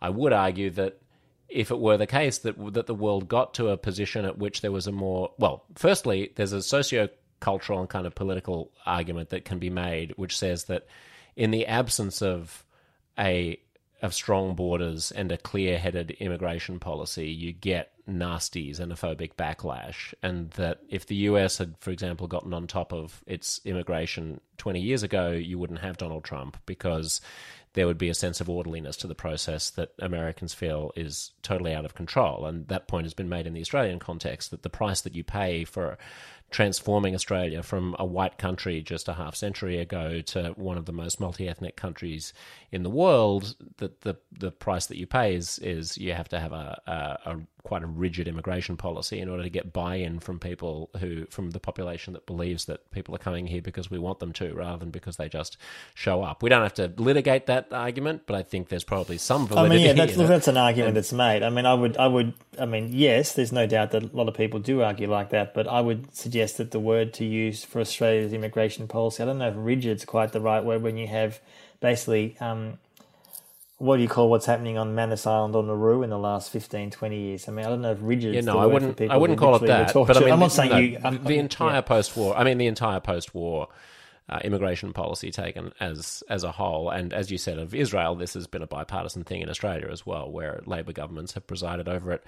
I 0.00 0.10
would 0.10 0.32
argue 0.32 0.70
that 0.70 1.00
if 1.48 1.70
it 1.72 1.78
were 1.80 1.96
the 1.96 2.06
case 2.06 2.38
that 2.38 2.54
that 2.74 2.86
the 2.86 2.94
world 2.94 3.28
got 3.28 3.54
to 3.54 3.68
a 3.68 3.76
position 3.76 4.24
at 4.24 4.38
which 4.38 4.60
there 4.60 4.72
was 4.72 4.86
a 4.86 4.92
more 4.92 5.32
well, 5.38 5.64
firstly, 5.74 6.32
there's 6.36 6.52
a 6.52 6.62
socio 6.62 7.08
cultural 7.40 7.80
and 7.80 7.88
kind 7.88 8.06
of 8.06 8.14
political 8.14 8.70
argument 8.86 9.30
that 9.30 9.44
can 9.44 9.58
be 9.58 9.70
made, 9.70 10.12
which 10.16 10.38
says 10.38 10.64
that 10.64 10.86
in 11.36 11.50
the 11.50 11.66
absence 11.66 12.22
of 12.22 12.64
a 13.18 13.58
of 14.02 14.14
strong 14.14 14.54
borders 14.54 15.10
and 15.10 15.30
a 15.30 15.36
clear-headed 15.36 16.12
immigration 16.12 16.78
policy, 16.78 17.28
you 17.28 17.52
get 17.52 17.92
nasty 18.06 18.72
xenophobic 18.72 19.34
backlash, 19.34 20.14
and 20.22 20.50
that 20.52 20.80
if 20.88 21.06
the 21.06 21.16
US 21.16 21.58
had, 21.58 21.74
for 21.78 21.90
example, 21.90 22.26
gotten 22.26 22.54
on 22.54 22.66
top 22.66 22.92
of 22.92 23.22
its 23.26 23.60
immigration 23.64 24.40
20 24.56 24.80
years 24.80 25.02
ago, 25.02 25.30
you 25.32 25.58
wouldn't 25.58 25.80
have 25.80 25.98
Donald 25.98 26.24
Trump 26.24 26.56
because 26.66 27.20
there 27.74 27.86
would 27.86 27.98
be 27.98 28.08
a 28.08 28.14
sense 28.14 28.40
of 28.40 28.50
orderliness 28.50 28.96
to 28.96 29.06
the 29.06 29.14
process 29.14 29.70
that 29.70 29.92
Americans 30.00 30.52
feel 30.52 30.92
is 30.96 31.30
totally 31.42 31.72
out 31.72 31.84
of 31.84 31.94
control. 31.94 32.46
And 32.46 32.66
that 32.68 32.88
point 32.88 33.04
has 33.04 33.14
been 33.14 33.28
made 33.28 33.46
in 33.46 33.54
the 33.54 33.60
Australian 33.60 34.00
context 34.00 34.50
that 34.50 34.62
the 34.62 34.70
price 34.70 35.02
that 35.02 35.14
you 35.14 35.22
pay 35.22 35.64
for 35.64 35.96
transforming 36.50 37.14
Australia 37.14 37.62
from 37.62 37.94
a 37.98 38.04
white 38.04 38.36
country 38.36 38.82
just 38.82 39.08
a 39.08 39.14
half 39.14 39.34
century 39.34 39.78
ago 39.78 40.20
to 40.20 40.52
one 40.56 40.76
of 40.76 40.84
the 40.84 40.92
most 40.92 41.20
multi-ethnic 41.20 41.76
countries 41.76 42.32
in 42.72 42.82
the 42.82 42.90
world, 42.90 43.54
that 43.78 44.00
the 44.02 44.16
the 44.32 44.50
price 44.50 44.86
that 44.86 44.98
you 44.98 45.06
pay 45.06 45.34
is 45.34 45.58
is 45.60 45.96
you 45.96 46.12
have 46.12 46.28
to 46.28 46.40
have 46.40 46.52
a, 46.52 46.80
a, 46.86 47.30
a 47.30 47.59
quite 47.62 47.82
a 47.82 47.86
rigid 47.86 48.26
immigration 48.28 48.76
policy 48.76 49.20
in 49.20 49.28
order 49.28 49.42
to 49.42 49.50
get 49.50 49.72
buy-in 49.72 50.18
from 50.20 50.38
people 50.38 50.90
who 50.98 51.26
from 51.26 51.50
the 51.50 51.60
population 51.60 52.12
that 52.12 52.26
believes 52.26 52.64
that 52.66 52.90
people 52.90 53.14
are 53.14 53.18
coming 53.18 53.46
here 53.46 53.62
because 53.62 53.90
we 53.90 53.98
want 53.98 54.18
them 54.18 54.32
to 54.32 54.52
rather 54.54 54.78
than 54.78 54.90
because 54.90 55.16
they 55.16 55.28
just 55.28 55.56
show 55.94 56.22
up. 56.22 56.42
We 56.42 56.48
don't 56.48 56.62
have 56.62 56.74
to 56.74 56.92
litigate 56.96 57.46
that 57.46 57.72
argument, 57.72 58.22
but 58.26 58.36
I 58.36 58.42
think 58.42 58.68
there's 58.68 58.84
probably 58.84 59.18
some 59.18 59.46
validity. 59.46 59.74
I 59.74 59.76
mean, 59.76 59.86
yeah, 59.86 60.04
that's, 60.04 60.16
look, 60.16 60.28
that's 60.28 60.48
an 60.48 60.56
argument 60.56 60.88
and, 60.88 60.96
that's 60.96 61.12
made. 61.12 61.42
I 61.42 61.50
mean, 61.50 61.66
I 61.66 61.74
would, 61.74 61.96
I 61.96 62.06
would, 62.06 62.34
I 62.58 62.66
mean, 62.66 62.90
yes, 62.92 63.34
there's 63.34 63.52
no 63.52 63.66
doubt 63.66 63.92
that 63.92 64.02
a 64.02 64.16
lot 64.16 64.28
of 64.28 64.34
people 64.34 64.60
do 64.60 64.82
argue 64.82 65.10
like 65.10 65.30
that, 65.30 65.54
but 65.54 65.68
I 65.68 65.80
would 65.80 66.14
suggest 66.14 66.58
that 66.58 66.70
the 66.70 66.80
word 66.80 67.12
to 67.14 67.24
use 67.24 67.64
for 67.64 67.80
Australia's 67.80 68.32
immigration 68.32 68.88
policy, 68.88 69.22
I 69.22 69.26
don't 69.26 69.38
know 69.38 69.48
if 69.48 69.54
rigid's 69.56 70.04
quite 70.04 70.32
the 70.32 70.40
right 70.40 70.64
word 70.64 70.82
when 70.82 70.96
you 70.96 71.06
have 71.06 71.40
basically 71.80 72.36
um, 72.40 72.78
what 73.80 73.96
do 73.96 74.02
you 74.02 74.08
call 74.10 74.28
what's 74.28 74.44
happening 74.44 74.76
on 74.76 74.94
Manus 74.94 75.26
Island 75.26 75.56
or 75.56 75.62
Nauru 75.62 76.02
in 76.02 76.10
the 76.10 76.18
last 76.18 76.50
15, 76.50 76.90
20 76.90 77.18
years? 77.18 77.48
I 77.48 77.52
mean, 77.52 77.64
I 77.64 77.70
don't 77.70 77.80
know 77.80 77.92
if 77.92 77.98
rigid. 78.02 78.34
Yeah, 78.34 78.42
no, 78.42 78.58
I 78.58 78.66
wouldn't. 78.66 79.00
I 79.00 79.16
wouldn't 79.16 79.38
call 79.38 79.56
it 79.56 79.66
that. 79.66 79.94
But 79.94 80.18
I 80.18 80.20
mean, 80.20 80.32
I'm 80.32 80.38
not 80.38 80.52
saying 80.52 80.70
no, 80.70 80.76
you. 80.76 80.98
I'm, 81.02 81.24
the 81.24 81.38
entire 81.38 81.76
yeah. 81.76 81.80
post-war. 81.80 82.36
I 82.36 82.44
mean, 82.44 82.58
the 82.58 82.66
entire 82.66 83.00
post-war 83.00 83.68
uh, 84.28 84.38
immigration 84.44 84.92
policy 84.92 85.30
taken 85.30 85.72
as 85.80 86.22
as 86.28 86.44
a 86.44 86.52
whole. 86.52 86.90
And 86.90 87.14
as 87.14 87.30
you 87.30 87.38
said 87.38 87.58
of 87.58 87.74
Israel, 87.74 88.16
this 88.16 88.34
has 88.34 88.46
been 88.46 88.60
a 88.62 88.66
bipartisan 88.66 89.24
thing 89.24 89.40
in 89.40 89.48
Australia 89.48 89.88
as 89.90 90.04
well, 90.04 90.30
where 90.30 90.60
Labor 90.66 90.92
governments 90.92 91.32
have 91.32 91.46
presided 91.46 91.88
over 91.88 92.12
it 92.12 92.22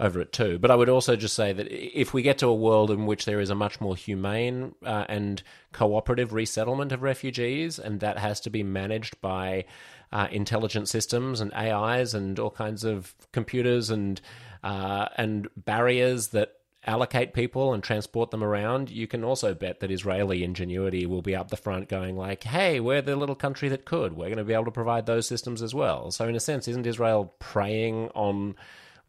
over 0.00 0.20
it 0.20 0.32
too. 0.32 0.58
But 0.58 0.70
I 0.70 0.74
would 0.74 0.88
also 0.88 1.14
just 1.14 1.36
say 1.36 1.52
that 1.52 1.68
if 1.70 2.12
we 2.12 2.22
get 2.22 2.38
to 2.38 2.46
a 2.48 2.54
world 2.54 2.90
in 2.90 3.06
which 3.06 3.26
there 3.26 3.38
is 3.38 3.50
a 3.50 3.54
much 3.54 3.80
more 3.80 3.94
humane 3.94 4.74
uh, 4.84 5.04
and 5.08 5.42
cooperative 5.72 6.32
resettlement 6.32 6.90
of 6.90 7.02
refugees, 7.02 7.78
and 7.78 8.00
that 8.00 8.18
has 8.18 8.40
to 8.40 8.50
be 8.50 8.62
managed 8.62 9.20
by 9.20 9.66
uh, 10.10 10.26
intelligent 10.32 10.88
systems 10.88 11.40
and 11.40 11.52
AIs 11.54 12.14
and 12.14 12.38
all 12.38 12.50
kinds 12.50 12.82
of 12.82 13.14
computers 13.32 13.90
and 13.90 14.20
uh, 14.64 15.06
and 15.16 15.48
barriers 15.56 16.28
that 16.28 16.54
allocate 16.86 17.34
people 17.34 17.74
and 17.74 17.82
transport 17.82 18.30
them 18.30 18.42
around, 18.42 18.90
you 18.90 19.06
can 19.06 19.22
also 19.22 19.54
bet 19.54 19.80
that 19.80 19.90
Israeli 19.90 20.42
ingenuity 20.42 21.04
will 21.06 21.22
be 21.22 21.36
up 21.36 21.50
the 21.50 21.56
front 21.56 21.88
going 21.88 22.16
like, 22.16 22.42
hey, 22.44 22.80
we're 22.80 23.02
the 23.02 23.16
little 23.16 23.34
country 23.34 23.68
that 23.68 23.84
could. 23.84 24.14
We're 24.14 24.28
going 24.28 24.38
to 24.38 24.44
be 24.44 24.54
able 24.54 24.64
to 24.64 24.70
provide 24.70 25.06
those 25.06 25.26
systems 25.26 25.62
as 25.62 25.74
well. 25.74 26.10
So 26.10 26.26
in 26.26 26.34
a 26.34 26.40
sense, 26.40 26.68
isn't 26.68 26.86
Israel 26.86 27.34
preying 27.38 28.08
on 28.14 28.54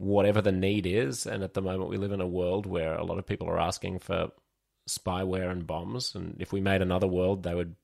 whatever 0.01 0.41
the 0.41 0.51
need 0.51 0.85
is? 0.85 1.25
And 1.25 1.43
at 1.43 1.53
the 1.53 1.61
moment 1.61 1.89
we 1.89 1.97
live 1.97 2.11
in 2.11 2.21
a 2.21 2.27
world 2.27 2.65
where 2.65 2.95
a 2.95 3.03
lot 3.03 3.19
of 3.19 3.25
people 3.25 3.47
are 3.47 3.59
asking 3.59 3.99
for 3.99 4.31
spyware 4.89 5.51
and 5.51 5.67
bombs. 5.67 6.15
And 6.15 6.35
if 6.39 6.51
we 6.51 6.61
made 6.61 6.81
another 6.81 7.07
world, 7.07 7.43
they 7.43 7.55
would 7.55 7.75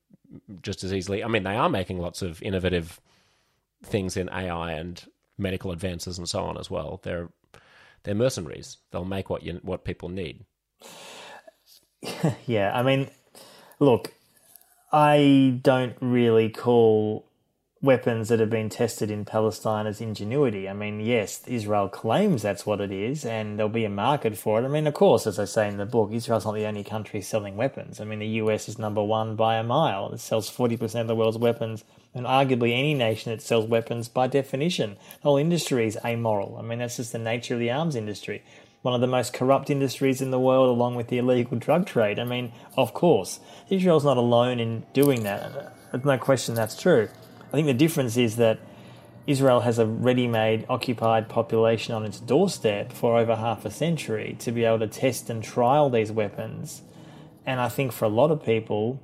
just 0.61 0.83
as 0.83 0.93
easily 0.93 1.23
I 1.23 1.27
mean, 1.27 1.43
they 1.43 1.55
are 1.55 1.69
making 1.69 1.99
lots 1.99 2.21
of 2.21 2.41
innovative 2.41 2.99
things 3.83 4.17
in 4.17 4.29
AI 4.29 4.73
and 4.73 5.03
medical 5.37 5.71
advances 5.71 6.17
and 6.17 6.27
so 6.27 6.43
on 6.43 6.57
as 6.57 6.69
well. 6.69 6.99
They're 7.03 7.29
they're 8.03 8.15
mercenaries. 8.15 8.77
They'll 8.91 9.05
make 9.05 9.29
what 9.29 9.43
you 9.43 9.59
what 9.63 9.85
people 9.85 10.09
need. 10.09 10.45
yeah, 12.45 12.71
I 12.73 12.83
mean, 12.83 13.09
look, 13.79 14.13
I 14.91 15.59
don't 15.61 15.95
really 15.99 16.49
call 16.49 17.26
weapons 17.81 18.29
that 18.29 18.39
have 18.39 18.49
been 18.49 18.69
tested 18.69 19.11
in 19.11 19.23
Palestine 19.23 19.85
as 19.85 20.01
ingenuity. 20.01 20.67
I 20.67 20.73
mean, 20.73 20.99
yes, 20.99 21.43
Israel 21.45 21.87
claims 21.87 22.41
that's 22.41 22.65
what 22.65 22.81
it 22.81 22.91
is, 22.91 23.23
and 23.23 23.57
there'll 23.57 23.69
be 23.69 23.85
a 23.85 23.89
market 23.89 24.35
for 24.35 24.59
it. 24.59 24.65
I 24.65 24.67
mean, 24.67 24.87
of 24.87 24.95
course, 24.95 25.27
as 25.27 25.37
I 25.37 25.45
say 25.45 25.67
in 25.67 25.77
the 25.77 25.85
book, 25.85 26.11
Israel's 26.11 26.45
not 26.45 26.55
the 26.55 26.65
only 26.65 26.83
country 26.83 27.21
selling 27.21 27.55
weapons. 27.55 28.01
I 28.01 28.05
mean, 28.05 28.17
the 28.17 28.27
US 28.27 28.67
is 28.67 28.79
number 28.79 29.03
one 29.03 29.35
by 29.35 29.57
a 29.57 29.63
mile. 29.63 30.11
It 30.11 30.19
sells 30.19 30.49
40% 30.49 31.01
of 31.01 31.07
the 31.07 31.15
world's 31.15 31.37
weapons, 31.37 31.83
and 32.15 32.25
arguably 32.25 32.73
any 32.73 32.95
nation 32.95 33.31
that 33.31 33.43
sells 33.43 33.67
weapons, 33.67 34.07
by 34.07 34.25
definition, 34.25 34.97
the 35.17 35.23
whole 35.23 35.37
industry 35.37 35.85
is 35.85 35.99
amoral. 36.03 36.57
I 36.57 36.63
mean, 36.63 36.79
that's 36.79 36.97
just 36.97 37.11
the 37.11 37.19
nature 37.19 37.53
of 37.53 37.59
the 37.59 37.69
arms 37.69 37.95
industry. 37.95 38.43
One 38.81 38.95
of 38.95 39.01
the 39.01 39.07
most 39.07 39.33
corrupt 39.33 39.69
industries 39.69 40.21
in 40.21 40.31
the 40.31 40.39
world, 40.39 40.69
along 40.69 40.95
with 40.95 41.09
the 41.09 41.19
illegal 41.19 41.59
drug 41.59 41.85
trade. 41.85 42.17
I 42.17 42.23
mean, 42.23 42.53
of 42.75 42.95
course, 42.95 43.39
Israel's 43.69 44.05
not 44.05 44.17
alone 44.17 44.59
in 44.59 44.83
doing 44.93 45.23
that. 45.23 45.73
There's 45.91 46.05
no 46.05 46.17
question 46.17 46.55
that's 46.55 46.79
true. 46.79 47.09
I 47.47 47.51
think 47.51 47.67
the 47.67 47.73
difference 47.73 48.17
is 48.17 48.35
that 48.35 48.59
Israel 49.25 49.61
has 49.61 49.79
a 49.79 49.85
ready 49.85 50.27
made 50.27 50.65
occupied 50.69 51.29
population 51.29 51.93
on 51.93 52.03
its 52.03 52.19
doorstep 52.19 52.91
for 52.91 53.17
over 53.17 53.35
half 53.35 53.65
a 53.65 53.71
century 53.71 54.35
to 54.39 54.51
be 54.51 54.65
able 54.65 54.79
to 54.79 54.87
test 54.87 55.29
and 55.29 55.43
trial 55.43 55.89
these 55.89 56.11
weapons. 56.11 56.81
And 57.45 57.59
I 57.59 57.69
think 57.69 57.93
for 57.93 58.05
a 58.05 58.09
lot 58.09 58.31
of 58.31 58.43
people, 58.43 59.01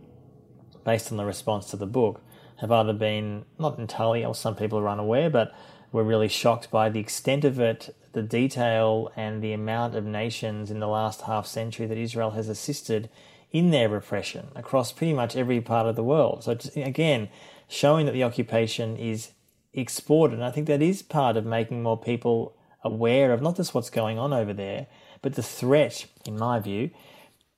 based 0.83 1.11
on 1.11 1.17
the 1.17 1.25
response 1.25 1.67
to 1.67 1.77
the 1.77 1.85
book, 1.85 2.21
have 2.57 2.71
either 2.71 2.93
been 2.93 3.45
not 3.57 3.79
entirely, 3.79 4.25
or 4.25 4.35
some 4.35 4.55
people 4.55 4.79
are 4.79 4.89
unaware, 4.89 5.29
but 5.29 5.53
were 5.93 6.03
really 6.03 6.27
shocked 6.27 6.69
by 6.69 6.89
the 6.89 6.99
extent 6.99 7.45
of 7.45 7.59
it, 7.59 7.95
the 8.11 8.23
detail, 8.23 9.11
and 9.15 9.41
the 9.41 9.53
amount 9.53 9.95
of 9.95 10.05
nations 10.05 10.69
in 10.69 10.79
the 10.79 10.87
last 10.87 11.21
half 11.21 11.45
century 11.47 11.85
that 11.85 11.97
Israel 11.97 12.31
has 12.31 12.49
assisted 12.49 13.09
in 13.51 13.71
their 13.71 13.87
repression 13.87 14.47
across 14.55 14.91
pretty 14.91 15.13
much 15.13 15.35
every 15.35 15.61
part 15.61 15.87
of 15.87 15.95
the 15.95 16.03
world. 16.03 16.43
So, 16.43 16.57
again, 16.75 17.29
showing 17.73 18.05
that 18.05 18.11
the 18.11 18.23
occupation 18.23 18.95
is 18.95 19.31
exported. 19.73 20.35
And 20.35 20.45
I 20.45 20.51
think 20.51 20.67
that 20.67 20.81
is 20.81 21.01
part 21.01 21.35
of 21.35 21.45
making 21.45 21.81
more 21.81 21.97
people 21.97 22.55
aware 22.83 23.33
of 23.33 23.41
not 23.41 23.55
just 23.55 23.73
what's 23.73 23.89
going 23.89 24.19
on 24.19 24.31
over 24.31 24.53
there, 24.53 24.85
but 25.23 25.33
the 25.33 25.41
threat, 25.41 26.05
in 26.25 26.37
my 26.37 26.59
view, 26.59 26.91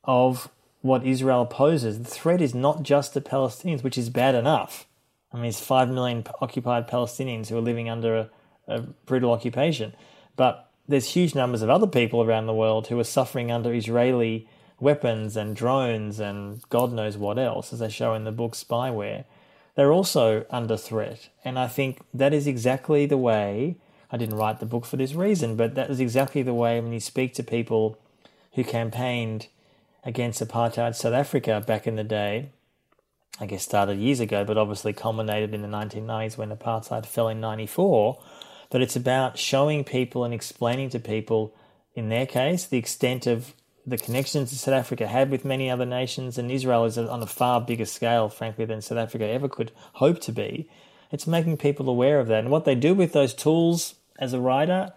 of 0.06 0.50
what 0.82 1.06
Israel 1.06 1.46
poses. 1.46 2.00
The 2.00 2.06
threat 2.10 2.40
is 2.40 2.56
not 2.56 2.84
just 2.84 3.14
the 3.14 3.20
Palestinians, 3.20 3.84
which 3.84 3.98
is 3.98 4.10
bad 4.10 4.36
enough. 4.36 4.86
I 5.34 5.36
mean, 5.36 5.44
there's 5.44 5.60
5 5.60 5.90
million 5.90 6.24
occupied 6.40 6.88
Palestinians 6.88 7.50
who 7.50 7.58
are 7.58 7.62
living 7.62 7.90
under 7.90 8.16
a, 8.16 8.30
a 8.68 8.82
brutal 9.06 9.34
occupation. 9.34 9.94
But 10.38 10.72
there's 10.88 11.10
huge 11.10 11.36
numbers 11.36 11.62
of 11.62 11.70
other 11.70 11.88
people 11.88 12.24
around 12.24 12.46
the 12.46 12.54
world 12.54 12.88
who 12.88 12.98
are 13.00 13.04
suffering 13.04 13.52
under 13.52 13.74
Israeli 13.74 14.48
weapons 14.80 15.36
and 15.36 15.56
drones 15.56 16.20
and 16.20 16.62
God 16.70 16.94
knows 16.94 17.18
what 17.18 17.38
else, 17.38 17.74
as 17.74 17.80
they 17.80 17.90
show 17.90 18.14
in 18.14 18.24
the 18.24 18.32
book 18.32 18.54
Spyware 18.54 19.26
they're 19.76 19.92
also 19.92 20.46
under 20.50 20.78
threat. 20.78 21.30
And 21.44 21.60
I 21.60 21.68
think 21.68 22.00
that 22.14 22.34
is 22.34 22.48
exactly 22.48 23.06
the 23.06 23.18
way, 23.18 23.78
I 24.12 24.18
didn't 24.18 24.38
write 24.38 24.60
the 24.60 24.66
book 24.66 24.86
for 24.86 24.98
this 24.98 25.14
reason, 25.14 25.56
but 25.56 25.76
that 25.76 25.90
is 25.90 26.00
exactly 26.00 26.42
the 26.42 26.54
way 26.54 26.80
when 26.80 26.94
you 26.94 27.00
speak 27.00 27.34
to 27.36 27.44
people 27.44 28.00
who 28.54 28.64
campaigned 28.64 29.48
against 30.04 30.42
apartheid 30.42 30.96
South 30.96 31.14
Africa 31.14 31.64
back 31.66 31.88
in 31.88 31.96
the 31.96 32.04
day, 32.04 32.52
I 33.40 33.48
guess 33.48 33.64
started 33.64 33.98
years 33.98 34.22
ago, 34.22 34.46
but 34.46 34.58
obviously 34.58 34.94
culminated 34.94 35.54
in 35.54 35.62
the 35.62 35.68
1990s 35.68 36.38
when 36.38 36.56
apartheid 36.56 37.06
fell 37.06 37.28
in 37.28 37.42
94, 37.42 38.22
that 38.70 38.82
it's 38.82 38.96
about 38.96 39.38
showing 39.38 39.84
people 39.84 40.24
and 40.24 40.34
explaining 40.34 40.90
to 40.92 41.00
people, 41.00 41.54
in 41.94 42.08
their 42.10 42.26
case, 42.26 42.66
the 42.66 42.78
extent 42.78 43.28
of 43.28 43.54
the 43.88 43.98
connections 43.98 44.50
that 44.50 44.58
South 44.58 44.74
Africa 44.74 45.08
had 45.08 45.30
with 45.30 45.46
many 45.46 45.70
other 45.70 45.86
nations, 45.86 46.38
and 46.38 46.52
Israel 46.52 46.86
is 46.86 46.98
on 46.98 47.22
a 47.22 47.28
far 47.28 47.62
bigger 47.62 47.86
scale, 47.86 48.30
frankly, 48.30 48.66
than 48.66 48.82
South 48.82 48.98
Africa 48.98 49.28
ever 49.28 49.48
could 49.48 49.72
hope 49.94 50.20
to 50.22 50.32
be. 50.32 50.70
It's 51.12 51.28
making 51.28 51.58
people 51.58 51.88
aware 51.88 52.20
of 52.20 52.28
that. 52.28 52.40
And 52.40 52.52
what 52.52 52.66
they 52.66 52.76
do 52.76 52.94
with 52.94 53.14
those 53.14 53.34
tools 53.34 53.96
as 54.18 54.34
a 54.34 54.40
writer, 54.40 54.92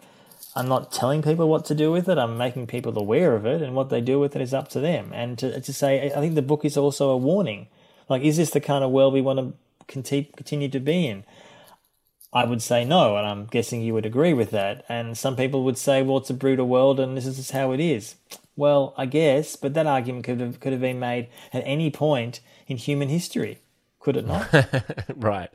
I'm 0.57 0.69
not 0.69 0.91
telling 0.91 1.23
people 1.23 1.49
what 1.49 1.67
to 1.67 1.75
do 1.75 1.93
with 1.93 2.09
it. 2.09 2.19
I'm 2.19 2.39
making 2.39 2.67
people 2.67 2.99
aware 2.99 3.35
of 3.35 3.45
it, 3.45 3.61
and 3.61 3.75
what 3.75 3.91
they 3.91 4.01
do 4.01 4.19
with 4.19 4.35
it 4.35 4.43
is 4.43 4.55
up 4.55 4.69
to 4.69 4.81
them. 4.81 5.11
And 5.13 5.39
to, 5.39 5.61
to 5.61 5.73
say, 5.73 6.11
I 6.11 6.21
think 6.21 6.35
the 6.35 6.43
book 6.43 6.65
is 6.65 6.77
also 6.77 7.11
a 7.11 7.17
warning. 7.17 7.69
Like, 8.09 8.23
is 8.23 8.39
this 8.39 8.51
the 8.51 8.61
kind 8.61 8.83
of 8.83 8.91
world 8.91 9.13
we 9.13 9.21
want 9.21 9.39
to 9.39 9.55
continue 9.87 10.69
to 10.69 10.81
be 10.81 11.07
in? 11.07 11.25
I 12.33 12.45
would 12.45 12.63
say 12.63 12.85
no, 12.85 13.17
and 13.17 13.27
I'm 13.27 13.47
guessing 13.47 13.81
you 13.81 13.95
would 13.95 14.07
agree 14.07 14.35
with 14.35 14.51
that. 14.51 14.85
And 14.89 15.17
some 15.17 15.37
people 15.37 15.65
would 15.65 15.79
say, 15.79 16.03
well, 16.03 16.19
it's 16.19 16.31
a 16.31 16.35
brutal 16.35 16.69
world, 16.69 17.01
and 17.01 17.17
this 17.17 17.27
is 17.27 17.51
how 17.51 17.73
it 17.73 17.81
is. 17.81 18.17
Well, 18.59 18.93
I 18.97 19.07
guess, 19.07 19.55
but 19.55 19.75
that 19.75 19.87
argument 19.87 20.25
could 20.25 20.41
have 20.41 20.59
could 20.59 20.73
have 20.73 20.81
been 20.81 20.99
made 20.99 21.29
at 21.53 21.63
any 21.65 21.93
point 21.93 22.41
in 22.67 22.77
human 22.77 23.09
history 23.09 23.61
could 24.09 24.17
it 24.17 24.27
not? 24.27 24.49
right. 25.17 25.51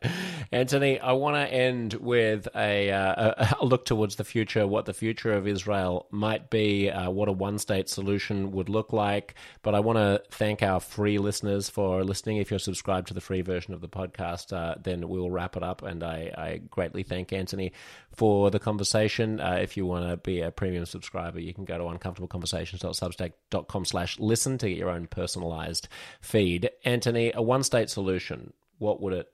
Antony, 0.51 0.99
I 0.99 1.13
want 1.13 1.37
to 1.37 1.51
end 1.51 1.95
with 1.95 2.47
a, 2.55 2.91
uh, 2.91 3.55
a, 3.61 3.65
look 3.65 3.83
towards 3.83 4.17
the 4.17 4.23
future, 4.23 4.67
what 4.67 4.85
the 4.85 4.93
future 4.93 5.33
of 5.33 5.47
Israel 5.47 6.05
might 6.11 6.51
be, 6.51 6.91
uh, 6.91 7.09
what 7.09 7.29
a 7.29 7.31
one 7.31 7.57
state 7.57 7.89
solution 7.89 8.51
would 8.51 8.69
look 8.69 8.93
like. 8.93 9.33
But 9.63 9.73
I 9.73 9.79
want 9.79 9.97
to 9.97 10.21
thank 10.29 10.61
our 10.61 10.79
free 10.79 11.17
listeners 11.17 11.67
for 11.67 12.03
listening. 12.03 12.37
If 12.37 12.51
you're 12.51 12.59
subscribed 12.59 13.07
to 13.07 13.15
the 13.15 13.21
free 13.21 13.41
version 13.41 13.73
of 13.73 13.81
the 13.81 13.89
podcast, 13.89 14.55
uh, 14.55 14.75
then 14.83 15.09
we'll 15.09 15.31
wrap 15.31 15.57
it 15.57 15.63
up. 15.63 15.81
And 15.81 16.03
I, 16.03 16.31
I 16.37 16.61
greatly 16.69 17.01
thank 17.01 17.33
Antony 17.33 17.71
for 18.15 18.51
the 18.51 18.59
conversation. 18.59 19.39
Uh, 19.39 19.57
if 19.59 19.75
you 19.75 19.87
want 19.87 20.07
to 20.07 20.17
be 20.17 20.41
a 20.41 20.51
premium 20.51 20.85
subscriber, 20.85 21.39
you 21.39 21.55
can 21.55 21.65
go 21.65 21.79
to 21.79 21.85
uncomfortableconversations.substack.com 21.85 23.85
slash 23.85 24.19
listen 24.19 24.59
to 24.59 24.69
get 24.69 24.77
your 24.77 24.91
own 24.91 25.07
personalized 25.07 25.87
feed. 26.21 26.69
Antony, 26.85 27.31
a 27.33 27.41
one 27.41 27.63
state 27.63 27.89
solution 27.89 28.42
what 28.83 29.01
would 29.01 29.13
it 29.13 29.31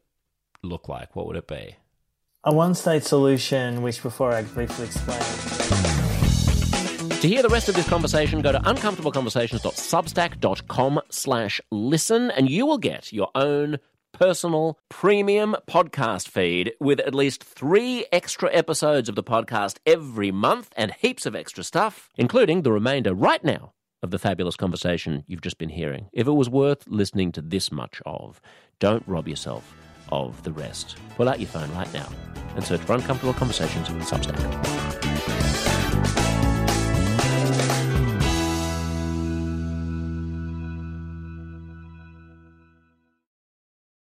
look 0.63 0.87
like? 0.87 1.13
What 1.15 1.25
would 1.27 1.35
it 1.35 1.47
be? 1.47 1.75
A 2.43 2.53
one 2.53 2.75
state 2.75 3.03
solution, 3.03 3.81
which 3.81 4.03
before 4.03 4.31
I 4.31 4.43
briefly 4.43 4.85
explain. 4.85 5.19
To 7.19 7.27
hear 7.27 7.41
the 7.41 7.49
rest 7.49 7.67
of 7.67 7.75
this 7.75 7.89
conversation, 7.89 8.41
go 8.41 8.53
to 8.53 8.59
uncomfortableconversations.substack.com 8.59 11.01
slash 11.09 11.59
listen, 11.69 12.31
and 12.31 12.49
you 12.49 12.65
will 12.65 12.77
get 12.77 13.11
your 13.11 13.29
own 13.35 13.79
personal 14.13 14.79
premium 14.87 15.57
podcast 15.67 16.29
feed 16.29 16.71
with 16.79 17.01
at 17.01 17.13
least 17.13 17.43
three 17.43 18.05
extra 18.11 18.49
episodes 18.53 19.09
of 19.09 19.15
the 19.15 19.23
podcast 19.23 19.79
every 19.85 20.31
month 20.31 20.71
and 20.77 20.93
heaps 20.93 21.25
of 21.25 21.35
extra 21.35 21.61
stuff, 21.63 22.09
including 22.15 22.61
the 22.61 22.71
remainder 22.71 23.13
right 23.13 23.43
now 23.43 23.73
of 24.01 24.11
the 24.11 24.19
fabulous 24.19 24.55
conversation 24.55 25.23
you've 25.27 25.41
just 25.41 25.57
been 25.57 25.69
hearing. 25.69 26.09
If 26.13 26.27
it 26.27 26.31
was 26.31 26.49
worth 26.49 26.87
listening 26.87 27.31
to 27.33 27.41
this 27.41 27.71
much 27.71 28.01
of, 28.05 28.41
don't 28.79 29.03
rob 29.07 29.27
yourself 29.27 29.75
of 30.11 30.41
the 30.43 30.51
rest. 30.51 30.97
Pull 31.15 31.29
out 31.29 31.39
your 31.39 31.49
phone 31.49 31.71
right 31.73 31.91
now 31.93 32.09
and 32.55 32.63
search 32.63 32.81
for 32.81 32.93
Uncomfortable 32.93 33.33
Conversations 33.33 33.89
with 33.89 34.03
Substack. 34.03 35.68